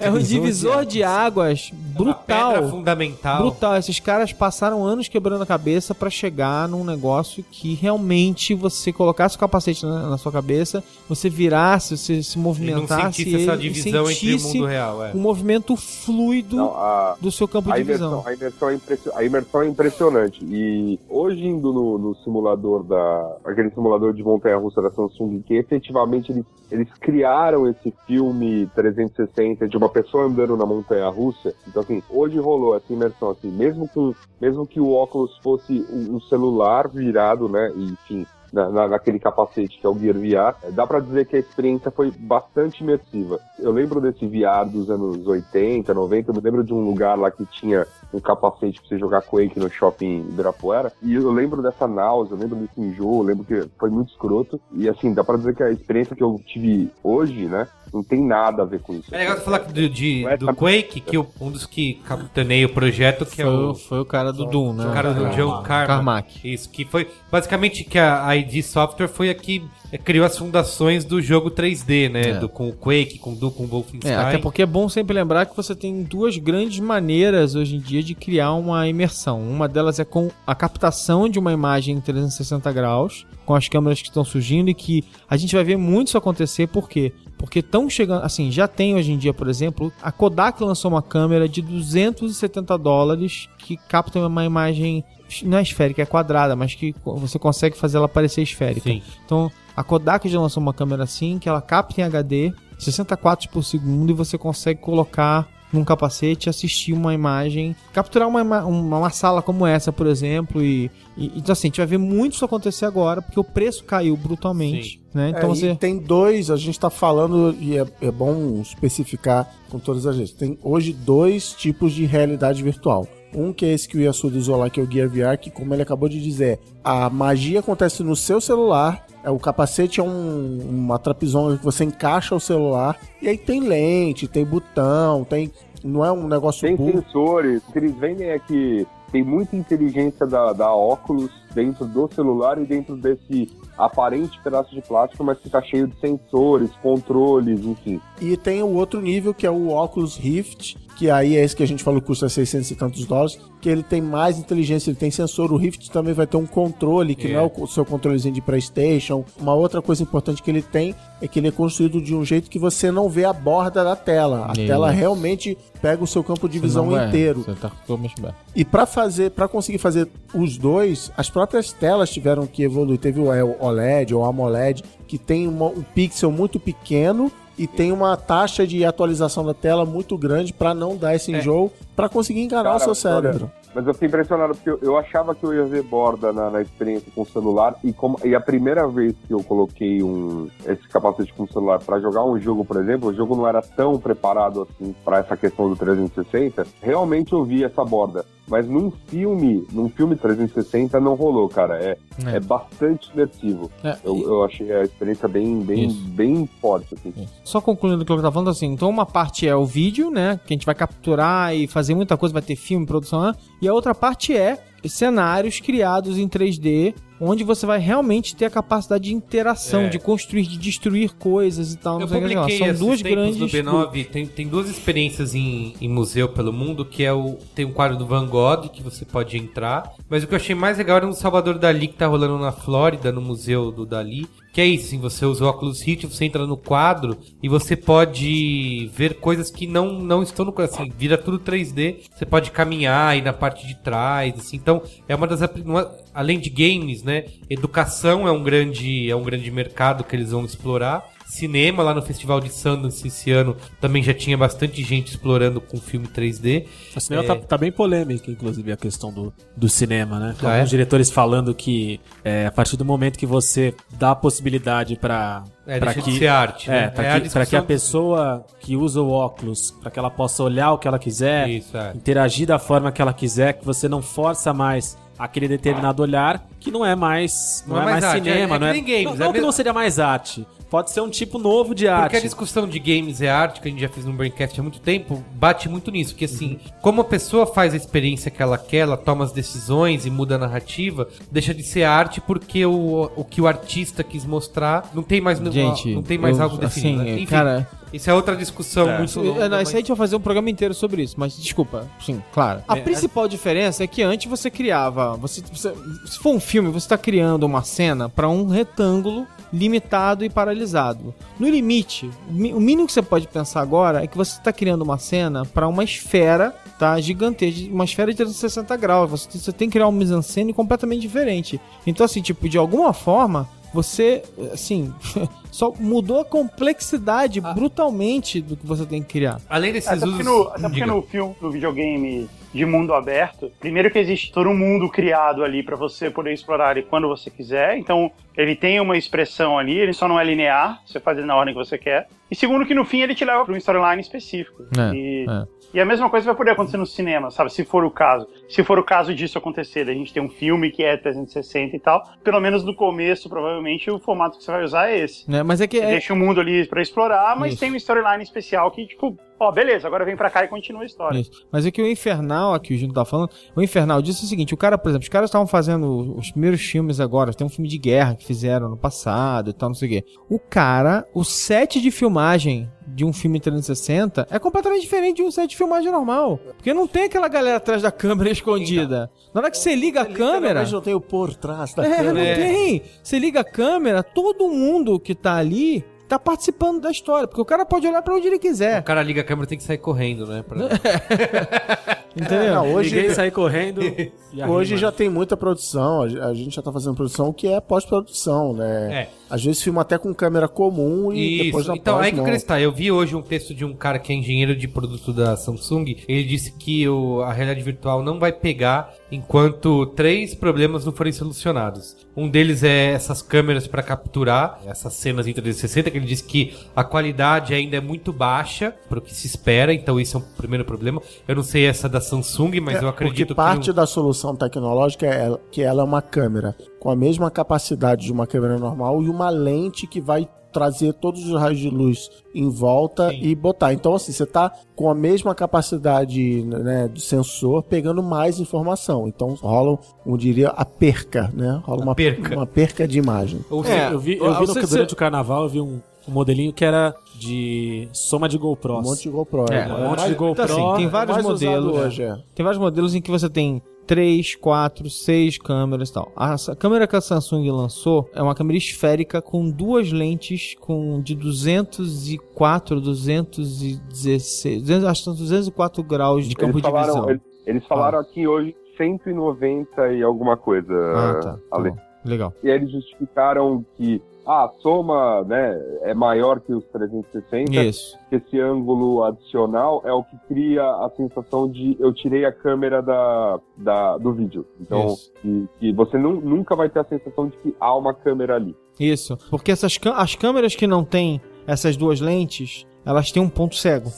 é 0.00 0.10
um 0.10 0.18
divisor 0.18 0.84
de 0.84 1.02
águas 1.04 1.70
Uma 1.98 2.14
pedra 2.14 2.60
brutal. 2.60 2.70
fundamental. 2.70 3.42
Brutal. 3.42 3.76
Esses 3.76 4.00
caras 4.00 4.32
passaram 4.32 4.84
anos 4.84 5.08
quebrando 5.08 5.42
a 5.42 5.46
cabeça 5.46 5.94
pra 5.94 6.10
chegar 6.10 6.68
num 6.68 6.84
negócio 6.84 7.44
que 7.50 7.74
realmente 7.74 8.54
você 8.54 8.92
colocasse 8.92 9.36
o 9.36 9.38
capacete 9.38 9.84
na, 9.84 10.10
na 10.10 10.18
sua 10.18 10.30
cabeça, 10.32 10.82
você 11.08 11.28
virasse, 11.28 11.96
você 11.96 12.22
se 12.22 12.34
E 12.34 12.36
não 12.36 12.44
movimentasse 12.44 13.16
sentisse 13.16 13.42
essa 13.42 13.54
e 13.54 13.58
divisão 13.58 14.10
entre 14.10 14.12
o 14.12 14.38
sentisse 14.38 14.58
mundo 14.58 14.66
real, 14.66 15.04
é. 15.04 15.12
um 15.12 15.18
movimento 15.18 15.76
fluido 15.76 16.56
Não, 16.56 16.76
a, 16.76 17.16
do 17.20 17.30
seu 17.30 17.48
campo 17.48 17.70
a 17.70 17.76
de 17.76 17.82
imersão, 17.82 18.08
visão. 18.08 18.26
a, 18.26 18.34
imersão 18.34 18.70
é 18.70 18.78
a 19.14 19.24
imersão 19.24 19.62
é 19.62 19.66
impressionante. 19.68 20.44
E 20.44 20.98
hoje 21.08 21.44
indo 21.46 21.72
no, 21.72 21.98
no 21.98 22.14
simulador 22.16 22.82
da. 22.82 23.36
aquele 23.44 23.70
simulador 23.70 24.12
de 24.12 24.22
montanha-russa 24.22 24.82
da 24.82 24.90
Samsung, 24.90 25.42
que 25.42 25.54
efetivamente 25.54 26.30
eles, 26.30 26.44
eles 26.70 26.88
criaram 27.00 27.68
esse 27.68 27.92
filme 28.06 28.68
360 28.74 29.68
de 29.68 29.76
uma 29.76 29.88
pessoa 29.88 30.24
andando 30.24 30.56
na 30.56 30.66
montanha-russa. 30.66 31.54
Então, 31.66 31.82
assim, 31.82 32.02
hoje 32.08 32.38
rolou 32.38 32.76
essa 32.76 32.92
imersão, 32.92 33.30
assim, 33.30 33.50
mesmo, 33.50 33.88
com, 33.88 34.14
mesmo 34.40 34.66
que 34.66 34.80
o 34.80 34.92
óculos 34.92 35.36
fosse 35.38 35.84
um, 35.90 36.20
celular 36.20 36.88
virado, 36.88 37.48
né? 37.48 37.72
E, 37.76 37.84
enfim. 37.84 38.26
Na, 38.52 38.70
na- 38.70 38.88
naquele 38.88 39.18
capacete 39.18 39.78
que 39.78 39.84
é 39.84 39.90
o 39.90 39.98
Gear 39.98 40.14
VR, 40.14 40.70
dá 40.72 40.86
pra 40.86 41.00
dizer 41.00 41.26
que 41.26 41.34
a 41.34 41.38
experiência 41.38 41.90
foi 41.90 42.12
bastante 42.12 42.82
imersiva. 42.82 43.40
Eu 43.58 43.72
lembro 43.72 44.00
desse 44.00 44.24
VR 44.24 44.64
dos 44.70 44.88
anos 44.88 45.26
80, 45.26 45.92
90, 45.92 46.30
eu 46.30 46.34
me 46.34 46.40
lembro 46.40 46.62
de 46.64 46.72
um 46.72 46.82
lugar 46.84 47.18
lá 47.18 47.28
que 47.30 47.44
tinha 47.44 47.84
um 48.12 48.20
capacete 48.20 48.80
pra 48.80 48.88
você 48.88 48.98
jogar 48.98 49.22
Quake 49.22 49.58
no 49.58 49.70
shopping 49.70 50.20
Ibirapuera, 50.28 50.92
e 51.02 51.14
eu 51.14 51.30
lembro 51.30 51.62
dessa 51.62 51.86
náusea, 51.86 52.34
eu 52.34 52.38
lembro 52.38 52.56
desse 52.56 52.80
enjoo, 52.80 53.20
eu 53.20 53.22
lembro 53.22 53.44
que 53.44 53.68
foi 53.78 53.90
muito 53.90 54.10
escroto, 54.10 54.60
e 54.72 54.88
assim, 54.88 55.12
dá 55.12 55.22
pra 55.24 55.36
dizer 55.36 55.54
que 55.54 55.62
a 55.62 55.70
experiência 55.70 56.14
que 56.16 56.22
eu 56.22 56.40
tive 56.46 56.90
hoje, 57.02 57.46
né, 57.46 57.66
não 57.92 58.02
tem 58.02 58.20
nada 58.24 58.62
a 58.62 58.64
ver 58.66 58.80
com 58.80 58.94
isso. 58.94 59.14
É 59.14 59.18
legal 59.18 59.36
você 59.36 59.42
falar 59.42 59.58
do, 59.58 59.88
de- 59.88 60.26
é 60.26 60.36
do 60.36 60.54
Quake, 60.54 61.00
que 61.00 61.16
o- 61.16 61.26
um 61.40 61.50
dos 61.50 61.66
que 61.66 61.94
capitaneia 62.06 62.66
o 62.66 62.70
projeto, 62.70 63.24
que 63.24 63.40
é 63.40 63.44
Foi, 63.44 63.54
o, 63.54 63.70
o- 63.70 63.74
foi 63.74 64.00
o 64.00 64.04
cara 64.04 64.32
do 64.32 64.44
Doom, 64.46 64.72
né? 64.72 64.86
o 64.88 64.92
cara 64.92 65.12
do 65.14 65.28
John 65.30 65.62
Carmack. 65.62 65.86
Carmack. 65.86 66.52
Isso, 66.52 66.68
que 66.70 66.84
foi 66.84 67.08
basicamente 67.30 67.84
que 67.84 67.98
a 67.98 68.34
ID 68.36 68.62
Software 68.62 69.08
foi 69.08 69.30
a 69.30 69.34
que 69.34 69.64
criou 70.04 70.26
as 70.26 70.36
fundações 70.36 71.04
do 71.04 71.20
jogo 71.20 71.50
3D, 71.50 72.10
né? 72.10 72.30
É. 72.30 72.38
Do, 72.38 72.48
com 72.48 72.68
o 72.68 72.72
Quake, 72.72 73.18
com 73.18 73.32
o 73.32 73.36
Doom, 73.36 73.50
com 73.50 73.64
o 73.64 73.66
Wolfenstein. 73.66 74.12
É, 74.12 74.16
até 74.16 74.38
porque 74.38 74.62
é 74.62 74.66
bom 74.66 74.88
sempre 74.88 75.14
lembrar 75.14 75.46
que 75.46 75.56
você 75.56 75.74
tem 75.74 76.02
duas 76.02 76.36
grandes 76.36 76.80
maneiras 76.80 77.54
hoje 77.54 77.76
em 77.76 77.80
dia 77.80 78.02
de 78.02 78.14
criar 78.14 78.52
uma 78.54 78.88
imersão. 78.88 79.40
Uma 79.40 79.68
delas 79.68 79.98
é 79.98 80.04
com 80.04 80.30
a 80.46 80.54
captação 80.54 81.28
de 81.28 81.38
uma 81.38 81.52
imagem 81.52 81.96
em 81.96 82.00
360 82.00 82.72
graus, 82.72 83.26
com 83.44 83.54
as 83.54 83.68
câmeras 83.68 84.00
que 84.00 84.08
estão 84.08 84.24
surgindo 84.24 84.70
e 84.70 84.74
que 84.74 85.04
a 85.28 85.36
gente 85.36 85.54
vai 85.54 85.64
ver 85.64 85.76
muito 85.76 86.08
isso 86.08 86.18
acontecer, 86.18 86.66
por 86.66 86.88
quê? 86.88 87.12
Porque 87.38 87.58
estão 87.58 87.88
chegando, 87.88 88.24
assim, 88.24 88.50
já 88.50 88.66
tem 88.66 88.94
hoje 88.94 89.12
em 89.12 89.18
dia, 89.18 89.34
por 89.34 89.48
exemplo, 89.48 89.92
a 90.02 90.10
Kodak 90.10 90.62
lançou 90.62 90.90
uma 90.90 91.02
câmera 91.02 91.48
de 91.48 91.60
270 91.60 92.78
dólares 92.78 93.48
que 93.58 93.76
capta 93.76 94.26
uma 94.26 94.44
imagem 94.44 95.04
não 95.44 95.58
é 95.58 95.62
esférica, 95.62 96.02
é 96.02 96.06
quadrada, 96.06 96.54
mas 96.56 96.74
que 96.74 96.94
você 97.04 97.38
consegue 97.38 97.76
fazer 97.76 97.96
ela 97.96 98.08
parecer 98.08 98.42
esférica. 98.42 98.88
Sim. 98.90 99.02
Então, 99.24 99.50
a 99.76 99.82
Kodak 99.82 100.28
já 100.28 100.40
lançou 100.40 100.62
uma 100.62 100.72
câmera 100.74 101.04
assim, 101.04 101.38
que 101.38 101.48
ela 101.48 101.60
capta 101.60 102.00
em 102.00 102.04
HD, 102.04 102.52
60 102.78 103.16
quadros 103.16 103.46
por 103.46 103.62
segundo, 103.62 104.10
e 104.10 104.14
você 104.14 104.36
consegue 104.38 104.80
colocar 104.80 105.48
num 105.72 105.84
capacete 105.84 106.48
assistir 106.48 106.92
uma 106.92 107.12
imagem, 107.12 107.74
capturar 107.92 108.28
uma, 108.28 108.40
uma, 108.42 108.64
uma 108.64 109.10
sala 109.10 109.42
como 109.42 109.66
essa, 109.66 109.92
por 109.92 110.06
exemplo, 110.06 110.62
e, 110.62 110.90
e- 111.16 111.32
então 111.36 111.52
assim, 111.52 111.66
a 111.66 111.68
gente 111.68 111.78
vai 111.78 111.86
ver 111.86 111.98
muito 111.98 112.34
isso 112.34 112.44
acontecer 112.44 112.84
agora, 112.86 113.20
porque 113.20 113.38
o 113.40 113.44
preço 113.44 113.82
caiu 113.84 114.16
brutalmente, 114.16 115.00
né? 115.16 115.30
Então 115.30 115.50
É, 115.50 115.54
você... 115.54 115.70
e 115.72 115.76
tem 115.76 115.98
dois, 115.98 116.50
a 116.50 116.56
gente 116.56 116.78
tá 116.78 116.90
falando, 116.90 117.56
e 117.60 117.76
é, 117.78 117.84
é 118.00 118.10
bom 118.10 118.60
especificar 118.60 119.52
com 119.70 119.78
todas 119.78 120.06
as 120.06 120.16
vezes. 120.16 120.32
Tem 120.32 120.58
hoje 120.62 120.92
dois 120.92 121.52
tipos 121.52 121.92
de 121.92 122.04
realidade 122.04 122.62
virtual. 122.62 123.06
Um 123.34 123.52
que 123.52 123.66
é 123.66 123.72
esse 123.72 123.88
que 123.88 123.98
o 123.98 124.00
Yasuda 124.00 124.38
usou 124.38 124.56
lá, 124.56 124.70
que 124.70 124.78
é 124.80 124.82
o 124.82 124.90
Gear 124.90 125.08
VR, 125.08 125.36
que 125.38 125.50
como 125.50 125.74
ele 125.74 125.82
acabou 125.82 126.08
de 126.08 126.22
dizer, 126.22 126.58
a 126.84 127.10
magia 127.10 127.60
acontece 127.60 128.02
no 128.02 128.14
seu 128.14 128.40
celular, 128.40 129.04
é, 129.24 129.30
o 129.30 129.38
capacete 129.38 129.98
é 130.00 130.02
um- 130.02 130.58
uma 130.70 130.98
trapezonga 130.98 131.56
que 131.58 131.64
você 131.64 131.84
encaixa 131.84 132.34
o 132.34 132.40
celular, 132.40 132.96
e 133.20 133.28
aí 133.28 133.36
tem 133.36 133.60
lente, 133.60 134.28
tem 134.28 134.44
botão, 134.44 135.24
tem... 135.24 135.50
Não 135.84 136.04
é 136.04 136.10
um 136.10 136.26
negócio 136.26 136.62
Tem 136.66 136.74
burro. 136.74 137.02
sensores, 137.02 137.62
o 137.68 137.72
que 137.72 137.78
eles 137.78 137.94
vendem 137.96 138.28
é 138.30 138.38
que 138.38 138.86
tem 139.12 139.22
muita 139.22 139.54
inteligência 139.54 140.26
da, 140.26 140.52
da 140.52 140.72
óculos 140.74 141.30
dentro 141.56 141.86
do 141.86 142.08
celular 142.14 142.60
e 142.60 142.66
dentro 142.66 142.94
desse 142.96 143.48
aparente 143.78 144.38
pedaço 144.44 144.74
de 144.74 144.82
plástico, 144.82 145.24
mas 145.24 145.38
que 145.38 145.48
tá 145.48 145.62
cheio 145.62 145.86
de 145.88 145.98
sensores, 145.98 146.70
controles, 146.82 147.64
enfim. 147.64 147.98
E 148.20 148.36
tem 148.36 148.62
o 148.62 148.68
outro 148.74 149.00
nível, 149.00 149.32
que 149.32 149.46
é 149.46 149.50
o 149.50 149.68
Oculus 149.68 150.16
Rift, 150.16 150.76
que 150.96 151.10
aí 151.10 151.36
é 151.36 151.44
esse 151.44 151.54
que 151.56 151.62
a 151.62 151.66
gente 151.66 151.82
falou 151.82 152.00
que 152.00 152.06
custa 152.06 152.28
600 152.28 152.70
e 152.70 152.74
tantos 152.74 153.04
dólares, 153.04 153.38
que 153.60 153.68
ele 153.68 153.82
tem 153.82 154.00
mais 154.00 154.38
inteligência, 154.38 154.90
ele 154.90 154.96
tem 154.98 155.10
sensor. 155.10 155.52
O 155.52 155.56
Rift 155.56 155.90
também 155.90 156.14
vai 156.14 156.26
ter 156.26 156.36
um 156.38 156.46
controle, 156.46 157.14
que 157.14 157.26
É. 157.28 157.32
não 157.34 157.40
é 157.40 157.52
o 157.58 157.66
seu 157.66 157.84
controlezinho 157.84 158.32
de 158.34 158.40
Playstation. 158.40 159.24
Uma 159.38 159.54
outra 159.54 159.82
coisa 159.82 160.02
importante 160.02 160.42
que 160.42 160.50
ele 160.50 160.62
tem 160.62 160.94
é 161.20 161.28
que 161.28 161.38
ele 161.38 161.48
é 161.48 161.50
construído 161.50 162.00
de 162.00 162.14
um 162.14 162.24
jeito 162.24 162.48
que 162.48 162.58
você 162.58 162.90
não 162.90 163.08
vê 163.10 163.24
a 163.24 163.32
borda 163.32 163.82
da 163.84 163.94
tela. 163.96 164.46
A 164.48 164.52
Isso. 164.52 164.66
tela 164.66 164.90
realmente 164.90 165.56
pega 165.82 166.02
o 166.02 166.06
seu 166.06 166.22
campo 166.24 166.48
de 166.48 166.58
visão 166.58 166.86
Não 166.86 166.98
é, 166.98 167.08
inteiro. 167.08 167.42
Você 167.42 167.54
tá 167.54 167.68
totalmente 167.70 168.20
bem. 168.20 168.30
E 168.54 168.64
pra 168.64 168.86
fazer, 168.86 169.30
para 169.32 169.48
conseguir 169.48 169.78
fazer 169.78 170.08
os 170.32 170.56
dois, 170.56 171.12
as 171.16 171.28
próprias 171.28 171.45
telas 171.72 172.10
tiveram 172.10 172.46
que 172.46 172.62
evoluir. 172.62 172.98
Teve 172.98 173.20
o 173.20 173.26
OLED 173.60 174.14
ou 174.14 174.24
AMOLED, 174.24 174.82
que 175.06 175.18
tem 175.18 175.46
uma- 175.48 175.66
um 175.68 175.82
pixel 175.82 176.30
muito 176.30 176.58
pequeno 176.60 177.30
e 177.58 177.66
tem 177.66 177.90
uma 177.92 178.16
taxa 178.16 178.66
de 178.66 178.84
atualização 178.84 179.44
da 179.44 179.54
tela 179.54 179.84
muito 179.86 180.16
grande 180.18 180.52
pra 180.52 180.74
não 180.74 180.96
dar 180.96 181.14
esse 181.14 181.32
enjoo, 181.32 181.72
pra 181.96 182.08
conseguir 182.08 182.42
enganar 182.42 182.68
o 182.70 182.78
Cara, 182.78 182.84
seu 182.84 182.94
cérebro. 182.94 183.50
Mas 183.74 183.86
eu 183.86 183.92
fiquei 183.94 184.08
impressionado 184.08 184.54
porque 184.54 184.70
eu, 184.70 184.78
eu 184.82 184.96
achava 184.96 185.34
que 185.34 185.42
eu 185.44 185.52
ia 185.54 185.64
ver 185.64 185.82
borda 185.82 186.32
na, 186.32 186.50
na 186.50 186.62
experiência 186.62 187.10
com 187.14 187.22
o 187.22 187.26
celular 187.26 187.74
e, 187.82 187.92
como, 187.92 188.18
e 188.24 188.34
a 188.34 188.40
primeira 188.40 188.86
vez 188.86 189.14
que 189.26 189.32
eu 189.34 189.42
coloquei 189.42 190.02
um, 190.02 190.48
esse 190.66 190.86
capacete 190.88 191.32
com 191.34 191.44
o 191.44 191.52
celular 191.52 191.78
pra 191.80 191.98
jogar 192.00 192.24
um 192.24 192.38
jogo, 192.40 192.64
por 192.64 192.76
exemplo, 192.80 193.08
o 193.10 193.14
jogo 193.14 193.34
não 193.36 193.46
era 193.48 193.60
tão 193.62 193.98
preparado 193.98 194.62
assim 194.68 194.94
pra 195.04 195.18
essa 195.18 195.36
questão 195.36 195.68
do 195.68 195.76
360. 195.76 196.66
Realmente 196.80 197.32
eu 197.32 197.44
vi 197.44 197.64
essa 197.64 197.84
borda. 197.84 198.24
Mas 198.48 198.64
num 198.68 198.92
filme, 199.08 199.66
num 199.72 199.88
filme 199.88 200.14
360 200.14 201.00
não 201.00 201.14
rolou, 201.16 201.48
cara. 201.48 201.82
É, 201.82 201.96
É. 202.24 202.36
é. 202.36 202.40
bastante 202.40 203.10
imersivo. 203.12 203.68
É, 203.82 203.96
Eu, 204.04 204.16
e- 204.16 204.22
eu 204.22 204.44
achei 204.44 204.72
a 204.72 204.84
experiência 204.84 205.26
bem, 205.26 205.58
bem, 205.62 205.86
Isso. 205.88 206.00
bem 206.10 206.48
forte, 206.60 206.94
assim. 206.94 207.12
Só 207.42 207.60
concluindo 207.60 208.02
o 208.02 208.06
que 208.06 208.12
eu 208.12 208.16
tava 208.16 208.30
falando, 208.30 208.50
assim, 208.50 208.66
então 208.66 208.88
uma 208.88 209.04
parte 209.04 209.48
é 209.48 209.56
o 209.56 209.66
vídeo, 209.66 210.12
né, 210.12 210.38
que 210.46 210.54
a 210.54 210.56
gente 210.56 210.64
vai 210.64 210.76
capturar 210.76 211.56
e 211.56 211.66
fazer 211.66 211.85
muita 211.94 212.16
coisa, 212.16 212.32
vai 212.32 212.42
ter 212.42 212.56
filme, 212.56 212.86
produção, 212.86 213.22
né, 213.22 213.34
e 213.60 213.68
a 213.68 213.72
outra 213.72 213.94
parte 213.94 214.36
é 214.36 214.58
cenários 214.88 215.58
criados 215.58 216.16
em 216.18 216.28
3D, 216.28 216.94
onde 217.20 217.42
você 217.42 217.66
vai 217.66 217.78
realmente 217.78 218.36
ter 218.36 218.44
a 218.44 218.50
capacidade 218.50 219.04
de 219.04 219.14
interação, 219.14 219.82
É. 219.82 219.88
de 219.88 219.98
construir, 219.98 220.46
de 220.46 220.56
destruir 220.58 221.14
coisas 221.14 221.72
e 221.72 221.78
tal. 221.78 222.00
Eu 222.00 222.06
publiquei 222.06 222.58
São 222.58 222.86
duas 222.86 223.02
grandes... 223.02 223.38
no 223.38 223.48
B9, 223.48 224.06
tem, 224.08 224.26
tem 224.26 224.46
duas 224.46 224.68
experiências 224.68 225.34
em, 225.34 225.74
em 225.80 225.88
museu 225.88 226.28
pelo 226.28 226.52
mundo, 226.52 226.84
que 226.84 227.02
é 227.02 227.12
o 227.12 227.36
tem 227.54 227.64
um 227.64 227.72
quadro 227.72 227.96
do 227.96 228.06
Van 228.06 228.26
Gogh 228.26 228.68
que 228.68 228.82
você 228.82 229.04
pode 229.04 229.36
entrar, 229.36 229.92
mas 230.08 230.22
o 230.22 230.26
que 230.26 230.34
eu 230.34 230.36
achei 230.36 230.54
mais 230.54 230.78
legal 230.78 230.98
era 230.98 231.06
no 231.06 231.14
Salvador 231.14 231.58
Dali 231.58 231.88
que 231.88 231.94
tá 231.94 232.06
rolando 232.06 232.38
na 232.38 232.52
Flórida, 232.52 233.10
no 233.10 233.20
museu 233.20 233.72
do 233.72 233.84
Dali, 233.86 234.28
que 234.56 234.60
é 234.62 234.64
isso, 234.64 234.86
assim, 234.86 234.98
você 234.98 235.26
usa 235.26 235.44
o 235.44 235.48
óculos 235.48 235.82
Rift, 235.82 236.06
você 236.06 236.24
entra 236.24 236.46
no 236.46 236.56
quadro 236.56 237.18
e 237.42 237.46
você 237.46 237.76
pode 237.76 238.90
ver 238.94 239.20
coisas 239.20 239.50
que 239.50 239.66
não, 239.66 239.92
não 240.00 240.22
estão 240.22 240.46
no 240.46 240.52
quadro, 240.52 240.74
assim, 240.74 240.90
vira 240.96 241.18
tudo 241.18 241.38
3D, 241.38 241.96
você 242.10 242.24
pode 242.24 242.50
caminhar 242.50 243.18
e 243.18 243.20
na 243.20 243.34
parte 243.34 243.66
de 243.66 243.74
trás, 243.74 244.32
assim, 244.38 244.56
então 244.56 244.82
é 245.06 245.14
uma 245.14 245.26
das 245.26 245.42
uma- 245.62 245.94
além 246.14 246.40
de 246.40 246.48
games, 246.48 247.02
né, 247.02 247.26
educação 247.50 248.26
é 248.26 248.32
um 248.32 248.42
grande 248.42 249.10
é 249.10 249.14
um 249.14 249.22
grande 249.22 249.50
mercado 249.50 250.02
que 250.02 250.16
eles 250.16 250.30
vão 250.30 250.46
explorar. 250.46 251.04
Cinema 251.28 251.82
lá 251.82 251.92
no 251.92 252.00
Festival 252.00 252.40
de 252.40 252.50
Sundance 252.52 253.06
esse 253.08 253.30
ano 253.32 253.56
também 253.80 254.02
já 254.02 254.14
tinha 254.14 254.38
bastante 254.38 254.82
gente 254.82 255.08
explorando 255.10 255.60
com 255.60 255.76
filme 255.78 256.06
3D. 256.06 256.66
O 256.96 257.00
cinema 257.00 257.24
É. 257.24 257.26
tá, 257.26 257.36
tá 257.36 257.58
bem 257.58 257.72
polêmico, 257.72 258.30
inclusive, 258.30 258.70
a 258.72 258.76
questão 258.76 259.12
do, 259.12 259.32
do 259.56 259.68
cinema, 259.68 260.18
né? 260.20 260.36
Com 260.40 260.46
Ah, 260.46 260.52
alguns 260.54 260.68
é? 260.68 260.70
diretores 260.70 261.10
falando 261.10 261.54
que 261.54 262.00
é, 262.24 262.46
a 262.46 262.52
partir 262.52 262.76
do 262.76 262.84
momento 262.84 263.18
que 263.18 263.26
você 263.26 263.74
dá 263.98 264.12
a 264.12 264.14
possibilidade 264.16 264.96
pra, 264.96 265.42
É, 265.66 265.78
pra 265.80 265.92
que 265.94 266.02
de 266.12 266.28
arte, 266.28 266.70
é, 266.70 266.72
né? 266.82 266.88
pra, 266.90 267.04
É 267.04 267.08
a 267.08 267.12
que, 267.14 267.28
pra 267.28 267.42
discussão 267.42 267.46
que 267.50 267.56
a 267.56 267.60
que- 267.60 267.66
pessoa 267.66 268.46
que 268.60 268.76
usa 268.76 269.02
o 269.02 269.10
óculos, 269.10 269.72
pra 269.82 269.90
que 269.90 269.98
ela 269.98 270.10
possa 270.10 270.42
olhar 270.42 270.72
o 270.72 270.78
que 270.78 270.86
ela 270.86 270.98
quiser, 270.98 271.48
Isso, 271.48 271.76
é. 271.76 271.92
interagir 271.94 272.46
da 272.46 272.58
forma 272.58 272.92
que 272.92 273.02
ela 273.02 273.12
quiser, 273.12 273.54
que 273.54 273.64
você 273.64 273.88
não 273.88 274.00
força 274.00 274.54
mais 274.54 274.96
aquele 275.18 275.48
determinado 275.48 276.02
olhar, 276.02 276.46
que 276.60 276.70
não 276.70 276.84
é 276.84 276.94
mais, 276.94 277.64
não, 277.66 277.80
é 277.80 277.84
mais, 277.84 278.04
arte, 278.04 278.22
cinema, 278.22 278.54
é- 278.54 278.56
é 278.56 278.58
não 278.60 278.66
é, 278.66 278.72
que 278.74 278.80
games, 278.82 279.04
não, 279.04 279.12
é 279.12 279.16
não 279.18 279.26
que 279.28 279.32
mesmo- 279.32 279.46
não 279.46 279.52
seria 279.52 279.72
mais 279.72 279.98
arte. 279.98 280.46
Pode 280.68 280.90
ser 280.90 281.00
um 281.00 281.08
tipo 281.08 281.38
novo 281.38 281.74
de 281.74 281.84
Porque 281.84 281.88
a 281.94 281.96
arte. 281.98 282.22
discussão 282.22 282.66
de 282.66 282.78
games 282.80 283.20
é 283.22 283.28
arte, 283.30 283.60
que 283.60 283.68
a 283.68 283.70
gente 283.70 283.80
já 283.80 283.88
fez 283.88 284.04
no 284.04 284.12
Braincast 284.12 284.58
há 284.58 284.62
muito 284.62 284.80
tempo, 284.80 285.22
bate 285.32 285.68
muito 285.68 285.90
nisso. 285.92 286.14
Que 286.14 286.24
assim, 286.24 286.54
Uhum. 286.54 286.58
como 286.82 287.00
a 287.00 287.04
pessoa 287.04 287.46
faz 287.46 287.72
a 287.72 287.76
experiência 287.76 288.30
que 288.32 288.42
ela 288.42 288.58
quer, 288.58 288.78
ela 288.78 288.96
toma 288.96 289.24
as 289.24 289.30
decisões 289.32 290.06
e 290.06 290.10
muda 290.10 290.34
a 290.34 290.38
narrativa, 290.38 291.08
deixa 291.30 291.54
de 291.54 291.62
ser 291.62 291.84
arte 291.84 292.20
porque 292.20 292.66
o, 292.66 293.10
o 293.14 293.24
que 293.24 293.40
o 293.40 293.46
artista 293.46 294.02
quis 294.02 294.24
mostrar 294.24 294.90
não 294.92 295.02
tem 295.04 295.20
mais, 295.20 295.38
Gente, 295.38 295.94
não 295.94 296.02
tem 296.02 296.18
mais 296.18 296.36
eu- 296.38 296.42
algo 296.44 296.56
definido. 296.58 297.00
assim, 297.02 297.10
né? 297.10 297.14
Enfim, 297.16 297.26
cara- 297.26 297.68
isso 297.96 298.08
é 298.10 298.14
outra 298.14 298.36
discussão 298.36 298.88
É. 298.88 298.98
muito 298.98 299.18
É, 299.18 299.22
longa. 299.22 299.48
não, 299.48 299.56
mas- 299.58 299.68
isso 299.68 299.76
aí 299.76 299.76
a 299.76 299.80
gente 299.80 299.88
vai 299.88 299.96
fazer 299.96 300.16
um 300.16 300.20
programa 300.20 300.48
inteiro 300.50 300.72
sobre 300.74 301.02
isso, 301.02 301.14
mas 301.18 301.36
desculpa, 301.36 301.88
sim, 302.04 302.22
claro. 302.32 302.62
A 302.68 302.76
principal 302.76 303.26
diferença 303.28 303.82
é 303.82 303.86
que 303.86 304.02
antes 304.02 304.28
você 304.30 304.50
criava, 304.50 305.16
você, 305.16 305.42
você- 305.52 305.74
se 306.06 306.18
for 306.18 306.30
um 306.34 306.40
filme, 306.40 306.68
você 306.70 306.84
está 306.86 306.96
criando 306.98 307.44
uma 307.44 307.62
cena 307.62 308.08
para 308.08 308.28
um 308.28 308.46
retângulo 308.46 309.26
limitado 309.52 310.24
e 310.24 310.28
paralisado. 310.30 311.14
No 311.38 311.48
limite, 311.48 312.10
o 312.28 312.60
mínimo 312.60 312.86
que 312.86 312.92
você 312.92 313.02
pode 313.02 313.26
pensar 313.28 313.60
agora 313.62 314.02
é 314.02 314.06
que 314.06 314.16
você 314.16 314.32
está 314.38 314.52
criando 314.52 314.82
uma 314.82 314.98
cena 314.98 315.44
para 315.46 315.66
uma 315.68 315.84
esfera, 315.84 316.54
tá, 316.78 317.00
gigantesca, 317.00 317.72
uma 317.72 317.84
esfera 317.84 318.10
de 318.10 318.16
360 318.16 318.76
graus. 318.76 319.10
Você, 319.10 319.28
tem- 319.28 319.40
você 319.40 319.52
tem 319.52 319.68
que 319.68 319.72
criar 319.72 319.88
um 319.88 319.92
mise-en-scène 319.92 320.52
completamente 320.52 321.00
diferente. 321.00 321.60
Então 321.86 322.04
assim, 322.04 322.20
tipo, 322.20 322.48
de 322.48 322.58
alguma 322.58 322.92
forma, 322.92 323.48
você, 323.72 324.22
assim, 324.52 324.92
só 325.50 325.72
mudou 325.78 326.20
a 326.20 326.24
complexidade 326.24 327.40
brutalmente 327.40 328.40
do 328.40 328.56
que 328.56 328.66
você 328.66 328.86
tem 328.86 329.02
que 329.02 329.08
criar. 329.08 329.40
Além 329.48 329.72
desses 329.72 329.90
Até 329.90 330.06
usos. 330.06 330.10
porque, 330.10 330.24
no, 330.24 330.48
até 330.48 330.68
porque 330.68 330.86
no 330.86 331.02
filme, 331.02 331.36
no 331.40 331.50
videogame 331.50 332.28
de 332.52 332.64
mundo 332.64 332.94
aberto, 332.94 333.52
primeiro 333.60 333.90
que 333.90 333.98
existe 333.98 334.32
todo 334.32 334.48
um 334.48 334.56
mundo 334.56 334.88
criado 334.88 335.44
ali 335.44 335.62
pra 335.62 335.76
você 335.76 336.10
poder 336.10 336.32
explorar 336.32 336.76
ele 336.76 336.86
quando 336.86 337.06
você 337.06 337.30
quiser. 337.30 337.76
Então, 337.76 338.10
ele 338.36 338.56
tem 338.56 338.80
uma 338.80 338.96
expressão 338.96 339.58
ali, 339.58 339.78
ele 339.78 339.92
só 339.92 340.08
não 340.08 340.18
é 340.18 340.24
linear, 340.24 340.80
você 340.86 340.98
faz 340.98 341.18
ele 341.18 341.26
na 341.26 341.36
ordem 341.36 341.54
que 341.54 341.58
você 341.58 341.76
quer. 341.76 342.08
E 342.30 342.34
segundo 342.34 342.66
que 342.66 342.74
no 342.74 342.84
fim 342.84 343.02
ele 343.02 343.14
te 343.14 343.24
leva 343.24 343.44
pra 343.44 343.54
um 343.54 343.56
storyline 343.56 344.00
específico. 344.00 344.64
É, 344.76 344.94
e, 344.94 345.26
é. 345.28 345.46
e 345.74 345.80
a 345.80 345.84
mesma 345.84 346.10
coisa 346.10 346.26
vai 346.26 346.34
poder 346.34 346.50
acontecer 346.52 346.76
no 346.76 346.86
cinema, 346.86 347.30
sabe? 347.30 347.52
Se 347.52 347.64
for 347.64 347.84
o 347.84 347.90
caso. 347.90 348.26
Se 348.48 348.64
for 348.64 348.78
o 348.78 348.84
caso 348.84 349.14
disso 349.14 349.38
acontecer, 349.38 349.84
da 349.84 349.92
gente 349.92 350.12
ter 350.12 350.20
um 350.20 350.28
filme 350.28 350.70
que 350.70 350.82
é 350.82 350.96
360 350.96 351.76
e 351.76 351.80
tal, 351.80 352.02
pelo 352.24 352.40
menos 352.40 352.64
no 352.64 352.74
começo, 352.74 353.28
provavelmente, 353.28 353.90
o 353.90 353.98
formato 353.98 354.38
que 354.38 354.44
você 354.44 354.50
vai 354.50 354.64
usar 354.64 354.90
é 354.90 354.98
esse. 354.98 355.30
Né? 355.30 355.42
Mas 355.42 355.60
é 355.60 355.66
que 355.66 355.78
Você 355.78 355.84
é, 355.84 355.90
deixa 355.90 356.12
o 356.12 356.16
mundo 356.16 356.40
ali 356.40 356.66
pra 356.66 356.82
explorar, 356.82 357.36
mas 357.38 357.52
Isso. 357.52 357.60
tem 357.60 357.70
um 357.70 357.76
storyline 357.76 358.22
especial 358.22 358.70
que, 358.70 358.86
tipo, 358.86 359.16
ó, 359.38 359.50
beleza, 359.52 359.86
agora 359.86 360.04
vem 360.04 360.16
pra 360.16 360.30
cá 360.30 360.44
e 360.44 360.48
continua 360.48 360.82
a 360.82 360.86
história. 360.86 361.18
Isso. 361.18 361.46
Mas 361.50 361.66
é 361.66 361.70
que 361.70 361.82
o 361.82 361.86
Infernal, 361.86 362.54
aqui 362.54 362.74
o 362.74 362.76
Júnior 362.78 362.94
tá 362.94 363.04
falando, 363.04 363.30
o 363.54 363.62
Infernal 363.62 364.00
disse 364.02 364.24
o 364.24 364.26
seguinte: 364.28 364.54
o 364.54 364.56
cara, 364.56 364.76
por 364.78 364.88
exemplo, 364.88 365.02
os 365.04 365.08
caras 365.08 365.28
estavam 365.30 365.46
fazendo 365.46 366.14
os 366.16 366.30
primeiros 366.30 366.60
filmes 366.60 367.00
agora, 367.00 367.32
tem 367.32 367.46
um 367.46 367.50
filme 367.50 367.68
de 367.68 367.78
guerra 367.78 368.14
que 368.14 368.24
fizeram 368.24 368.68
no 368.68 368.76
passado 368.76 369.50
e 369.50 369.52
tal, 369.52 369.68
não 369.70 369.74
sei 369.74 369.88
o 369.88 369.90
quê. 369.92 370.04
O 370.28 370.38
cara, 370.38 371.06
o 371.14 371.24
set 371.24 371.80
de 371.80 371.90
filmagem 371.90 372.70
de 372.88 373.04
um 373.04 373.12
filme 373.12 373.40
360 373.40 374.28
é 374.30 374.38
completamente 374.38 374.82
diferente 374.82 375.16
de 375.16 375.22
um 375.22 375.30
set 375.30 375.50
de 375.50 375.56
filmagem 375.56 375.90
normal. 375.90 376.38
Porque 376.56 376.72
não 376.72 376.86
tem 376.86 377.04
aquela 377.04 377.28
galera 377.28 377.56
atrás 377.56 377.82
da 377.82 377.90
câmera 377.90 378.30
escondida. 378.32 379.10
Na 379.34 379.40
hora 379.40 379.50
que 379.50 379.58
você 379.58 379.74
liga 379.74 380.02
a 380.02 380.06
câmera. 380.06 380.60
Mas 380.60 380.72
não 380.72 380.80
tem 380.80 380.94
o 380.94 381.00
por 381.00 381.34
trás 381.34 381.74
da 381.74 381.84
É, 381.84 381.88
não 381.98 382.04
câmera. 382.14 382.36
tem. 382.36 382.82
Você 383.02 383.18
liga 383.18 383.40
a 383.40 383.44
câmera, 383.44 384.02
todo 384.02 384.48
mundo 384.48 384.98
que 385.00 385.14
tá 385.14 385.34
ali 385.34 385.84
tá 386.08 386.18
participando 386.18 386.80
da 386.80 386.90
história. 386.90 387.26
Porque 387.26 387.40
o 387.40 387.44
cara 387.44 387.64
pode 387.64 387.86
olhar 387.86 388.00
pra 388.02 388.14
onde 388.14 388.26
ele 388.26 388.38
quiser. 388.38 388.80
O 388.80 388.84
cara 388.84 389.02
liga 389.02 389.20
a 389.20 389.24
câmera 389.24 389.46
tem 389.46 389.58
que 389.58 389.64
sair 389.64 389.78
correndo, 389.78 390.26
né? 390.26 390.42
pra- 390.46 390.56
Entendeu? 392.16 392.38
É, 392.40 392.50
não, 392.54 392.72
hoje- 392.74 392.94
Ninguém 392.96 393.10
sai 393.14 393.30
correndo. 393.30 393.82
e 394.32 394.42
Hoje 394.48 394.76
já 394.76 394.90
tem 394.90 395.08
muita 395.10 395.36
produção, 395.36 396.02
a 396.02 396.06
a 396.28 396.34
gente 396.34 396.54
já 396.56 396.62
tá 396.62 396.72
fazendo 396.72 396.94
produção 396.94 397.32
que 397.32 397.46
é 397.48 397.60
pós-produção, 397.60 398.52
né? 398.54 399.08
É. 399.25 399.25
Às 399.28 399.44
vezes 399.44 399.62
filma 399.62 399.82
até 399.82 399.98
com 399.98 400.14
câmera 400.14 400.46
comum 400.48 401.12
e 401.12 401.44
depois 401.44 401.64
Isso, 401.64 401.72
na 401.72 401.76
então 401.76 401.98
aí 401.98 402.10
que 402.12 402.16
não. 402.18 402.28
estar. 402.28 402.60
Eu 402.60 402.70
vi 402.72 402.92
hoje 402.92 403.14
um 403.16 403.22
texto 403.22 403.54
de 403.54 403.64
um 403.64 403.74
cara 403.74 403.98
que 403.98 404.12
é 404.12 404.16
engenheiro 404.16 404.54
de 404.56 404.68
produto 404.68 405.12
da 405.12 405.36
Samsung. 405.36 405.96
Ele 406.08 406.24
disse 406.24 406.52
que 406.52 406.88
o- 406.88 407.20
a 407.22 407.32
realidade 407.32 407.62
virtual 407.64 408.02
não 408.02 408.18
vai 408.18 408.32
pegar 408.32 408.94
enquanto 409.10 409.86
três 409.86 410.34
problemas 410.34 410.84
não 410.84 410.92
forem 410.92 411.12
solucionados. 411.12 411.96
Um 412.16 412.28
deles 412.28 412.62
é 412.62 412.92
essas 412.92 413.20
câmeras 413.22 413.66
para 413.66 413.82
capturar 413.82 414.60
essas 414.66 414.94
cenas 414.94 415.26
em 415.26 415.32
360, 415.32 415.90
que 415.90 415.98
ele 415.98 416.06
disse 416.06 416.24
que 416.24 416.54
a 416.74 416.84
qualidade 416.84 417.52
ainda 417.52 417.76
é 417.76 417.80
muito 417.80 418.12
baixa 418.12 418.74
para 418.88 418.98
o 418.98 419.02
que 419.02 419.14
se 419.14 419.26
espera, 419.26 419.72
então 419.74 419.98
esse 420.00 420.14
é 420.14 420.18
um 420.18 420.22
primeiro 420.22 420.64
problema. 420.64 421.02
Eu 421.26 421.34
não 421.36 421.42
sei 421.42 421.66
essa 421.66 421.88
da 421.88 422.00
Samsung, 422.00 422.60
mas 422.60 422.80
eu 422.80 422.88
acredito 422.88 423.28
Porque 423.28 423.34
parte 423.34 423.64
que. 423.66 423.70
um- 423.70 423.74
da 423.74 423.86
solução 423.86 424.34
tecnológica 424.36 425.06
é 425.06 425.36
que 425.50 425.62
ela 425.62 425.82
é 425.82 425.84
uma 425.84 426.00
câmera 426.00 426.54
com 426.86 426.92
a 426.92 426.94
mesma 426.94 427.32
capacidade 427.32 428.04
de 428.06 428.12
uma 428.12 428.28
câmera 428.28 428.56
normal 428.60 429.02
e 429.02 429.08
uma 429.08 429.28
lente 429.28 429.88
que 429.88 430.00
vai 430.00 430.28
trazer 430.52 430.94
todos 430.94 431.28
os 431.28 431.32
raios 431.38 431.58
de 431.58 431.68
luz 431.68 432.08
em 432.32 432.48
volta 432.48 433.10
Sim. 433.10 433.18
e 433.22 433.34
botar. 433.34 433.72
Então, 433.72 433.92
assim, 433.92 434.12
você 434.12 434.24
tá 434.24 434.52
com 434.76 434.88
a 434.88 434.94
mesma 434.94 435.34
capacidade 435.34 436.44
né, 436.44 436.86
do 436.86 437.00
sensor 437.00 437.64
pegando 437.64 438.04
mais 438.04 438.38
informação. 438.38 439.08
Então, 439.08 439.34
rola, 439.34 439.76
como 440.04 440.16
diria, 440.16 440.50
a 440.50 440.64
perca, 440.64 441.28
né? 441.34 441.60
Rola 441.64 441.82
uma 441.82 441.94
perca. 441.96 442.36
uma 442.36 442.46
perca 442.46 442.86
de 442.86 442.98
imagem. 443.00 443.40
Ou 443.50 443.64
É, 443.64 443.66
seja, 443.66 443.90
eu 443.90 443.98
vi, 443.98 444.16
eu 444.18 444.32
vi 444.34 444.40
no, 444.42 444.46
você- 444.46 444.64
durante 444.66 444.92
o 444.94 444.96
carnaval, 444.96 445.42
eu 445.42 445.48
vi 445.48 445.60
um, 445.60 445.80
um 446.08 446.12
modelinho 446.12 446.52
que 446.52 446.64
era 446.64 446.94
de 447.18 447.88
soma 447.92 448.28
de 448.28 448.38
GoPros. 448.38 448.78
Um 448.78 448.90
monte 448.90 449.02
de 449.02 449.08
GoPro. 449.10 449.46
É, 449.50 449.66
né? 449.66 449.74
um 449.74 449.90
monte 449.90 450.06
de 450.06 450.14
GoPro. 450.14 450.44
Então, 450.44 450.68
assim, 450.70 450.76
tem 450.82 450.88
vários 450.88 451.16
mais 451.16 451.26
usado 451.26 451.62
modelos. 451.64 451.84
hoje, 451.86 452.02
é. 452.04 452.16
Tem 452.32 452.44
vários 452.44 452.62
modelos 452.62 452.94
em 452.94 453.00
que 453.02 453.10
você 453.10 453.28
tem 453.28 453.60
3, 453.86 454.34
4, 454.34 454.90
6 454.90 455.38
câmeras 455.38 455.88
e 455.90 455.92
tal. 455.92 456.10
A, 456.16 456.34
câmera 456.58 456.86
que 456.86 456.96
a 456.96 457.00
Samsung 457.00 457.50
lançou 457.50 458.08
é 458.14 458.22
uma 458.22 458.34
câmera 458.34 458.58
esférica 458.58 459.22
com 459.22 459.48
duas 459.50 459.92
lentes 459.92 460.54
com 460.60 461.00
de 461.00 461.14
204, 461.14 462.80
216, 462.80 464.62
200, 464.62 464.84
acho 464.84 465.00
que 465.00 465.04
são 465.04 465.14
204 465.14 465.82
graus 465.82 466.26
de 466.28 466.34
campo 466.34 466.52
Eles 466.58 466.62
de 466.62 466.68
falaram, 466.70 466.94
visão. 466.94 467.10
eles, 467.10 467.22
eles 467.46 467.66
falaram 467.66 467.98
aqui 467.98 468.26
hoje 468.26 468.54
190 468.76 469.92
e 469.92 470.02
alguma 470.02 470.36
coisa, 470.36 470.72
Ah, 470.94 471.20
tá. 471.22 471.38
tá. 471.50 471.76
Legal. 472.04 472.32
E 472.42 472.48
aí 472.50 472.56
eles 472.56 472.70
justificaram 472.70 473.64
que 473.76 474.00
ah, 474.26 474.44
a 474.44 474.48
soma 474.60 475.22
né, 475.24 475.56
é 475.82 475.94
maior 475.94 476.40
que 476.40 476.52
os 476.52 476.64
360, 476.66 477.52
Isso. 477.62 477.96
esse 478.10 478.40
ângulo 478.40 479.04
adicional 479.04 479.82
é 479.84 479.92
o 479.92 480.02
que 480.02 480.16
cria 480.28 480.62
a 480.62 480.90
sensação 480.96 481.48
de 481.48 481.76
eu 481.78 481.92
tirei 481.94 482.24
a 482.24 482.32
câmera 482.32 482.82
da, 482.82 483.38
da, 483.56 483.96
do 483.98 484.12
vídeo. 484.12 484.44
Então, 484.60 484.96
que, 485.22 485.48
que 485.60 485.72
você 485.72 485.96
nu- 485.96 486.20
nunca 486.20 486.56
vai 486.56 486.68
ter 486.68 486.80
a 486.80 486.84
sensação 486.84 487.28
de 487.28 487.36
que 487.38 487.54
há 487.60 487.74
uma 487.74 487.94
câmera 487.94 488.34
ali. 488.34 488.56
Isso. 488.78 489.16
Porque 489.30 489.50
essas 489.52 489.78
as 489.94 490.14
câmeras 490.16 490.54
que 490.56 490.66
não 490.66 490.84
têm 490.84 491.20
essas 491.46 491.76
duas 491.76 492.00
lentes, 492.00 492.66
elas 492.86 493.10
têm 493.10 493.20
um 493.20 493.28
ponto 493.28 493.56
cego. 493.56 493.92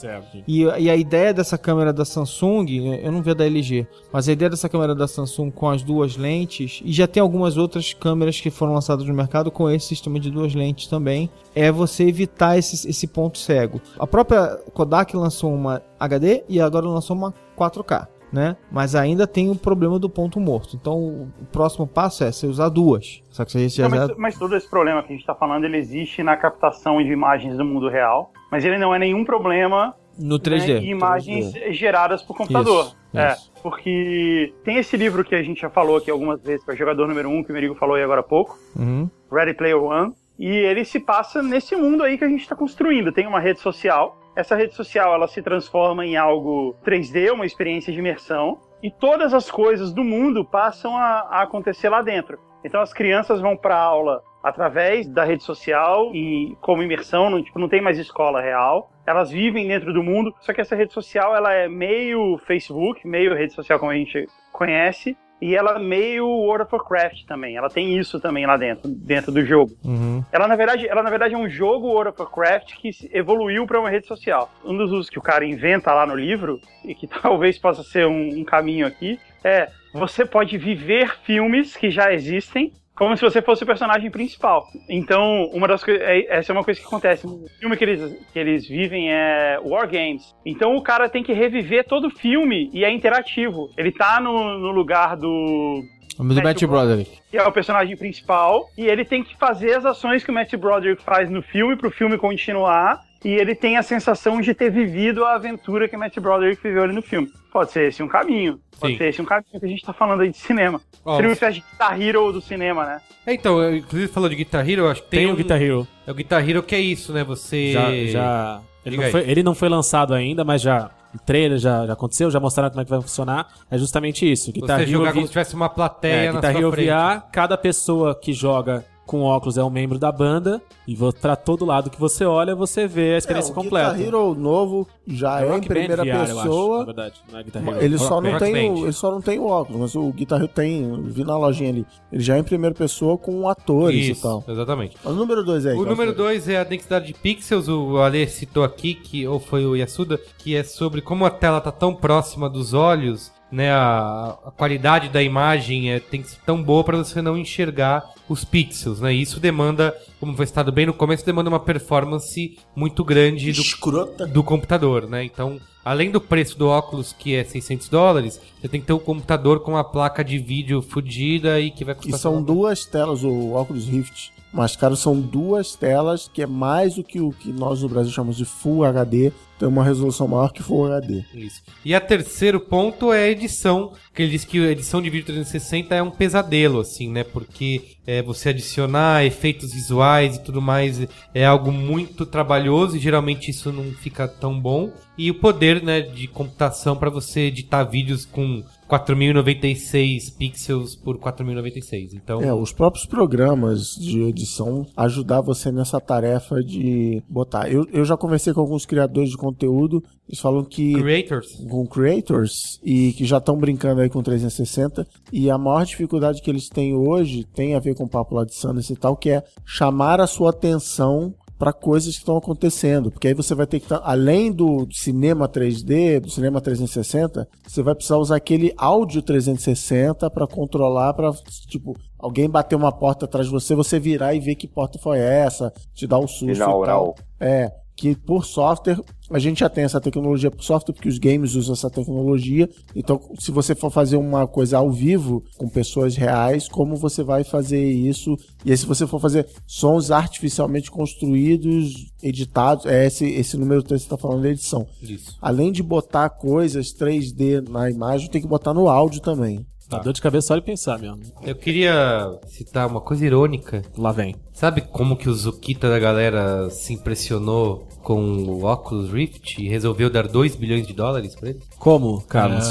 E, 0.47 0.63
e 0.63 0.89
a 0.89 0.95
ideia 0.95 1.31
dessa 1.31 1.59
câmera 1.59 1.93
da 1.93 2.03
Samsung, 2.03 2.65
eu 3.03 3.11
não 3.11 3.21
vi 3.21 3.29
a 3.29 3.33
da 3.35 3.45
LG, 3.45 3.87
mas 4.11 4.27
a 4.27 4.31
ideia 4.31 4.49
dessa 4.49 4.67
câmera 4.67 4.95
da 4.95 5.07
Samsung 5.07 5.51
com 5.51 5.69
as 5.69 5.83
duas 5.83 6.17
lentes, 6.17 6.81
e 6.83 6.91
já 6.91 7.05
tem 7.05 7.21
algumas 7.21 7.55
outras 7.55 7.93
câmeras 7.93 8.41
que 8.41 8.49
foram 8.49 8.73
lançadas 8.73 9.05
no 9.05 9.13
mercado 9.13 9.51
com 9.51 9.69
esse 9.69 9.85
sistema 9.85 10.19
de 10.19 10.31
duas 10.31 10.55
lentes 10.55 10.87
também, 10.87 11.29
é 11.53 11.71
você 11.71 12.03
evitar 12.05 12.57
esse, 12.57 12.89
esse 12.89 13.05
ponto 13.05 13.37
cego. 13.37 13.79
A 13.99 14.07
própria 14.07 14.57
Kodak 14.73 15.15
lançou 15.15 15.53
uma 15.53 15.83
HD 15.99 16.43
e 16.49 16.59
agora 16.59 16.87
lançou 16.87 17.15
uma 17.15 17.31
4K. 17.55 18.07
Né? 18.31 18.55
Mas 18.71 18.93
ainda 18.93 19.25
tem 19.25 19.49
o 19.49 19.55
problema 19.55 19.97
do 19.97 20.09
ponto 20.09 20.39
morto. 20.39 20.75
Então 20.75 20.95
o 20.97 21.45
próximo 21.51 21.87
passo 21.87 22.23
é 22.23 22.31
você 22.31 22.45
usar 22.45 22.69
duas. 22.69 23.23
Só 23.31 23.43
que 23.43 23.51
você 23.51 23.81
Não, 23.81 23.89
mas, 23.89 24.17
mas 24.17 24.37
todo 24.37 24.55
esse 24.55 24.69
problema 24.69 25.01
que 25.01 25.07
a 25.09 25.11
gente 25.11 25.21
está 25.21 25.33
falando, 25.33 25.63
ele 25.65 25.77
existe 25.77 26.21
na 26.21 26.37
captação 26.37 27.01
de 27.01 27.11
imagens 27.11 27.57
do 27.57 27.65
mundo 27.65 27.89
real, 27.89 28.31
mas 28.51 28.63
ele 28.63 28.77
não 28.77 28.93
é 28.93 28.99
nenhum 28.99 29.25
problema 29.25 29.95
no 30.19 30.35
né, 30.35 30.43
3D. 30.43 30.81
em 30.81 30.89
imagens 30.89 31.53
geradas 31.71 32.21
por 32.21 32.35
computador. 32.35 32.85
Isso, 32.85 32.97
é, 33.13 33.33
isso. 33.33 33.51
porque 33.63 34.53
tem 34.63 34.77
esse 34.77 34.97
livro 34.97 35.23
que 35.23 35.33
a 35.33 35.41
gente 35.41 35.61
já 35.61 35.69
falou 35.69 35.97
aqui 35.97 36.11
algumas 36.11 36.41
vezes, 36.41 36.63
que 36.63 36.71
é 36.71 36.73
o 36.73 36.77
Jogador 36.77 37.07
Número 37.07 37.29
1, 37.29 37.37
um, 37.37 37.43
que 37.43 37.51
o 37.51 37.53
Merigo 37.53 37.75
falou 37.75 37.95
aí 37.95 38.03
agora 38.03 38.19
há 38.19 38.23
pouco, 38.23 38.57
Uhum. 38.75 39.09
Ready 39.31 39.53
Player 39.53 39.81
One, 39.81 40.13
e 40.39 40.47
ele 40.49 40.85
se 40.85 41.01
passa 41.01 41.43
nesse 41.43 41.75
mundo 41.75 42.01
aí 42.01 42.17
que 42.17 42.23
a 42.23 42.29
gente 42.29 42.41
está 42.41 42.55
construindo. 42.55 43.11
Tem 43.11 43.27
uma 43.27 43.41
rede 43.41 43.59
social, 43.59 44.17
essa 44.35 44.55
rede 44.55 44.73
social 44.73 45.13
ela 45.13 45.27
se 45.27 45.41
transforma 45.41 46.05
em 46.05 46.15
algo 46.15 46.75
3D, 46.85 47.31
uma 47.33 47.45
experiência 47.45 47.91
de 47.91 47.99
imersão, 47.99 48.57
e 48.81 48.89
todas 48.89 49.33
as 49.33 49.51
coisas 49.51 49.93
do 49.93 50.03
mundo 50.03 50.45
passam 50.45 50.95
a, 50.95 51.27
a 51.29 51.41
acontecer 51.41 51.89
lá 51.89 52.01
dentro. 52.01 52.39
Então 52.63 52.81
as 52.81 52.93
crianças 52.93 53.41
vão 53.41 53.57
para 53.57 53.77
aula 53.77 54.23
através 54.41 55.07
da 55.07 55.25
rede 55.25 55.43
social 55.43 56.15
e 56.15 56.55
como 56.61 56.81
imersão, 56.81 57.29
não, 57.29 57.43
tipo, 57.43 57.59
não 57.59 57.67
tem 57.67 57.81
mais 57.81 57.97
escola 57.97 58.41
real. 58.41 58.89
Elas 59.05 59.29
vivem 59.29 59.67
dentro 59.67 59.93
do 59.93 60.03
mundo, 60.03 60.33
só 60.39 60.53
que 60.53 60.61
essa 60.61 60.75
rede 60.75 60.93
social 60.93 61.35
ela 61.35 61.51
é 61.53 61.67
meio 61.67 62.37
Facebook, 62.45 63.05
meio 63.05 63.35
rede 63.35 63.53
social 63.53 63.77
como 63.77 63.91
a 63.91 63.95
gente 63.95 64.25
conhece, 64.53 65.17
e 65.41 65.55
ela 65.55 65.75
é 65.75 65.79
meio 65.79 66.27
World 66.27 66.63
of 66.63 66.75
Warcraft 66.75 67.25
também. 67.25 67.55
Ela 67.55 67.69
tem 67.69 67.97
isso 67.97 68.19
também 68.19 68.45
lá 68.45 68.57
dentro, 68.57 68.89
dentro 68.89 69.31
do 69.31 69.45
jogo. 69.45 69.71
Uhum. 69.83 70.23
Ela 70.31 70.47
na 70.47 70.55
verdade, 70.55 70.87
ela 70.87 71.01
na 71.01 71.09
verdade 71.09 71.33
é 71.33 71.37
um 71.37 71.49
jogo 71.49 71.87
World 71.87 72.09
of 72.09 72.21
Warcraft 72.21 72.75
que 72.75 72.91
evoluiu 73.11 73.65
para 73.65 73.79
uma 73.79 73.89
rede 73.89 74.07
social. 74.07 74.51
Um 74.65 74.75
dos 74.75 74.91
usos 74.91 75.09
que 75.09 75.19
o 75.19 75.21
cara 75.21 75.45
inventa 75.45 75.93
lá 75.93 76.05
no 76.05 76.15
livro 76.15 76.59
e 76.83 76.93
que 76.93 77.07
talvez 77.21 77.57
possa 77.57 77.83
ser 77.83 78.05
um, 78.05 78.39
um 78.39 78.43
caminho 78.43 78.85
aqui 78.85 79.19
é 79.43 79.69
você 79.93 80.25
pode 80.25 80.57
viver 80.57 81.15
filmes 81.23 81.75
que 81.75 81.89
já 81.89 82.13
existem 82.13 82.73
como 82.99 83.15
se 83.15 83.23
você 83.23 83.41
fosse 83.41 83.63
o 83.63 83.65
personagem 83.65 84.11
principal. 84.11 84.67
Então, 84.89 85.45
uma 85.53 85.69
das 85.69 85.81
coisas. 85.81 86.03
Essa 86.27 86.51
é 86.51 86.53
uma 86.53 86.65
coisa 86.65 86.81
que 86.81 86.85
acontece. 86.85 87.25
O 87.25 87.45
filme 87.57 87.77
que 87.77 87.83
eles, 87.85 88.27
que 88.33 88.37
eles 88.37 88.67
vivem 88.67 89.09
é 89.09 89.57
War 89.63 89.89
Games. 89.89 90.35
Então 90.45 90.75
o 90.75 90.83
cara 90.83 91.07
tem 91.07 91.23
que 91.23 91.31
reviver 91.31 91.85
todo 91.85 92.07
o 92.07 92.09
filme 92.09 92.69
e 92.73 92.83
é 92.83 92.91
interativo. 92.91 93.69
Ele 93.77 93.93
tá 93.93 94.19
no, 94.19 94.59
no 94.59 94.71
lugar 94.71 95.15
do 95.15 95.81
do 96.17 96.43
Matt 96.43 96.65
Broderick. 96.65 97.19
que 97.31 97.37
é 97.37 97.43
o 97.43 97.51
personagem 97.53 97.95
principal, 97.95 98.65
e 98.77 98.85
ele 98.85 99.05
tem 99.05 99.23
que 99.23 99.37
fazer 99.37 99.77
as 99.77 99.85
ações 99.85 100.21
que 100.21 100.31
o 100.31 100.33
Matt 100.33 100.53
Broderick 100.57 101.01
faz 101.01 101.29
no 101.29 101.41
filme 101.41 101.77
pro 101.77 101.89
filme 101.89 102.17
continuar, 102.17 102.99
e 103.23 103.29
ele 103.29 103.53
tem 103.55 103.77
a 103.77 103.83
sensação 103.83 104.39
de 104.41 104.53
ter 104.53 104.71
vivido 104.71 105.25
a 105.25 105.35
aventura 105.35 105.87
que 105.89 105.95
o 105.95 105.99
Matt 105.99 106.17
Broderick 106.19 106.61
viveu 106.63 106.83
ali 106.83 106.93
no 106.93 107.01
filme. 107.01 107.29
Pode 107.51 107.71
ser 107.71 107.87
esse 107.89 108.01
um 108.01 108.07
caminho. 108.07 108.59
Pode 108.79 108.93
Sim. 108.93 108.97
ser 108.99 109.09
esse 109.09 109.21
um 109.21 109.25
caminho 109.25 109.59
que 109.59 109.65
a 109.65 109.69
gente 109.69 109.83
tá 109.83 109.91
falando 109.91 110.21
aí 110.21 110.29
de 110.29 110.37
cinema. 110.37 110.79
Ó, 111.03 111.15
Seria 111.17 111.29
uma 111.31 111.51
de 111.51 111.59
Guitar 111.71 112.01
Hero 112.01 112.31
do 112.31 112.41
cinema, 112.41 112.85
né? 112.85 113.01
É, 113.25 113.33
então, 113.33 113.61
eu, 113.61 113.75
inclusive 113.77 114.11
falou 114.11 114.29
de 114.29 114.35
Guitar 114.35 114.67
Hero, 114.67 114.83
eu 114.83 114.89
acho 114.89 115.03
que 115.03 115.09
tem, 115.09 115.19
Tem 115.21 115.27
um, 115.27 115.33
o 115.33 115.35
Guitar 115.35 115.61
Hero. 115.61 115.87
É 116.07 116.11
o 116.11 116.15
Guitar 116.15 116.47
Hero 116.47 116.63
que 116.63 116.75
é 116.75 116.79
isso, 116.79 117.11
né? 117.11 117.23
Você. 117.23 117.71
Já, 117.73 117.91
já 118.05 118.61
ele, 118.85 118.97
não 118.97 119.11
foi, 119.11 119.21
ele 119.29 119.43
não 119.43 119.55
foi 119.55 119.69
lançado 119.69 120.13
ainda, 120.13 120.45
mas 120.45 120.61
já 120.61 120.89
o 121.13 121.19
trailer 121.19 121.57
já, 121.57 121.85
já 121.87 121.93
aconteceu, 121.93 122.29
já 122.31 122.39
mostraram 122.39 122.69
como 122.69 122.81
é 122.81 122.85
que 122.85 122.89
vai 122.91 123.01
funcionar. 123.01 123.47
É 123.69 123.77
justamente 123.77 124.31
isso. 124.31 124.51
Guitar 124.51 124.77
Você 124.77 124.83
Hero 124.83 124.91
jogar 124.91 125.09
vi- 125.09 125.15
como 125.15 125.25
se 125.27 125.31
tivesse 125.31 125.55
uma 125.55 125.67
plateia 125.69 126.13
é, 126.13 126.25
na 126.27 126.33
Guitar 126.33 126.51
sua 126.51 126.61
Hero 126.61 126.71
frente. 126.71 126.87
VR, 126.89 127.23
cada 127.31 127.57
pessoa 127.57 128.15
que 128.15 128.31
joga 128.31 128.85
com 129.09 129.21
óculos 129.23 129.57
é 129.57 129.63
um 129.63 129.71
membro 129.71 129.97
da 129.97 130.11
banda 130.11 130.61
e 130.87 130.95
pra 131.19 131.35
todo 131.35 131.65
lado 131.65 131.89
que 131.89 131.99
você 131.99 132.25
olha, 132.25 132.55
você 132.55 132.85
vê 132.85 133.15
a 133.15 133.17
experiência 133.17 133.49
É, 133.49 133.51
o 133.51 133.55
completa. 133.55 133.93
Guitar 133.93 134.07
Hero 134.07 134.35
novo 134.35 134.87
já 135.07 135.41
é, 135.41 135.47
em 135.47 135.49
Rock 135.49 135.67
Band 135.67 135.73
primeira 135.73 136.03
VR, 136.03 136.07
eu 136.07 136.21
acho, 136.21 136.35
na 136.35 136.41
pessoa. 136.43 136.85
verdade, 136.85 137.21
não 137.31 137.39
é. 137.73 137.83
Ele 137.83 137.97
só, 137.97 138.21
não 138.21 138.37
tem 138.37 138.71
o, 138.71 138.83
ele 138.83 138.91
só 138.93 139.09
não 139.11 139.19
tem 139.19 139.39
o 139.39 139.47
óculos, 139.47 139.81
mas 139.81 139.95
o 139.95 140.11
Guitar 140.13 140.37
Hero 140.37 140.47
tem. 140.47 141.01
Vi 141.05 141.23
na 141.23 141.35
lojinha 141.35 141.71
ali. 141.71 141.87
Ele 142.11 142.21
já 142.21 142.35
é 142.35 142.39
em 142.39 142.43
primeira 142.43 142.75
pessoa 142.75 143.17
com 143.17 143.49
atores 143.49 144.05
e 144.05 144.11
Isso, 144.11 144.21
tal. 144.21 144.43
exatamente. 144.47 144.95
O 145.03 145.09
número 145.09 145.43
2 145.43 145.65
aí. 145.65 145.75
O 145.75 145.85
número 145.85 146.13
foi? 146.13 146.25
2 146.25 146.47
é 146.49 146.59
a 146.59 146.63
densidade 146.63 147.07
de 147.07 147.13
pixels, 147.15 147.67
o 147.67 147.97
Ale 147.97 148.27
citou 148.27 148.63
aqui, 148.63 148.93
que, 148.93 149.27
ou 149.27 149.39
foi 149.39 149.65
o 149.65 149.75
Yasuda, 149.75 150.19
que 150.37 150.55
é 150.55 150.63
sobre 150.63 151.01
como 151.01 151.25
a 151.25 151.31
tela 151.31 151.59
tá 151.59 151.71
tão 151.71 151.95
próxima 151.95 152.47
dos 152.47 152.75
olhos, 152.75 153.31
né? 153.51 153.71
A, 153.71 154.37
a 154.45 154.51
qualidade 154.51 155.09
da 155.09 155.21
imagem 155.21 155.91
é, 155.91 155.99
tem 155.99 156.21
que 156.21 156.29
ser 156.29 156.39
tão 156.45 156.61
boa 156.61 156.83
para 156.83 156.97
você 156.97 157.21
não 157.21 157.37
enxergar 157.37 158.09
os 158.27 158.43
pixels, 158.43 159.01
né? 159.01 159.13
E 159.13 159.21
isso 159.21 159.39
demanda, 159.39 159.95
como 160.19 160.35
foi 160.35 160.45
citado 160.45 160.71
bem 160.71 160.85
no 160.85 160.93
começo, 160.93 161.25
demanda 161.25 161.49
uma 161.49 161.59
performance 161.59 162.57
muito 162.75 163.03
grande 163.03 163.51
do, 163.51 164.25
do 164.27 164.43
computador, 164.43 165.07
né? 165.07 165.23
Então, 165.23 165.59
além 165.83 166.11
do 166.11 166.21
preço 166.21 166.57
do 166.57 166.67
óculos, 166.67 167.13
que 167.17 167.35
é 167.35 167.43
600 167.43 167.89
dólares, 167.89 168.39
você 168.61 168.67
tem 168.67 168.79
que 168.79 168.87
ter 168.87 168.93
um 168.93 168.99
computador 168.99 169.61
com 169.61 169.75
a 169.75 169.83
placa 169.83 170.23
de 170.23 170.37
vídeo 170.37 170.81
fodida 170.81 171.59
e 171.59 171.71
que 171.71 171.83
vai 171.83 171.95
E 171.95 171.97
custar... 171.97 172.19
são 172.19 172.41
duas 172.41 172.85
telas, 172.85 173.23
o 173.23 173.51
óculos 173.53 173.87
Rift. 173.87 174.31
Mais 174.51 174.75
caro. 174.75 174.95
São 174.95 175.19
duas 175.19 175.75
telas, 175.75 176.29
que 176.31 176.41
é 176.41 176.47
mais 176.47 176.95
do 176.95 177.03
que 177.03 177.19
o 177.19 177.31
que 177.31 177.51
nós 177.51 177.81
no 177.81 177.89
Brasil 177.89 178.11
chamamos 178.11 178.37
de 178.37 178.45
Full 178.45 178.83
HD. 178.83 179.31
Tem 179.57 179.67
uma 179.67 179.83
resolução 179.83 180.27
maior 180.27 180.51
que 180.53 180.63
Full 180.63 180.85
HD. 180.85 181.23
Isso. 181.33 181.61
E 181.83 181.93
a 181.93 181.99
terceiro 181.99 182.59
ponto 182.59 183.11
é 183.11 183.25
a 183.25 183.29
edição, 183.29 183.93
que 184.13 184.21
ele 184.21 184.31
diz 184.31 184.45
que 184.45 184.57
a 184.57 184.71
edição 184.71 185.01
de 185.01 185.09
vídeo 185.09 185.25
360 185.25 185.93
é 185.93 186.01
um 186.01 186.11
pesadelo, 186.11 186.79
assim, 186.79 187.09
né? 187.11 187.23
Porque 187.23 187.97
é, 188.07 188.21
você 188.21 188.49
adicionar 188.49 189.25
efeitos 189.25 189.73
visuais 189.73 190.37
e 190.37 190.43
tudo 190.43 190.61
mais 190.61 191.05
é 191.33 191.45
algo 191.45 191.71
muito 191.71 192.25
trabalhoso 192.25 192.95
e 192.95 192.99
geralmente 192.99 193.51
isso 193.51 193.71
não 193.71 193.91
fica 193.91 194.27
tão 194.27 194.59
bom. 194.59 194.91
E 195.17 195.29
o 195.29 195.35
poder, 195.35 195.83
né, 195.83 196.01
de 196.01 196.27
computação 196.27 196.95
para 196.95 197.09
você 197.09 197.41
editar 197.41 197.83
vídeos 197.83 198.25
com 198.25 198.63
4096 198.89 200.31
pixels 200.31 200.95
por 200.95 201.19
4096. 201.19 202.15
Então, 202.15 202.41
É, 202.41 202.51
os 202.51 202.73
próprios 202.73 203.05
programas 203.05 203.91
de 203.91 204.23
edição 204.23 204.85
ajudar 204.97 205.41
você 205.41 205.71
nessa 205.71 206.01
tarefa 206.01 206.63
de 206.63 207.21
botar. 207.29 207.71
Eu, 207.71 207.85
eu 207.93 208.03
já 208.03 208.17
conversei 208.17 208.51
com 208.51 208.61
alguns 208.61 208.87
criadores 208.87 209.29
de 209.29 209.37
conteúdo, 209.37 210.03
eles 210.27 210.39
falam 210.39 210.63
que 210.63 210.93
creators. 210.93 211.55
com 211.69 211.85
creators 211.85 212.79
e 212.83 213.13
que 213.13 213.25
já 213.25 213.37
estão 213.37 213.57
brincando 213.57 214.01
aí 214.01 214.09
com 214.09 214.23
360 214.23 215.07
e 215.31 215.51
a 215.51 215.57
maior 215.57 215.85
dificuldade 215.85 216.41
que 216.41 216.49
eles 216.49 216.67
têm 216.67 216.95
hoje 216.95 217.45
tem 217.53 217.75
a 217.75 217.79
ver 217.79 217.95
com 217.95 218.05
o 218.05 218.09
papo 218.09 218.33
lá 218.35 218.43
de 218.43 218.55
Sanders 218.55 218.89
e 218.89 218.95
tal, 218.95 219.15
que 219.15 219.29
é 219.29 219.43
chamar 219.65 220.19
a 220.19 220.27
sua 220.27 220.49
atenção 220.49 221.33
para 221.59 221.73
coisas 221.73 222.13
que 222.13 222.21
estão 222.21 222.37
acontecendo, 222.37 223.11
porque 223.11 223.27
aí 223.27 223.33
você 223.33 223.53
vai 223.53 223.67
ter 223.67 223.81
que 223.81 223.87
tá, 223.87 224.01
além 224.05 224.49
do 224.49 224.87
cinema 224.93 225.47
3D, 225.47 226.21
do 226.21 226.29
cinema 226.29 226.61
360, 226.61 227.45
você 227.67 227.83
vai 227.83 227.93
precisar 227.93 228.15
usar 228.17 228.37
aquele 228.37 228.73
áudio 228.77 229.21
360 229.21 230.29
para 230.29 230.47
controlar 230.47 231.13
para 231.13 231.33
tipo 231.67 231.97
alguém 232.17 232.49
bater 232.49 232.77
uma 232.77 232.93
porta 232.93 233.25
atrás 233.25 233.47
de 233.47 233.51
você, 233.51 233.75
você 233.75 233.99
virar 233.99 234.33
e 234.33 234.39
ver 234.39 234.55
que 234.55 234.69
porta 234.69 234.97
foi 234.97 235.19
essa, 235.19 235.73
te 235.93 236.07
dar 236.07 236.19
um 236.19 236.27
susto 236.27 236.45
e 236.45 236.53
Binaural. 236.53 237.13
tal. 237.13 237.25
É, 237.45 237.69
que 237.99 238.15
por 238.15 238.45
software, 238.45 238.99
a 239.29 239.37
gente 239.37 239.59
já 239.59 239.69
tem 239.69 239.83
essa 239.83 239.99
tecnologia 239.99 240.49
por 240.49 240.63
software, 240.63 240.93
porque 240.93 241.09
os 241.09 241.19
games 241.19 241.53
usam 241.53 241.73
essa 241.73 241.89
tecnologia. 241.89 242.69
Então, 242.95 243.19
se 243.37 243.51
você 243.51 243.75
for 243.75 243.91
fazer 243.91 244.15
uma 244.15 244.47
coisa 244.47 244.77
ao 244.77 244.89
vivo, 244.89 245.43
com 245.57 245.67
pessoas 245.67 246.15
reais, 246.15 246.67
como 246.67 246.95
você 246.95 247.23
vai 247.23 247.43
fazer 247.43 247.83
isso? 247.91 248.35
E 248.63 248.71
aí, 248.71 248.77
se 248.77 248.85
você 248.85 249.05
for 249.05 249.19
fazer 249.19 249.45
sons 249.67 250.11
artificialmente 250.11 250.89
construídos, 250.89 252.09
editados, 252.23 252.85
é 252.85 253.05
esse, 253.05 253.25
esse 253.25 253.57
número 253.57 253.83
3 253.83 254.01
que 254.01 254.07
você 254.07 254.15
está 254.15 254.17
falando 254.17 254.43
da 254.43 254.49
edição. 254.49 254.87
Isso. 255.01 255.37
Além 255.41 255.71
de 255.71 255.83
botar 255.83 256.29
coisas 256.29 256.93
3D 256.93 257.67
na 257.69 257.89
imagem, 257.89 258.29
tem 258.29 258.41
que 258.41 258.47
botar 258.47 258.73
no 258.73 258.87
áudio 258.87 259.21
também. 259.21 259.65
Dá 259.89 259.97
dor 259.97 260.13
de 260.13 260.21
cabeça 260.21 260.47
só 260.47 260.55
de 260.55 260.61
pensar 260.61 260.99
mesmo. 260.99 261.19
Eu 261.41 261.55
queria 261.55 262.39
citar 262.47 262.87
uma 262.87 263.01
coisa 263.01 263.25
irônica. 263.25 263.81
Lá 263.97 264.11
vem. 264.11 264.35
Sabe 264.53 264.81
como 264.81 265.17
que 265.17 265.27
o 265.27 265.33
Zukita 265.33 265.89
da 265.89 265.97
galera 265.97 266.69
se 266.69 266.93
impressionou 266.93 267.87
com 268.03 268.21
o 268.21 268.65
Oculus 268.65 269.11
Rift 269.11 269.59
e 269.59 269.67
resolveu 269.67 270.09
dar 270.09 270.27
2 270.27 270.55
bilhões 270.55 270.85
de 270.85 270.93
dólares 270.93 271.35
pra 271.35 271.49
ele? 271.49 271.59
Como, 271.79 272.21
Carlos? 272.21 272.67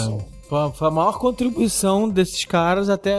Foi 0.49 0.71
foi 0.73 0.89
a 0.89 0.91
maior 0.91 1.19
contribuição 1.19 2.09
desses 2.09 2.47
caras 2.47 2.89
até. 2.89 3.15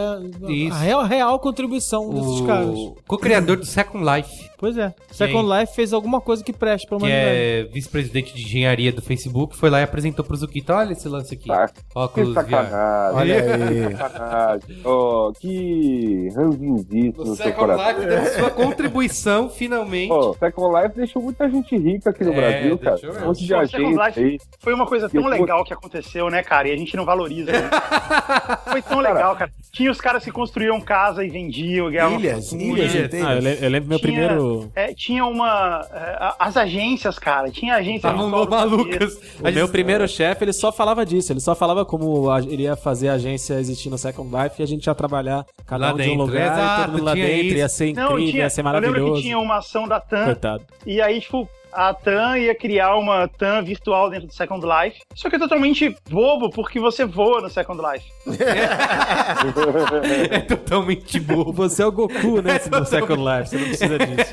Isso. 0.48 0.74
A 0.74 0.78
real, 0.78 1.04
real 1.04 1.38
contribuição 1.38 2.10
desses 2.12 2.40
caras. 2.44 2.76
O 2.76 2.96
co-criador 3.06 3.56
do 3.56 3.64
Second 3.64 4.04
Life, 4.04 4.49
Pois 4.60 4.76
é. 4.76 4.92
Second 5.10 5.48
Life 5.58 5.74
fez 5.74 5.92
alguma 5.94 6.20
coisa 6.20 6.44
que 6.44 6.52
preste 6.52 6.86
pra 6.86 6.98
que 6.98 7.04
humanidade. 7.04 7.34
é 7.34 7.64
vice-presidente 7.72 8.34
de 8.34 8.42
engenharia 8.42 8.92
do 8.92 9.00
Facebook, 9.00 9.56
foi 9.56 9.70
lá 9.70 9.80
e 9.80 9.82
apresentou 9.82 10.22
pro 10.22 10.36
Zukita, 10.36 10.74
olha 10.76 10.92
esse 10.92 11.08
lance 11.08 11.34
aqui. 11.34 11.48
Tá. 11.48 11.66
Que 11.68 11.80
Oculus 11.94 12.34
VR. 12.34 12.40
sacanagem. 12.42 13.18
Olha 13.18 13.34
aí. 13.42 13.96
sacanagem. 13.96 14.76
Oh, 14.84 15.32
que 15.40 16.28
ranzinzito 16.36 17.22
O 17.22 17.24
no 17.24 17.34
seu 17.34 17.46
Second 17.46 17.56
coração. 17.58 17.88
Life 18.00 18.06
deu 18.06 18.24
sua 18.26 18.50
contribuição, 18.50 19.48
finalmente. 19.48 20.08
Pô, 20.08 20.34
Second 20.34 20.82
Life 20.82 20.94
deixou 20.96 21.22
muita 21.22 21.48
gente 21.48 21.76
rica 21.78 22.10
aqui 22.10 22.22
no 22.24 22.32
É, 22.32 22.36
Brasil, 22.36 22.78
cara. 22.78 22.96
Um 23.22 23.26
monte 23.28 23.40
de 23.40 23.46
Second 23.46 23.76
agente 23.76 24.06
Life 24.06 24.20
aí. 24.20 24.38
Foi 24.58 24.74
uma 24.74 24.84
coisa 24.86 25.08
tão 25.08 25.26
legal 25.26 25.64
que 25.64 25.72
aconteceu, 25.72 26.28
né, 26.28 26.42
cara? 26.42 26.68
E 26.68 26.72
a 26.72 26.76
gente 26.76 26.94
não 26.96 27.06
valoriza. 27.06 27.50
né? 27.52 27.70
Foi 28.70 28.82
tão 28.82 29.00
legal, 29.00 29.34
cara. 29.36 29.50
Tinha 29.72 29.90
os 29.90 30.00
caras 30.00 30.24
que 30.24 30.30
construíam 30.32 30.80
casa 30.80 31.24
e 31.24 31.28
vendiam, 31.30 31.88
Ilhas, 31.90 32.52
ilhas? 32.52 33.14
Ah, 33.24 33.34
eu, 33.36 33.40
le- 33.40 33.58
eu 33.62 33.70
lembro 33.70 33.88
meu 33.88 33.98
Tinha- 33.98 34.12
primeiro. 34.12 34.49
É, 34.74 34.92
tinha 34.94 35.24
uma. 35.24 35.86
é, 35.92 36.32
as 36.38 36.56
agências, 36.56 37.18
cara. 37.18 37.50
Tinha 37.50 37.74
agência. 37.76 37.96
Estavam 38.08 38.28
malucas. 38.28 39.18
O 39.40 39.50
meu 39.52 39.68
primeiro 39.68 40.06
chefe, 40.08 40.44
ele 40.44 40.52
só 40.52 40.70
falava 40.72 41.04
disso. 41.04 41.32
Ele 41.32 41.40
só 41.40 41.54
falava 41.54 41.84
como 41.84 42.28
ele 42.38 42.64
ia 42.64 42.76
fazer 42.76 43.08
a 43.08 43.14
agência 43.14 43.54
existir 43.54 43.90
no 43.90 43.98
Second 43.98 44.30
Life 44.34 44.56
e 44.60 44.62
a 44.62 44.66
gente 44.66 44.86
ia 44.86 44.94
trabalhar 44.94 45.44
cada 45.66 45.86
Lá 45.86 45.92
um 45.92 45.96
de 45.96 46.02
um 46.02 46.04
dentro. 46.06 46.24
lugar, 46.26 46.52
Exato, 46.52 46.82
todo 46.82 46.92
mundo 46.92 47.04
lá 47.04 47.14
dentro. 47.14 47.30
isso. 47.46 47.56
Ia 47.56 47.68
ser 47.68 47.88
incrível, 47.88 48.10
Não, 48.10 48.16
tinha, 48.18 48.36
ia 48.42 48.50
ser 48.50 48.60
eu 48.60 48.64
lembro 48.64 48.80
maravilhoso. 48.80 49.14
que 49.14 49.22
tinha 49.22 49.38
uma 49.38 49.56
ação 49.58 49.86
da 49.88 50.00
TAM, 50.00 50.24
Coitado. 50.26 50.64
e 50.86 51.00
aí, 51.00 51.20
tipo, 51.20 51.48
a 51.72 51.94
TAM 51.94 52.38
ia 52.38 52.54
criar 52.54 52.96
uma 52.96 53.28
TAM 53.28 53.62
virtual 53.62 54.10
dentro 54.10 54.26
do 54.28 54.34
Second 54.34 54.64
Life, 54.66 55.00
só 55.14 55.28
que 55.30 55.36
é 55.36 55.38
totalmente 55.38 55.94
bobo, 56.08 56.50
porque 56.50 56.80
você 56.80 57.04
voa 57.04 57.40
no 57.40 57.48
Second 57.50 57.80
Life. 57.80 58.06
É 60.30 60.40
totalmente 60.40 61.20
burro. 61.20 61.52
Você 61.52 61.82
é 61.82 61.86
o 61.86 61.92
Goku, 61.92 62.40
né, 62.42 62.60
no 62.70 62.84
Second 62.84 63.22
Life. 63.22 63.48
Você 63.50 63.56
não 63.58 63.64
precisa 63.66 63.98
disso. 63.98 64.32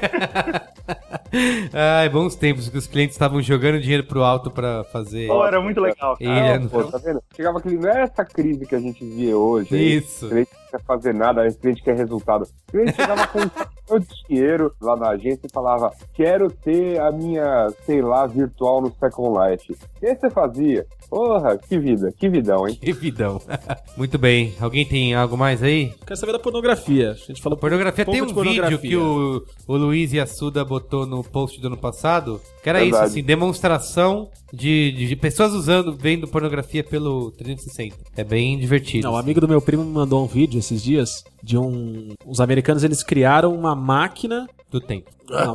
Ai, 1.74 2.10
bons 2.10 2.36
tempos 2.36 2.70
que 2.70 2.78
os 2.78 2.88
clientes 2.88 3.16
estavam 3.16 3.42
jogando 3.42 3.80
dinheiro 3.80 4.04
pro 4.06 4.24
alto 4.24 4.50
pra 4.50 4.84
fazer. 4.86 5.28
Pô, 5.28 5.46
era 5.46 5.60
muito 5.62 5.80
legal, 5.82 6.18
cara. 6.18 6.58
Não, 6.58 6.64
no- 6.64 6.70
pô, 6.70 6.84
tá 6.86 6.98
vendo? 6.98 7.22
Chegava 7.36 7.60
aquele, 7.60 7.78
não 7.78 7.90
é 7.90 8.04
essa 8.04 8.24
crise 8.26 8.66
que 8.66 8.76
a 8.76 8.80
gente 8.80 9.04
vê 9.06 9.34
hoje. 9.34 9.76
aí. 9.76 9.98
Isso. 9.98 10.28
Não 10.30 10.38
quer 10.70 10.82
fazer 10.84 11.14
nada, 11.14 11.48
o 11.48 11.56
cliente 11.56 11.84
quer 11.84 11.96
resultado. 11.96 12.44
O 12.44 12.72
cliente 12.72 12.96
chegava 12.96 13.28
com 13.28 13.40
um 13.96 14.00
dinheiro 14.28 14.74
lá 14.82 14.96
na 14.96 15.10
agência 15.10 15.48
e 15.48 15.52
falava: 15.52 15.92
Quero 16.14 16.50
ter 16.52 17.00
a 17.00 17.12
minha, 17.12 17.70
sei 17.86 18.02
lá, 18.02 18.26
virtual 18.28 18.82
no 18.82 18.94
Second 19.00 19.38
Life. 19.38 19.74
O 19.74 20.00
que 20.00 20.16
você 20.16 20.30
fazia? 20.30 20.86
Porra, 21.10 21.58
que 21.58 21.80
vida, 21.80 22.12
que 22.12 22.28
vidão, 22.28 22.68
hein? 22.68 22.76
Que 22.76 22.92
vidão. 22.92 23.42
Muito 23.96 24.18
bem. 24.18 24.54
Alguém 24.60 24.86
tem 24.86 25.16
algo 25.16 25.38
mais 25.38 25.64
aí? 25.64 25.94
Quero 26.06 26.20
saber 26.20 26.34
da 26.34 26.40
pornografia. 26.40 27.12
A 27.12 27.14
gente 27.14 27.42
falou 27.42 27.58
Pornografia 27.58 28.06
tem 28.06 28.22
um 28.22 28.26
de 28.26 28.34
vídeo 28.34 28.44
pornografia. 28.44 28.90
que 28.90 28.98
o, 28.98 29.44
o 29.68 29.78
Luiz 29.78 30.12
e 30.12 30.20
a 30.20 30.26
Suda 30.28 30.66
botou 30.66 31.06
no 31.06 31.24
post 31.24 31.62
do 31.62 31.68
ano 31.68 31.78
passado, 31.78 32.42
que 32.62 32.70
era 32.70 32.80
Verdade. 32.80 33.04
isso, 33.04 33.12
assim, 33.14 33.24
demonstração 33.24 34.30
de, 34.52 34.92
de, 34.92 35.08
de 35.08 35.16
pessoas 35.16 35.54
usando, 35.54 35.96
vendo 35.96 36.28
pornografia 36.28 36.84
pelo 36.84 37.32
360. 37.32 37.96
É 38.16 38.24
bem 38.24 38.58
divertido. 38.60 39.06
Não, 39.06 39.14
um 39.14 39.16
assim. 39.16 39.26
amigo 39.26 39.42
do 39.42 39.48
meu 39.48 39.62
primo 39.62 39.84
me 39.86 39.92
mandou 39.92 40.24
um 40.24 40.28
vídeo 40.28 40.57
esses 40.58 40.82
dias 40.84 41.24
de 41.44 41.58
um. 41.58 42.10
Os 42.26 42.40
americanos 42.42 42.84
eles 42.84 43.04
criaram 43.04 43.54
uma 43.56 43.76
máquina 43.76 44.48
do 44.70 44.80
tempo. 44.82 45.10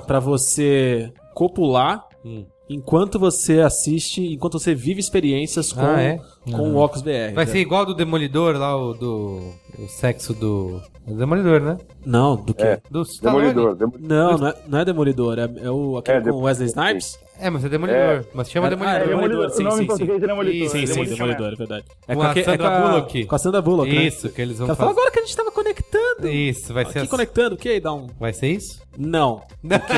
pra 0.07 0.21
você 0.21 1.13
copular 1.35 2.07
Hum. 2.25 2.45
enquanto 2.71 3.19
você 3.19 3.61
assiste, 3.61 4.23
enquanto 4.33 4.59
você 4.59 4.75
vive 4.75 5.01
experiências 5.01 5.73
com, 5.73 5.81
Ah, 5.81 6.01
é? 6.01 6.19
com 6.45 6.73
o 6.75 6.77
Oculus 6.77 7.03
VR. 7.03 7.35
Vai 7.35 7.47
ser 7.47 7.59
igual 7.59 7.85
do 7.85 7.95
Demolidor 7.95 8.57
lá, 8.57 8.77
o 8.77 8.93
do. 8.95 9.41
O 9.79 9.89
sexo 9.89 10.33
do. 10.35 10.81
O 11.07 11.15
Demolidor, 11.17 11.61
né? 11.61 11.79
Não, 12.07 12.37
do 12.37 12.55
que? 12.55 12.63
É. 12.63 12.81
Do 12.91 13.03
Stallone. 13.03 13.49
Demolidor, 13.49 13.75
demolidor. 13.77 14.09
Não, 14.09 14.39
não 14.39 14.47
é, 14.47 14.55
não 14.69 14.79
é 14.79 14.85
Demolidor, 14.85 15.39
é, 15.39 15.51
é 15.65 15.71
o 15.71 15.97
aquele 15.97 16.19
É, 16.19 16.33
com 16.33 16.43
Wesley. 16.43 16.69
Snipes? 16.69 17.19
É, 17.43 17.51
mas 17.51 17.65
é 17.65 17.69
Demolidor. 17.69 18.25
Mas 18.35 18.51
chama 18.51 18.67
Ah, 18.69 18.71
Demolidor. 18.71 19.01
é 19.03 19.07
Demolidor, 19.09 19.51
sim, 19.51 19.63
o 19.63 19.65
nome 19.65 19.77
sim, 19.77 19.83
em 19.83 19.87
português 19.87 20.19
sim. 20.19 20.25
é 20.25 20.27
Demolidor. 20.29 20.69
Sim, 20.71 20.87
Sim. 20.87 21.05
Demolidor, 21.05 21.53
é 21.53 21.57
verdade. 21.57 21.85
É 22.09 22.15
Com 22.15 22.23
a 22.23 22.31
aque- 22.31 22.45
Sandra 22.45 22.59
com 22.71 22.75
a- 22.75 22.81
Bullock. 22.91 23.25
Com 23.27 23.35
a 23.35 23.39
Sandra 23.39 23.63
Bullock, 23.63 23.93
né? 23.95 24.03
Isso, 24.05 24.29
que 24.31 24.41
eles 24.43 24.59
vão 24.59 24.69
fazer. 24.69 24.91
agora 24.91 25.11
que 25.11 25.19
a 25.19 25.23
gente 25.23 25.37
tava 25.37 25.51
conectando. 25.51 26.29
Isso, 26.29 26.73
vai 26.73 26.85
ser 26.85 26.91
Aqui 26.91 26.99
assim. 27.01 27.07
conectando, 27.09 27.55
o 27.55 27.59
que 27.59 27.69
aí? 27.69 27.81
Dá 27.81 27.93
um... 27.93 28.07
Vai 28.21 28.33
ser 28.33 28.49
isso? 28.49 28.81
Não. 28.97 29.43
Porque 29.61 29.93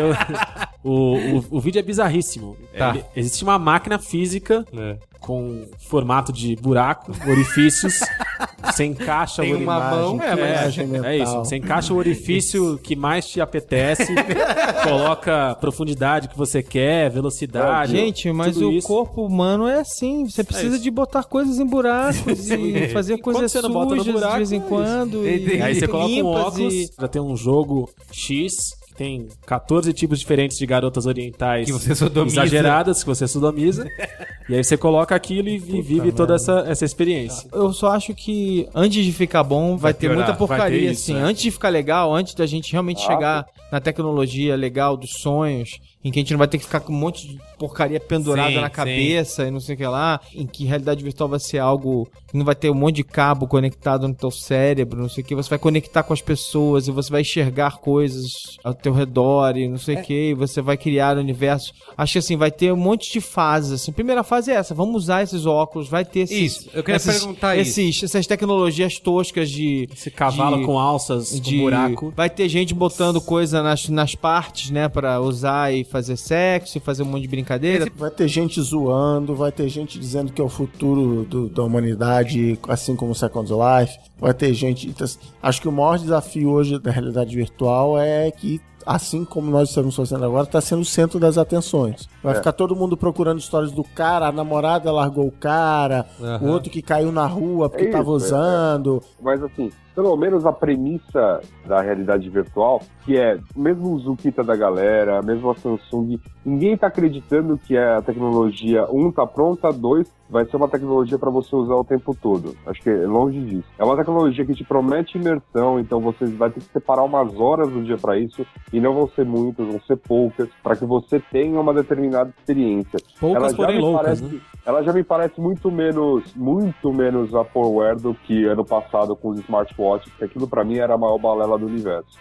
o, 0.85 0.91
o, 0.91 1.39
o, 1.39 1.45
o 1.51 1.61
vídeo 1.61 1.79
é 1.79 1.83
bizarríssimo. 1.83 2.57
Tá. 2.77 2.91
Ele- 2.91 3.05
existe 3.17 3.43
uma 3.45 3.59
máquina 3.59 3.99
física 3.99 4.65
É. 4.73 4.97
com 5.25 5.65
formato 5.79 6.31
de 6.31 6.55
buraco, 6.55 7.11
orifícios. 7.27 8.01
você 8.63 8.85
encaixa 8.85 9.41
Tem 9.41 9.55
o 9.55 9.59
uma 9.59 9.81
mão, 9.91 10.21
É, 10.23 10.33
é, 10.33 10.37
mas 10.37 10.79
é 10.79 10.85
mental. 10.85 11.13
isso. 11.15 11.39
Você 11.39 11.57
encaixa 11.57 11.95
o 11.95 11.97
orifício 11.97 12.79
que 12.83 12.95
mais 12.95 13.27
te 13.27 13.41
apetece, 13.41 14.13
coloca 14.85 15.53
a 15.53 15.55
profundidade 15.55 16.29
que 16.29 16.37
você 16.37 16.63
quer, 16.63 17.11
velocidade. 17.11 17.93
Gente, 17.93 18.31
mas 18.33 18.59
o 18.59 18.71
isso. 18.71 18.87
corpo 18.87 19.25
humano 19.25 19.67
é 19.67 19.81
assim. 19.81 20.27
Você 20.27 20.45
precisa 20.45 20.75
isso. 20.75 20.85
de 20.85 20.91
botar 20.91 21.25
coisas 21.25 21.59
em 21.59 21.65
buracos 21.67 22.51
e 22.51 22.89
fazer 22.89 23.17
coisas 23.19 23.51
sujas 23.51 24.05
de 24.05 24.13
buraco, 24.13 24.37
vez 24.37 24.53
em 24.53 24.59
é 24.59 24.61
quando. 24.61 25.27
E 25.27 25.63
Aí 25.63 25.75
você 25.75 25.89
coloca 25.89 26.11
um 26.13 26.15
limpas 26.17 26.47
óculos, 26.47 26.75
e- 26.75 26.91
já 27.01 27.09
tem 27.09 27.23
um 27.23 27.37
jogo 27.37 27.89
X, 28.13 28.55
que 28.95 28.99
tem 28.99 29.29
14 29.45 29.93
tipos 29.93 30.21
diferentes 30.21 30.57
de 30.57 30.65
garotas 30.65 31.05
orientais 31.07 31.67
Que 31.67 31.73
você 31.73 31.95
sodomiza. 31.95 32.41
exageradas, 32.41 33.03
que 33.03 33.09
você 33.09 33.27
sodomiza. 33.27 33.87
e 34.49 34.55
aí 34.55 34.63
você 34.63 34.77
coloca 34.77 35.15
aquilo 35.15 35.49
e, 35.49 35.55
e 35.57 35.83
vive 35.83 36.13
toda 36.13 36.35
essa, 36.37 36.65
essa 36.69 36.85
experiência. 36.85 37.49
Eu 37.53 37.73
só 37.73 37.91
acho 37.91 38.15
que 38.15 38.69
antes 38.75 39.05
de 39.05 39.13
ficar 39.13 39.43
bom, 39.43 39.77
vai, 39.77 39.93
ter 39.93 40.07
piorar, 40.09 40.17
muita 40.19 40.33
vai 40.33 40.39
porcaria, 40.39 40.79
ter 40.79 40.93
isso, 40.93 41.11
assim. 41.11 41.21
é. 41.21 41.23
Antes 41.23 41.43
de 41.43 41.51
ficar 41.51 41.69
legal, 41.69 42.15
antes 42.15 42.35
da 42.35 42.47
gente 42.47 42.73
realmente 42.73 43.01
chegar 43.01 43.45
na 43.71 43.81
tecnologia 43.81 44.55
legal 44.57 44.97
dos 44.97 45.11
sonhos 45.19 45.81
em 46.05 46.11
que 46.11 46.19
a 46.19 46.23
gente 46.23 46.33
não 46.33 46.39
vai 46.39 46.47
ter 46.49 46.59
que 46.59 46.65
ficar 46.65 46.81
com 46.81 46.93
um 46.93 46.97
monte 46.97 47.27
de 47.27 47.39
porcaria 47.59 47.99
pendurada 47.99 48.51
Sim, 48.51 48.61
na 48.61 48.67
sim. 48.69 48.73
cabeça 48.75 49.47
e 49.47 49.51
não 49.51 49.59
sei 49.61 49.75
o 49.75 49.79
que 49.79 49.87
lá, 49.87 50.21
em 50.35 50.47
que 50.47 50.65
realidade 50.67 51.03
virtual 51.03 51.31
vai 51.31 51.41
ser 51.41 51.59
algo 51.59 52.07
que 52.29 52.37
não 52.37 52.45
vai 52.45 52.55
ter 52.55 52.69
um 52.71 52.75
monte 52.75 52.97
de 52.97 53.05
cabo 53.05 53.47
conectado 53.47 54.07
no 54.07 54.15
teu 54.15 54.31
cérebro, 54.31 55.01
não 55.01 55.09
sei 55.09 55.25
o 55.25 55.27
que, 55.27 55.35
você 55.35 55.49
vai 55.49 55.59
conectar 55.59 56.03
com 56.03 56.13
as 56.13 56.21
pessoas 56.21 56.87
e 56.87 56.91
você 56.91 57.11
vai 57.11 57.23
enxergar 57.23 57.79
coisas 57.79 58.59
ao 58.63 58.75
teu 58.75 58.93
redor 58.93 59.57
e 59.57 59.67
não 59.69 59.79
sei 59.79 59.97
o 59.97 60.03
que, 60.03 60.31
e 60.31 60.35
você 60.35 60.61
vai 60.61 60.77
criar 60.77 61.17
universos. 61.17 61.73
Acho 61.97 62.13
que 62.15 62.19
assim, 62.19 62.37
vai 62.37 62.51
ter 62.51 62.73
um 62.73 62.77
monte 62.77 63.11
de 63.13 63.21
fases. 63.21 63.73
Assim. 63.73 63.93
Primeira 63.93 64.23
fase 64.23 64.51
é 64.51 64.55
essa, 64.57 64.75
vamos 64.75 65.05
usar 65.05 65.23
esses 65.23 65.47
óculos, 65.47 65.89
vai 65.89 66.05
ter 66.05 66.21
esses, 66.21 66.37
Isso, 66.59 66.71
eu 66.75 66.83
queria 66.83 66.97
esses- 66.97 67.19
perguntar 67.19 67.57
esses, 67.57 68.03
Essas 68.03 68.27
tecnologias 68.27 68.99
toscas 68.99 69.49
de... 69.51 69.89
Esse 69.93 70.11
cavalo 70.11 70.59
de- 70.59 70.65
com 70.67 70.79
alças, 70.79 71.41
de 71.41 71.57
com 71.57 71.63
buraco. 71.63 72.13
Vai 72.17 72.29
ter 72.29 72.49
gente 72.49 72.75
botando 72.75 73.21
coisa 73.21 73.63
nas, 73.63 73.89
nas 73.89 74.15
partes, 74.15 74.71
né, 74.71 74.89
Pra 74.89 75.21
usar 75.21 75.73
e 75.73 75.85
fazer 75.95 76.17
sexo, 76.17 76.77
e 76.77 76.81
fazer 76.81 77.05
um 77.05 77.07
monte 77.07 77.23
de 77.23 77.29
brincadeira. 77.29 77.87
Vai 77.97 78.11
ter 78.11 78.27
gente 78.27 78.61
zoando, 78.61 79.33
vai 79.37 79.53
ter 79.53 79.69
gente 79.69 79.97
dizendo 79.97 80.33
que 80.33 80.41
é 80.41 80.45
o 80.45 80.49
futuro 80.49 81.25
do- 81.25 81.49
da 81.49 81.63
humanidade, 81.63 82.59
assim 82.69 82.97
como 82.97 83.13
o 83.13 83.15
Second 83.15 83.49
Life. 83.53 83.97
Vai 84.19 84.35
ter 84.35 84.53
gente. 84.55 84.89
então, 84.89 85.05
assim, 85.05 85.19
acho 85.41 85.61
que 85.61 85.69
o 85.69 85.73
maior 85.73 85.97
desafio 85.99 86.51
hoje 86.51 86.79
da 86.81 86.91
realidade 86.91 87.35
virtual 87.37 87.97
é 87.99 88.29
que. 88.31 88.61
Assim 88.87 89.25
como 89.25 89.51
nós 89.51 89.71
estamos 89.71 89.97
fazendo 89.97 90.27
agora, 90.27 90.43
está 90.45 90.61
sendo 90.61 90.83
o 90.83 90.85
centro 90.85 91.19
das 91.19 91.39
atenções. 91.39 92.07
Vai 92.23 92.35
É. 92.35 92.37
ficar 92.37 92.53
todo 92.53 92.77
mundo 92.77 92.99
procurando 92.99 93.39
histórias 93.39 93.73
do 93.73 93.83
cara, 93.83 94.27
a 94.29 94.33
namorada 94.33 94.93
largou 94.93 95.27
o 95.27 95.31
cara, 95.33 96.05
o 96.21 96.25
Aham. 96.27 96.51
outro 96.53 96.69
que 96.71 96.83
caiu 96.83 97.11
na 97.11 97.25
rua 97.27 97.71
porque 97.71 97.85
É 97.85 97.89
estava 97.89 98.11
é, 98.11 98.13
usando. 98.13 99.03
Mas 99.23 99.43
assim, 99.43 99.71
pelo 99.95 100.17
menos 100.17 100.45
a 100.45 100.53
premissa 100.53 101.41
da 101.67 101.81
realidade 101.81 102.29
virtual, 102.29 102.83
que 103.05 103.17
é 103.17 103.39
mesmo 103.57 103.93
o 103.95 103.99
Zukita 103.99 104.43
da 104.43 104.57
galera, 104.57 105.23
mesmo 105.23 105.51
a 105.51 105.55
Samsung, 105.55 106.19
ninguém 106.45 106.77
tá 106.77 106.89
acreditando 106.89 107.59
que 107.59 107.77
a 107.77 108.03
tecnologia, 108.03 108.87
um, 108.91 109.11
tá 109.13 109.27
pronta, 109.27 109.73
dois, 109.73 110.13
vai 110.29 110.45
ser 110.47 110.57
uma 110.57 110.69
tecnologia 110.69 111.19
para 111.19 111.31
você 111.31 111.55
usar 111.55 111.75
o 111.75 111.85
tempo 111.85 112.17
todo. 112.21 112.57
Acho 112.67 112.83
que 112.83 112.91
é 112.91 113.07
longe 113.07 113.41
disso. 113.41 113.69
É 113.79 113.85
uma 113.85 113.97
tecnologia 113.97 114.45
que 114.45 114.55
te 114.55 114.65
promete 114.65 115.17
imersão, 115.17 115.79
então 115.79 116.01
você 116.01 116.25
vai 116.27 116.51
ter 116.51 116.61
que 116.61 116.73
separar 116.73 117.05
umas 117.05 117.35
horas 117.39 117.71
do 117.71 117.83
dia 117.83 117.97
para 117.97 118.19
isso, 118.19 118.45
e 118.73 118.81
não 118.81 118.95
vão 118.95 119.09
ser 119.09 119.25
muitas, 119.25 119.67
vão 119.67 119.81
ser 119.83 119.97
poucas, 119.97 120.49
para 120.63 120.75
que 120.75 120.85
você 120.85 121.21
tenha 121.31 121.61
uma 121.61 121.73
determinada 121.73 122.33
experiência. 122.37 122.99
Poucas, 123.21 123.53
já 123.53 123.57
porém 123.57 123.79
loucas, 123.81 124.21
parece- 124.21 124.35
né? 124.35 124.41
Ela 124.67 124.83
já 124.83 124.93
me 124.93 125.05
parece 125.05 125.41
muito 125.41 125.71
menos, 125.71 126.35
muito 126.35 126.93
menos 126.93 127.31
vaporware 127.31 127.97
do 127.97 128.15
que 128.15 128.47
ano 128.47 128.65
passado 128.65 129.15
com 129.15 129.29
os 129.29 129.41
smartwatches, 129.41 130.13
que 130.15 130.25
aquilo 130.25 130.49
pra 130.49 130.65
mim 130.65 130.79
era 130.79 130.95
a 130.95 130.99
maior 130.99 131.19
balela 131.19 131.59
do 131.59 131.67
universo. 131.67 132.19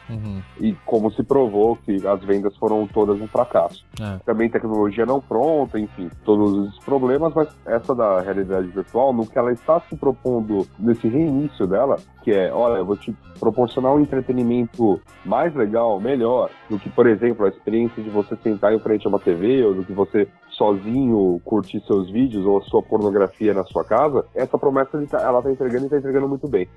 E 0.59 0.73
como 0.85 1.09
se 1.11 1.23
provou 1.23 1.77
que 1.77 2.05
as 2.05 2.23
vendas 2.23 2.55
foram 2.57 2.85
todas 2.87 3.19
um 3.21 3.27
fracasso. 3.27 3.85
É. 3.99 4.19
Também 4.25 4.49
tecnologia 4.49 5.05
não 5.05 5.21
pronta, 5.21 5.79
enfim, 5.79 6.09
todos 6.25 6.51
os 6.51 6.79
problemas, 6.79 7.33
mas 7.33 7.47
essa 7.65 7.95
da 7.95 8.19
realidade 8.19 8.67
virtual, 8.67 9.13
no 9.13 9.25
que 9.25 9.37
ela 9.37 9.51
está 9.51 9.79
se 9.81 9.95
propondo 9.95 10.67
nesse 10.77 11.07
reinício 11.07 11.65
dela, 11.65 11.97
que 12.23 12.31
é, 12.31 12.51
olha, 12.53 12.79
eu 12.79 12.85
vou 12.85 12.97
te 12.97 13.15
proporcionar 13.39 13.93
um 13.93 13.99
entretenimento 13.99 14.99
mais 15.25 15.53
legal, 15.55 15.99
melhor, 15.99 16.49
do 16.69 16.79
que, 16.79 16.89
por 16.89 17.07
exemplo, 17.07 17.45
a 17.45 17.49
experiência 17.49 18.01
de 18.01 18.09
você 18.09 18.35
sentar 18.37 18.73
em 18.73 18.79
frente 18.79 19.05
a 19.05 19.09
uma 19.09 19.19
TV, 19.19 19.63
ou 19.65 19.73
do 19.73 19.83
que 19.83 19.93
você 19.93 20.27
sozinho 20.57 21.41
curtir 21.43 21.81
seus 21.87 22.09
vídeos 22.11 22.45
ou 22.45 22.57
a 22.59 22.61
sua 22.63 22.81
pornografia 22.81 23.53
na 23.53 23.63
sua 23.65 23.83
casa, 23.83 24.25
essa 24.35 24.57
promessa 24.57 25.01
tá- 25.09 25.21
ela 25.21 25.41
tá 25.41 25.51
entregando 25.51 25.85
e 25.85 25.89
tá 25.89 25.97
entregando 25.97 26.27
muito 26.27 26.47
bem. 26.47 26.67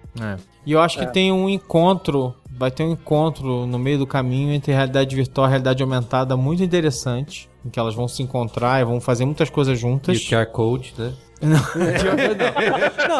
E 0.64 0.72
eu 0.72 0.81
acho 0.81 0.99
que 0.99 1.07
tem 1.07 1.31
um 1.33 1.49
encontro, 1.49 2.35
vai 2.51 2.70
ter 2.70 2.83
um 2.85 2.93
encontro 2.93 3.66
no 3.66 3.79
meio 3.79 3.99
do 3.99 4.07
caminho 4.07 4.53
entre 4.53 4.72
realidade 4.72 5.14
virtual 5.14 5.47
e 5.47 5.51
realidade 5.51 5.83
aumentada 5.83 6.37
muito 6.37 6.62
interessante, 6.62 7.49
em 7.64 7.68
que 7.70 7.79
elas 7.79 7.95
vão 7.95 8.09
se 8.09 8.22
encontrar 8.22 8.81
e 8.81 8.85
vão 8.85 9.01
fazer 9.01 9.24
muitas 9.24 9.51
coisas 9.51 9.77
E 9.79 9.81
juntas. 9.81 10.16
o 10.18 10.29
QR 10.31 10.47
Code, 10.47 10.95
né? 10.99 11.12
Não, 11.43 11.59
não. 13.09 13.18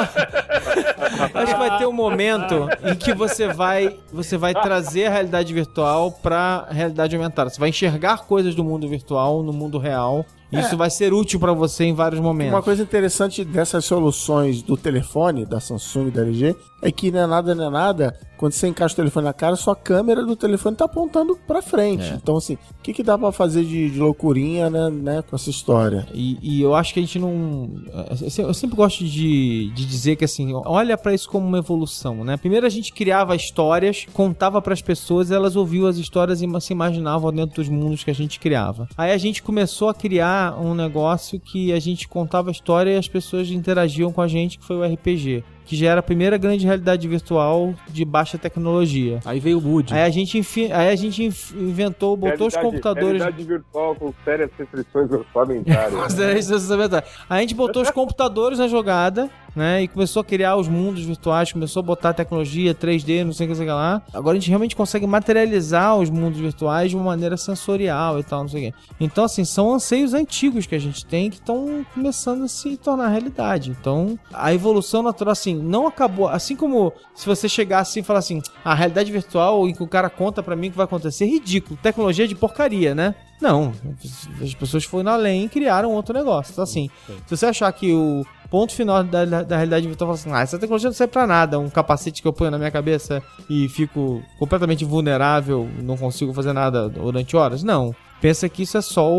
Acho 1.43 1.52
que 1.52 1.59
vai 1.59 1.78
ter 1.78 1.86
um 1.86 1.93
momento 1.93 2.66
em 2.82 2.94
que 2.94 3.12
você 3.14 3.47
vai, 3.52 3.94
você 4.12 4.36
vai 4.39 4.55
trazer 4.55 5.06
a 5.06 5.10
realidade 5.10 5.52
virtual 5.52 6.10
pra 6.10 6.66
realidade 6.70 7.14
aumentada. 7.14 7.51
Você 7.51 7.60
vai 7.60 7.68
enxergar 7.68 8.24
coisas 8.26 8.55
do 8.55 8.64
mundo 8.64 8.89
virtual 8.89 9.43
no 9.43 9.52
mundo 9.52 9.78
real. 9.78 10.24
E 10.52 10.60
Isso 10.60 10.77
vai 10.77 10.90
ser 10.90 11.12
útil 11.12 11.40
pra 11.40 11.52
você 11.52 11.85
em 11.85 11.94
vários 11.94 12.20
momentos. 12.20 12.52
Uma 12.55 12.62
coisa 12.62 12.82
interessante 12.82 13.44
dessas 13.44 13.85
soluções 13.85 14.62
do 14.62 14.77
telefone, 14.77 15.44
da 15.44 15.59
Samsung 15.60 16.09
e 16.09 16.10
da 16.10 16.23
LG, 16.23 16.55
é 16.82 16.93
que 16.93 17.10
não 17.10 17.20
é 17.20 17.27
nada, 17.27 17.55
não 17.55 17.64
é 17.66 17.70
nada. 17.70 18.16
Quando 18.36 18.52
você 18.52 18.68
encaixa 18.68 18.93
o 18.93 18.97
telefone 18.97 19.24
na 19.24 19.32
cara, 19.32 19.56
sua 19.56 19.74
câmera 19.74 20.23
do 20.24 20.36
telefone 20.36 20.77
tá 20.77 20.85
apontando 20.85 21.36
pra 21.47 21.62
frente. 21.62 22.05
Então, 22.23 22.36
assim, 22.36 22.55
o 22.55 22.82
que, 22.82 22.93
que 22.93 23.02
dá 23.02 23.16
pra 23.16 23.32
fazer 23.32 23.64
de, 23.64 23.90
de 23.90 23.98
loucurinha, 23.98 24.68
né, 24.68 24.90
né, 24.90 25.23
com 25.28 25.35
essa 25.35 25.48
história? 25.48 26.06
E, 26.12 26.39
e 26.43 26.62
eu 26.62 26.74
acho 26.74 26.93
que 26.93 27.01
a 27.01 27.02
gente 27.02 27.18
não. 27.18 27.70
eu 28.10 28.31
se- 28.31 28.43
Eu 28.43 28.52
sempre 28.55 28.77
gosto 28.77 29.05
de, 29.05 29.70
de 29.74 29.86
dizer 29.86 30.16
que 30.16 30.24
assim, 30.27 30.52
olha 30.66 30.97
pra 30.98 31.14
isso 31.14 31.28
como 31.31 31.47
uma 31.47 31.59
evolução, 31.59 32.23
né? 32.24 32.36
Primeiro 32.36 32.66
a 32.66 32.70
gente 32.70 32.93
criava 32.93 33.35
histórias, 33.35 34.06
contava 34.12 34.60
pras 34.60 34.82
pessoas, 34.82 35.31
elas 35.31 35.56
ouviam 35.56 35.86
as 35.86 35.97
histórias 35.97 36.43
e 36.43 36.47
se 36.60 36.73
imaginavam 36.73 37.32
dentro 37.32 37.56
dos 37.56 37.68
mundos 37.70 38.05
que 38.05 38.10
a 38.10 38.14
gente 38.14 38.39
criava. 38.39 38.86
Aí 38.98 39.12
a 39.12 39.18
gente 39.18 39.43
começou 39.43 39.89
a 39.89 39.94
criar 39.94 40.35
um 40.58 40.74
negócio 40.74 41.38
que 41.38 41.72
a 41.72 41.78
gente 41.78 42.08
contava 42.08 42.50
a 42.50 42.52
história 42.52 42.90
e 42.90 42.96
as 42.96 43.08
pessoas 43.08 43.50
interagiam 43.50 44.12
com 44.12 44.20
a 44.20 44.28
gente, 44.28 44.58
que 44.58 44.64
foi 44.64 44.76
o 44.76 44.94
RPG. 44.94 45.44
Que 45.66 45.76
já 45.76 45.90
era 45.90 46.01
a 46.01 46.02
primeira 46.02 46.38
grande 46.38 46.64
realidade 46.64 47.06
virtual 47.09 47.74
de 47.90 48.05
baixa 48.05 48.38
tecnologia. 48.38 49.18
Aí 49.24 49.38
veio 49.40 49.59
o 49.59 49.60
Mood. 49.60 49.93
Aí 49.93 50.02
a 50.02 50.10
gente, 50.10 50.38
enfi- 50.38 50.72
aí 50.72 50.88
a 50.88 50.97
gente 50.97 51.24
inventou, 51.55 52.16
botou 52.16 52.47
os 52.47 52.55
Realidade- 52.55 52.62
computadores. 52.64 53.20
Realidade 53.22 53.44
virtual 53.44 53.94
com 53.97 54.14
sérias 54.24 54.51
restrições 54.59 55.10
orçamentárias. 55.10 56.01
Considera 56.02 56.38
isso 56.38 56.55
essa 56.55 56.76
verdade. 56.76 57.06
Aí 57.28 57.38
a 57.38 57.40
gente 57.40 57.55
botou 57.55 57.82
os 57.82 57.90
computadores 57.90 58.59
na 58.59 58.68
jogada, 58.68 59.28
né? 59.55 59.82
E 59.82 59.88
começou 59.88 60.20
a 60.20 60.24
criar 60.24 60.55
os 60.56 60.68
mundos 60.68 61.02
virtuais, 61.05 61.51
começou 61.51 61.80
a 61.80 61.82
botar 61.82 62.12
tecnologia 62.12 62.74
3D, 62.74 63.24
não 63.24 63.32
sei 63.32 63.47
o 63.47 63.51
que, 63.51 63.56
sei 63.56 63.66
lá. 63.66 64.02
Agora 64.12 64.36
a 64.36 64.40
gente 64.40 64.48
realmente 64.51 64.76
consegue 64.76 65.06
materializar 65.06 65.97
os 65.97 66.10
mundos 66.10 66.38
virtuais 66.38 66.90
de 66.90 66.97
uma 66.97 67.05
maneira 67.06 67.36
sensorial 67.36 68.18
e 68.20 68.22
tal, 68.22 68.43
não 68.43 68.48
sei 68.48 68.68
o 68.68 68.72
que. 68.72 68.78
Então, 69.01 69.24
assim, 69.24 69.44
são 69.44 69.72
anseios 69.72 70.12
antigos 70.14 70.66
que 70.66 70.74
a 70.74 70.78
gente 70.78 71.05
tem 71.06 71.30
que 71.30 71.36
estão 71.36 71.84
começando 71.94 72.44
a 72.44 72.48
se 72.48 72.76
tornar 72.76 73.09
realidade. 73.09 73.70
Então, 73.70 74.18
a 74.32 74.52
evolução 74.52 75.02
natural, 75.02 75.32
assim, 75.32 75.56
não 75.62 75.87
acabou. 75.87 76.28
Assim 76.28 76.57
como 76.57 76.93
se 77.15 77.27
você 77.27 77.49
chegar 77.49 77.81
assim 77.81 78.01
e 78.01 78.03
falar 78.03 78.20
assim, 78.20 78.41
a 78.65 78.74
realidade 78.74 79.11
virtual 79.11 79.69
e 79.69 79.74
que 79.74 79.83
o 79.83 79.87
cara 79.87 80.11
conta 80.11 80.43
pra 80.43 80.57
mim 80.57 80.69
o 80.69 80.70
que 80.70 80.77
vai 80.77 80.85
acontecer, 80.85 81.24
é 81.24 81.28
ridículo. 81.28 81.78
Tecnologia 81.83 82.27
de 82.27 82.35
porcaria, 82.35 82.95
né? 82.95 83.15
Não, 83.41 83.73
as 84.43 84.55
pessoas 84.55 84.85
foram 84.85 85.12
além 85.12 85.45
e 85.45 85.49
criaram 85.49 85.93
outro 85.93 86.15
negócio. 86.15 86.53
Então, 86.53 86.65
assim, 86.65 86.89
se 87.27 87.37
você 87.37 87.47
achar 87.47 87.70
que 87.73 87.93
o 87.93 88.24
ponto 88.51 88.73
final 88.73 89.03
da, 89.05 89.24
da, 89.24 89.43
da 89.43 89.57
realidade 89.57 89.87
virtual 89.87 90.12
é 90.12 90.15
assim, 90.15 90.33
ah, 90.33 90.41
essa 90.41 90.59
tecnologia 90.59 90.89
não 90.89 90.95
serve 90.95 91.12
pra 91.12 91.27
nada, 91.27 91.59
um 91.59 91.69
capacete 91.69 92.23
que 92.23 92.28
eu 92.28 92.33
ponho 92.33 92.51
na 92.51 92.59
minha 92.59 92.70
cabeça 92.70 93.23
e 93.51 93.69
fico 93.69 94.23
completamente 94.39 94.85
vulnerável, 94.85 95.69
não 95.83 95.97
consigo 95.97 96.33
fazer 96.33 96.53
nada 96.53 96.89
durante 96.89 97.37
horas. 97.37 97.62
Não. 97.62 97.95
Pensa 98.20 98.49
que 98.49 98.62
isso 98.62 98.78
é 98.78 98.81
só 98.81 99.12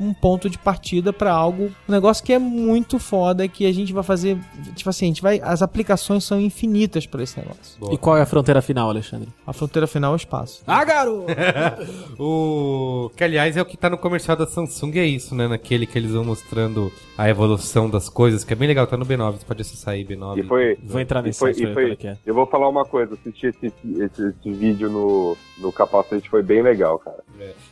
um 0.00 0.14
ponto 0.14 0.48
de 0.48 0.56
partida 0.58 1.12
pra 1.12 1.32
algo, 1.32 1.70
um 1.88 1.92
negócio 1.92 2.24
que 2.24 2.32
é 2.32 2.38
muito 2.38 2.98
foda 2.98 3.46
que 3.46 3.66
a 3.66 3.72
gente 3.72 3.92
vai 3.92 4.02
fazer, 4.02 4.38
tipo 4.74 4.88
assim, 4.88 5.04
a 5.04 5.08
gente 5.08 5.22
vai, 5.22 5.40
as 5.42 5.60
aplicações 5.62 6.24
são 6.24 6.40
infinitas 6.40 7.06
pra 7.06 7.22
esse 7.22 7.38
negócio. 7.38 7.92
E 7.92 7.98
qual 7.98 8.16
é 8.16 8.22
a 8.22 8.26
fronteira 8.26 8.62
final, 8.62 8.88
Alexandre? 8.88 9.28
A 9.46 9.52
fronteira 9.52 9.86
final 9.86 10.12
é 10.12 10.14
o 10.14 10.16
espaço. 10.16 10.62
Ah, 10.66 10.84
garoto! 10.84 11.26
O 12.18 13.10
que, 13.16 13.24
aliás, 13.24 13.56
é 13.56 13.62
o 13.62 13.64
que 13.64 13.76
tá 13.76 13.88
no 13.90 13.98
comercial 13.98 14.36
da 14.36 14.46
Samsung, 14.46 14.98
é 14.98 15.06
isso, 15.06 15.34
né? 15.34 15.48
Naquele 15.48 15.86
que 15.86 15.98
eles 15.98 16.12
vão 16.12 16.24
mostrando 16.24 16.92
a 17.16 17.28
evolução 17.28 17.88
das 17.88 18.08
coisas, 18.08 18.44
que 18.44 18.52
é 18.52 18.56
bem 18.56 18.68
legal, 18.68 18.86
tá 18.86 18.96
no 18.96 19.04
B9, 19.04 19.32
você 19.38 19.44
pode 19.44 19.62
acessar 19.62 19.94
aí, 19.94 20.04
B9. 20.04 20.38
E 20.38 20.42
foi, 20.42 20.78
Vou 20.82 21.00
entrar 21.00 21.22
nesse 21.22 21.38
foi, 21.38 21.54
site 21.54 21.70
e 21.70 21.74
foi- 21.74 21.98
é 22.00 22.06
é. 22.06 22.16
Eu 22.24 22.34
vou 22.34 22.46
falar 22.46 22.68
uma 22.68 22.84
coisa, 22.84 23.14
assisti 23.14 23.46
esse, 23.46 23.66
esse, 23.66 24.22
esse 24.28 24.50
vídeo 24.52 24.88
no, 24.90 25.36
no 25.58 25.72
capacete 25.72 26.28
foi 26.28 26.42
bem 26.42 26.62
legal, 26.62 26.98
cara. 26.98 27.22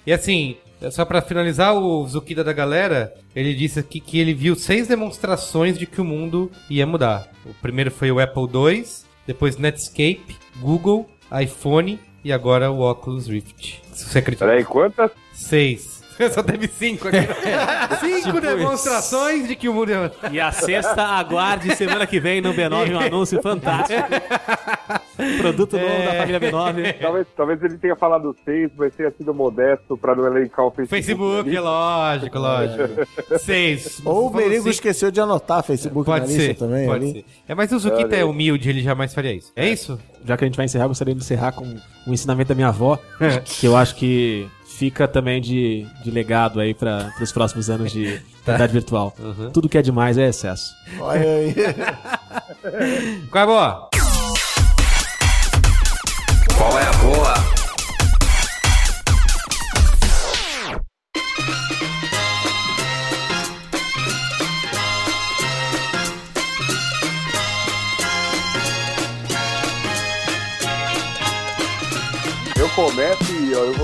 E 0.07 0.13
assim, 0.13 0.57
só 0.91 1.05
pra 1.05 1.21
finalizar, 1.21 1.75
o 1.75 2.07
Zukida 2.07 2.45
da 2.45 2.53
galera, 2.53 3.13
ele 3.35 3.55
disse 3.55 3.81
aqui 3.81 4.01
que 4.01 4.19
ele 4.19 4.33
viu 4.33 4.55
seis 4.55 4.87
demonstrações 4.87 5.79
de 5.79 5.87
que 5.87 6.01
o 6.01 6.05
mundo 6.05 6.51
ia 6.71 6.87
mudar. 6.87 7.29
O 7.45 7.53
primeiro 7.55 7.91
foi 7.91 8.13
o 8.13 8.21
Apple 8.21 8.45
II, 8.45 8.85
depois 9.27 9.57
Netscape, 9.57 10.37
Google, 10.61 11.09
iPhone 11.43 11.99
e 12.25 12.33
agora 12.33 12.71
o 12.71 12.81
Oculus 12.81 13.27
Rift. 13.27 13.83
Se 13.93 14.05
você 14.05 14.19
acredita. 14.19 14.47
Peraí, 14.47 14.65
quantas? 14.65 15.11
Seis. 15.33 15.98
Só 16.33 16.43
teve 16.43 16.67
cinco 16.69 17.09
aqui. 17.09 17.19
cinco 18.01 18.41
demonstrações 18.41 19.47
de 19.47 19.55
que 19.55 19.69
o 19.69 19.75
mundo 19.75 19.93
mudar. 19.93 20.33
E 20.33 20.41
a 20.41 20.51
sexta, 20.51 21.03
aguarde 21.03 21.75
semana 21.77 22.07
que 22.07 22.19
vem 22.19 22.41
no 22.41 22.53
B9 22.53 22.95
um 22.95 22.99
anúncio 23.01 23.41
fantástico. 23.41 24.03
Produto 25.41 25.79
novo 25.79 26.03
da 26.05 26.15
família 26.15 26.41
B9. 26.41 26.99
Talvez, 27.01 27.27
talvez 27.37 27.63
ele 27.63 27.79
tenha 27.79 27.97
falado 27.97 28.35
seis, 28.45 28.71
mas 28.77 28.95
tenha 28.95 29.11
sido 29.11 29.33
modesto 29.35 29.97
pra 29.97 30.15
não 30.15 30.27
elencar 30.27 30.65
o 30.67 30.71
Facebook. 30.71 31.03
Facebook, 31.03 31.49
ali. 31.49 31.59
lógico, 31.59 32.39
lógico. 32.39 33.39
Seis. 33.39 34.01
Ou 34.05 34.31
o 34.33 34.41
cinco. 34.41 34.69
esqueceu 34.69 35.11
de 35.11 35.21
anotar 35.21 35.63
Facebook 35.63 36.05
Pode 36.05 36.21
na 36.21 36.27
lista 36.27 36.43
ser, 36.43 36.55
também 36.55 36.87
pode 36.87 37.05
ali. 37.05 37.13
ser. 37.15 37.25
É, 37.49 37.55
mas 37.55 37.73
o 37.73 37.79
Zukita 37.79 38.17
é 38.17 38.25
humilde, 38.25 38.69
ele 38.69 38.83
jamais 38.83 39.13
faria 39.13 39.33
isso. 39.33 39.53
É 39.57 39.69
isso? 39.69 39.99
Já 40.25 40.37
que 40.37 40.45
a 40.45 40.47
gente 40.47 40.57
vai 40.57 40.67
encerrar, 40.67 40.85
eu 40.85 40.89
gostaria 40.89 41.15
de 41.15 41.21
encerrar 41.21 41.53
com 41.53 41.65
um 41.65 42.13
ensinamento 42.13 42.49
da 42.49 42.55
minha 42.55 42.69
avó, 42.69 42.99
que 43.45 43.67
eu 43.67 43.77
acho 43.77 43.95
que 43.95 44.49
fica 44.79 45.09
também 45.09 45.41
de, 45.41 45.85
de 46.05 46.11
legado 46.11 46.61
aí 46.61 46.73
para 46.73 47.13
os 47.21 47.33
próximos 47.33 47.69
anos 47.69 47.91
de 47.91 48.21
realidade 48.47 48.73
virtual. 48.73 49.13
Uhum. 49.19 49.51
Tudo 49.51 49.69
que 49.69 49.77
é 49.77 49.83
demais 49.83 50.17
é 50.17 50.29
excesso. 50.29 50.73
Olha 51.01 51.21
aí. 51.21 51.55
Qual 53.29 53.41
é 53.41 53.43
a 53.43 53.47
boa? 53.47 53.91
Qual 56.57 56.79
é 56.79 56.87
a 56.87 56.93
boa? 56.93 57.38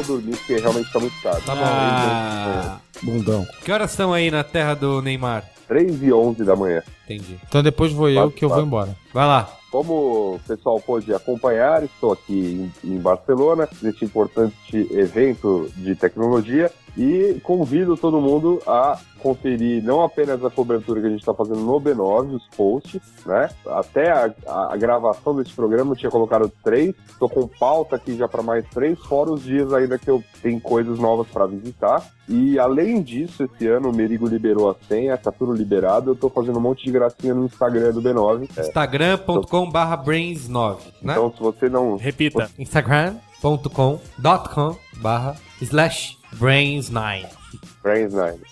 Dormir 0.05 0.37
porque 0.37 0.57
realmente 0.57 0.93
tá 0.93 1.01
muito 1.01 1.23
tarde. 1.23 1.45
Tá 1.45 1.55
bom. 1.55 1.63
Ah, 1.65 2.79
Bundão. 3.03 3.47
Que 3.65 3.73
horas 3.73 3.91
são 3.91 4.13
aí 4.13 4.31
na 4.31 4.45
terra 4.45 4.75
do 4.75 5.03
Neymar? 5.03 5.45
3 5.67 6.03
e 6.03 6.13
11 6.13 6.45
da 6.45 6.55
manhã. 6.55 6.83
Entendi. 7.05 7.39
Então 7.49 7.63
depois 7.63 7.93
vou 7.93 8.09
eu 8.09 8.31
que 8.31 8.45
eu 8.45 8.49
vou 8.49 8.63
embora. 8.63 8.97
Vai 9.13 9.27
lá. 9.27 9.51
Como 9.71 10.35
o 10.35 10.41
pessoal 10.47 10.79
pôde 10.81 11.13
acompanhar, 11.13 11.83
estou 11.83 12.13
aqui 12.13 12.71
em, 12.85 12.93
em 12.93 12.99
Barcelona, 12.99 13.69
neste 13.83 14.05
importante 14.05 14.55
evento 14.93 15.69
de 15.77 15.97
tecnologia, 15.97 16.71
e 16.97 17.41
convido 17.43 17.97
todo 17.97 18.21
mundo 18.21 18.63
a 18.67 18.99
conferir 19.19 19.83
não 19.83 20.03
apenas 20.03 20.45
a 20.45 20.51
cobertura 20.51 21.01
que 21.01 21.07
a 21.07 21.11
gente 21.11 21.21
está 21.21 21.33
fazendo 21.33 21.61
no 21.61 21.81
B9, 21.81 22.35
os 22.35 22.47
posts, 22.55 23.01
né? 23.25 23.49
Até 23.67 24.11
a, 24.13 24.33
a- 24.47 24.75
a 24.75 24.77
gravação 24.77 25.35
desse 25.35 25.51
programa 25.53 25.93
eu 25.93 25.97
tinha 25.97 26.11
colocado 26.11 26.53
três, 26.63 26.95
estou 27.09 27.29
com 27.29 27.49
pauta 27.49 27.97
aqui 27.97 28.15
já 28.17 28.29
para 28.29 28.43
mais 28.43 28.65
três, 28.69 28.99
fora 28.99 29.33
os 29.33 29.43
dias 29.43 29.73
ainda 29.73 29.99
que 29.99 30.11
eu 30.11 30.23
tenho 30.43 30.61
coisas 30.61 30.99
novas 30.99 31.27
para 31.29 31.47
visitar. 31.47 32.05
E 32.29 32.59
além 32.59 33.01
disso, 33.03 33.43
esse 33.45 33.67
ano 33.67 33.91
o 33.91 33.95
Merigo 33.97 34.27
liberou 34.29 34.69
a 34.71 34.77
senha, 34.87 35.17
tá 35.17 35.33
tudo 35.33 35.53
liberado, 35.55 36.11
eu 36.11 36.15
tô 36.17 36.29
fazendo 36.29 36.59
um 36.59 36.63
monte 36.63 36.85
de 36.85 36.91
gracinha 36.93 37.35
no 37.35 37.47
Instagram 37.47 37.93
do 37.93 38.03
B9. 38.03 38.49
É, 38.57 38.61
Instagram.com 38.61 39.71
barra 39.71 39.97
brains9, 39.97 40.77
né? 41.03 41.13
Então, 41.15 41.33
se 41.33 41.41
você 41.41 41.69
não. 41.71 41.97
repita. 41.97 42.51
Instagram.com.com 43.43 44.77
barra 44.99 45.37
slash 45.61 46.17
brains9. 46.19 46.24
Brains 46.39 46.91
9. 46.91 47.27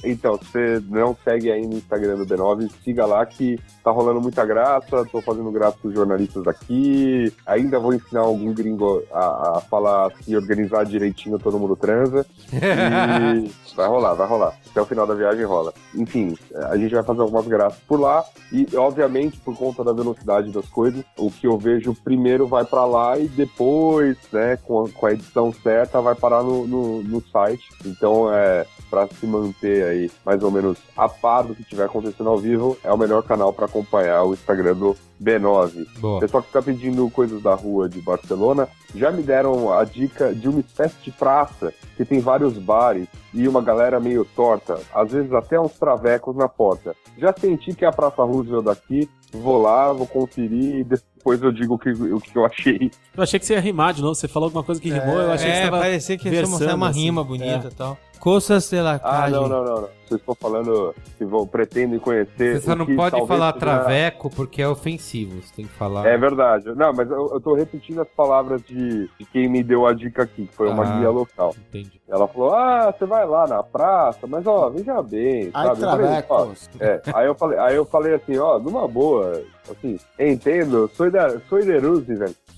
Então, 0.04 0.38
se 0.38 0.44
você 0.44 0.82
não 0.88 1.16
segue 1.24 1.50
aí 1.50 1.66
no 1.66 1.76
Instagram 1.76 2.16
do 2.16 2.26
B9, 2.26 2.70
siga 2.84 3.06
lá 3.06 3.24
que 3.24 3.58
tá 3.82 3.90
rolando 3.90 4.20
muita 4.20 4.44
graça. 4.44 5.04
Tô 5.10 5.20
fazendo 5.20 5.50
graça 5.50 5.76
com 5.80 5.88
os 5.88 5.94
jornalistas 5.94 6.42
daqui. 6.44 7.32
Ainda 7.46 7.78
vou 7.78 7.94
ensinar 7.94 8.20
algum 8.20 8.52
gringo 8.52 9.02
a, 9.12 9.58
a 9.58 9.60
falar 9.62 10.10
se 10.22 10.36
organizar 10.36 10.84
direitinho, 10.84 11.38
todo 11.38 11.58
mundo 11.58 11.76
transa. 11.76 12.26
E 12.52 13.50
vai 13.74 13.88
rolar, 13.88 14.14
vai 14.14 14.26
rolar. 14.26 14.54
Até 14.70 14.80
o 14.80 14.86
final 14.86 15.06
da 15.06 15.14
viagem 15.14 15.44
rola. 15.44 15.72
Enfim, 15.94 16.36
a 16.54 16.76
gente 16.76 16.94
vai 16.94 17.02
fazer 17.02 17.20
algumas 17.20 17.46
graças 17.46 17.80
por 17.86 18.00
lá. 18.00 18.24
E, 18.52 18.66
obviamente, 18.76 19.38
por 19.38 19.56
conta 19.56 19.82
da 19.82 19.92
velocidade 19.92 20.52
das 20.52 20.68
coisas, 20.68 21.04
o 21.16 21.30
que 21.30 21.46
eu 21.46 21.58
vejo 21.58 21.94
primeiro 21.94 22.46
vai 22.46 22.64
pra 22.64 22.84
lá 22.84 23.18
e 23.18 23.28
depois, 23.28 24.16
né, 24.30 24.56
com 24.58 24.84
a, 24.84 24.88
com 24.90 25.06
a 25.06 25.12
edição 25.12 25.52
certa, 25.52 26.00
vai 26.00 26.14
parar 26.14 26.42
no, 26.42 26.66
no, 26.66 27.02
no 27.02 27.22
site. 27.28 27.68
Então, 27.84 28.32
é 28.32 28.66
para 28.92 29.06
se 29.08 29.26
manter 29.26 29.84
aí 29.84 30.10
mais 30.22 30.42
ou 30.42 30.50
menos 30.50 30.76
a 30.94 31.08
par 31.08 31.44
do 31.44 31.54
que 31.54 31.62
estiver 31.62 31.86
acontecendo 31.86 32.28
ao 32.28 32.36
vivo, 32.36 32.76
é 32.84 32.92
o 32.92 32.98
melhor 32.98 33.22
canal 33.22 33.50
para 33.50 33.64
acompanhar 33.64 34.22
o 34.24 34.34
Instagram 34.34 34.74
do 34.74 34.94
B9. 35.22 35.86
Boa. 35.98 36.20
Pessoal 36.20 36.42
que 36.42 36.50
está 36.50 36.60
pedindo 36.60 37.08
coisas 37.08 37.42
da 37.42 37.54
rua 37.54 37.88
de 37.88 38.02
Barcelona, 38.02 38.68
já 38.94 39.10
me 39.10 39.22
deram 39.22 39.72
a 39.72 39.82
dica 39.84 40.34
de 40.34 40.46
uma 40.46 40.60
espécie 40.60 40.96
de 41.02 41.10
praça 41.10 41.72
que 41.96 42.04
tem 42.04 42.20
vários 42.20 42.58
bares 42.58 43.08
e 43.32 43.48
uma 43.48 43.62
galera 43.62 43.98
meio 43.98 44.26
torta, 44.36 44.78
às 44.94 45.10
vezes 45.10 45.32
até 45.32 45.58
uns 45.58 45.72
travecos 45.72 46.36
na 46.36 46.46
porta. 46.48 46.94
Já 47.16 47.32
senti 47.32 47.74
que 47.74 47.86
é 47.86 47.88
a 47.88 47.92
Praça 47.92 48.22
Roosevelt 48.22 48.64
daqui, 48.64 49.08
vou 49.32 49.62
lá, 49.62 49.90
vou 49.90 50.06
conferir 50.06 50.80
e 50.80 50.84
depois 50.84 51.40
eu 51.42 51.50
digo 51.50 51.74
o 51.74 51.78
que, 51.78 51.88
o 51.90 52.20
que 52.20 52.36
eu 52.36 52.44
achei. 52.44 52.90
Eu 53.16 53.22
achei 53.22 53.40
que 53.40 53.46
você 53.46 53.54
ia 53.54 53.60
rimar 53.60 53.94
de 53.94 54.02
novo. 54.02 54.14
Você 54.14 54.28
falou 54.28 54.48
alguma 54.48 54.62
coisa 54.64 54.78
que 54.80 54.90
rimou, 54.90 55.18
eu 55.18 55.30
achei 55.30 55.48
que 55.50 55.56
você 55.56 55.62
É, 55.62 55.64
tava 55.70 55.78
parecia 55.78 56.18
que 56.18 56.24
ia 56.26 56.30
versando, 56.30 56.58
ser 56.58 56.74
uma 56.74 56.88
assim. 56.88 57.00
rima 57.04 57.24
bonita 57.24 57.68
e 57.72 57.74
tal. 57.74 57.96
Coisas 58.22 58.70
de 58.70 58.80
la 58.80 58.92
Ah, 58.94 58.98
calle. 59.00 59.32
não, 59.34 59.48
não, 59.48 59.64
não, 59.64 59.80
não. 59.80 59.88
Vocês 60.12 60.20
estão 60.20 60.34
falando 60.34 60.94
que 61.18 61.24
vão, 61.24 61.46
pretendem 61.46 61.98
conhecer. 61.98 62.54
Você 62.60 62.66
só 62.66 62.74
não 62.76 62.86
pode 62.86 63.26
falar 63.26 63.52
seja- 63.52 63.58
traveco 63.60 64.30
porque 64.30 64.62
é 64.62 64.68
ofensivo. 64.68 65.40
Você 65.42 65.54
tem 65.54 65.66
que 65.66 65.72
falar. 65.72 66.06
É 66.06 66.16
verdade. 66.16 66.72
Não, 66.74 66.92
mas 66.92 67.10
eu, 67.10 67.30
eu 67.32 67.40
tô 67.40 67.54
repetindo 67.54 68.00
as 68.00 68.08
palavras 68.08 68.62
de, 68.62 69.08
de 69.18 69.24
quem 69.32 69.48
me 69.48 69.62
deu 69.62 69.86
a 69.86 69.92
dica 69.92 70.22
aqui, 70.22 70.46
que 70.46 70.54
foi 70.54 70.68
uma 70.68 70.84
Ah. 70.84 70.98
guia 70.98 71.10
local. 71.10 71.54
Entendi. 71.68 72.00
Ela 72.08 72.28
falou: 72.28 72.54
Ah, 72.54 72.92
você 72.96 73.06
vai 73.06 73.26
lá 73.26 73.46
na 73.46 73.62
praça, 73.62 74.26
mas 74.26 74.46
ó, 74.46 74.68
veja 74.68 75.02
bem. 75.02 75.50
Ai, 75.54 75.66
sabe? 75.68 75.82
Eu 75.82 75.88
falei, 75.90 76.06
ó, 76.06 76.22
travecos. 76.22 76.70
é, 76.80 77.02
aí, 77.14 77.26
eu 77.26 77.34
falei, 77.34 77.58
aí 77.58 77.76
eu 77.76 77.84
falei 77.86 78.14
assim, 78.14 78.36
ó, 78.36 78.58
numa 78.58 78.86
boa, 78.86 79.42
assim, 79.70 79.98
entendo, 80.18 80.90
sou 80.94 81.10
da, 81.10 81.30
sou. 81.48 81.62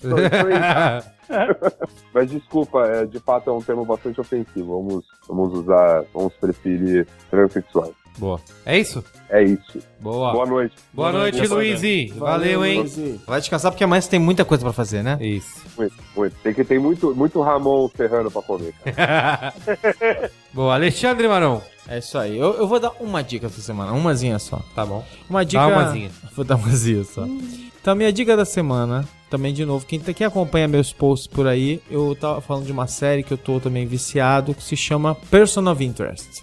Sou, 0.00 0.10
sou 0.10 0.18
mas 2.12 2.30
desculpa, 2.30 2.86
é, 2.86 3.06
de 3.06 3.18
fato 3.18 3.48
é 3.48 3.52
um 3.52 3.62
termo 3.62 3.84
bastante 3.84 4.20
ofensivo. 4.20 4.82
Vamos, 4.82 5.04
vamos 5.28 5.52
usar, 5.54 6.04
vamos 6.12 6.32
preferir 6.34 7.06
transexuais. 7.48 7.92
Boa. 8.16 8.40
É 8.64 8.78
isso? 8.78 9.02
É 9.28 9.42
isso. 9.42 9.78
Boa. 10.00 10.32
Boa 10.32 10.46
noite. 10.46 10.76
Boa 10.92 11.12
noite, 11.12 11.46
Luiz. 11.48 11.80
Valeu, 12.16 12.64
hein? 12.64 12.80
Luizinho. 12.80 13.20
Vai 13.26 13.40
descansar 13.40 13.72
porque 13.72 13.82
amanhã 13.82 14.00
você 14.00 14.10
tem 14.10 14.20
muita 14.20 14.44
coisa 14.44 14.62
pra 14.62 14.72
fazer, 14.72 15.02
né? 15.02 15.18
Isso. 15.20 15.64
Muito, 15.76 15.94
muito. 16.16 16.36
Tem 16.42 16.54
que 16.54 16.64
ter 16.64 16.78
muito, 16.78 17.14
muito 17.14 17.40
Ramon 17.42 17.88
Serrano 17.96 18.30
pra 18.30 18.42
comer. 18.42 18.72
cara. 18.94 19.52
Boa. 20.54 20.74
Alexandre 20.74 21.26
Maron. 21.26 21.60
É 21.88 21.98
isso 21.98 22.16
aí. 22.16 22.38
Eu, 22.38 22.54
eu 22.54 22.68
vou 22.68 22.78
dar 22.78 22.92
uma 23.00 23.22
dica 23.22 23.46
essa 23.46 23.60
semana, 23.60 23.92
umazinha 23.92 24.38
só. 24.38 24.60
Tá 24.74 24.86
bom. 24.86 25.04
Uma 25.28 25.44
dica. 25.44 25.66
umazinha. 25.66 26.10
Vou 26.34 26.44
dar 26.44 26.56
umazinha 26.56 27.04
só. 27.04 27.26
Então, 27.80 27.94
minha 27.94 28.12
dica 28.12 28.34
da 28.36 28.46
semana, 28.46 29.06
também 29.28 29.52
de 29.52 29.64
novo, 29.66 29.84
quem, 29.84 30.00
quem 30.00 30.26
acompanha 30.26 30.66
meus 30.66 30.92
posts 30.92 31.26
por 31.26 31.46
aí, 31.46 31.82
eu 31.90 32.16
tava 32.18 32.40
falando 32.40 32.64
de 32.64 32.72
uma 32.72 32.86
série 32.86 33.22
que 33.22 33.32
eu 33.32 33.36
tô 33.36 33.60
também 33.60 33.86
viciado, 33.86 34.54
que 34.54 34.62
se 34.62 34.76
chama 34.76 35.14
Person 35.14 35.70
of 35.70 35.84
Interest. 35.84 36.42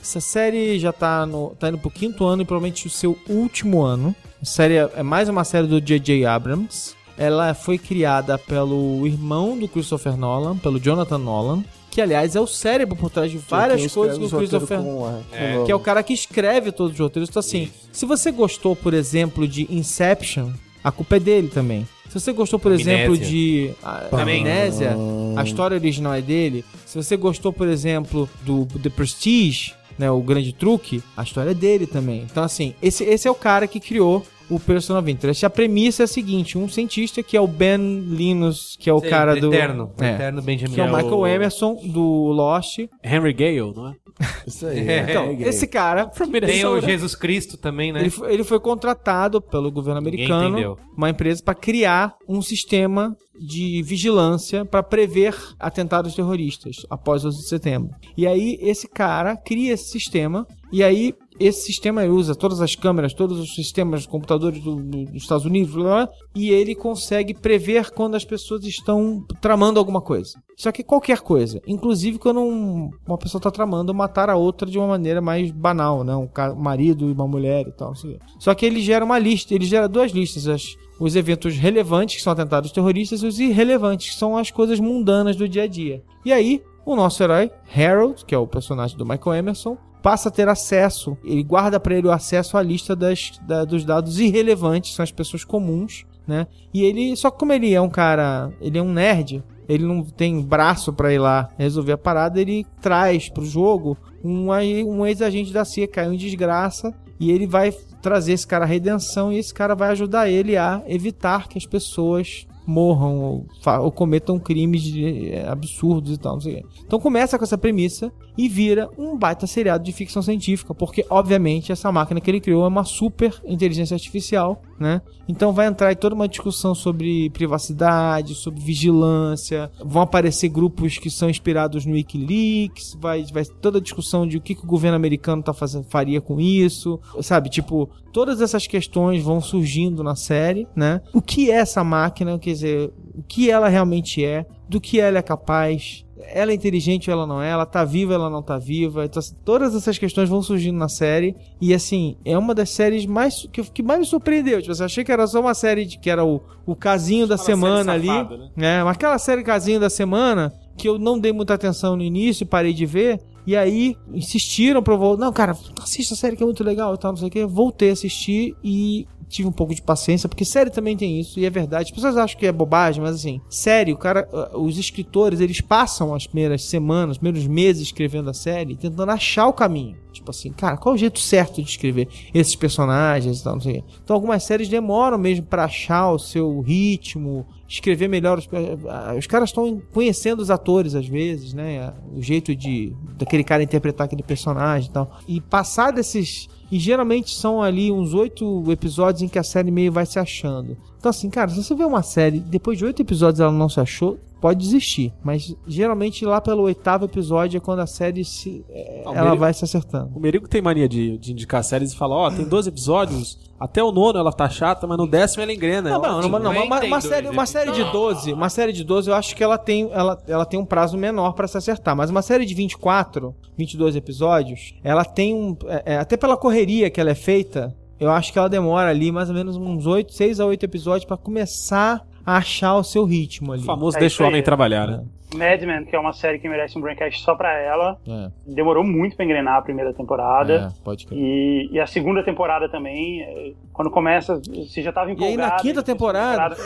Essa 0.00 0.20
série 0.20 0.78
já 0.78 0.92
tá, 0.92 1.26
no, 1.26 1.50
tá 1.58 1.68
indo 1.68 1.78
pro 1.78 1.90
quinto 1.90 2.24
ano 2.24 2.42
e 2.42 2.44
provavelmente 2.44 2.86
o 2.86 2.90
seu 2.90 3.18
último 3.28 3.82
ano. 3.82 4.14
A 4.40 4.44
série 4.44 4.74
é 4.74 4.90
é 4.96 5.02
mais 5.02 5.28
uma 5.28 5.44
série 5.44 5.66
do 5.66 5.80
J.J. 5.80 6.24
Abrams. 6.26 6.94
Ela 7.18 7.54
foi 7.54 7.78
criada 7.78 8.36
pelo 8.36 9.06
irmão 9.06 9.58
do 9.58 9.66
Christopher 9.66 10.16
Nolan, 10.16 10.58
pelo 10.58 10.78
Jonathan 10.78 11.16
Nolan, 11.16 11.64
que 11.90 12.00
aliás 12.02 12.36
é 12.36 12.40
o 12.40 12.46
cérebro 12.46 12.94
por 12.94 13.08
trás 13.08 13.30
de 13.30 13.38
várias 13.38 13.80
Quem 13.80 13.88
coisas 13.88 14.18
escreve 14.18 14.18
que 14.18 14.22
o 14.22 14.26
os 14.26 14.32
roteiros 14.32 14.68
Christopher 14.68 14.78
com, 14.82 15.22
é, 15.32 15.62
É, 15.62 15.64
que 15.64 15.72
é 15.72 15.74
o 15.74 15.80
cara 15.80 16.02
que 16.02 16.12
escreve 16.12 16.70
todos 16.70 16.92
os 16.92 17.00
roteiros. 17.00 17.30
Então, 17.30 17.40
assim, 17.40 17.70
se 17.90 18.04
você 18.04 18.30
gostou, 18.30 18.76
por 18.76 18.92
exemplo, 18.92 19.48
de 19.48 19.66
Inception, 19.74 20.52
a 20.84 20.92
culpa 20.92 21.16
é 21.16 21.20
dele 21.20 21.48
também. 21.48 21.88
Se 22.08 22.20
você 22.20 22.32
gostou, 22.32 22.58
por 22.58 22.72
Amnésia. 22.72 22.92
exemplo, 22.92 23.18
de 23.18 23.70
a-. 23.82 24.08
Amnésia, 24.12 24.96
a 25.36 25.42
história 25.42 25.76
original 25.76 26.14
é 26.14 26.22
dele. 26.22 26.64
Se 26.84 26.96
você 26.96 27.16
gostou, 27.16 27.52
por 27.52 27.68
exemplo, 27.68 28.28
do 28.42 28.66
The 28.66 28.88
Prestige, 28.90 29.74
né, 29.98 30.10
o 30.10 30.20
Grande 30.20 30.52
Truque, 30.52 31.02
a 31.16 31.22
história 31.22 31.50
é 31.50 31.54
dele 31.54 31.86
também. 31.86 32.26
Então, 32.30 32.42
assim, 32.42 32.74
esse, 32.82 33.04
esse 33.04 33.26
é 33.26 33.30
o 33.30 33.34
cara 33.34 33.66
que 33.66 33.80
criou 33.80 34.24
o 34.48 34.60
Person 34.60 34.98
of 34.98 35.10
Interest. 35.10 35.44
A 35.44 35.50
premissa 35.50 36.02
é 36.02 36.04
a 36.04 36.08
seguinte, 36.08 36.56
um 36.56 36.68
cientista 36.68 37.22
que 37.22 37.36
é 37.36 37.40
o 37.40 37.46
Ben 37.46 38.00
Linus, 38.00 38.76
que 38.78 38.88
é 38.88 38.92
o 38.92 39.00
Sei, 39.00 39.10
cara 39.10 39.34
do... 39.36 39.52
Eterno. 39.52 39.90
É, 40.00 40.14
Eterno 40.14 40.42
Benjamin. 40.42 40.74
que 40.74 40.80
é 40.80 40.84
o 40.84 40.86
É 40.88 40.90
Michael 40.92 41.18
o- 41.18 41.26
Emerson, 41.26 41.74
do 41.84 42.02
Lost. 42.32 42.78
Henry 43.02 43.32
Gale, 43.32 43.72
não 43.74 43.88
é? 43.88 43.94
Isso 44.46 44.66
aí. 44.66 44.88
É, 44.88 45.06
Então, 45.10 45.32
esse 45.40 45.66
cara... 45.66 46.06
Tem 46.06 46.64
o 46.64 46.80
Jesus 46.80 47.14
Cristo 47.14 47.56
também, 47.58 47.92
né? 47.92 48.00
Ele 48.00 48.10
foi, 48.10 48.32
ele 48.32 48.44
foi 48.44 48.58
contratado 48.60 49.40
pelo 49.42 49.70
governo 49.70 49.98
americano, 49.98 50.78
uma 50.96 51.10
empresa, 51.10 51.42
para 51.42 51.54
criar 51.54 52.14
um 52.28 52.40
sistema 52.40 53.14
de 53.38 53.82
vigilância 53.82 54.64
para 54.64 54.82
prever 54.82 55.36
atentados 55.60 56.14
terroristas 56.14 56.86
após 56.88 57.22
o 57.24 57.28
11 57.28 57.36
de 57.42 57.48
setembro. 57.48 57.90
E 58.16 58.26
aí 58.26 58.58
esse 58.62 58.88
cara 58.88 59.36
cria 59.36 59.74
esse 59.74 59.90
sistema 59.90 60.46
e 60.72 60.82
aí 60.82 61.12
esse 61.38 61.62
sistema 61.66 62.04
usa 62.04 62.34
todas 62.34 62.60
as 62.60 62.74
câmeras, 62.74 63.12
todos 63.14 63.38
os 63.38 63.54
sistemas 63.54 64.06
computadores 64.06 64.60
do- 64.62 64.76
do- 64.76 65.04
dos 65.04 65.22
Estados 65.22 65.44
Unidos, 65.44 65.74
blá, 65.74 65.84
blá, 66.06 66.08
e 66.34 66.50
ele 66.50 66.74
consegue 66.74 67.34
prever 67.34 67.90
quando 67.90 68.14
as 68.14 68.24
pessoas 68.24 68.64
estão 68.64 69.24
tramando 69.40 69.78
alguma 69.78 70.00
coisa. 70.00 70.32
Só 70.56 70.72
que 70.72 70.82
qualquer 70.82 71.20
coisa, 71.20 71.60
inclusive 71.66 72.18
quando 72.18 72.40
um- 72.40 72.90
uma 73.06 73.18
pessoa 73.18 73.38
está 73.38 73.50
tramando 73.50 73.94
matar 73.94 74.30
a 74.30 74.36
outra 74.36 74.68
de 74.70 74.78
uma 74.78 74.86
maneira 74.88 75.20
mais 75.20 75.50
banal, 75.50 76.02
né? 76.02 76.14
Um, 76.16 76.28
um 76.52 76.62
marido 76.62 77.08
e 77.08 77.12
uma 77.12 77.26
mulher 77.28 77.66
e 77.66 77.72
tal. 77.72 77.92
quê. 77.92 78.18
Só 78.38 78.54
que 78.54 78.64
ele 78.64 78.80
gera 78.80 79.04
uma 79.04 79.18
lista, 79.18 79.54
ele 79.54 79.66
gera 79.66 79.88
duas 79.88 80.12
listas, 80.12 80.48
as- 80.48 80.74
os 80.98 81.14
eventos 81.14 81.56
relevantes, 81.56 82.16
que 82.16 82.22
são 82.22 82.32
atentados 82.32 82.72
terroristas, 82.72 83.22
e 83.22 83.26
os 83.26 83.38
irrelevantes, 83.38 84.10
que 84.10 84.16
são 84.16 84.36
as 84.36 84.50
coisas 84.50 84.80
mundanas 84.80 85.36
do 85.36 85.46
dia 85.48 85.64
a 85.64 85.66
dia. 85.66 86.02
E 86.24 86.32
aí, 86.32 86.62
o 86.86 86.96
nosso 86.96 87.22
herói, 87.22 87.50
Harold, 87.74 88.24
que 88.24 88.34
é 88.34 88.38
o 88.38 88.46
personagem 88.46 88.96
do 88.96 89.04
Michael 89.04 89.36
Emerson, 89.36 89.76
passa 90.02 90.28
a 90.28 90.32
ter 90.32 90.48
acesso, 90.48 91.16
ele 91.24 91.42
guarda 91.42 91.80
para 91.80 91.94
ele 91.96 92.06
o 92.06 92.12
acesso 92.12 92.56
à 92.56 92.62
lista 92.62 92.94
das, 92.94 93.32
da- 93.46 93.64
dos 93.64 93.84
dados 93.84 94.18
irrelevantes, 94.20 94.94
são 94.94 95.02
as 95.02 95.10
pessoas 95.12 95.44
comuns, 95.44 96.04
né? 96.26 96.46
E 96.72 96.82
ele, 96.82 97.16
só 97.16 97.30
como 97.30 97.52
ele 97.52 97.72
é 97.72 97.80
um 97.80 97.88
cara, 97.88 98.52
ele 98.60 98.78
é 98.78 98.82
um 98.82 98.92
nerd, 98.92 99.42
ele 99.68 99.84
não 99.84 100.02
tem 100.04 100.40
braço 100.40 100.92
pra 100.92 101.12
ir 101.12 101.18
lá 101.18 101.48
resolver 101.58 101.92
a 101.92 101.98
parada, 101.98 102.40
ele 102.40 102.64
traz 102.80 103.28
pro 103.28 103.44
jogo 103.44 103.96
um, 104.24 104.48
um 104.50 105.04
ex-agente 105.06 105.52
da 105.52 105.64
CIA 105.64 105.88
caiu 105.88 106.12
em 106.12 106.16
desgraça 106.16 106.94
e 107.18 107.30
ele 107.30 107.46
vai 107.46 107.72
trazer 108.02 108.32
esse 108.32 108.46
cara 108.46 108.64
à 108.64 108.68
redenção 108.68 109.32
e 109.32 109.38
esse 109.38 109.52
cara 109.52 109.74
vai 109.74 109.88
ajudar 109.90 110.28
ele 110.28 110.56
a 110.56 110.82
evitar 110.86 111.48
que 111.48 111.58
as 111.58 111.66
pessoas 111.66 112.46
morram 112.66 113.18
ou, 113.18 113.46
ou 113.82 113.92
cometam 113.92 114.38
crimes 114.38 114.82
de- 114.82 115.30
é, 115.30 115.48
absurdos 115.48 116.14
e 116.14 116.18
tal. 116.18 116.38
Então 116.84 116.98
começa 116.98 117.38
com 117.38 117.44
essa 117.44 117.56
premissa 117.58 118.12
e 118.36 118.48
vira 118.48 118.90
um 118.98 119.16
baita 119.16 119.46
seriado 119.46 119.82
de 119.84 119.92
ficção 119.92 120.20
científica, 120.20 120.74
porque 120.74 121.06
obviamente 121.08 121.72
essa 121.72 121.90
máquina 121.90 122.20
que 122.20 122.30
ele 122.30 122.40
criou 122.40 122.64
é 122.64 122.68
uma 122.68 122.84
super 122.84 123.34
inteligência 123.46 123.94
artificial, 123.94 124.60
né? 124.78 125.00
Então 125.28 125.52
vai 125.52 125.66
entrar 125.66 125.90
em 125.90 125.96
toda 125.96 126.14
uma 126.14 126.28
discussão 126.28 126.74
sobre 126.74 127.30
privacidade, 127.30 128.34
sobre 128.34 128.60
vigilância, 128.60 129.70
vão 129.84 130.02
aparecer 130.02 130.48
grupos 130.48 130.98
que 130.98 131.10
são 131.10 131.28
inspirados 131.30 131.84
no 131.86 131.94
WikiLeaks, 131.94 132.96
vai, 133.00 133.24
vai 133.32 133.44
toda 133.44 133.78
a 133.78 133.80
discussão 133.80 134.26
de 134.26 134.36
o 134.36 134.40
que, 134.40 134.54
que 134.54 134.64
o 134.64 134.66
governo 134.66 134.96
americano 134.96 135.42
tá 135.42 135.52
fazendo, 135.52 135.84
faria 135.84 136.20
com 136.20 136.40
isso, 136.40 137.00
sabe? 137.22 137.48
Tipo, 137.48 137.88
todas 138.16 138.40
essas 138.40 138.66
questões 138.66 139.22
vão 139.22 139.42
surgindo 139.42 140.02
na 140.02 140.16
série, 140.16 140.66
né? 140.74 141.02
O 141.12 141.20
que 141.20 141.50
é 141.50 141.56
essa 141.56 141.84
máquina, 141.84 142.38
quer 142.38 142.52
dizer, 142.52 142.90
o 143.14 143.22
que 143.22 143.50
ela 143.50 143.68
realmente 143.68 144.24
é, 144.24 144.46
do 144.66 144.80
que 144.80 144.98
ela 144.98 145.18
é 145.18 145.22
capaz, 145.22 146.02
ela 146.32 146.50
é 146.50 146.54
inteligente 146.54 147.10
ou 147.10 147.12
ela 147.12 147.26
não 147.26 147.42
é, 147.42 147.50
ela 147.50 147.66
tá 147.66 147.84
viva 147.84 148.14
ou 148.14 148.20
ela 148.20 148.30
não 148.30 148.42
tá 148.42 148.56
viva. 148.56 149.04
Então, 149.04 149.20
assim, 149.20 149.34
todas 149.44 149.74
essas 149.74 149.98
questões 149.98 150.30
vão 150.30 150.40
surgindo 150.40 150.78
na 150.78 150.88
série. 150.88 151.36
E 151.60 151.74
assim, 151.74 152.16
é 152.24 152.38
uma 152.38 152.54
das 152.54 152.70
séries 152.70 153.04
mais 153.04 153.46
que, 153.52 153.62
que 153.64 153.82
mais 153.82 154.00
me 154.00 154.06
surpreendeu. 154.06 154.62
Tipo, 154.62 154.74
eu 154.74 154.84
achei 154.86 155.04
que 155.04 155.12
era 155.12 155.26
só 155.26 155.38
uma 155.38 155.52
série 155.52 155.84
de 155.84 155.98
que 155.98 156.08
era 156.08 156.24
o, 156.24 156.40
o 156.64 156.74
casinho 156.74 157.26
da 157.26 157.34
Aquela 157.34 157.44
semana 157.44 157.92
ali. 157.92 158.06
safada, 158.06 158.50
né? 158.56 158.78
É, 158.78 158.82
mas 158.82 158.96
aquela 158.96 159.18
série 159.18 159.42
casinho 159.42 159.78
da 159.78 159.90
semana 159.90 160.54
que 160.74 160.88
eu 160.88 160.98
não 160.98 161.18
dei 161.18 161.34
muita 161.34 161.52
atenção 161.52 161.94
no 161.94 162.02
início, 162.02 162.46
parei 162.46 162.72
de 162.72 162.86
ver. 162.86 163.20
E 163.46 163.56
aí 163.56 163.96
insistiram 164.12 164.82
pra 164.82 164.94
eu 164.94 164.98
voltar. 164.98 165.24
Não, 165.24 165.32
cara, 165.32 165.56
assista 165.80 166.14
a 166.14 166.16
série 166.16 166.36
que 166.36 166.42
é 166.42 166.46
muito 166.46 166.64
legal 166.64 166.94
e 166.94 166.98
tal, 166.98 167.12
não 167.12 167.16
sei 167.16 167.28
o 167.28 167.30
que. 167.30 167.44
Voltei 167.46 167.90
a 167.90 167.92
assistir 167.92 168.56
e 168.62 169.06
tive 169.28 169.48
um 169.48 169.52
pouco 169.52 169.74
de 169.74 169.82
paciência, 169.82 170.28
porque 170.28 170.44
série 170.44 170.70
também 170.70 170.96
tem 170.96 171.20
isso, 171.20 171.38
e 171.38 171.44
é 171.44 171.50
verdade. 171.50 171.90
As 171.90 171.90
pessoas 171.90 172.16
acham 172.16 172.38
que 172.38 172.46
é 172.46 172.52
bobagem, 172.52 173.02
mas 173.02 173.16
assim, 173.16 173.40
série, 173.48 173.92
o 173.92 173.96
cara, 173.96 174.28
uh, 174.32 174.58
os 174.60 174.78
escritores, 174.78 175.40
eles 175.40 175.60
passam 175.60 176.14
as 176.14 176.26
primeiras 176.26 176.64
semanas, 176.64 177.16
os 177.16 177.18
primeiros 177.18 177.46
meses 177.46 177.82
escrevendo 177.82 178.30
a 178.30 178.34
série, 178.34 178.76
tentando 178.76 179.10
achar 179.10 179.46
o 179.46 179.52
caminho. 179.52 179.96
Tipo 180.12 180.30
assim, 180.30 180.50
cara, 180.50 180.78
qual 180.78 180.94
é 180.94 180.96
o 180.96 180.98
jeito 180.98 181.18
certo 181.18 181.62
de 181.62 181.68
escrever 181.68 182.08
esses 182.32 182.56
personagens 182.56 183.40
e 183.40 183.44
tal, 183.44 183.54
não 183.54 183.60
sei 183.60 183.72
o 183.72 183.74
quê. 183.82 183.84
Então 184.02 184.14
algumas 184.14 184.42
séries 184.42 184.68
demoram 184.68 185.18
mesmo 185.18 185.44
pra 185.44 185.64
achar 185.64 186.10
o 186.10 186.18
seu 186.18 186.60
ritmo, 186.60 187.46
escrever 187.68 188.08
melhor. 188.08 188.38
Os, 188.38 188.48
ah, 188.88 189.14
os 189.18 189.26
caras 189.26 189.50
estão 189.50 189.80
conhecendo 189.92 190.40
os 190.40 190.50
atores 190.50 190.94
às 190.94 191.06
vezes, 191.06 191.52
né? 191.52 191.92
O 192.14 192.22
jeito 192.22 192.54
de 192.54 192.94
daquele 193.18 193.44
cara 193.44 193.62
interpretar 193.62 194.06
aquele 194.06 194.22
personagem 194.22 194.88
e 194.88 194.92
tal. 194.92 195.18
E 195.28 195.40
passar 195.40 195.90
desses. 195.90 196.48
E 196.70 196.78
geralmente 196.78 197.34
são 197.34 197.62
ali 197.62 197.92
uns 197.92 198.12
oito 198.12 198.64
episódios 198.70 199.22
em 199.22 199.28
que 199.28 199.38
a 199.38 199.44
série 199.44 199.70
meio 199.70 199.92
vai 199.92 200.04
se 200.04 200.18
achando. 200.18 200.76
Então, 201.06 201.10
assim, 201.12 201.30
cara, 201.30 201.48
se 201.50 201.62
você 201.62 201.72
vê 201.72 201.84
uma 201.84 202.02
série, 202.02 202.40
depois 202.40 202.76
de 202.76 202.84
oito 202.84 203.00
episódios 203.00 203.38
ela 203.38 203.52
não 203.52 203.68
se 203.68 203.78
achou, 203.78 204.18
pode 204.40 204.58
desistir. 204.58 205.14
Mas 205.22 205.54
geralmente 205.64 206.24
lá 206.24 206.40
pelo 206.40 206.64
oitavo 206.64 207.04
episódio 207.04 207.58
é 207.58 207.60
quando 207.60 207.78
a 207.78 207.86
série 207.86 208.24
se. 208.24 208.64
é, 208.68 209.02
Ah, 209.06 209.10
ela 209.12 209.22
Merigo- 209.22 209.36
vai 209.36 209.54
se 209.54 209.64
acertando. 209.64 210.10
O 210.16 210.18
Merigo 210.18 210.48
tem 210.48 210.60
mania 210.60 210.88
de, 210.88 211.16
de 211.16 211.30
indicar 211.30 211.62
séries 211.62 211.92
e 211.92 211.96
fala, 211.96 212.16
ó, 212.16 212.28
tem 212.28 212.44
12 212.44 212.68
episódios, 212.70 213.38
até 213.60 213.80
o 213.84 213.92
nono 213.92 214.18
ela 214.18 214.32
tá 214.32 214.48
chata, 214.48 214.84
mas 214.84 214.98
no 214.98 215.06
décimo 215.06 215.44
ela 215.44 215.52
engrena. 215.52 215.90
Não, 215.90 216.04
é 216.04 216.08
não, 216.08 216.18
ótimo. 216.18 216.38
não, 216.40 216.52
não, 216.52 216.64
uma, 216.64 216.80
uma 216.84 217.00
série, 217.00 217.28
uma 217.28 217.46
série 217.46 217.70
de 217.70 217.84
12, 217.92 218.32
uma 218.32 218.48
série 218.48 218.72
de 218.72 218.82
12, 218.82 219.08
eu 219.08 219.14
acho 219.14 219.36
que 219.36 219.44
ela 219.44 219.56
tem, 219.58 219.88
ela, 219.92 220.20
ela 220.26 220.44
tem 220.44 220.58
um 220.58 220.64
prazo 220.66 220.98
menor 220.98 221.34
pra 221.34 221.46
se 221.46 221.56
acertar, 221.56 221.94
mas 221.94 222.10
uma 222.10 222.20
série 222.20 222.44
de 222.44 222.52
24, 222.52 223.32
22 223.56 223.94
episódios, 223.94 224.74
ela 224.82 225.04
tem 225.04 225.32
um, 225.32 225.56
é, 225.68 225.94
é, 225.94 225.96
até 225.98 226.16
pela 226.16 226.36
correria 226.36 226.90
que 226.90 227.00
ela 227.00 227.10
é 227.10 227.14
feita, 227.14 227.72
eu 227.98 228.10
acho 228.10 228.32
que 228.32 228.38
ela 228.38 228.48
demora 228.48 228.90
ali 228.90 229.10
mais 229.10 229.28
ou 229.28 229.34
menos 229.34 229.56
uns 229.56 229.86
8, 229.86 230.12
6 230.12 230.40
a 230.40 230.46
8 230.46 230.64
episódios 230.64 231.04
pra 231.04 231.16
começar 231.16 232.06
a 232.24 232.36
achar 232.36 232.74
o 232.76 232.84
seu 232.84 233.04
ritmo 233.04 233.52
ali. 233.52 233.62
O 233.62 233.64
famoso 233.64 233.96
É 233.96 234.00
deixa 234.00 234.22
o 234.22 234.26
homem 234.26 234.42
trabalhar, 234.42 234.86
né? 234.86 235.04
Mad 235.34 235.62
Men, 235.62 235.84
que 235.84 235.94
é 235.94 235.98
uma 235.98 236.12
série 236.12 236.38
que 236.38 236.48
merece 236.48 236.78
um 236.78 236.80
braincast 236.80 237.20
só 237.22 237.34
pra 237.34 237.52
ela. 237.58 237.98
É, 238.06 238.30
Demorou 238.46 238.84
muito 238.84 239.16
pra 239.16 239.24
engrenar 239.24 239.56
a 239.56 239.62
primeira 239.62 239.92
temporada. 239.92 240.72
é, 240.72 240.84
pode 240.84 241.06
crer. 241.06 241.18
E, 241.18 241.68
e 241.72 241.80
a 241.80 241.86
segunda 241.86 242.22
temporada 242.24 242.68
também, 242.68 243.22
é, 243.22 243.52
quando 243.72 243.90
começa, 243.90 244.40
você 244.46 244.82
já 244.82 244.92
tava 244.92 245.08
aí, 245.08 245.14
empolgado. 245.14 245.38
na 245.50 245.56
quinta 245.56 245.80
a 245.80 245.82
temporada- 245.82 246.56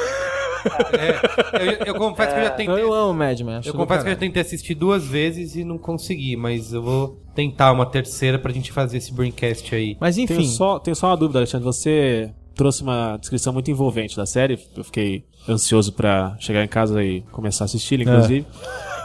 É, 0.93 1.66
eu, 1.87 1.87
eu 1.87 1.95
confesso 1.95 2.35
que 2.35 2.41
eu 2.41 2.45
já 2.45 2.51
tentei. 2.51 2.82
Eu 2.82 2.93
amo 2.93 3.15
Mad 3.15 3.41
Men. 3.41 3.57
acho 3.57 3.69
Eu 3.70 3.74
confesso 3.74 4.03
que 4.05 4.11
eu 4.11 4.12
já 4.15 4.19
tentei 4.20 4.43
assistir 4.43 4.74
duas 4.74 5.07
vezes 5.07 5.57
e 5.57 5.65
não 5.65 5.78
consegui, 5.78 6.37
mas 6.37 6.73
eu 6.74 6.82
vou 6.82 7.19
tentar 7.35 7.73
uma 7.73 7.87
terceira 7.87 8.39
pra 8.39 8.53
gente 8.53 8.70
fazer 8.70 8.99
esse 8.99 9.12
Braincast 9.15 9.74
aí. 9.74 9.97
Mas 9.99 10.19
enfim, 10.19 10.35
Tenho 10.35 10.47
só, 10.47 10.78
tenho 10.78 10.95
só 10.95 11.09
uma 11.09 11.16
dúvida, 11.16 11.39
Alexandre. 11.39 11.65
Você 11.65 12.31
trouxe 12.55 12.82
uma 12.82 13.16
descrição 13.16 13.53
muito 13.55 13.70
envolvente 13.70 14.15
da 14.16 14.27
série. 14.27 14.59
Eu 14.77 14.85
fiquei 14.85 15.24
ansioso 15.49 15.93
pra 15.93 16.37
chegar 16.39 16.62
em 16.65 16.69
casa 16.69 17.03
e 17.03 17.23
começar 17.33 17.65
a 17.65 17.67
assisti-la, 17.67 18.03
inclusive. 18.05 18.47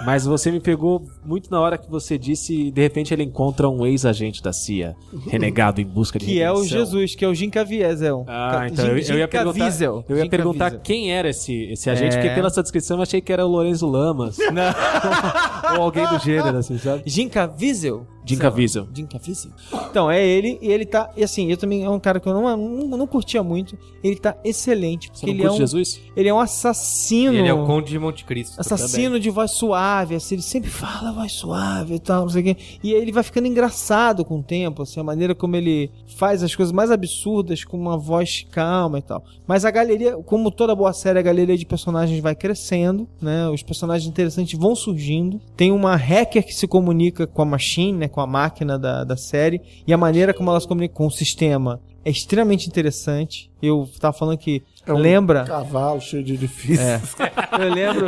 Mas 0.05 0.25
você 0.25 0.51
me 0.51 0.59
pegou 0.59 1.01
muito 1.23 1.49
na 1.49 1.59
hora 1.59 1.77
que 1.77 1.89
você 1.89 2.17
disse 2.17 2.69
de 2.69 2.81
repente 2.81 3.13
ele 3.13 3.23
encontra 3.23 3.69
um 3.69 3.85
ex-agente 3.85 4.43
da 4.43 4.51
CIA, 4.51 4.93
renegado 5.29 5.79
em 5.79 5.85
busca 5.85 6.19
de 6.19 6.25
que 6.25 6.41
é 6.41 6.51
o 6.51 6.55
redenção. 6.55 6.77
Jesus, 6.79 7.15
que 7.15 7.23
é 7.23 7.27
o 7.29 7.33
Jim 7.33 7.49
Caviezel. 7.49 8.25
Ah, 8.27 8.65
Jim- 8.67 8.73
então 8.73 8.85
eu, 8.85 8.91
eu 8.91 8.97
ia 8.97 9.03
Jim 9.03 9.27
perguntar, 9.27 9.43
Caviezel. 9.59 10.05
eu 10.09 10.17
ia 10.17 10.23
Jim 10.23 10.29
perguntar 10.29 10.59
Caviezel. 10.65 10.81
quem 10.83 11.13
era 11.13 11.29
esse, 11.29 11.53
esse 11.71 11.89
agente, 11.89 12.17
É. 12.17 12.19
porque 12.21 12.35
pela 12.35 12.49
sua 12.49 12.61
descrição 12.61 12.97
eu 12.97 13.03
achei 13.03 13.21
que 13.21 13.31
era 13.31 13.45
o 13.45 13.49
Lorenzo 13.49 13.87
Lamas. 13.87 14.37
Ou 15.77 15.81
alguém 15.83 16.05
do 16.07 16.19
gênero, 16.19 16.57
assim, 16.57 16.77
sabe? 16.77 17.03
Jim 17.05 17.29
Caviezel? 17.29 18.05
Jim 18.25 18.37
Caviezel. 18.37 18.87
Jim 18.93 19.05
Caviezel. 19.05 19.51
Então, 19.89 20.09
é 20.09 20.25
ele, 20.25 20.57
e 20.61 20.71
ele 20.71 20.85
tá, 20.85 21.11
e 21.15 21.23
assim, 21.23 21.49
eu 21.49 21.57
também 21.57 21.83
é 21.83 21.89
um 21.89 21.99
cara 21.99 22.19
que 22.19 22.27
eu 22.27 22.33
não, 22.33 22.57
não, 22.57 22.97
não 22.97 23.07
curtia 23.07 23.43
muito, 23.43 23.77
ele 24.03 24.15
tá 24.15 24.35
excelente, 24.43 25.09
porque 25.09 25.25
Você 25.25 25.25
não 25.27 25.33
ele 25.33 25.43
é, 25.43 25.51
um, 25.51 25.57
Jesus? 25.57 26.01
ele 26.15 26.29
é 26.29 26.33
um 26.33 26.39
assassino. 26.39 27.33
Ele 27.33 27.47
é 27.47 27.53
o 27.53 27.65
Conde 27.65 27.89
de 27.89 27.99
Monte 27.99 28.25
Cristo. 28.25 28.59
Assassino 28.59 29.19
de 29.19 29.29
voz 29.29 29.51
suave, 29.51 30.15
assim, 30.15 30.35
ele 30.35 30.41
sempre 30.41 30.69
fala 30.69 31.11
voz 31.11 31.31
suave 31.31 31.95
e 31.95 31.99
tal, 31.99 32.23
não 32.23 32.29
sei 32.29 32.41
o 32.41 32.45
quê. 32.45 32.57
E 32.83 32.93
aí 32.93 33.01
ele 33.01 33.11
vai 33.11 33.23
ficando 33.23 33.47
engraçado 33.47 34.25
com 34.25 34.39
o 34.39 34.43
tempo, 34.43 34.81
assim, 34.81 34.99
a 34.99 35.03
maneira 35.03 35.35
como 35.35 35.55
ele 35.55 35.91
faz 36.15 36.41
as 36.41 36.55
coisas 36.55 36.71
mais 36.71 36.89
absurdas 36.91 37.63
com 37.63 37.77
uma 37.77 37.97
voz 37.97 38.45
calma 38.51 38.99
e 38.99 39.01
tal. 39.01 39.23
Mas 39.47 39.65
a 39.65 39.71
galeria, 39.71 40.17
como 40.17 40.49
toda 40.49 40.75
boa 40.75 40.93
série, 40.93 41.19
a 41.19 41.21
galeria 41.21 41.57
de 41.57 41.65
personagens 41.65 42.19
vai 42.19 42.35
crescendo, 42.35 43.07
né? 43.21 43.49
Os 43.49 43.61
personagens 43.61 44.09
interessantes 44.09 44.57
vão 44.57 44.75
surgindo. 44.75 45.39
Tem 45.55 45.71
uma 45.71 45.95
hacker 45.95 46.45
que 46.45 46.53
se 46.53 46.67
comunica 46.67 47.27
com 47.27 47.41
a 47.41 47.45
machine, 47.45 47.97
né? 47.97 48.07
Com 48.15 48.21
a 48.21 48.27
máquina 48.27 48.79
da, 48.79 49.03
da 49.03 49.17
série. 49.17 49.61
E 49.85 49.91
a 49.93 49.97
maneira 49.97 50.33
como 50.33 50.49
ela 50.49 50.57
se 50.61 50.65
comunica 50.65 50.93
com 50.95 51.05
o 51.05 51.11
sistema 51.11 51.81
é 52.05 52.09
extremamente 52.09 52.65
interessante. 52.65 53.51
Eu 53.61 53.89
tava 53.99 54.13
falando 54.17 54.37
que 54.37 54.63
É 54.87 54.93
um 54.93 54.97
lembra... 54.97 55.43
Cavalo 55.43 55.99
cheio 55.99 56.23
de 56.23 56.35
edifícios. 56.35 56.79
É. 56.79 57.01
Eu 57.61 57.73
lembro. 57.73 58.07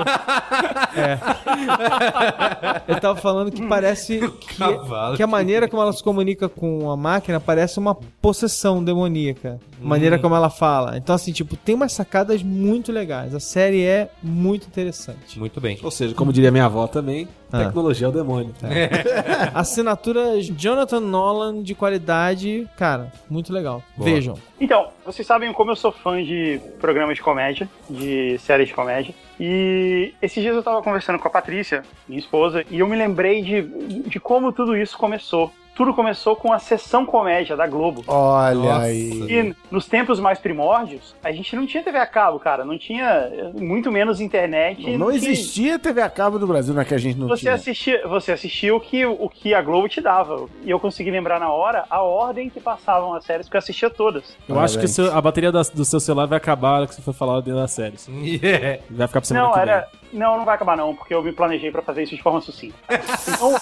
É. 0.96 1.20
Eu 2.88 3.00
tava 3.02 3.20
falando 3.20 3.52
que 3.52 3.66
parece 3.68 4.20
que, 4.40 4.56
Cavalo. 4.56 5.18
que 5.18 5.24
a 5.24 5.28
maneira 5.28 5.68
como 5.68 5.82
ela 5.82 5.92
se 5.92 6.02
comunica 6.02 6.48
com 6.48 6.90
a 6.90 6.96
máquina 6.96 7.40
parece 7.40 7.80
uma 7.80 7.96
possessão 7.96 8.82
demoníaca. 8.84 9.60
A 9.82 9.86
maneira 9.88 10.18
como 10.20 10.36
ela 10.36 10.50
fala. 10.50 10.98
Então, 10.98 11.14
assim, 11.16 11.32
tipo, 11.32 11.56
tem 11.56 11.76
umas 11.76 11.94
sacadas 11.94 12.42
muito 12.44 12.92
legais. 12.92 13.34
A 13.36 13.40
série 13.40 13.84
é 13.86 14.10
muito 14.24 14.68
interessante. 14.68 15.38
Muito 15.40 15.62
bem. 15.62 15.78
Ou 15.84 15.92
seja, 15.92 16.16
como 16.16 16.34
diria 16.34 16.52
minha 16.52 16.66
avó 16.66 16.88
também, 16.88 17.28
Ah. 17.52 17.66
tecnologia 17.66 18.08
é 18.08 18.10
o 18.10 18.14
demônio. 18.14 18.54
Assinatura 19.54 20.42
Jonathan 20.42 21.00
Nolan 21.00 21.62
de 21.62 21.76
qualidade, 21.76 22.68
cara, 22.78 23.12
muito 23.30 23.54
legal. 23.54 23.84
Boa. 23.96 24.10
Vejam. 24.10 24.36
Então, 24.60 24.90
vocês 25.06 25.26
sabem 25.28 25.52
como 25.54 25.72
eu 25.72 25.76
sou 25.76 25.92
fã 25.92 26.24
de 26.24 26.60
programas 26.80 27.16
de 27.16 27.22
comédia, 27.22 27.70
de 27.90 28.38
séries 28.40 28.68
de 28.68 28.74
comédia. 28.74 29.14
E 29.40 30.14
esses 30.22 30.42
dias 30.42 30.56
eu 30.56 30.64
tava 30.64 30.82
conversando 30.82 31.20
com 31.20 31.28
a 31.28 31.32
Patrícia, 31.32 31.84
minha 32.08 32.20
esposa, 32.20 32.66
e 32.70 32.80
eu 32.80 32.88
me 32.88 32.96
lembrei 32.98 33.42
de, 33.44 33.62
de 34.10 34.20
como 34.20 34.52
tudo 34.52 34.76
isso 34.76 34.98
começou. 34.98 35.52
Tudo 35.78 35.94
começou 35.94 36.36
com 36.36 36.52
a 36.52 36.58
sessão 36.58 37.06
comédia 37.06 37.56
da 37.56 37.68
Globo. 37.68 38.04
Olha 38.08 38.56
Nossa. 38.56 38.82
aí. 38.86 39.12
E 39.30 39.56
nos 39.70 39.86
tempos 39.86 40.20
mais 40.20 40.40
primórdios, 40.40 41.16
a 41.24 41.32
gente 41.32 41.56
não 41.56 41.68
tinha 41.68 41.84
TV 41.84 42.00
a 42.00 42.06
cabo, 42.08 42.40
cara. 42.40 42.66
Não 42.66 42.80
tinha, 42.80 43.30
muito 43.54 43.92
menos 43.92 44.20
internet. 44.20 44.98
Não 44.98 45.10
que- 45.12 45.18
existia 45.18 45.78
TV 45.78 46.02
a 46.02 46.10
cabo 46.10 46.40
no 46.40 46.48
Brasil, 46.48 46.74
não 46.74 46.82
é 46.82 46.86
que 46.86 46.96
a 46.96 46.98
gente 46.98 47.20
não 47.20 47.28
Você 47.28 47.42
tinha. 47.42 47.54
assistia, 47.54 48.08
você 48.08 48.32
assistia 48.32 48.76
o 48.76 48.80
que, 48.80 49.06
o 49.06 49.30
que 49.30 49.54
a 49.54 49.62
Globo 49.62 49.88
te 49.88 50.02
dava. 50.02 50.48
E 50.64 50.70
eu 50.72 50.80
consegui 50.80 51.12
lembrar 51.12 51.40
na 51.40 51.52
hora 51.52 51.86
a 51.92 52.02
ordem 52.02 52.50
que 52.50 52.60
passavam 52.60 53.14
as 53.14 53.24
séries, 53.24 53.46
porque 53.46 53.58
eu 53.58 53.60
assistia 53.60 53.90
todas. 53.92 54.36
Eu 54.50 54.60
acho 54.60 54.80
que 54.80 54.88
Parabéns. 54.88 54.92
seu- 54.96 55.16
a 55.16 55.22
bateria 55.22 55.52
da- 55.52 55.62
do 55.62 55.86
seu 55.86 56.00
celular 56.00 56.26
vai 56.26 56.38
acabar 56.40 56.70
na 56.72 56.78
hora 56.78 56.88
que 56.88 56.96
você 56.96 57.02
for 57.04 57.14
falar 57.14 57.40
dentro 57.42 57.60
da 57.62 57.68
série. 57.68 57.96
Yeah. 58.48 58.82
Vai 58.90 59.08
ficar 59.08 59.22
pra 59.22 59.28
semana 59.28 59.46
Não, 59.46 59.54
que 59.54 59.60
vem. 59.60 59.70
era. 59.70 59.88
Não, 60.14 60.38
não 60.38 60.46
vai 60.46 60.56
acabar 60.56 60.76
não, 60.78 60.96
porque 60.96 61.14
eu 61.14 61.22
me 61.22 61.34
planejei 61.34 61.70
pra 61.70 61.82
fazer 61.82 62.04
isso 62.04 62.16
de 62.16 62.22
forma 62.24 62.40
sucinta. 62.40 62.76
Então, 63.28 63.54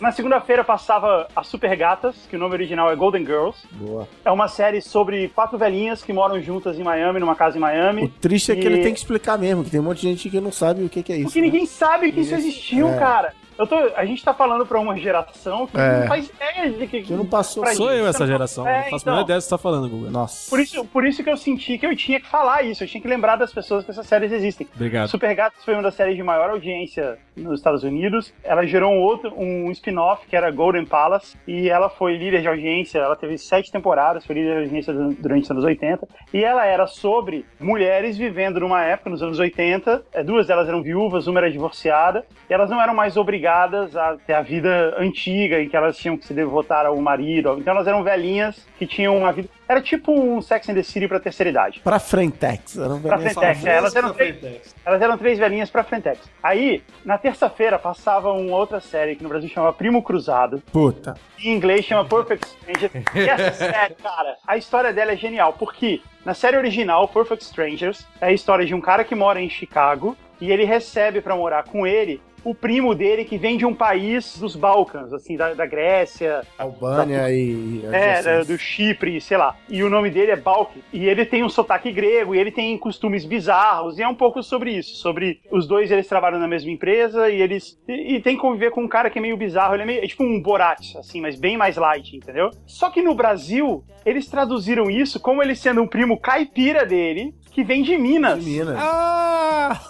na 0.00 0.12
segunda-feira 0.12 0.62
passava 0.62 1.26
a 1.34 1.42
Super 1.58 1.74
Gatas, 1.76 2.14
que 2.30 2.36
o 2.36 2.38
nome 2.38 2.54
original 2.54 2.88
é 2.92 2.94
Golden 2.94 3.26
Girls. 3.26 3.58
Boa. 3.72 4.08
É 4.24 4.30
uma 4.30 4.46
série 4.46 4.80
sobre 4.80 5.26
quatro 5.34 5.58
velhinhas 5.58 6.04
que 6.04 6.12
moram 6.12 6.40
juntas 6.40 6.78
em 6.78 6.84
Miami, 6.84 7.18
numa 7.18 7.34
casa 7.34 7.56
em 7.56 7.60
Miami. 7.60 8.04
O 8.04 8.08
triste 8.08 8.52
é 8.52 8.54
que 8.54 8.62
E- 8.62 8.66
ele 8.66 8.82
tem 8.82 8.92
que 8.92 9.00
explicar 9.00 9.36
mesmo, 9.36 9.64
que 9.64 9.70
tem 9.70 9.80
um 9.80 9.82
monte 9.82 10.00
de 10.02 10.08
gente 10.08 10.30
que 10.30 10.40
não 10.40 10.52
sabe 10.52 10.84
o 10.84 10.88
que, 10.88 11.02
que 11.02 11.12
é 11.12 11.16
isso. 11.16 11.24
Porque 11.26 11.40
ninguém 11.40 11.66
sabe 11.66 12.12
que 12.12 12.20
isso, 12.20 12.32
Isso, 12.32 12.40
existiu, 12.46 12.88
é. 12.88 12.96
cara. 12.96 13.34
Eu 13.58 13.66
tô, 13.66 13.76
a 13.96 14.04
gente 14.04 14.24
tá 14.24 14.32
falando 14.32 14.64
pra 14.64 14.78
uma 14.78 14.96
geração 14.96 15.66
que 15.66 15.76
É. 15.78 16.00
não 16.00 16.06
faz 16.06 16.30
ideia 16.30 16.70
de 16.70 16.86
que. 16.86 17.02
Que 17.02 17.12
não 17.12 17.26
passou 17.26 17.66
Sou 17.66 17.88
gente. 17.88 17.98
eu 18.00 18.06
essa 18.06 18.24
geração. 18.26 18.66
É, 18.66 18.76
não 18.76 18.82
faço 18.84 18.94
a 18.94 18.98
então. 18.98 19.12
menor 19.14 19.24
ideia 19.24 19.38
do 19.38 19.42
que 19.42 19.44
você 19.44 19.50
tá 19.50 19.58
falando, 19.58 19.88
Guga. 19.88 20.10
Nossa. 20.10 20.48
Por 20.50 20.60
isso, 20.60 20.84
por 20.84 21.04
isso 21.06 21.24
que 21.24 21.30
eu 21.30 21.36
senti 21.36 21.76
que 21.76 21.84
eu 21.86 21.96
tinha 21.96 22.20
que 22.20 22.26
falar 22.28 22.62
isso. 22.62 22.84
Eu 22.84 22.88
tinha 22.88 23.00
que 23.02 23.08
lembrar 23.08 23.34
das 23.36 23.52
pessoas 23.52 23.84
que 23.84 23.90
essas 23.90 24.06
séries 24.06 24.30
existem. 24.30 24.68
Obrigado. 24.74 25.08
Super 25.08 25.34
Gatos 25.34 25.64
foi 25.64 25.74
uma 25.74 25.82
das 25.82 25.94
séries 25.94 26.14
de 26.16 26.22
maior 26.22 26.50
audiência 26.50 27.18
nos 27.36 27.58
Estados 27.58 27.82
Unidos. 27.82 28.32
Ela 28.44 28.64
gerou 28.64 28.92
um 28.92 29.00
outro, 29.00 29.32
um 29.36 29.70
spin-off 29.72 30.24
que 30.28 30.36
era 30.36 30.50
Golden 30.52 30.84
Palace 30.86 31.36
e 31.46 31.68
ela 31.68 31.88
foi 31.90 32.16
líder 32.16 32.42
de 32.42 32.48
audiência. 32.48 32.98
Ela 33.00 33.16
teve 33.16 33.36
sete 33.38 33.72
temporadas, 33.72 34.24
foi 34.24 34.36
líder 34.36 34.54
de 34.58 34.64
audiência 34.66 34.92
du- 34.92 35.14
durante 35.14 35.42
os 35.44 35.50
anos 35.50 35.64
80 35.64 36.06
e 36.32 36.44
ela 36.44 36.64
era 36.64 36.86
sobre 36.86 37.44
mulheres 37.58 38.16
vivendo 38.16 38.60
numa 38.60 38.84
época 38.84 39.10
nos 39.10 39.22
anos 39.22 39.38
80. 39.40 40.02
É, 40.12 40.22
Duas 40.22 40.46
delas 40.46 40.68
eram 40.68 40.80
viúvas, 40.82 41.26
uma 41.26 41.40
era 41.40 41.50
divorciada 41.50 42.24
e 42.48 42.54
elas 42.54 42.70
não 42.70 42.80
eram 42.80 42.94
mais 42.94 43.16
obrigadas 43.16 43.47
a 43.48 44.16
ter 44.26 44.34
a 44.34 44.42
vida 44.42 44.94
antiga 44.98 45.60
em 45.60 45.68
que 45.68 45.76
elas 45.76 45.96
tinham 45.96 46.16
que 46.16 46.26
se 46.26 46.34
devotar 46.34 46.86
ao 46.86 46.96
marido. 46.96 47.56
Então 47.58 47.74
elas 47.74 47.86
eram 47.86 48.02
velhinhas 48.02 48.66
que 48.78 48.86
tinham 48.86 49.16
uma 49.16 49.32
vida. 49.32 49.48
Era 49.68 49.80
tipo 49.82 50.12
um 50.12 50.40
Sex 50.40 50.68
and 50.68 50.74
the 50.74 50.82
City 50.82 51.06
pra 51.06 51.20
terceira 51.20 51.50
idade. 51.50 51.80
Pra 51.80 51.98
Frentex. 51.98 52.76
Era 52.76 52.94
um 52.94 53.00
Pra 53.00 53.18
Frentex, 53.18 53.64
é, 53.64 53.76
elas 53.76 53.94
eram, 53.94 54.12
três, 54.14 54.74
elas 54.84 55.02
eram 55.02 55.18
três 55.18 55.38
velhinhas 55.38 55.70
pra 55.70 55.84
Frentex. 55.84 56.20
Aí, 56.42 56.82
na 57.04 57.18
terça-feira, 57.18 57.78
passava 57.78 58.32
uma 58.32 58.56
outra 58.56 58.80
série 58.80 59.14
que 59.14 59.22
no 59.22 59.28
Brasil 59.28 59.48
chama 59.48 59.72
Primo 59.72 60.02
Cruzado. 60.02 60.62
Puta. 60.72 61.14
Em 61.38 61.54
inglês 61.54 61.84
chama 61.84 62.04
Perfect 62.04 62.46
Stranger. 62.46 62.90
E 63.14 63.20
essa 63.20 63.52
série, 63.72 63.94
cara, 63.94 64.36
a 64.46 64.56
história 64.56 64.92
dela 64.92 65.12
é 65.12 65.16
genial, 65.16 65.52
porque 65.52 66.00
na 66.24 66.34
série 66.34 66.56
original, 66.56 67.06
Perfect 67.08 67.44
Strangers, 67.44 68.06
é 68.20 68.26
a 68.26 68.32
história 68.32 68.64
de 68.64 68.74
um 68.74 68.80
cara 68.80 69.04
que 69.04 69.14
mora 69.14 69.40
em 69.40 69.48
Chicago 69.48 70.16
e 70.40 70.50
ele 70.50 70.64
recebe 70.64 71.20
pra 71.20 71.36
morar 71.36 71.64
com 71.64 71.86
ele 71.86 72.20
o 72.50 72.54
primo 72.54 72.94
dele 72.94 73.24
que 73.24 73.36
vem 73.36 73.56
de 73.56 73.66
um 73.66 73.74
país 73.74 74.38
dos 74.38 74.56
Balcãs, 74.56 75.12
assim, 75.12 75.36
da, 75.36 75.54
da 75.54 75.66
Grécia, 75.66 76.42
Albânia 76.58 77.30
e. 77.30 77.82
é, 77.92 78.22
da- 78.22 78.42
do 78.42 78.56
Chipre, 78.58 79.20
sei 79.20 79.36
lá. 79.36 79.56
E 79.68 79.82
o 79.82 79.90
nome 79.90 80.10
dele 80.10 80.30
é 80.32 80.36
Balk. 80.36 80.82
E 80.92 81.06
ele 81.06 81.24
tem 81.26 81.42
um 81.44 81.48
sotaque 81.48 81.92
grego, 81.92 82.34
e 82.34 82.38
ele 82.38 82.50
tem 82.50 82.76
costumes 82.78 83.24
bizarros. 83.24 83.98
E 83.98 84.02
é 84.02 84.08
um 84.08 84.14
pouco 84.14 84.42
sobre 84.42 84.72
isso. 84.72 84.96
Sobre 84.96 85.40
os 85.50 85.66
dois, 85.66 85.90
eles 85.90 86.06
trabalham 86.06 86.38
na 86.38 86.48
mesma 86.48 86.70
empresa, 86.70 87.28
e 87.28 87.40
eles. 87.40 87.78
E, 87.88 88.16
e 88.16 88.20
tem 88.20 88.36
que 88.36 88.40
conviver 88.42 88.70
com 88.70 88.82
um 88.82 88.88
cara 88.88 89.10
que 89.10 89.18
é 89.18 89.22
meio 89.22 89.36
bizarro. 89.36 89.74
Ele 89.74 89.82
é, 89.82 89.86
meio, 89.86 90.04
é 90.04 90.06
tipo 90.06 90.22
um 90.24 90.40
Borat, 90.40 90.96
assim, 90.96 91.20
mas 91.20 91.36
bem 91.38 91.56
mais 91.56 91.76
light, 91.76 92.16
entendeu? 92.16 92.50
Só 92.66 92.88
que 92.90 93.02
no 93.02 93.14
Brasil, 93.14 93.84
eles 94.06 94.26
traduziram 94.28 94.90
isso 94.90 95.20
como 95.20 95.42
ele 95.42 95.54
sendo 95.54 95.82
um 95.82 95.86
primo 95.86 96.18
caipira 96.18 96.86
dele, 96.86 97.34
que 97.50 97.62
vem 97.64 97.82
de 97.82 97.96
Minas. 97.98 98.42
De 98.44 98.50
Minas. 98.50 98.76
Ah! 98.78 99.80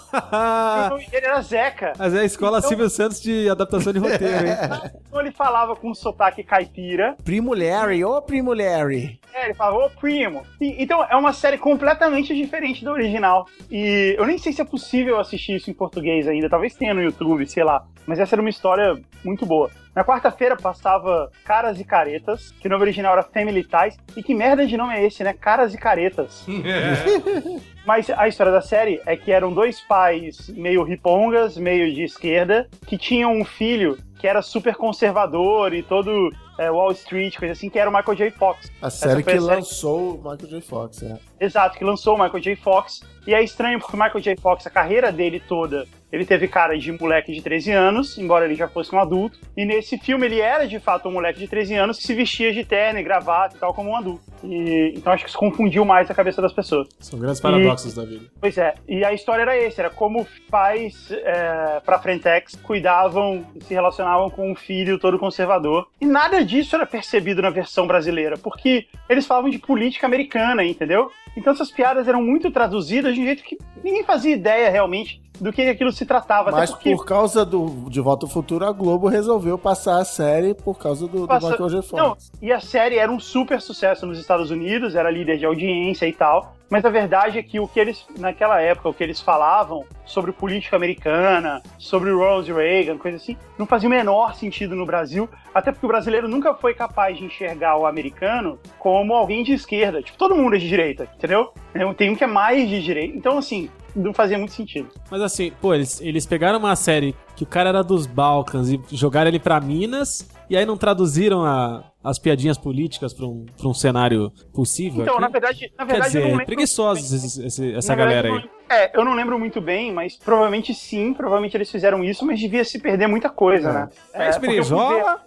Então, 0.85 0.97
ele 0.99 1.25
era 1.25 1.41
Zeca. 1.41 1.93
Mas 1.97 2.13
é 2.13 2.21
a 2.21 2.25
escola 2.25 2.48
Então- 2.57 2.69
Silvio 2.69 2.89
Santos 2.89 3.21
de 3.21 3.47
adaptação 3.49 3.93
de 3.93 3.99
roteiro, 3.99 4.47
hein? 4.47 4.53
Então 5.09 5.21
ele 5.21 5.31
falava 5.31 5.75
com 5.75 5.89
um 5.89 5.93
sotaque 5.95 6.43
caipira. 6.43 7.15
Primo 7.23 7.53
Larry, 7.53 8.03
ô 8.03 8.21
Primo 8.21 8.53
Larry. 8.53 9.19
É, 9.33 9.45
ele 9.45 9.53
falava, 9.53 9.77
ô 9.85 9.89
primo. 9.89 10.43
E- 10.59 10.81
então, 10.81 11.03
é 11.03 11.15
uma 11.15 11.33
série 11.33 11.57
completamente 11.57 12.35
diferente 12.35 12.83
da 12.83 12.91
original. 12.91 13.45
E 13.71 14.15
eu 14.17 14.25
nem 14.25 14.37
sei 14.37 14.51
se 14.53 14.61
é 14.61 14.65
possível 14.65 15.19
assistir 15.19 15.55
isso 15.55 15.69
em 15.69 15.73
português 15.73 16.27
ainda. 16.27 16.49
Talvez 16.49 16.73
tenha 16.75 16.93
no 16.93 17.01
YouTube, 17.01 17.45
sei 17.47 17.63
lá. 17.63 17.85
Mas 18.05 18.19
essa 18.19 18.35
era 18.35 18.41
uma 18.41 18.49
história 18.49 18.95
muito 19.23 19.45
boa. 19.45 19.69
Na 19.95 20.03
quarta-feira 20.03 20.55
passava 20.55 21.31
Caras 21.43 21.79
e 21.79 21.83
Caretas, 21.83 22.51
que 22.59 22.67
o 22.67 22.71
nome 22.71 22.83
original 22.83 23.13
era 23.13 23.23
Family 23.23 23.63
Ties. 23.63 23.97
E 24.15 24.21
que 24.23 24.33
merda 24.35 24.65
de 24.65 24.77
nome 24.77 24.93
é 24.95 25.05
esse, 25.05 25.23
né? 25.23 25.33
Caras 25.33 25.73
e 25.73 25.77
Caretas. 25.77 26.45
Mas 27.85 28.09
a 28.09 28.27
história 28.27 28.51
da 28.51 28.61
série 28.61 29.01
é 29.05 29.15
que 29.17 29.31
eram 29.31 29.51
dois 29.51 29.81
pais 29.81 30.47
meio 30.49 30.83
ripongas, 30.83 31.57
meio 31.57 31.93
de 31.93 32.03
esquerda, 32.03 32.67
que 32.85 32.97
tinham 32.97 33.33
um 33.33 33.43
filho 33.43 33.97
que 34.19 34.27
era 34.27 34.41
super 34.41 34.75
conservador 34.75 35.73
e 35.73 35.81
todo 35.81 36.31
é, 36.59 36.69
Wall 36.69 36.91
Street, 36.91 37.37
coisa 37.37 37.53
assim, 37.53 37.69
que 37.69 37.79
era 37.79 37.89
o 37.89 37.93
Michael 37.93 38.15
J. 38.17 38.31
Fox. 38.31 38.69
A 38.81 38.89
série 38.89 39.23
que 39.23 39.29
a 39.29 39.33
série- 39.33 39.45
lançou 39.45 40.15
o 40.15 40.17
Michael 40.17 40.49
J. 40.49 40.61
Fox, 40.61 41.03
é. 41.03 41.17
Exato, 41.39 41.77
que 41.77 41.83
lançou 41.85 42.15
o 42.15 42.21
Michael 42.21 42.41
J. 42.43 42.55
Fox. 42.57 43.01
E 43.25 43.33
é 43.33 43.41
estranho 43.41 43.79
porque 43.79 43.95
o 43.95 43.99
Michael 43.99 44.19
J. 44.19 44.35
Fox, 44.41 44.67
a 44.67 44.69
carreira 44.69 45.09
dele 45.11 45.39
toda, 45.39 45.87
ele 46.11 46.25
teve 46.25 46.47
cara 46.47 46.77
de 46.77 46.91
moleque 46.91 47.31
de 47.31 47.41
13 47.41 47.71
anos, 47.71 48.17
embora 48.17 48.45
ele 48.45 48.55
já 48.55 48.67
fosse 48.67 48.93
um 48.93 48.99
adulto. 48.99 49.39
E 49.55 49.65
nesse 49.65 49.97
filme 49.97 50.25
ele 50.25 50.39
era 50.39 50.67
de 50.67 50.79
fato 50.79 51.07
um 51.07 51.11
moleque 51.11 51.39
de 51.39 51.47
13 51.47 51.75
anos 51.75 51.97
que 51.97 52.03
se 52.03 52.13
vestia 52.13 52.51
de 52.51 52.65
terno 52.65 52.99
e 52.99 53.03
gravata 53.03 53.55
e 53.55 53.59
tal 53.59 53.73
como 53.73 53.91
um 53.91 53.95
adulto. 53.95 54.21
E, 54.43 54.93
então 54.95 55.13
acho 55.13 55.23
que 55.23 55.29
isso 55.29 55.37
confundiu 55.37 55.85
mais 55.85 56.09
a 56.09 56.13
cabeça 56.13 56.41
das 56.41 56.53
pessoas. 56.53 56.87
São 56.99 57.19
grandes 57.19 57.39
paradoxos 57.39 57.93
da 57.93 58.05
vida. 58.05 58.25
Pois 58.39 58.57
é, 58.57 58.73
e 58.87 59.03
a 59.03 59.13
história 59.13 59.43
era 59.43 59.57
esse, 59.57 59.79
era 59.79 59.89
como 59.89 60.25
pais 60.49 61.11
é, 61.11 61.81
pra 61.85 61.99
Frentex 61.99 62.55
cuidavam, 62.55 63.45
se 63.61 63.73
relacionavam 63.73 64.29
com 64.29 64.51
um 64.51 64.55
filho 64.55 64.97
todo 64.97 65.19
conservador. 65.19 65.87
E 66.01 66.05
nada 66.05 66.43
disso 66.43 66.75
era 66.75 66.85
percebido 66.85 67.41
na 67.41 67.49
versão 67.49 67.85
brasileira, 67.85 68.37
porque 68.37 68.87
eles 69.07 69.25
falavam 69.25 69.49
de 69.49 69.59
política 69.59 70.07
americana, 70.07 70.63
entendeu? 70.63 71.11
Então 71.37 71.53
essas 71.53 71.71
piadas 71.71 72.07
eram 72.07 72.21
muito 72.21 72.49
traduzidas 72.51 73.13
de 73.13 73.21
um 73.21 73.25
jeito 73.25 73.43
que 73.43 73.57
ninguém 73.83 74.03
fazia 74.03 74.33
ideia 74.33 74.69
realmente 74.69 75.21
do 75.39 75.51
que 75.53 75.61
aquilo 75.63 75.91
se 75.91 76.05
tratava. 76.05 76.51
Mas 76.51 76.71
porque 76.71 76.95
por 76.95 77.05
causa 77.05 77.45
do 77.45 77.89
De 77.89 78.01
Volta 78.01 78.25
ao 78.25 78.29
Futuro, 78.29 78.65
a 78.65 78.71
Globo 78.71 79.07
resolveu 79.07 79.57
passar 79.57 79.97
a 79.99 80.05
série 80.05 80.53
por 80.53 80.77
causa 80.77 81.07
do, 81.07 81.21
do 81.21 81.27
Passa- 81.27 81.49
Michael 81.51 81.69
J. 81.69 81.97
Não, 81.97 82.17
e 82.41 82.51
a 82.51 82.59
série 82.59 82.97
era 82.97 83.11
um 83.11 83.19
super 83.19 83.61
sucesso 83.61 84.05
nos 84.05 84.19
Estados 84.19 84.51
Unidos, 84.51 84.95
era 84.95 85.09
líder 85.09 85.37
de 85.37 85.45
audiência 85.45 86.05
e 86.07 86.13
tal. 86.13 86.55
Mas 86.69 86.85
a 86.85 86.89
verdade 86.91 87.39
é 87.39 87.41
que 87.41 87.59
o 87.59 87.67
que 87.67 87.79
eles, 87.79 88.05
naquela 88.19 88.61
época, 88.61 88.89
o 88.89 88.93
que 88.93 89.03
eles 89.03 89.19
falavam 89.19 89.83
sobre 90.05 90.31
política 90.31 90.75
americana, 90.75 91.63
sobre 91.79 92.11
Ronald 92.11 92.47
Reagan, 92.53 92.95
coisa 92.97 93.17
assim, 93.17 93.35
não 93.57 93.65
fazia 93.65 93.87
o 93.87 93.89
menor 93.89 94.35
sentido 94.35 94.75
no 94.75 94.85
Brasil, 94.85 95.27
até 95.51 95.71
porque 95.71 95.85
o 95.87 95.89
brasileiro 95.89 96.27
nunca 96.27 96.53
foi 96.53 96.75
capaz 96.75 97.17
de 97.17 97.25
enxergar 97.25 97.75
o 97.75 97.87
americano 97.87 98.59
como 98.77 99.15
alguém 99.15 99.43
de 99.43 99.53
esquerda. 99.53 99.99
Tipo, 100.03 100.15
todo 100.15 100.35
mundo 100.35 100.55
é 100.55 100.59
de 100.59 100.67
direita, 100.67 101.07
entendeu? 101.17 101.51
Tem 101.97 102.11
um 102.11 102.15
que 102.15 102.23
é 102.23 102.27
mais 102.27 102.69
de 102.69 102.83
direita. 102.83 103.17
Então, 103.17 103.39
assim, 103.39 103.67
não 103.95 104.13
fazia 104.13 104.37
muito 104.37 104.53
sentido. 104.53 104.89
Mas 105.09 105.21
assim, 105.21 105.51
pô, 105.61 105.73
eles, 105.73 105.99
eles 106.01 106.25
pegaram 106.25 106.59
uma 106.59 106.75
série 106.75 107.15
que 107.35 107.43
o 107.43 107.47
cara 107.47 107.69
era 107.69 107.83
dos 107.83 108.05
Balcãs 108.05 108.69
e 108.69 108.79
jogaram 108.91 109.29
ele 109.29 109.39
pra 109.39 109.59
Minas, 109.59 110.27
e 110.49 110.57
aí 110.57 110.65
não 110.65 110.77
traduziram 110.77 111.45
a- 111.45 111.83
as 112.03 112.17
piadinhas 112.17 112.57
políticas 112.57 113.13
pra 113.13 113.25
um, 113.25 113.45
pra 113.57 113.67
um 113.67 113.73
cenário 113.73 114.31
possível. 114.53 115.01
Então, 115.03 115.15
aqui? 115.15 115.21
na 115.21 115.27
verdade, 115.29 115.71
na 115.77 115.85
Quer 115.85 115.91
verdade 115.91 115.95
eu 115.95 116.01
não 116.01 116.07
dizer, 116.27 116.31
lembro. 116.31 116.45
preguiçosos 116.45 117.11
esse- 117.13 117.45
esse- 117.45 117.73
essa 117.75 117.95
Na 117.95 118.05
verdade, 118.05 118.27
galera 118.27 118.27
eu 118.29 118.35
aí. 118.35 118.49
É, 118.71 118.97
eu 118.99 119.03
não 119.03 119.15
lembro 119.15 119.37
muito 119.39 119.59
bem, 119.59 119.91
mas 119.91 120.15
provavelmente 120.15 120.73
sim, 120.73 121.13
provavelmente 121.13 121.57
eles 121.57 121.71
fizeram 121.71 122.03
isso, 122.03 122.25
mas 122.25 122.39
devia 122.39 122.63
se 122.63 122.79
perder 122.79 123.07
muita 123.07 123.29
coisa, 123.29 123.71
né? 123.73 123.89
É, 124.13 124.29
eu 124.29 124.33
fui 124.33 124.41
ver- 124.41 124.47
Berijola? 124.47 125.21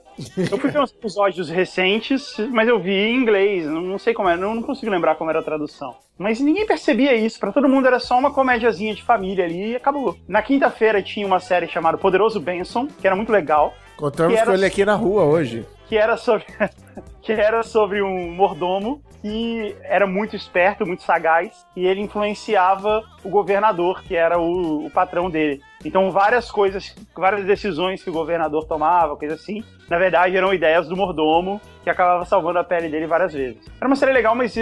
Eu 0.50 0.58
fui 0.58 0.70
ver 0.70 0.80
uns 0.80 0.92
episódios 0.92 1.48
recentes, 1.48 2.36
mas 2.50 2.68
eu 2.68 2.78
vi 2.78 2.92
em 2.92 3.16
inglês, 3.16 3.66
não, 3.66 3.80
não 3.80 3.98
sei 3.98 4.12
como 4.14 4.28
era, 4.28 4.38
não, 4.38 4.54
não 4.54 4.62
consigo 4.62 4.90
lembrar 4.90 5.14
como 5.16 5.30
era 5.30 5.40
a 5.40 5.42
tradução. 5.42 5.94
Mas 6.18 6.38
ninguém 6.40 6.66
percebia 6.66 7.14
isso, 7.14 7.40
pra 7.40 7.50
todo 7.52 7.68
mundo 7.68 7.86
era 7.86 7.98
só 7.98 8.18
uma 8.18 8.32
comédiazinha 8.32 8.94
de 8.94 9.02
família 9.02 9.44
ali 9.44 9.70
e 9.72 9.76
acabou. 9.76 10.16
Na 10.28 10.42
quinta-feira 10.42 11.02
tinha 11.02 11.26
uma 11.26 11.40
série 11.40 11.66
chamada 11.66 11.96
Poderoso 11.98 12.38
Benson, 12.40 12.86
que 13.00 13.06
era 13.06 13.16
muito 13.16 13.32
legal, 13.32 13.74
Contamos 13.96 14.34
era- 14.36 14.46
com 14.46 14.52
ele 14.52 14.66
aqui 14.66 14.84
na 14.84 14.94
rua 14.94 15.24
hoje. 15.24 15.66
que 15.88 15.96
era 15.96 16.16
sobre 16.16 16.44
que 17.22 17.32
era 17.32 17.62
sobre 17.62 18.02
um 18.02 18.30
mordomo 18.32 19.02
que 19.20 19.76
era 19.84 20.04
muito 20.06 20.34
esperto, 20.34 20.84
muito 20.84 21.04
sagaz, 21.04 21.64
e 21.76 21.86
ele 21.86 22.00
influenciava 22.00 23.02
o 23.22 23.28
governador, 23.28 24.02
que 24.02 24.16
era 24.16 24.36
o, 24.38 24.86
o 24.86 24.90
patrão 24.90 25.30
dele. 25.30 25.60
Então, 25.84 26.10
várias 26.10 26.50
coisas, 26.50 26.94
várias 27.16 27.44
decisões 27.44 28.02
que 28.02 28.10
o 28.10 28.12
governador 28.12 28.64
tomava, 28.66 29.16
coisa 29.16 29.34
assim, 29.34 29.62
na 29.88 29.98
verdade 29.98 30.36
eram 30.36 30.54
ideias 30.54 30.88
do 30.88 30.96
mordomo, 30.96 31.60
que 31.82 31.90
acabava 31.90 32.24
salvando 32.24 32.58
a 32.60 32.64
pele 32.64 32.88
dele 32.88 33.06
várias 33.06 33.32
vezes. 33.32 33.58
Era 33.80 33.86
uma 33.88 33.96
série 33.96 34.12
legal, 34.12 34.34
mas 34.36 34.54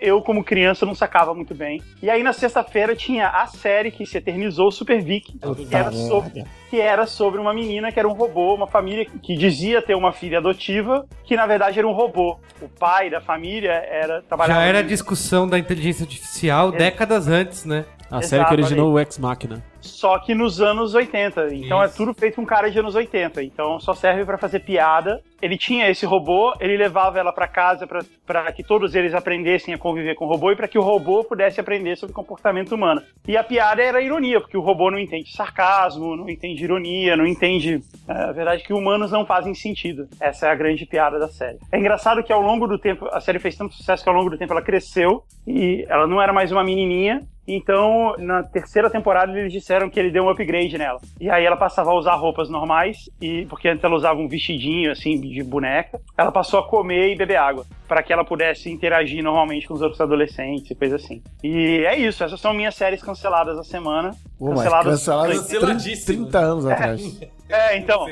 eu, 0.00 0.20
como 0.20 0.42
criança, 0.42 0.84
não 0.84 0.94
sacava 0.94 1.32
muito 1.32 1.54
bem. 1.54 1.80
E 2.02 2.10
aí, 2.10 2.22
na 2.22 2.32
sexta-feira, 2.32 2.96
tinha 2.96 3.28
a 3.28 3.46
série 3.46 3.90
que 3.92 4.04
se 4.04 4.18
eternizou, 4.18 4.70
Super 4.72 5.00
Vic, 5.00 5.38
que 5.38 5.74
era 5.74 5.92
sobre 5.92 6.44
que 6.70 6.80
era 6.80 7.06
sobre 7.06 7.38
uma 7.40 7.54
menina 7.54 7.92
que 7.92 8.00
era 8.00 8.08
um 8.08 8.12
robô, 8.14 8.52
uma 8.52 8.66
família 8.66 9.04
que 9.04 9.36
dizia 9.36 9.80
ter 9.80 9.94
uma 9.94 10.12
filha 10.12 10.38
adotiva, 10.38 11.06
que 11.22 11.36
na 11.36 11.46
verdade 11.46 11.78
era 11.78 11.86
um 11.86 11.92
robô. 11.92 12.36
O 12.60 12.68
pai 12.68 13.08
da 13.08 13.20
família 13.20 13.70
era 13.70 14.22
trabalhava 14.22 14.60
Já 14.60 14.66
era 14.66 14.80
em- 14.80 14.86
discussão 14.86 15.46
da 15.46 15.56
inteligência 15.56 16.02
artificial 16.02 16.72
décadas 16.72 17.28
antes, 17.28 17.64
né? 17.64 17.84
A 18.10 18.20
série 18.22 18.42
Exato, 18.42 18.54
que 18.54 18.60
originou 18.60 18.92
o 18.92 18.98
Ex 18.98 19.18
Machina. 19.18 19.62
Só 19.80 20.18
que 20.18 20.34
nos 20.34 20.60
anos 20.60 20.94
80. 20.94 21.52
Então 21.54 21.82
é 21.82 21.86
Isso. 21.86 21.96
tudo 21.96 22.14
feito 22.14 22.36
com 22.36 22.46
cara 22.46 22.70
de 22.70 22.78
anos 22.78 22.94
80. 22.94 23.42
Então 23.42 23.78
só 23.80 23.92
serve 23.94 24.24
pra 24.24 24.38
fazer 24.38 24.60
piada. 24.60 25.20
Ele 25.42 25.58
tinha 25.58 25.90
esse 25.90 26.06
robô, 26.06 26.54
ele 26.58 26.74
levava 26.76 27.18
ela 27.18 27.32
pra 27.32 27.46
casa 27.46 27.86
pra- 27.86 28.00
pra 28.26 28.50
que 28.52 28.62
todos 28.62 28.94
eles 28.94 29.12
aprendessem 29.14 29.74
a 29.74 29.78
conviver 29.78 30.14
com 30.14 30.24
o 30.24 30.28
robô 30.28 30.50
e 30.52 30.56
pra 30.56 30.68
que 30.68 30.78
o 30.78 30.82
robô 30.82 31.22
pudesse 31.24 31.60
aprender 31.60 31.96
sobre 31.96 32.14
comportamento 32.14 32.72
humano. 32.74 33.02
E 33.28 33.36
a 33.36 33.44
piada 33.44 33.82
era 33.82 33.98
a 33.98 34.02
ironia, 34.02 34.40
porque 34.40 34.56
o 34.56 34.62
robô 34.62 34.90
não 34.90 34.98
entende 34.98 35.30
sarcasmo, 35.36 36.16
não 36.16 36.28
entende 36.30 36.64
ironia, 36.64 37.16
não 37.16 37.26
entende. 37.26 37.80
é, 38.08 38.12
a 38.12 38.32
verdade 38.32 38.62
é 38.62 38.66
que 38.66 38.72
humanos 38.72 39.10
não 39.12 39.26
fazem 39.26 39.54
sentido. 39.54 40.06
Essa 40.20 40.46
é 40.46 40.50
a 40.50 40.54
grande 40.54 40.86
piada 40.86 41.18
da 41.18 41.28
série. 41.28 41.58
É 41.72 41.78
engraçado 41.78 42.22
que 42.22 42.32
ao 42.32 42.40
longo 42.40 42.66
do 42.66 42.78
tempo, 42.78 43.06
a 43.12 43.20
série 43.20 43.38
fez 43.38 43.56
tanto 43.56 43.74
sucesso 43.74 44.02
que 44.02 44.08
ao 44.08 44.14
longo 44.14 44.30
do 44.30 44.38
tempo 44.38 44.52
ela 44.52 44.62
cresceu 44.62 45.22
e 45.46 45.84
ela 45.88 46.06
não 46.06 46.20
era 46.22 46.32
mais 46.32 46.50
uma 46.52 46.62
menininha, 46.64 47.20
então, 47.46 48.14
na 48.18 48.42
terceira 48.42 48.88
temporada, 48.88 49.38
eles 49.38 49.52
disseram 49.52 49.90
que 49.90 50.00
ele 50.00 50.10
deu 50.10 50.24
um 50.24 50.30
upgrade 50.30 50.78
nela. 50.78 51.00
E 51.20 51.28
aí 51.28 51.44
ela 51.44 51.56
passava 51.56 51.90
a 51.90 51.94
usar 51.94 52.14
roupas 52.14 52.48
normais, 52.48 53.10
e 53.20 53.44
porque 53.46 53.68
antes 53.68 53.84
ela 53.84 53.94
usava 53.94 54.18
um 54.18 54.28
vestidinho, 54.28 54.90
assim, 54.90 55.20
de 55.20 55.42
boneca. 55.42 56.00
Ela 56.16 56.32
passou 56.32 56.60
a 56.60 56.66
comer 56.66 57.12
e 57.12 57.16
beber 57.16 57.36
água, 57.36 57.66
para 57.86 58.02
que 58.02 58.12
ela 58.12 58.24
pudesse 58.24 58.70
interagir 58.70 59.22
normalmente 59.22 59.66
com 59.66 59.74
os 59.74 59.82
outros 59.82 60.00
adolescentes 60.00 60.70
e 60.70 60.74
coisa 60.74 60.96
assim. 60.96 61.22
E 61.42 61.84
é 61.86 61.98
isso, 61.98 62.24
essas 62.24 62.40
são 62.40 62.54
minhas 62.54 62.74
séries 62.74 63.02
canceladas 63.02 63.56
da 63.56 63.64
semana. 63.64 64.14
Mas 64.40 64.54
canceladas. 64.54 64.92
canceladas 64.92 65.38
Canceladíssimo. 65.40 66.24
30 66.24 66.38
anos 66.38 66.66
atrás. 66.66 67.20
É, 67.46 67.76
então. 67.76 68.06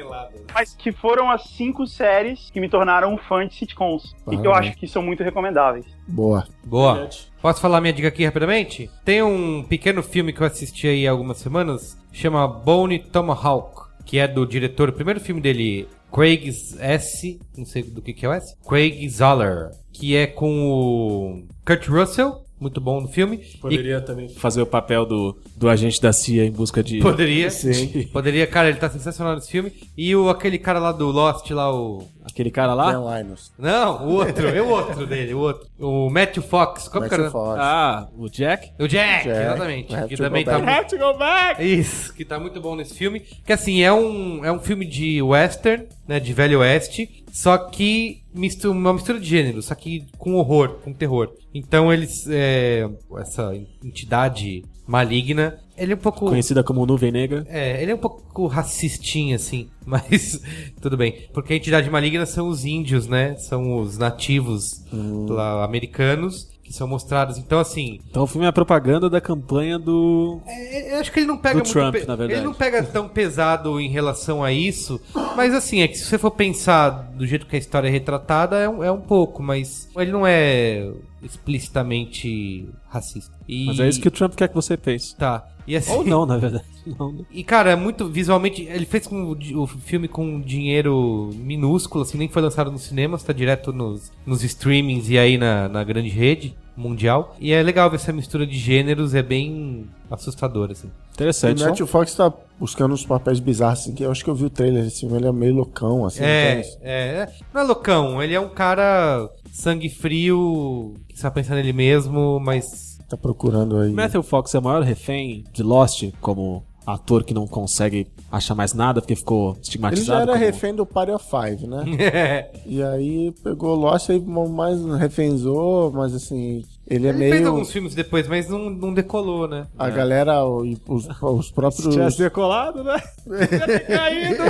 Mas 0.53 0.74
que 0.74 0.93
foram 0.93 1.31
as 1.31 1.44
cinco 1.44 1.86
séries 1.86 2.51
que 2.51 2.61
me 2.61 2.69
tornaram 2.69 3.15
um 3.15 3.16
fã 3.16 3.47
de 3.49 3.55
sitcoms. 3.55 4.15
E 4.31 4.36
que 4.36 4.47
eu 4.47 4.53
acho 4.53 4.77
que 4.77 4.86
são 4.86 5.03
muito 5.03 5.23
recomendáveis. 5.23 5.86
Boa. 6.07 6.47
Boa. 6.65 7.09
Posso 7.40 7.61
falar 7.61 7.81
minha 7.81 7.93
dica 7.93 8.09
aqui 8.09 8.24
rapidamente? 8.24 8.90
Tem 9.05 9.23
um 9.23 9.65
pequeno 9.65 10.03
filme 10.03 10.32
que 10.32 10.40
eu 10.43 10.47
assisti 10.47 10.86
aí 10.86 11.09
há 11.09 11.11
algumas 11.11 11.39
semanas, 11.39 11.99
chama 12.12 12.47
Bone 12.47 12.99
Tomahawk, 12.99 13.90
que 14.05 14.19
é 14.19 14.29
do 14.29 14.47
diretor, 14.47 14.89
o 14.89 14.93
primeiro 14.93 15.20
filme 15.20 15.41
dele, 15.41 15.89
Craig 16.12 16.49
S, 16.79 17.41
não 17.57 17.65
sei 17.65 17.83
do 17.83 18.03
que 18.03 18.12
que 18.12 18.27
é 18.27 18.29
o 18.29 18.33
S, 18.33 18.55
Craig 18.69 19.09
Zoller, 19.09 19.70
que 19.93 20.16
é 20.16 20.27
com 20.27 20.70
o 20.70 21.45
Kurt 21.65 21.89
Russell, 21.89 22.41
muito 22.62 22.80
bom 22.80 23.01
no 23.01 23.09
filme. 23.09 23.39
Poderia 23.60 24.01
também 24.01 24.28
fazer 24.28 24.62
o 24.62 24.66
papel 24.66 25.05
do, 25.05 25.36
do 25.56 25.68
agente 25.68 26.01
da 26.01 26.12
CIA 26.12 26.44
em 26.47 26.51
busca 26.52 26.82
de. 26.82 26.98
E 26.98 27.02
poderia, 27.02 27.51
Sim. 27.51 28.09
poderia, 28.12 28.47
cara, 28.47 28.68
ele 28.68 28.78
tá 28.78 28.89
sensacional 28.89 29.34
nesse 29.34 29.51
filme. 29.51 29.72
E 29.97 30.14
o 30.16 30.30
aquele 30.30 30.59
cara 30.59 30.78
lá 30.78 30.93
do 30.93 31.10
Lost 31.10 31.51
lá, 31.51 31.74
o 31.74 32.06
Aquele 32.24 32.51
cara 32.51 32.72
lá? 32.72 32.93
Dan 32.93 33.18
Linus. 33.18 33.52
não, 33.59 34.06
o 34.06 34.12
outro, 34.14 34.48
é 34.48 34.62
o 34.62 34.68
outro 34.68 35.06
dele, 35.06 35.34
o 35.34 35.40
outro. 35.40 35.66
O 35.78 36.09
Matthew 36.09 36.43
Fox. 36.43 36.86
Como 36.89 37.05
que 37.05 37.10
Matthew 37.10 37.24
era? 37.24 37.30
Fox. 37.32 37.59
Ah, 37.60 38.09
o 38.16 38.28
Jack? 38.28 38.70
O 38.78 38.86
Jack, 38.86 39.24
Jack. 39.24 39.28
exatamente. 39.28 39.94
Have 39.94 40.09
Que 40.09 40.16
também 40.16 40.44
tá 40.44 40.59
back. 40.59 40.72
muito... 40.72 40.89
to 40.90 40.98
go 40.98 41.18
back! 41.18 41.62
Isso, 41.62 42.14
que 42.14 42.24
tá 42.24 42.39
muito 42.39 42.60
bom 42.60 42.76
nesse 42.76 42.94
filme. 42.94 43.20
Que 43.44 43.52
assim, 43.52 43.82
é 43.82 43.93
um, 43.93 44.44
é 44.44 44.52
um 44.52 44.60
filme 44.60 44.86
de 44.86 45.20
western, 45.20 45.84
né? 46.06 46.20
De 46.20 46.32
velho 46.32 46.60
oeste. 46.60 47.22
Só 47.33 47.57
que 47.57 48.23
mistura, 48.35 48.73
uma 48.73 48.93
mistura 48.93 49.19
de 49.19 49.27
gênero, 49.27 49.63
só 49.63 49.75
que 49.75 50.05
com 50.19 50.35
horror, 50.35 50.81
com 50.85 50.93
terror. 50.93 51.33
Então 51.55 51.91
eles. 51.91 52.27
é, 52.29 52.87
essa 53.17 53.57
entidade 53.83 54.63
maligna. 54.87 55.59
Ele 55.75 55.95
é 55.95 55.97
um 55.97 55.99
pouco. 55.99 56.27
Conhecida 56.27 56.63
como 56.63 56.85
Nuvem 56.85 57.11
Negra. 57.11 57.47
É, 57.49 57.83
ele 57.83 57.91
é 57.91 57.95
um 57.95 57.99
pouco 57.99 58.47
racistinho, 58.47 59.35
assim, 59.35 59.71
mas 59.87 60.43
tudo 60.83 60.95
bem. 60.95 61.27
Porque 61.33 61.55
a 61.55 61.57
entidade 61.57 61.89
maligna 61.89 62.27
são 62.27 62.49
os 62.49 62.67
índios, 62.67 63.07
né? 63.07 63.35
São 63.37 63.79
os 63.79 63.97
nativos 63.97 64.85
lá, 64.93 65.65
americanos 65.65 66.52
que 66.62 66.72
são 66.72 66.86
mostrados. 66.86 67.39
Então, 67.39 67.59
assim, 67.59 67.98
Então 68.09 68.22
o 68.22 68.26
filme 68.26 68.47
é 68.47 68.48
a 68.48 68.52
propaganda 68.52 69.10
da 69.10 69.20
campanha 69.20 69.78
do. 69.78 70.40
é, 70.47 70.94
eu 70.94 71.01
acho 71.01 71.10
que 71.12 71.20
ele 71.20 71.26
não 71.26 71.36
pega 71.36 71.55
Do 71.55 71.59
muito 71.59 71.72
Trump, 71.72 71.93
pe- 71.94 72.05
na 72.06 72.16
verdade. 72.16 72.39
Ele 72.40 72.47
não 72.47 72.55
pega 72.55 72.82
tão 72.82 73.09
pesado 73.09 73.80
em 73.80 73.89
relação 73.89 74.43
a 74.43 74.52
isso. 74.52 75.01
Mas 75.36 75.55
assim, 75.55 75.80
é 75.82 75.89
que 75.89 75.97
se 75.98 76.05
você 76.05 76.18
for 76.18 76.30
pensar 76.30 76.90
do 77.14 77.26
jeito 77.26 77.47
que 77.47 77.56
a 77.56 77.59
história 77.59 77.89
é 77.89 77.90
retratada, 77.90 78.56
é 78.56 78.68
um, 78.68 78.82
é 78.84 78.90
um 78.93 79.01
pouco, 79.01 79.43
mas 79.43 79.89
ele 79.97 80.12
não 80.12 80.26
é 80.26 80.89
explicitamente 81.23 82.69
racista. 82.89 83.35
E- 83.49 83.66
Mas 83.66 83.81
é 83.81 83.89
isso 83.89 84.01
que 84.01 84.09
o 84.09 84.11
Trump 84.11 84.35
quer 84.35 84.49
que 84.49 84.55
você 84.55 84.77
pense. 84.77 85.15
Tá. 85.16 85.47
E 85.66 85.77
assim, 85.77 85.93
Ou 85.93 86.05
não, 86.05 86.27
na 86.27 86.36
verdade. 86.36 86.65
Não. 86.99 87.24
E, 87.31 87.44
cara, 87.44 87.70
é 87.70 87.77
muito 87.77 88.09
visualmente. 88.09 88.62
Ele 88.62 88.85
fez 88.85 89.07
com 89.07 89.23
o, 89.23 89.62
o 89.62 89.66
filme 89.69 90.09
com 90.09 90.40
dinheiro 90.40 91.31
minúsculo, 91.32 92.03
assim, 92.03 92.19
nem 92.19 92.28
foi 92.28 92.43
lançado 92.43 92.73
nos 92.73 92.82
cinemas, 92.82 93.23
tá 93.23 93.32
direto 93.32 93.73
nos, 93.73 94.11
nos 94.27 94.43
streamings 94.43 95.09
e 95.09 95.16
aí 95.16 95.39
na, 95.39 95.69
na 95.69 95.85
grande 95.85 96.09
rede 96.09 96.57
mundial. 96.77 97.36
E 97.39 97.53
é 97.53 97.62
legal 97.62 97.89
ver 97.89 97.97
essa 97.97 98.12
mistura 98.12 98.44
de 98.44 98.59
gêneros, 98.59 99.15
é 99.15 99.23
bem 99.23 99.86
assustador, 100.11 100.73
assim. 100.73 100.89
O 100.89 101.15
Interessante. 101.15 101.62
Matthew 101.62 101.86
Fox 101.86 102.15
tá 102.16 102.32
buscando 102.59 102.94
uns 102.94 103.07
papéis 103.07 103.39
bizarros, 103.39 103.81
assim, 103.81 103.94
que 103.94 104.03
eu 104.03 104.11
acho 104.11 104.24
que 104.24 104.31
eu 104.31 104.35
vi 104.35 104.47
o 104.47 104.51
trailer 104.51 104.82
desse 104.82 105.01
filme, 105.01 105.16
ele 105.19 105.28
é 105.28 105.32
meio 105.32 105.55
loucão, 105.55 106.05
assim. 106.05 106.24
É, 106.24 106.61
então, 106.61 106.81
é, 106.82 106.93
é. 106.93 107.32
Não 107.55 107.61
é 107.61 107.65
loucão, 107.65 108.20
ele 108.23 108.35
é 108.35 108.40
um 108.40 108.49
cara 108.49 109.31
sangue 109.53 109.89
frio, 109.89 110.95
que 111.09 111.19
só 111.20 111.31
pensa 111.31 111.55
nele 111.55 111.73
mesmo, 111.73 112.41
mas. 112.41 112.99
Tá 113.09 113.16
procurando 113.16 113.77
aí. 113.77 113.93
Matthew 113.93 114.23
Fox 114.23 114.55
é 114.55 114.59
o 114.59 114.62
maior 114.62 114.83
refém 114.83 115.45
de 115.53 115.62
Lost 115.62 116.05
como 116.20 116.65
ator 116.87 117.23
que 117.23 117.35
não 117.35 117.47
consegue 117.47 118.07
achar 118.31 118.55
mais 118.55 118.73
nada 118.73 119.01
porque 119.01 119.15
ficou 119.15 119.51
Ele 119.53 119.61
estigmatizado. 119.61 120.07
já 120.07 120.23
era 120.23 120.33
como- 120.33 120.45
refém 120.45 120.74
do 120.74 120.87
Party 120.87 121.12
of 121.12 121.24
Five, 121.31 121.66
né? 121.66 121.85
E 122.66 122.83
aí 122.83 123.31
pegou 123.45 123.74
Lost 123.77 124.09
e 124.09 124.19
mais 124.19 124.83
refenzou, 124.99 125.93
mas 125.93 126.15
assim, 126.15 126.65
ele 126.94 127.06
é 127.06 127.10
Ele 127.10 127.19
fez 127.19 127.31
meio. 127.35 127.48
alguns 127.48 127.70
filmes 127.73 127.94
depois, 127.94 128.27
mas 128.28 128.48
não, 128.48 128.70
não 128.70 128.93
decolou, 128.94 129.48
né? 129.48 129.66
A 129.78 129.89
galera, 129.90 130.44
o- 130.44 130.64
e 130.64 130.77
os, 130.86 131.09
os 131.23 131.47
Se 131.47 131.52
próprios. 131.52 131.89
tivesse 131.93 132.19
decolado, 132.19 132.85
né? 132.85 133.01
Ter 133.48 133.86
caído. 133.86 134.43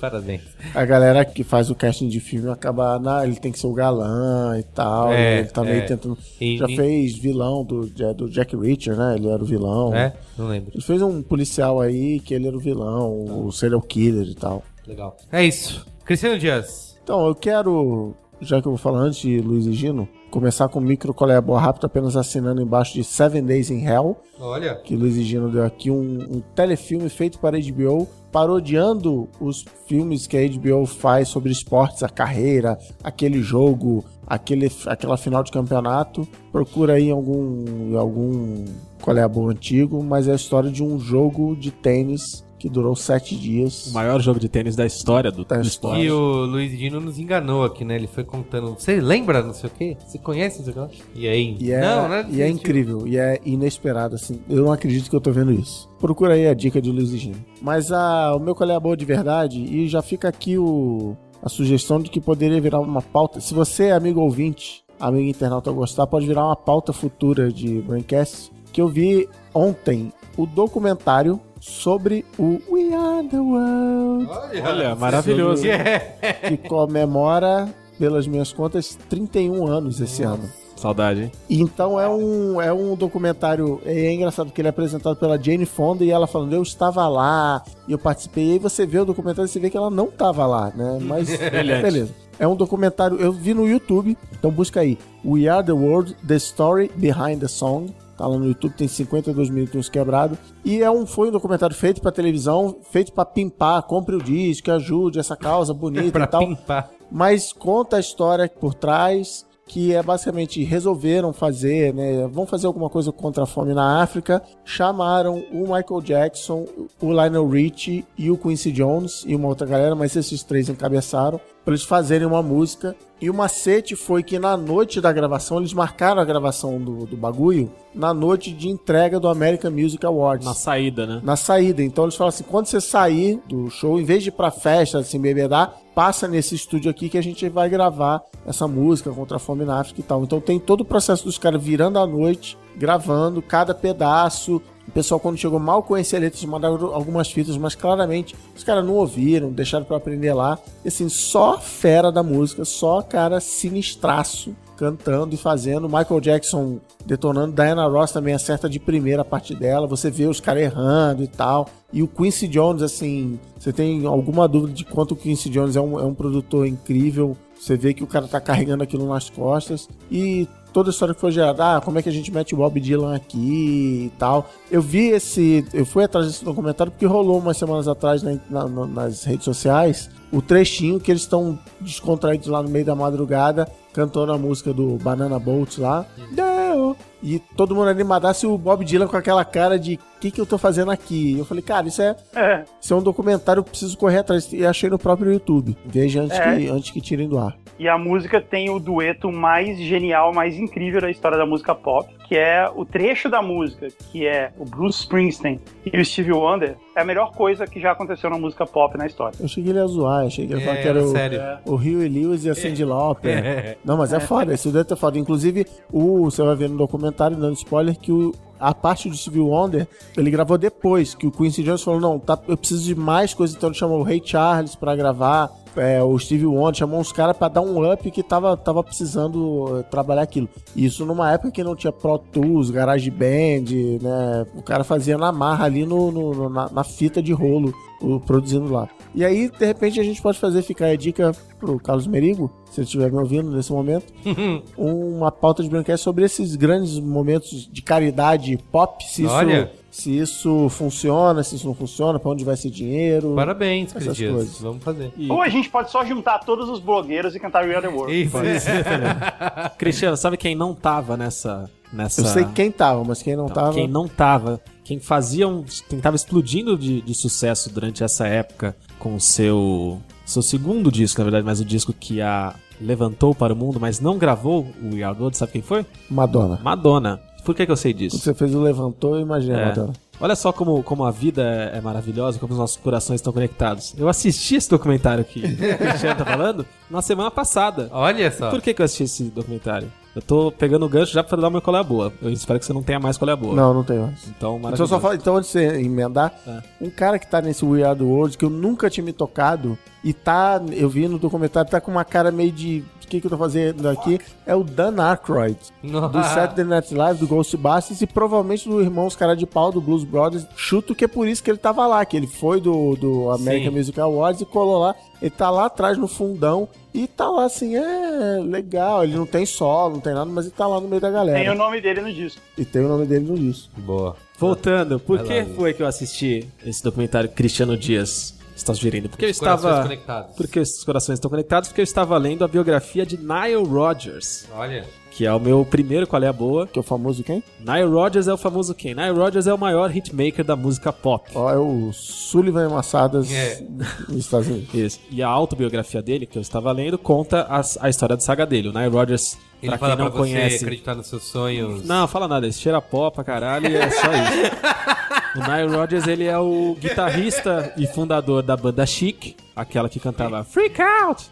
Parabéns. 0.00 0.42
A 0.74 0.84
galera 0.84 1.24
que 1.24 1.44
faz 1.44 1.70
o 1.70 1.74
casting 1.74 2.08
de 2.08 2.20
filme 2.20 2.48
acaba, 2.50 3.00
ah, 3.04 3.24
ele 3.26 3.36
tem 3.36 3.52
que 3.52 3.58
ser 3.58 3.66
o 3.66 3.72
galã 3.74 4.58
e 4.58 4.62
tal. 4.62 5.12
É, 5.12 5.40
ele 5.40 5.48
tá 5.48 5.62
meio 5.62 5.78
é. 5.78 5.80
tentando. 5.82 6.16
E- 6.40 6.56
já 6.56 6.66
e- 6.68 6.76
fez 6.76 7.18
vilão 7.18 7.64
do, 7.64 7.86
do 8.14 8.28
Jack 8.30 8.56
Reacher, 8.56 8.96
né? 8.96 9.16
Ele 9.16 9.28
era 9.28 9.42
o 9.42 9.46
vilão. 9.46 9.94
É? 9.94 10.14
Não 10.38 10.48
lembro. 10.48 10.70
Ele 10.74 10.82
fez 10.82 11.02
um 11.02 11.22
policial 11.22 11.80
aí 11.80 12.20
que 12.20 12.32
ele 12.32 12.48
era 12.48 12.56
o 12.56 12.60
vilão, 12.60 13.44
o 13.46 13.52
serial 13.52 13.82
killer 13.82 14.26
e 14.28 14.34
tal. 14.34 14.62
Legal. 14.86 15.16
É 15.30 15.44
isso. 15.44 15.84
Cristiano 16.04 16.38
Dias. 16.38 16.96
Então, 17.04 17.26
eu 17.26 17.34
quero, 17.34 18.14
já 18.40 18.60
que 18.62 18.66
eu 18.68 18.72
vou 18.72 18.78
falar 18.78 19.00
antes 19.00 19.20
de 19.20 19.38
Luiz 19.40 19.66
e 19.66 19.72
Gino, 19.74 20.08
começar 20.30 20.68
com 20.68 20.78
o 20.78 20.82
micro 20.82 21.14
qual 21.14 21.30
é 21.30 21.36
a 21.36 21.40
boa 21.40 21.60
rápida, 21.60 21.86
apenas 21.86 22.16
assinando 22.16 22.62
embaixo 22.62 22.94
de 22.94 23.04
Seven 23.04 23.44
Days 23.44 23.70
in 23.70 23.84
Hell, 23.84 24.16
Olha. 24.38 24.76
que 24.76 24.96
Luiz 24.96 25.16
e 25.16 25.22
Gino 25.22 25.50
deu 25.50 25.64
aqui, 25.64 25.90
um, 25.90 26.36
um 26.36 26.40
telefilme 26.54 27.08
feito 27.08 27.38
para 27.38 27.56
a 27.56 27.60
HBO, 27.60 28.08
parodiando 28.30 29.28
os 29.40 29.64
filmes 29.86 30.26
que 30.26 30.36
a 30.36 30.48
HBO 30.48 30.86
faz 30.86 31.28
sobre 31.28 31.50
esportes, 31.50 32.02
a 32.02 32.08
carreira, 32.08 32.78
aquele 33.02 33.42
jogo, 33.42 34.04
aquele, 34.26 34.70
aquela 34.86 35.16
final 35.16 35.42
de 35.42 35.50
campeonato. 35.50 36.28
Procura 36.52 36.94
aí 36.94 37.10
algum, 37.10 37.96
algum 37.98 38.64
qual 39.00 39.16
é 39.16 39.22
a 39.22 39.28
boa 39.28 39.50
antigo, 39.50 40.02
mas 40.02 40.28
é 40.28 40.32
a 40.32 40.36
história 40.36 40.70
de 40.70 40.82
um 40.82 40.98
jogo 40.98 41.56
de 41.56 41.70
tênis 41.70 42.46
que 42.58 42.68
durou 42.68 42.96
sete 42.96 43.36
dias. 43.36 43.86
O 43.86 43.94
maior 43.94 44.20
jogo 44.20 44.40
de 44.40 44.48
tênis 44.48 44.74
da 44.74 44.84
história 44.84 45.30
do, 45.30 45.44
Da 45.44 45.60
história. 45.60 46.02
E 46.02 46.10
o 46.10 46.44
Luiz 46.44 46.76
Dino 46.76 47.00
nos 47.00 47.18
enganou 47.18 47.64
aqui, 47.64 47.84
né? 47.84 47.94
Ele 47.94 48.06
foi 48.06 48.24
contando. 48.24 48.74
Você 48.78 49.00
lembra, 49.00 49.42
não 49.42 49.54
sei 49.54 49.70
o 49.70 49.72
quê? 49.72 49.96
Você 50.04 50.18
conhece, 50.18 50.58
não 50.58 50.64
sei 50.64 50.82
o 50.82 50.88
quê? 50.88 50.98
E 51.14 51.28
aí? 51.28 51.56
E 51.60 51.72
é, 51.72 51.80
não, 51.80 52.08
né? 52.08 52.26
e 52.30 52.42
é 52.42 52.48
incrível, 52.48 53.06
e 53.06 53.16
é 53.16 53.40
inesperado, 53.44 54.16
assim. 54.16 54.40
Eu 54.48 54.64
não 54.64 54.72
acredito 54.72 55.08
que 55.08 55.16
eu 55.16 55.20
tô 55.20 55.30
vendo 55.30 55.52
isso. 55.52 55.88
Procura 55.98 56.34
aí 56.34 56.46
a 56.46 56.54
dica 56.54 56.82
de 56.82 56.90
Luiz 56.90 57.10
Gino. 57.10 57.36
Mas 57.62 57.92
a, 57.92 58.34
o 58.34 58.40
meu 58.40 58.54
qual 58.54 58.68
é 58.68 58.74
a 58.74 58.80
boa 58.80 58.96
de 58.96 59.04
verdade, 59.04 59.58
e 59.58 59.88
já 59.88 60.02
fica 60.02 60.28
aqui 60.28 60.58
o, 60.58 61.16
a 61.42 61.48
sugestão 61.48 62.00
de 62.00 62.10
que 62.10 62.20
poderia 62.20 62.60
virar 62.60 62.80
uma 62.80 63.02
pauta. 63.02 63.40
Se 63.40 63.54
você 63.54 63.84
é 63.84 63.92
amigo 63.92 64.20
ouvinte, 64.20 64.84
amigo 64.98 65.28
internauta 65.28 65.70
gostar, 65.70 66.06
pode 66.06 66.26
virar 66.26 66.44
uma 66.44 66.56
pauta 66.56 66.92
futura 66.92 67.52
de 67.52 67.80
Braincast, 67.80 68.50
que 68.72 68.80
eu 68.80 68.88
vi 68.88 69.28
ontem 69.54 70.12
o 70.36 70.46
documentário 70.46 71.40
sobre 71.60 72.24
o 72.38 72.60
We 72.70 72.94
Are 72.94 73.26
The 73.26 73.38
World, 73.38 74.28
Olha, 74.64 74.94
maravilhoso. 74.94 75.62
que 76.48 76.56
comemora, 76.68 77.68
pelas 77.98 78.26
minhas 78.26 78.52
contas, 78.52 78.98
31 79.08 79.66
anos 79.66 80.00
esse 80.00 80.22
ano. 80.22 80.48
Saudade, 80.78 81.22
hein? 81.22 81.32
Então 81.50 81.98
é 81.98 82.08
um, 82.08 82.62
é 82.62 82.72
um 82.72 82.94
documentário. 82.94 83.80
É 83.84 84.12
engraçado 84.12 84.52
que 84.52 84.60
ele 84.60 84.68
é 84.68 84.70
apresentado 84.70 85.16
pela 85.16 85.36
Jane 85.36 85.66
Fonda 85.66 86.04
e 86.04 86.10
ela 86.10 86.26
falando, 86.28 86.52
eu 86.52 86.62
estava 86.62 87.06
lá, 87.08 87.62
e 87.88 87.92
eu 87.92 87.98
participei. 87.98 88.50
E 88.50 88.52
aí 88.52 88.58
você 88.58 88.86
vê 88.86 89.00
o 89.00 89.04
documentário 89.04 89.48
e 89.48 89.48
você 89.48 89.58
vê 89.58 89.70
que 89.70 89.76
ela 89.76 89.90
não 89.90 90.06
estava 90.06 90.46
lá, 90.46 90.72
né? 90.74 90.98
Mas 91.02 91.28
beleza. 91.50 92.14
É 92.38 92.46
um 92.46 92.54
documentário, 92.54 93.16
eu 93.16 93.32
vi 93.32 93.52
no 93.52 93.66
YouTube, 93.66 94.16
então 94.30 94.52
busca 94.52 94.78
aí. 94.78 94.96
We 95.24 95.48
Are 95.48 95.66
the 95.66 95.72
World, 95.72 96.14
The 96.26 96.36
Story 96.36 96.88
Behind 96.94 97.40
the 97.40 97.48
Song. 97.48 97.92
Tá 98.18 98.26
lá 98.26 98.36
no 98.36 98.46
YouTube, 98.46 98.74
tem 98.74 98.88
52 98.88 99.48
minutos 99.48 99.88
quebrado. 99.88 100.36
E 100.64 100.82
é 100.82 100.90
um, 100.90 101.06
foi 101.06 101.28
um 101.28 101.32
documentário 101.32 101.74
feito 101.74 102.02
pra 102.02 102.10
televisão, 102.10 102.76
feito 102.90 103.12
pra 103.12 103.24
pimpar, 103.24 103.80
compre 103.84 104.16
o 104.16 104.22
disco, 104.22 104.70
ajude 104.72 105.20
essa 105.20 105.36
causa 105.36 105.72
bonita 105.72 106.10
pra 106.12 106.24
e 106.24 106.26
tal 106.26 106.40
pimpar. 106.40 106.90
mas 107.10 107.52
conta 107.52 107.96
a 107.96 108.00
história 108.00 108.48
por 108.48 108.74
trás. 108.74 109.46
que 109.68 109.94
é 109.94 110.02
basicamente 110.02 110.64
resolveram 110.64 111.30
fazer, 111.30 111.92
né? 111.94 112.26
Vão 112.26 112.46
fazer 112.46 112.66
alguma 112.66 112.88
coisa 112.88 113.12
contra 113.12 113.44
a 113.44 113.46
fome 113.46 113.74
na 113.74 114.02
África. 114.02 114.42
Chamaram 114.64 115.44
o 115.52 115.60
Michael 115.60 116.00
Jackson, 116.02 116.64
o 117.00 117.12
Lionel 117.12 117.46
Richie 117.46 118.02
e 118.16 118.30
o 118.30 118.38
Quincy 118.38 118.72
Jones 118.72 119.24
e 119.26 119.36
uma 119.36 119.46
outra 119.46 119.66
galera, 119.66 119.94
mas 119.94 120.16
esses 120.16 120.42
três 120.42 120.70
encabeçaram 120.70 121.38
para 121.68 121.74
eles 121.74 121.84
fazerem 121.84 122.26
uma 122.26 122.42
música. 122.42 122.96
E 123.20 123.28
o 123.28 123.34
macete 123.34 123.94
foi 123.94 124.22
que 124.22 124.38
na 124.38 124.56
noite 124.56 125.02
da 125.02 125.12
gravação, 125.12 125.58
eles 125.58 125.74
marcaram 125.74 126.18
a 126.18 126.24
gravação 126.24 126.80
do, 126.80 127.04
do 127.04 127.14
bagulho 127.14 127.70
na 127.94 128.14
noite 128.14 128.52
de 128.52 128.70
entrega 128.70 129.20
do 129.20 129.28
American 129.28 129.72
Music 129.72 130.06
Awards. 130.06 130.46
Na 130.46 130.54
saída, 130.54 131.06
né? 131.06 131.20
na 131.22 131.36
saída. 131.36 131.82
Então 131.82 132.04
eles 132.04 132.14
falam 132.14 132.30
assim: 132.30 132.44
quando 132.44 132.68
você 132.68 132.80
sair 132.80 133.38
do 133.46 133.68
show, 133.68 134.00
em 134.00 134.04
vez 134.04 134.22
de 134.22 134.30
ir 134.30 134.32
pra 134.32 134.50
festa, 134.50 135.00
assim, 135.00 135.20
bebedar, 135.20 135.74
passa 135.94 136.26
nesse 136.26 136.54
estúdio 136.54 136.90
aqui 136.90 137.10
que 137.10 137.18
a 137.18 137.22
gente 137.22 137.46
vai 137.50 137.68
gravar 137.68 138.22
essa 138.46 138.66
música 138.66 139.10
contra 139.10 139.36
a 139.36 139.40
fome 139.40 139.66
na 139.66 139.78
África 139.78 140.00
e 140.00 140.04
tal. 140.04 140.24
Então 140.24 140.40
tem 140.40 140.58
todo 140.58 140.80
o 140.80 140.86
processo 140.86 141.26
dos 141.26 141.36
caras 141.36 141.62
virando 141.62 141.98
à 141.98 142.06
noite, 142.06 142.56
gravando 142.78 143.42
cada 143.42 143.74
pedaço. 143.74 144.62
Pessoal, 144.98 145.20
quando 145.20 145.38
chegou, 145.38 145.60
mal 145.60 145.80
conhecia 145.80 146.18
a 146.18 146.20
letra, 146.20 146.44
mandaram 146.48 146.92
algumas 146.92 147.30
fitas, 147.30 147.56
mas 147.56 147.76
claramente 147.76 148.34
os 148.56 148.64
caras 148.64 148.84
não 148.84 148.94
ouviram, 148.94 149.52
deixaram 149.52 149.84
pra 149.84 149.96
aprender 149.96 150.34
lá. 150.34 150.58
E 150.84 150.88
assim, 150.88 151.08
só 151.08 151.56
fera 151.56 152.10
da 152.10 152.20
música, 152.20 152.64
só 152.64 153.00
cara 153.00 153.38
sinistraço 153.38 154.56
cantando 154.76 155.36
e 155.36 155.38
fazendo. 155.38 155.88
Michael 155.88 156.20
Jackson 156.20 156.80
detonando. 157.06 157.52
Diana 157.52 157.86
Ross 157.86 158.10
também 158.10 158.34
acerta 158.34 158.68
de 158.68 158.80
primeira 158.80 159.24
parte 159.24 159.54
dela. 159.54 159.86
Você 159.86 160.10
vê 160.10 160.26
os 160.26 160.40
caras 160.40 160.64
errando 160.64 161.22
e 161.22 161.28
tal. 161.28 161.68
E 161.92 162.02
o 162.02 162.08
Quincy 162.08 162.48
Jones, 162.48 162.82
assim, 162.82 163.38
você 163.56 163.72
tem 163.72 164.04
alguma 164.04 164.48
dúvida 164.48 164.72
de 164.72 164.84
quanto 164.84 165.12
o 165.12 165.16
Quincy 165.16 165.48
Jones 165.48 165.76
é 165.76 165.80
um, 165.80 166.00
é 166.00 166.04
um 166.04 166.14
produtor 166.14 166.66
incrível. 166.66 167.36
Você 167.56 167.76
vê 167.76 167.94
que 167.94 168.02
o 168.02 168.06
cara 168.06 168.26
tá 168.26 168.40
carregando 168.40 168.82
aquilo 168.82 169.06
nas 169.06 169.30
costas. 169.30 169.88
E 170.10 170.48
toda 170.78 170.90
a 170.90 170.92
história 170.92 171.12
que 171.12 171.20
foi 171.20 171.32
gerada, 171.32 171.76
ah, 171.76 171.80
como 171.80 171.98
é 171.98 172.02
que 172.02 172.08
a 172.08 172.12
gente 172.12 172.30
mete 172.32 172.54
o 172.54 172.58
Bob 172.58 172.78
Dylan 172.80 173.16
aqui 173.16 174.04
e 174.06 174.12
tal. 174.16 174.48
Eu 174.70 174.80
vi 174.80 175.08
esse. 175.08 175.66
Eu 175.74 175.84
fui 175.84 176.04
atrás 176.04 176.28
desse 176.28 176.44
documentário 176.44 176.92
porque 176.92 177.04
rolou 177.04 177.36
umas 177.38 177.56
semanas 177.56 177.88
atrás 177.88 178.22
na- 178.22 178.38
na- 178.48 178.68
na- 178.68 178.86
nas 178.86 179.24
redes 179.24 179.44
sociais 179.44 180.08
o 180.32 180.40
trechinho 180.40 181.00
que 181.00 181.10
eles 181.10 181.22
estão 181.22 181.58
descontraídos 181.80 182.46
lá 182.46 182.62
no 182.62 182.68
meio 182.68 182.84
da 182.84 182.94
madrugada, 182.94 183.68
cantando 183.92 184.30
a 184.32 184.38
música 184.38 184.72
do 184.72 184.96
Banana 184.98 185.36
Boat 185.38 185.80
lá. 185.80 186.06
Não. 186.30 186.94
E 187.22 187.38
todo 187.56 187.74
mundo 187.74 187.88
animadasse 187.88 188.46
o 188.46 188.56
Bob 188.56 188.84
Dylan 188.84 189.08
com 189.08 189.16
aquela 189.16 189.44
cara 189.44 189.78
de 189.78 189.94
o 190.16 190.20
que, 190.20 190.30
que 190.30 190.40
eu 190.40 190.46
tô 190.46 190.58
fazendo 190.58 190.90
aqui? 190.90 191.36
Eu 191.38 191.44
falei, 191.44 191.62
cara, 191.62 191.86
isso 191.88 192.02
é, 192.02 192.16
É. 192.34 192.64
isso 192.80 192.92
é 192.92 192.96
um 192.96 193.02
documentário, 193.02 193.60
eu 193.60 193.64
preciso 193.64 193.96
correr 193.96 194.18
atrás. 194.18 194.52
E 194.52 194.64
achei 194.66 194.88
no 194.90 194.98
próprio 194.98 195.32
YouTube. 195.32 195.76
Veja 195.84 196.22
antes, 196.22 196.38
É. 196.38 196.56
que, 196.56 196.68
antes 196.68 196.90
que 196.90 197.00
tirem 197.00 197.28
do 197.28 197.38
ar. 197.38 197.56
E 197.78 197.88
a 197.88 197.96
música 197.96 198.40
tem 198.40 198.70
o 198.70 198.80
dueto 198.80 199.30
mais 199.30 199.78
genial, 199.78 200.32
mais 200.34 200.56
incrível 200.58 201.00
da 201.00 201.08
história 201.10 201.38
da 201.38 201.46
música 201.46 201.72
pop, 201.74 202.12
que 202.26 202.36
é 202.36 202.68
o 202.74 202.84
trecho 202.84 203.28
da 203.28 203.40
música, 203.40 203.86
que 204.10 204.26
é 204.26 204.50
o 204.58 204.64
Bruce 204.64 205.00
Springsteen 205.00 205.60
e 205.86 205.96
o 205.96 206.04
Stevie 206.04 206.32
Wonder, 206.32 206.76
é 206.98 207.02
a 207.02 207.04
melhor 207.04 207.32
coisa 207.32 207.66
que 207.66 207.80
já 207.80 207.92
aconteceu 207.92 208.28
na 208.28 208.38
música 208.38 208.66
pop 208.66 208.96
na 208.98 209.06
história. 209.06 209.36
Eu 209.38 209.44
achei 209.46 209.62
que 209.62 209.68
ele 209.70 209.78
ia 209.78 209.86
zoar, 209.86 210.26
achei 210.26 210.46
que 210.46 210.52
ele 210.52 210.60
ia 210.60 210.66
falar 210.66 210.78
É, 210.78 210.82
que 210.82 210.88
era 210.88 211.04
o, 211.04 211.08
sério. 211.12 211.40
o 211.64 211.76
Rio 211.76 212.02
e 212.04 212.08
Lewis 212.08 212.44
e 212.44 212.50
a 212.50 212.54
Cindy 212.54 212.84
Lauper. 212.84 213.38
É. 213.38 213.76
Não, 213.84 213.96
mas 213.96 214.12
é, 214.12 214.18
foda, 214.20 214.52
esse 214.52 214.68
dueto 214.70 214.94
é 214.94 214.96
foda. 214.96 215.18
Inclusive, 215.18 215.64
o, 215.92 216.24
você 216.24 216.42
vai 216.42 216.56
ver 216.56 216.68
no 216.68 216.76
documentário, 216.76 217.36
dando 217.36 217.54
spoiler, 217.54 217.96
que 217.96 218.10
o, 218.10 218.34
a 218.58 218.74
parte 218.74 219.08
do 219.08 219.16
Stevie 219.16 219.40
Wonder, 219.40 219.86
ele 220.16 220.30
gravou 220.30 220.58
depois, 220.58 221.14
que 221.14 221.26
o 221.26 221.30
Quincy 221.30 221.62
Jones 221.62 221.82
falou, 221.82 222.00
não, 222.00 222.18
tá, 222.18 222.36
eu 222.48 222.56
preciso 222.56 222.84
de 222.84 222.94
mais 222.94 223.32
coisa, 223.32 223.56
então 223.56 223.68
ele 223.68 223.78
chamou 223.78 224.00
o 224.00 224.02
Ray 224.02 224.20
Charles 224.24 224.74
pra 224.74 224.96
gravar, 224.96 225.50
é, 225.78 226.02
o 226.02 226.18
Stevie 226.18 226.46
Wonder, 226.46 226.74
chamou 226.78 227.00
uns 227.00 227.12
caras 227.12 227.36
pra 227.36 227.48
dar 227.48 227.60
um 227.62 227.90
up 227.92 228.10
que 228.10 228.22
tava, 228.22 228.56
tava 228.56 228.82
precisando 228.82 229.78
eh, 229.78 229.82
trabalhar 229.84 230.22
aquilo. 230.22 230.48
Isso 230.76 231.04
numa 231.06 231.32
época 231.32 231.50
que 231.50 231.64
não 231.64 231.74
tinha 231.76 231.92
Pro 231.92 232.18
Tools, 232.18 232.70
Garage 232.70 233.10
Band, 233.10 233.70
né, 234.02 234.46
o 234.56 234.62
cara 234.62 234.84
fazia 234.84 235.16
na 235.18 235.32
marra 235.32 235.64
ali 235.64 235.84
no, 235.86 236.10
no- 236.10 236.48
na, 236.48 236.68
na 236.70 236.84
fita 236.84 237.22
de 237.22 237.32
rolo, 237.32 237.72
o, 238.00 238.20
produzindo 238.20 238.72
lá. 238.72 238.88
E 239.14 239.24
aí, 239.24 239.48
de 239.50 239.64
repente, 239.66 239.98
a 239.98 240.02
gente 240.04 240.20
pode 240.20 240.38
fazer, 240.38 240.62
ficar 240.62 240.86
a 240.86 240.96
dica 240.96 241.32
pro 241.58 241.78
Carlos 241.80 242.06
Merigo, 242.06 242.50
se 242.70 242.80
ele 242.80 242.84
estiver 242.84 243.10
me 243.10 243.18
ouvindo 243.18 243.50
nesse 243.50 243.72
momento, 243.72 244.12
uma 244.76 245.30
pauta 245.32 245.62
de 245.62 245.68
Brancast 245.68 246.04
sobre 246.04 246.24
esses 246.24 246.54
grandes 246.56 246.98
momentos 246.98 247.68
de 247.72 247.82
caridade 247.82 248.58
pop, 248.70 249.02
se 249.04 249.24
isso, 249.24 249.32
Olha. 249.32 249.72
Se 249.90 250.16
isso 250.18 250.68
funciona, 250.68 251.42
se 251.42 251.56
isso 251.56 251.66
não 251.66 251.74
funciona, 251.74 252.18
pra 252.18 252.30
onde 252.30 252.44
vai 252.44 252.54
esse 252.54 252.70
dinheiro. 252.70 253.34
Parabéns, 253.34 253.90
Essas 253.90 254.04
Cris 254.04 254.16
Dias. 254.16 254.34
coisas. 254.34 254.60
Vamos 254.60 254.84
fazer. 254.84 255.12
Ou 255.28 255.40
a 255.40 255.48
gente 255.48 255.68
pode 255.70 255.90
só 255.90 256.04
juntar 256.04 256.38
todos 256.40 256.68
os 256.68 256.78
blogueiros 256.78 257.34
e 257.34 257.40
cantar 257.40 257.64
We 257.66 257.74
Are 257.74 257.86
The 257.86 257.92
World. 257.92 258.22
Isso. 258.22 258.36
Cristiano, 259.78 260.16
sabe 260.16 260.36
quem 260.36 260.54
não 260.54 260.74
tava 260.74 261.16
nessa. 261.16 261.70
nessa... 261.92 262.20
Eu 262.20 262.26
sei 262.26 262.44
quem 262.54 262.70
tava, 262.70 263.02
mas 263.04 263.22
quem 263.22 263.34
não 263.36 263.46
Então, 263.46 263.54
tava. 263.64 263.74
Quem 263.74 263.88
não 263.88 264.06
tava, 264.06 264.60
quem 264.84 265.00
fazia 265.00 265.48
um. 265.48 265.64
Quem 265.88 266.00
tava 266.00 266.16
explodindo 266.16 266.76
de, 266.76 267.00
de 267.00 267.14
sucesso 267.14 267.72
durante 267.72 268.04
essa 268.04 268.26
época 268.26 268.76
com 268.98 269.14
o 269.14 269.20
seu. 269.20 270.00
Seu 270.26 270.42
segundo 270.42 270.92
disco, 270.92 271.20
na 271.20 271.24
verdade, 271.24 271.46
mas 271.46 271.58
o 271.58 271.64
disco 271.64 271.90
que 271.90 272.20
a 272.20 272.54
levantou 272.80 273.34
para 273.34 273.52
o 273.52 273.56
mundo, 273.56 273.80
mas 273.80 273.98
não 273.98 274.18
gravou 274.18 274.66
o 274.82 274.94
We 274.94 275.02
Are 275.02 275.14
The 275.14 275.20
World, 275.20 275.36
sabe 275.36 275.52
quem 275.52 275.62
foi? 275.62 275.84
Madonna. 276.08 276.60
Madonna. 276.62 277.20
Por 277.48 277.54
que, 277.54 277.64
que 277.64 277.72
eu 277.72 277.76
sei 277.78 277.94
disso? 277.94 278.18
você 278.18 278.34
fez 278.34 278.54
o 278.54 278.60
levantou, 278.60 279.14
eu 279.14 279.22
imaginei 279.22 279.56
É. 279.56 279.74
Olha 280.20 280.36
só 280.36 280.52
como, 280.52 280.82
como 280.82 281.02
a 281.02 281.10
vida 281.10 281.42
é 281.42 281.78
é 281.78 281.80
maravilhosa, 281.80 282.38
como 282.38 282.52
os 282.52 282.58
nossos 282.58 282.76
corações 282.76 283.20
estão 283.20 283.32
conectados. 283.32 283.94
Eu 283.96 284.06
assisti 284.06 284.56
esse 284.56 284.68
documentário 284.68 285.24
que 285.24 285.38
o 285.40 285.78
Cristiano 285.78 286.18
tá 286.18 286.26
falando 286.26 286.66
na 286.90 287.02
semana 287.02 287.30
passada. 287.30 287.88
Olha 287.92 288.30
só. 288.30 288.50
Por 288.50 288.60
que, 288.62 288.72
que 288.74 288.80
eu 288.82 288.84
assisti 288.84 289.04
esse 289.04 289.24
documentário? 289.24 289.90
Eu 290.16 290.22
tô 290.22 290.50
pegando 290.50 290.84
o 290.84 290.88
gancho 290.88 291.12
já 291.12 291.22
pra 291.22 291.36
dar 291.40 291.46
uma 291.48 291.60
colher 291.60 291.84
boa. 291.84 292.12
Eu 292.20 292.30
espero 292.32 292.58
que 292.58 292.64
você 292.64 292.72
não 292.72 292.82
tenha 292.82 292.98
mais 292.98 293.16
colher 293.16 293.36
boa. 293.36 293.54
Não, 293.54 293.72
não 293.72 293.84
tem 293.84 293.98
mais. 293.98 294.14
Então, 294.26 294.32
Então, 294.56 294.58
maravilhoso. 294.58 294.92
só 294.92 294.98
fala, 295.00 295.14
então, 295.14 295.36
antes 295.36 295.52
de 295.52 295.58
você 295.60 295.80
emendar, 295.80 296.32
É. 296.46 296.60
um 296.80 296.90
cara 296.90 297.18
que 297.20 297.26
tá 297.30 297.40
nesse 297.40 297.64
We 297.64 297.84
Are 297.84 297.96
The 297.96 298.04
World, 298.04 298.36
que 298.36 298.44
eu 298.44 298.50
nunca 298.50 298.90
tinha 298.90 299.04
me 299.04 299.12
tocado, 299.12 299.78
e 300.02 300.12
tá, 300.12 300.60
eu 300.72 300.88
vi 300.88 301.06
no 301.06 301.18
documentário, 301.20 301.70
tá 301.70 301.80
com 301.80 301.92
uma 301.92 302.04
cara 302.04 302.32
meio 302.32 302.50
de, 302.50 302.82
o 303.04 303.06
que 303.06 303.20
que 303.20 303.26
eu 303.26 303.30
tô 303.30 303.38
fazendo 303.38 303.88
aqui? 303.88 304.18
É 304.44 304.56
o 304.56 304.64
Dan 304.64 305.00
Aykroyd, 305.00 305.56
do 305.84 306.22
Saturday 306.24 306.64
Night 306.64 306.92
Live, 306.92 307.20
do 307.20 307.26
Ghostbusters, 307.28 308.00
e 308.00 308.06
provavelmente 308.06 308.68
do 308.68 308.80
Irmãos 308.82 309.14
Cara 309.14 309.36
de 309.36 309.46
Pau, 309.46 309.70
do 309.70 309.80
Blues 309.80 310.02
Brothers. 310.02 310.46
Chuto 310.56 310.96
que 310.96 311.04
é 311.04 311.08
por 311.08 311.28
isso 311.28 311.44
que 311.44 311.50
ele 311.50 311.58
tava 311.58 311.86
lá, 311.86 312.04
que 312.04 312.16
ele 312.16 312.26
foi 312.26 312.60
do, 312.60 312.96
do 312.96 313.30
American 313.30 313.70
Sim. 313.70 313.76
Music 313.78 314.00
Awards 314.00 314.40
e 314.40 314.46
colou 314.46 314.78
lá. 314.80 314.96
Ele 315.22 315.30
tá 315.30 315.48
lá 315.50 315.66
atrás 315.66 315.96
no 315.96 316.08
fundão 316.08 316.68
e 317.04 317.06
tá 317.06 317.28
lá 317.30 317.44
assim, 317.44 317.76
é 317.76 318.40
legal. 318.42 319.04
Ele 319.04 319.16
não 319.16 319.26
tem 319.26 319.44
solo, 319.46 319.94
não 319.94 320.00
tem 320.00 320.12
nada, 320.14 320.30
mas 320.30 320.46
ele 320.46 320.54
tá 320.56 320.66
lá 320.66 320.80
no 320.80 320.88
meio 320.88 321.00
da 321.00 321.10
galera. 321.10 321.38
Tem 321.38 321.48
o 321.50 321.54
nome 321.54 321.80
dele 321.80 322.00
no 322.00 322.12
disco. 322.12 322.40
E 322.56 322.64
tem 322.64 322.84
o 322.84 322.88
nome 322.88 323.06
dele 323.06 323.24
no 323.26 323.38
disco. 323.38 323.68
Boa. 323.80 324.16
Voltando, 324.38 324.98
por 325.00 325.18
Vai 325.18 325.26
que 325.26 325.48
lá, 325.50 325.56
foi 325.56 325.74
que 325.74 325.82
eu 325.82 325.86
assisti 325.86 326.48
esse 326.64 326.82
documentário 326.82 327.28
Cristiano 327.30 327.76
Dias 327.76 328.34
está 328.56 328.74
sugerindo? 328.74 329.08
Porque 329.08 329.24
eu 329.26 329.34
Corações 329.34 329.58
estava. 329.64 329.82
conectados. 329.82 330.36
Porque 330.36 330.60
os 330.60 330.84
corações 330.84 331.16
estão 331.16 331.30
conectados, 331.30 331.68
porque 331.68 331.80
eu 331.80 331.84
estava 331.84 332.16
lendo 332.18 332.44
a 332.44 332.48
biografia 332.48 333.06
de 333.06 333.16
Nile 333.16 333.64
Rodgers, 333.64 334.46
Olha. 334.52 334.84
Que 335.18 335.26
é 335.26 335.34
o 335.34 335.40
meu 335.40 335.64
primeiro 335.64 336.06
Qual 336.06 336.22
é 336.22 336.28
a 336.28 336.32
Boa. 336.32 336.64
Que 336.68 336.78
é 336.78 336.80
o 336.80 336.82
famoso 336.84 337.24
quem? 337.24 337.42
Nile 337.58 337.88
Rodgers 337.90 338.28
é 338.28 338.32
o 338.32 338.36
famoso 338.36 338.72
quem? 338.72 338.94
Nile 338.94 339.10
Rodgers 339.18 339.48
é 339.48 339.52
o 339.52 339.58
maior 339.58 339.90
hitmaker 339.94 340.44
da 340.44 340.54
música 340.54 340.92
pop. 340.92 341.28
Ó, 341.34 341.50
é 341.50 341.58
o 341.58 341.90
Sullivan 341.92 342.68
Massadas 342.68 343.28
É. 343.32 343.60
nos 344.08 344.18
Estados 344.18 344.46
Unidos. 344.46 344.72
Isso. 344.72 345.00
E 345.10 345.20
a 345.20 345.26
autobiografia 345.28 346.00
dele, 346.00 346.24
que 346.24 346.38
eu 346.38 346.42
estava 346.42 346.70
lendo, 346.70 346.96
conta 346.96 347.42
as- 347.50 347.76
a 347.82 347.88
história 347.88 348.14
da 348.14 348.22
saga 348.22 348.46
dele. 348.46 348.68
O 348.68 348.72
Nile 348.72 348.88
Rodgers, 348.94 349.36
Ele 349.60 349.70
pra 349.72 349.78
fala 349.78 349.96
quem 349.96 350.04
não 350.04 350.10
pra 350.12 350.20
você 350.20 350.30
conhece. 350.32 350.64
acreditar 350.64 350.94
nos 350.94 351.08
seus 351.08 351.24
sonhos. 351.24 351.84
Não, 351.84 352.06
fala 352.06 352.28
nada, 352.28 352.46
ele 352.46 352.52
cheira 352.52 352.80
pó 352.80 353.10
pra 353.10 353.24
caralho 353.24 353.66
e 353.68 353.74
é 353.76 353.90
só 353.90 354.06
isso. 354.12 355.36
o 355.36 355.50
Nile 355.50 355.76
Rodgers, 355.76 356.06
ele 356.06 356.24
é 356.26 356.38
o 356.38 356.76
guitarrista 356.78 357.72
e 357.76 357.88
fundador 357.88 358.40
da 358.40 358.56
banda 358.56 358.86
Chic, 358.86 359.34
aquela 359.56 359.88
que 359.88 359.98
cantava 359.98 360.44
Freak 360.44 360.80
Out! 360.80 361.28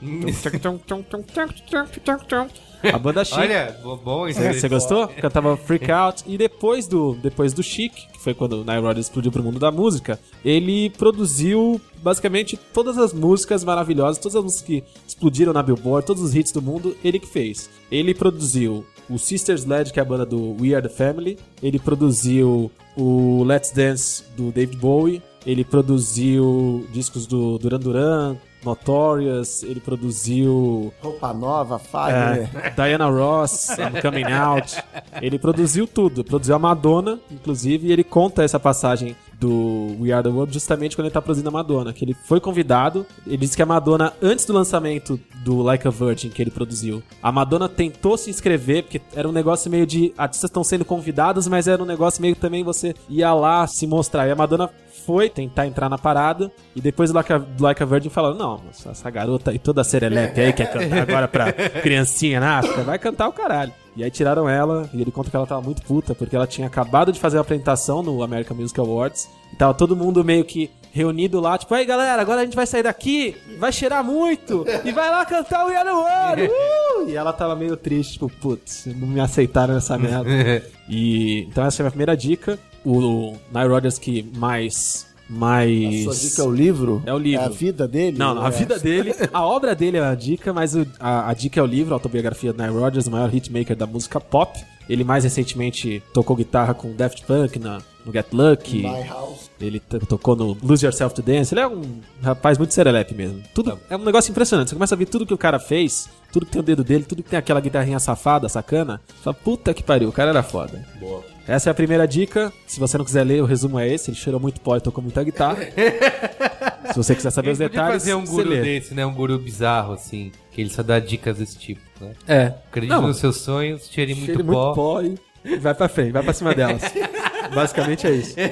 A 2.92 2.98
banda 2.98 3.24
Chic. 3.24 3.38
Olha, 3.38 3.76
bo- 3.82 3.96
bom 3.96 4.28
isso. 4.28 4.40
Você, 4.40 4.52
você 4.60 4.68
gostou? 4.68 5.08
Cantava 5.08 5.56
Freak 5.56 5.90
Out. 5.90 6.24
E 6.26 6.36
depois 6.38 6.86
do, 6.86 7.14
depois 7.22 7.52
do 7.52 7.62
Chic, 7.62 7.92
que 8.12 8.20
foi 8.20 8.34
quando 8.34 8.60
o 8.60 8.64
Nile 8.64 8.80
Rodgers 8.80 9.06
explodiu 9.06 9.30
pro 9.32 9.42
mundo 9.42 9.58
da 9.58 9.70
música, 9.70 10.18
ele 10.44 10.90
produziu 10.90 11.80
basicamente 12.02 12.56
todas 12.72 12.98
as 12.98 13.12
músicas 13.12 13.64
maravilhosas, 13.64 14.18
todas 14.18 14.36
as 14.36 14.42
músicas 14.42 14.66
que 14.66 14.84
explodiram 15.06 15.52
na 15.52 15.62
Billboard, 15.62 16.06
todos 16.06 16.22
os 16.22 16.34
hits 16.34 16.52
do 16.52 16.62
mundo, 16.62 16.96
ele 17.04 17.18
que 17.18 17.26
fez. 17.26 17.68
Ele 17.90 18.14
produziu 18.14 18.84
o 19.08 19.18
Sister 19.18 19.54
Sledge, 19.56 19.92
que 19.92 19.98
é 20.00 20.02
a 20.02 20.04
banda 20.04 20.26
do 20.26 20.56
We 20.60 20.74
Are 20.74 20.82
The 20.86 20.92
Family. 20.94 21.38
Ele 21.62 21.78
produziu 21.78 22.70
o 22.96 23.44
Let's 23.44 23.70
Dance, 23.70 24.24
do 24.36 24.50
David 24.50 24.76
Bowie. 24.78 25.22
Ele 25.46 25.64
produziu 25.64 26.86
discos 26.92 27.26
do 27.26 27.56
Duran 27.58 27.78
Duran, 27.78 28.36
Notorious. 28.64 29.62
Ele 29.62 29.80
produziu 29.80 30.92
Roupa 31.00 31.32
nova, 31.32 31.78
Fagner. 31.78 32.50
é, 32.54 32.70
Diana 32.70 33.08
Ross, 33.08 33.70
I'm 33.70 34.00
Coming 34.02 34.32
Out. 34.32 34.76
Ele 35.20 35.38
produziu 35.38 35.86
tudo. 35.86 36.24
Produziu 36.24 36.54
a 36.54 36.58
Madonna, 36.58 37.18
inclusive, 37.30 37.88
e 37.88 37.92
ele 37.92 38.04
conta 38.04 38.42
essa 38.42 38.58
passagem 38.58 39.16
do 39.38 39.96
We 40.00 40.12
Are 40.12 40.22
The 40.22 40.30
World 40.30 40.52
justamente 40.52 40.96
quando 40.96 41.06
ele 41.06 41.12
tá 41.12 41.20
produzindo 41.20 41.48
a 41.48 41.52
Madonna, 41.52 41.92
que 41.92 42.04
ele 42.04 42.14
foi 42.14 42.40
convidado, 42.40 43.06
ele 43.26 43.36
disse 43.36 43.54
que 43.54 43.62
a 43.62 43.66
Madonna, 43.66 44.12
antes 44.22 44.46
do 44.46 44.52
lançamento 44.52 45.20
do 45.44 45.60
Like 45.62 45.86
a 45.86 45.90
Virgin 45.90 46.30
que 46.30 46.42
ele 46.42 46.50
produziu, 46.50 47.02
a 47.22 47.30
Madonna 47.30 47.68
tentou 47.68 48.16
se 48.16 48.30
inscrever, 48.30 48.84
porque 48.84 49.00
era 49.14 49.28
um 49.28 49.32
negócio 49.32 49.70
meio 49.70 49.86
de 49.86 50.12
artistas 50.16 50.48
estão 50.48 50.64
sendo 50.64 50.84
convidados, 50.84 51.46
mas 51.48 51.68
era 51.68 51.82
um 51.82 51.86
negócio 51.86 52.22
meio 52.22 52.34
que 52.34 52.40
também 52.40 52.64
você 52.64 52.94
ia 53.08 53.32
lá 53.34 53.66
se 53.66 53.86
mostrar. 53.86 54.26
E 54.26 54.30
a 54.30 54.36
Madonna 54.36 54.70
foi 55.06 55.30
tentar 55.30 55.66
entrar 55.66 55.88
na 55.88 55.96
parada 55.96 56.50
e 56.74 56.80
depois 56.80 57.10
do 57.10 57.14
Like 57.16 57.32
a, 57.32 57.40
like 57.60 57.82
a 57.82 57.86
Virgin 57.86 58.08
falaram: 58.10 58.36
Não, 58.36 58.60
essa- 58.68 59.10
garota 59.10 59.50
aí 59.52 59.58
toda 59.58 59.84
serelepe 59.84 60.40
aí 60.40 60.52
quer 60.52 60.72
cantar 60.72 61.02
agora 61.02 61.28
pra 61.28 61.52
criancinha 61.82 62.40
na 62.40 62.58
África, 62.58 62.82
vai 62.82 62.98
cantar 62.98 63.28
o 63.28 63.32
caralho. 63.32 63.72
E 63.96 64.04
aí 64.04 64.10
tiraram 64.10 64.46
ela 64.46 64.90
e 64.92 65.00
ele 65.00 65.10
conta 65.10 65.30
que 65.30 65.36
ela 65.36 65.46
tava 65.46 65.62
muito 65.62 65.80
puta 65.82 66.14
porque 66.14 66.36
ela 66.36 66.46
tinha 66.46 66.66
acabado 66.66 67.10
de 67.12 67.18
fazer 67.18 67.38
a 67.38 67.40
apresentação 67.40 68.02
no 68.02 68.22
American 68.22 68.54
Music 68.56 68.78
Awards 68.78 69.26
e 69.52 69.56
tava 69.56 69.72
todo 69.72 69.96
mundo 69.96 70.22
meio 70.22 70.44
que 70.44 70.70
reunido 70.92 71.40
lá, 71.40 71.56
tipo, 71.58 71.74
aí 71.74 71.84
galera, 71.84 72.20
agora 72.22 72.40
a 72.40 72.44
gente 72.44 72.56
vai 72.56 72.66
sair 72.66 72.82
daqui, 72.82 73.36
vai 73.58 73.70
cheirar 73.70 74.02
muito 74.02 74.64
e 74.84 74.92
vai 74.92 75.10
lá 75.10 75.24
cantar 75.26 75.66
o 75.66 75.68
The 75.68 75.92
World! 75.92 76.50
Uh! 76.96 77.08
E 77.10 77.14
ela 77.14 77.30
tava 77.32 77.54
meio 77.54 77.76
triste, 77.76 78.14
tipo, 78.14 78.28
putz, 78.30 78.86
não 78.86 79.06
me 79.06 79.20
aceitaram 79.20 79.74
nessa 79.74 79.96
merda. 79.98 80.28
E 80.88 81.40
então 81.48 81.64
essa 81.64 81.80
é 81.80 81.82
a 81.82 81.84
minha 81.84 81.90
primeira 81.90 82.16
dica. 82.16 82.58
O 82.88 83.36
Nile 83.52 83.68
Rodgers 83.68 83.98
que 83.98 84.22
mais 84.36 85.06
mais 85.28 86.04
Sua 86.04 86.14
dica 86.14 86.42
é 86.42 86.44
o 86.44 86.50
livro? 86.52 87.02
É 87.04 87.12
o 87.12 87.18
livro. 87.18 87.42
É 87.42 87.46
a 87.46 87.48
vida 87.48 87.88
dele? 87.88 88.16
Não, 88.16 88.40
a 88.40 88.46
É. 88.46 88.50
vida 88.52 88.78
dele, 88.78 89.12
a 89.34 89.44
obra 89.44 89.74
dele 89.74 89.96
é 89.96 90.00
a 90.04 90.14
dica, 90.14 90.52
mas 90.52 90.76
o- 90.76 90.86
a, 91.00 91.28
a 91.28 91.34
dica 91.34 91.58
é 91.58 91.62
o 91.62 91.66
livro, 91.66 91.92
a 91.92 91.96
autobiografia 91.96 92.52
do 92.52 92.62
Nile 92.62 92.78
Rodgers, 92.78 93.08
o 93.08 93.10
maior 93.10 93.34
hitmaker 93.34 93.74
da 93.76 93.86
música 93.88 94.20
pop. 94.20 94.56
Ele 94.88 95.02
mais 95.02 95.24
recentemente 95.24 96.00
tocou 96.14 96.36
guitarra 96.36 96.72
com 96.74 96.92
Daft 96.94 97.24
Punk 97.26 97.58
na, 97.58 97.80
no 98.04 98.12
Get 98.12 98.26
Lucky. 98.32 98.82
My 98.84 99.02
House. 99.08 99.50
Ele 99.60 99.80
tocou 99.80 100.36
no 100.36 100.56
Lose 100.62 100.86
Yourself 100.86 101.12
to 101.12 101.22
Dance. 101.22 101.52
Ele 101.52 101.60
é 101.62 101.66
um 101.66 101.82
rapaz 102.22 102.56
muito 102.56 102.72
serelepe 102.72 103.12
mesmo. 103.12 103.42
Tudo, 103.52 103.76
É 103.90 103.96
um 103.96 104.04
negócio 104.04 104.30
impressionante. 104.30 104.68
Você 104.68 104.76
começa 104.76 104.94
a 104.94 104.98
ver 104.98 105.06
tudo 105.06 105.26
que 105.26 105.34
o 105.34 105.38
cara 105.38 105.58
fez, 105.58 106.08
tudo 106.32 106.46
que 106.46 106.52
tem 106.52 106.60
o 106.60 106.64
dedo 106.64 106.84
dele, 106.84 107.02
tudo 107.02 107.20
que 107.24 107.30
tem 107.30 107.36
aquela 107.38 107.58
guitarrinha 107.60 107.98
safada, 107.98 108.48
sacana. 108.48 109.00
Você 109.08 109.24
Fala, 109.24 109.34
puta 109.34 109.74
que 109.74 109.82
pariu, 109.82 110.08
o 110.08 110.12
cara 110.12 110.30
era 110.30 110.42
foda. 110.44 110.86
Boa. 111.00 111.24
Essa 111.48 111.70
é 111.70 111.72
a 111.72 111.74
primeira 111.74 112.06
dica. 112.08 112.52
Se 112.66 112.80
você 112.80 112.98
não 112.98 113.04
quiser 113.04 113.24
ler, 113.24 113.40
o 113.42 113.46
resumo 113.46 113.78
é 113.78 113.88
esse. 113.88 114.10
Ele 114.10 114.16
cheirou 114.16 114.40
muito 114.40 114.60
pó 114.60 114.76
e 114.76 114.80
tocou 114.80 115.02
muita 115.02 115.22
guitarra. 115.22 115.58
Se 116.92 116.96
você 116.96 117.14
quiser 117.14 117.30
saber 117.30 117.50
os 117.50 117.60
Ele 117.60 117.68
podia 117.68 117.82
detalhes, 117.82 118.02
fazer 118.04 118.14
um 118.14 118.24
guru 118.24 118.48
lê. 118.48 118.62
desse, 118.62 118.94
né? 118.94 119.04
Um 119.04 119.12
guru 119.12 119.38
bizarro, 119.38 119.92
assim. 119.94 120.30
Que 120.52 120.60
ele 120.62 120.70
só 120.70 120.82
dá 120.82 120.98
dicas 120.98 121.36
desse 121.38 121.58
tipo, 121.58 121.80
né? 122.00 122.12
É. 122.26 122.44
Acredite 122.68 122.92
Não, 122.94 123.02
nos 123.02 123.18
seus 123.18 123.36
sonhos, 123.38 123.88
cheire 123.90 124.14
muito 124.14 124.26
cheire 124.26 124.42
pó. 124.44 124.64
muito 124.64 124.74
pó 124.74 125.02
e 125.44 125.56
vai 125.58 125.74
pra 125.74 125.88
frente, 125.88 126.12
vai 126.12 126.22
pra 126.22 126.32
cima 126.32 126.54
delas. 126.54 126.80
Basicamente 127.54 128.06
é 128.06 128.12
isso. 128.12 128.34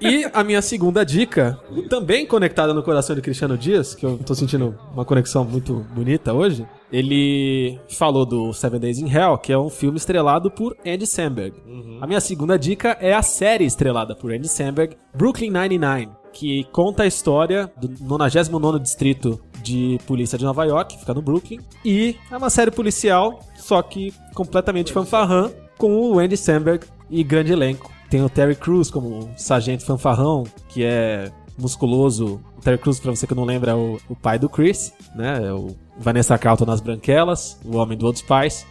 E 0.00 0.28
a 0.32 0.44
minha 0.44 0.60
segunda 0.60 1.04
dica, 1.04 1.58
também 1.88 2.26
conectada 2.26 2.74
no 2.74 2.82
coração 2.82 3.16
de 3.16 3.22
Cristiano 3.22 3.56
Dias, 3.56 3.94
que 3.94 4.04
eu 4.04 4.18
tô 4.18 4.34
sentindo 4.34 4.78
uma 4.92 5.04
conexão 5.04 5.44
muito 5.44 5.86
bonita 5.94 6.32
hoje. 6.32 6.66
Ele 6.92 7.78
falou 7.88 8.26
do 8.26 8.52
Seven 8.52 8.78
Days 8.78 8.98
in 8.98 9.10
Hell, 9.10 9.38
que 9.38 9.52
é 9.52 9.58
um 9.58 9.70
filme 9.70 9.96
estrelado 9.96 10.50
por 10.50 10.76
Andy 10.86 11.06
Samberg. 11.06 11.56
A 12.00 12.06
minha 12.06 12.20
segunda 12.20 12.58
dica 12.58 12.96
é 13.00 13.14
a 13.14 13.22
série 13.22 13.64
estrelada 13.64 14.14
por 14.14 14.32
Andy 14.32 14.48
Samberg, 14.48 14.96
Brooklyn 15.14 15.50
Nine-Nine, 15.50 16.12
que 16.32 16.64
conta 16.64 17.04
a 17.04 17.06
história 17.06 17.70
do 17.76 17.88
99º 17.88 18.78
distrito 18.78 19.40
de 19.62 19.98
polícia 20.06 20.38
de 20.38 20.44
Nova 20.44 20.64
York, 20.64 20.98
fica 20.98 21.14
no 21.14 21.22
Brooklyn, 21.22 21.58
e 21.84 22.14
é 22.30 22.36
uma 22.36 22.50
série 22.50 22.70
policial, 22.70 23.40
só 23.56 23.82
que 23.82 24.12
completamente 24.34 24.92
fanfarrã, 24.92 25.50
com 25.78 26.12
o 26.12 26.18
Andy 26.18 26.36
Samberg 26.36 26.86
e 27.10 27.24
grande 27.24 27.52
elenco. 27.52 27.95
Tem 28.08 28.22
o 28.22 28.28
Terry 28.28 28.54
Crews 28.54 28.90
como 28.90 29.30
sargento 29.36 29.84
fanfarrão, 29.84 30.44
que 30.68 30.84
é 30.84 31.30
musculoso. 31.58 32.40
O 32.56 32.60
Terry 32.60 32.78
Crews, 32.78 33.00
pra 33.00 33.10
você 33.10 33.26
que 33.26 33.34
não 33.34 33.44
lembra, 33.44 33.72
é 33.72 33.74
o, 33.74 33.98
o 34.08 34.14
pai 34.14 34.38
do 34.38 34.48
Chris, 34.48 34.92
né? 35.14 35.46
É 35.46 35.52
o 35.52 35.74
Vanessa 35.98 36.36
Carlton 36.38 36.66
nas 36.66 36.80
Branquelas, 36.80 37.58
o 37.64 37.76
homem 37.76 37.96
do 37.96 38.06
Old 38.06 38.18
Spice. 38.20 38.64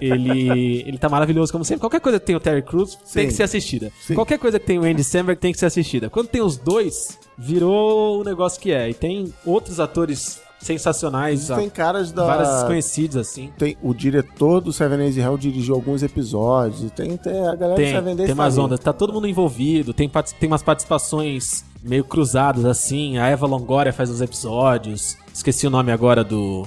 Ele, 0.00 0.84
ele 0.86 0.98
tá 0.98 1.08
maravilhoso, 1.08 1.50
como 1.50 1.64
sempre. 1.64 1.80
Qualquer 1.80 2.00
coisa 2.00 2.20
que 2.20 2.26
tem 2.26 2.36
o 2.36 2.40
Terry 2.40 2.62
Crews 2.62 2.94
tem 2.94 3.24
Sim. 3.24 3.26
que 3.28 3.32
ser 3.32 3.42
assistida. 3.42 3.92
Qualquer 4.14 4.38
coisa 4.38 4.58
que 4.60 4.66
tem 4.66 4.78
o 4.78 4.84
Andy 4.84 5.02
Samberg 5.02 5.40
tem 5.40 5.52
que 5.52 5.58
ser 5.58 5.66
assistida. 5.66 6.08
Quando 6.08 6.28
tem 6.28 6.40
os 6.40 6.56
dois, 6.56 7.18
virou 7.36 8.20
o 8.20 8.24
negócio 8.24 8.60
que 8.60 8.72
é. 8.72 8.88
E 8.88 8.94
tem 8.94 9.32
outros 9.44 9.80
atores 9.80 10.40
sensacionais, 10.64 11.48
Tem 11.48 11.68
caras 11.68 12.10
da. 12.12 12.24
vários 12.24 12.48
desconhecidos, 12.54 13.16
assim. 13.16 13.50
Tem, 13.58 13.76
o 13.82 13.92
diretor 13.94 14.60
do 14.60 14.72
Seven 14.72 14.98
Days 14.98 15.16
Hell 15.16 15.36
dirigiu 15.38 15.74
alguns 15.74 16.02
episódios. 16.02 16.90
Tem, 16.92 17.16
tem 17.16 17.40
a 17.46 17.54
galera 17.54 17.74
do 17.74 17.76
Tem, 17.76 17.92
Seven 17.94 18.16
Days 18.16 18.26
tem 18.26 18.34
umas 18.34 18.58
ondas, 18.58 18.80
tá 18.80 18.92
todo 18.92 19.12
mundo 19.12 19.26
envolvido, 19.28 19.92
tem, 19.92 20.10
tem 20.40 20.48
umas 20.48 20.62
participações 20.62 21.64
meio 21.82 22.04
cruzadas, 22.04 22.64
assim. 22.64 23.18
A 23.18 23.26
Eva 23.28 23.46
Longoria 23.46 23.92
faz 23.92 24.10
uns 24.10 24.20
episódios. 24.20 25.16
Esqueci 25.32 25.66
o 25.66 25.70
nome 25.70 25.92
agora 25.92 26.24
do. 26.24 26.66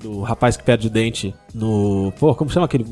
Do 0.00 0.20
rapaz 0.20 0.54
que 0.54 0.62
perde 0.62 0.88
o 0.88 0.90
dente 0.90 1.34
no. 1.54 2.12
Pô, 2.18 2.34
como 2.34 2.50
chama 2.50 2.66
aquele. 2.66 2.84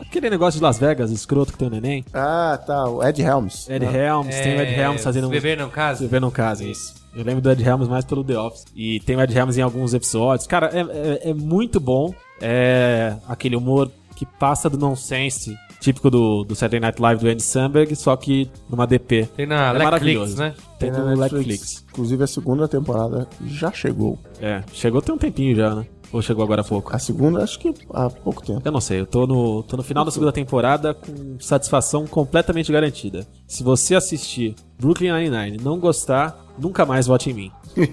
Aquele 0.00 0.30
negócio 0.30 0.58
de 0.58 0.64
Las 0.64 0.78
Vegas, 0.78 1.10
escroto 1.10 1.52
que 1.52 1.58
tem 1.58 1.68
o 1.68 1.70
neném? 1.70 2.02
Ah, 2.14 2.58
tá. 2.66 2.88
O 2.88 3.02
Ed 3.06 3.20
Helms. 3.20 3.68
Ed 3.68 3.84
Helms, 3.84 4.34
tem 4.40 4.56
o 4.56 4.60
Ed 4.62 4.72
Helms 4.80 5.04
fazendo 5.04 5.28
beber 5.28 5.58
não 5.58 5.66
Se 5.68 5.72
casa? 5.74 6.04
beber 6.04 6.20
não 6.22 6.30
casa, 6.30 6.64
isso. 6.64 6.94
Eu 7.16 7.24
lembro 7.24 7.40
do 7.40 7.50
Ed 7.50 7.62
Helms 7.62 7.88
mais 7.88 8.04
pelo 8.04 8.24
The 8.24 8.38
Office. 8.38 8.64
E 8.74 9.00
tem 9.00 9.16
o 9.16 9.20
Ed 9.20 9.36
Helms 9.36 9.56
em 9.58 9.62
alguns 9.62 9.94
episódios. 9.94 10.46
Cara, 10.46 10.70
é, 10.72 10.80
é- 10.80 11.30
é 11.30 11.34
muito 11.34 11.78
bom. 11.80 12.12
É 12.40 13.16
aquele 13.28 13.56
humor 13.56 13.90
que 14.16 14.26
passa 14.26 14.68
do 14.70 14.76
nonsense, 14.78 15.56
típico 15.80 16.10
do, 16.10 16.44
do 16.44 16.54
Saturday 16.54 16.80
Night 16.80 17.00
Live 17.00 17.20
do 17.22 17.28
Andy 17.28 17.42
Samberg, 17.42 17.94
só 17.96 18.16
que 18.16 18.50
numa 18.68 18.86
DP. 18.86 19.26
Tem 19.36 19.46
na 19.46 19.54
é 19.54 19.72
Netflix, 19.72 19.84
maravilhoso. 19.84 20.36
né? 20.38 20.54
Tem 20.78 20.90
na 20.90 20.98
no 20.98 21.16
Netflix. 21.16 21.84
Inclusive 21.90 22.24
a 22.24 22.26
segunda 22.26 22.68
temporada 22.68 23.28
já 23.46 23.72
chegou. 23.72 24.18
É, 24.40 24.62
chegou 24.72 25.02
tem 25.02 25.14
um 25.14 25.18
tempinho 25.18 25.54
já, 25.56 25.74
né? 25.74 25.86
Ou 26.14 26.22
chegou 26.22 26.44
agora 26.44 26.60
há 26.60 26.64
pouco? 26.64 26.94
A 26.94 26.98
segunda, 27.00 27.42
acho 27.42 27.58
que 27.58 27.74
há 27.92 28.08
pouco 28.08 28.40
tempo. 28.40 28.62
Eu 28.64 28.70
não 28.70 28.80
sei, 28.80 29.00
eu 29.00 29.06
tô 29.06 29.26
no, 29.26 29.64
tô 29.64 29.76
no 29.76 29.82
final 29.82 30.04
da 30.04 30.12
segunda 30.12 30.30
temporada 30.30 30.94
com 30.94 31.36
satisfação 31.40 32.06
completamente 32.06 32.70
garantida. 32.70 33.26
Se 33.48 33.64
você 33.64 33.96
assistir 33.96 34.54
Brooklyn 34.78 35.10
Nine-Nine 35.12 35.56
e 35.58 35.60
não 35.60 35.76
gostar, 35.80 36.38
nunca 36.56 36.86
mais 36.86 37.08
vote 37.08 37.30
em 37.30 37.34
mim. 37.34 37.52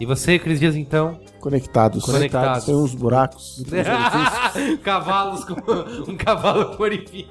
E 0.00 0.06
você, 0.06 0.38
Cris 0.38 0.58
Dias, 0.58 0.74
então? 0.74 1.20
Conectados. 1.40 2.04
Conectados. 2.04 2.64
Tem 2.64 2.74
uns 2.74 2.94
buracos. 2.94 3.62
Cavalos 4.82 5.44
com 5.44 5.54
um 6.10 6.16
cavalo 6.16 6.76
com 6.76 6.82
orifício. 6.82 7.28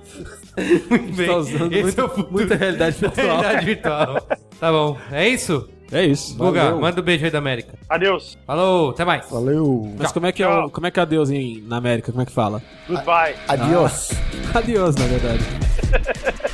Muito 0.89 1.15
bem. 1.17 1.27
Tá 1.27 1.35
usando 1.37 1.73
Esse 1.73 1.81
muito- 1.81 1.99
é 1.99 2.03
o 2.03 2.09
futuro. 2.09 2.31
muita 2.31 2.55
realidade 2.55 2.95
virtual. 2.97 3.25
Realidade 3.27 3.65
virtual. 3.65 4.21
Tá 4.59 4.71
bom. 4.71 4.97
É 5.11 5.27
isso? 5.27 5.67
É 5.91 6.05
isso. 6.05 6.35
Guga, 6.35 6.73
manda 6.75 7.01
um 7.01 7.03
beijo 7.03 7.25
aí 7.25 7.31
da 7.31 7.39
América. 7.39 7.73
Adeus. 7.89 8.37
Falou, 8.47 8.91
até 8.91 9.03
mais. 9.03 9.29
Valeu. 9.29 9.93
Mas 9.97 10.11
como 10.11 10.25
é 10.25 10.31
que 10.31 10.41
é, 10.41 10.47
o, 10.47 10.69
como 10.69 10.87
é 10.87 10.91
que 10.91 10.99
é 10.99 11.03
adeus 11.03 11.29
em, 11.29 11.61
na 11.67 11.77
América? 11.77 12.11
Como 12.11 12.21
é 12.21 12.25
que 12.25 12.31
fala? 12.31 12.61
Goodbye. 12.87 13.35
Adiós. 13.47 14.11
Adeus, 14.55 14.95
na 14.95 15.05
verdade. 15.05 15.43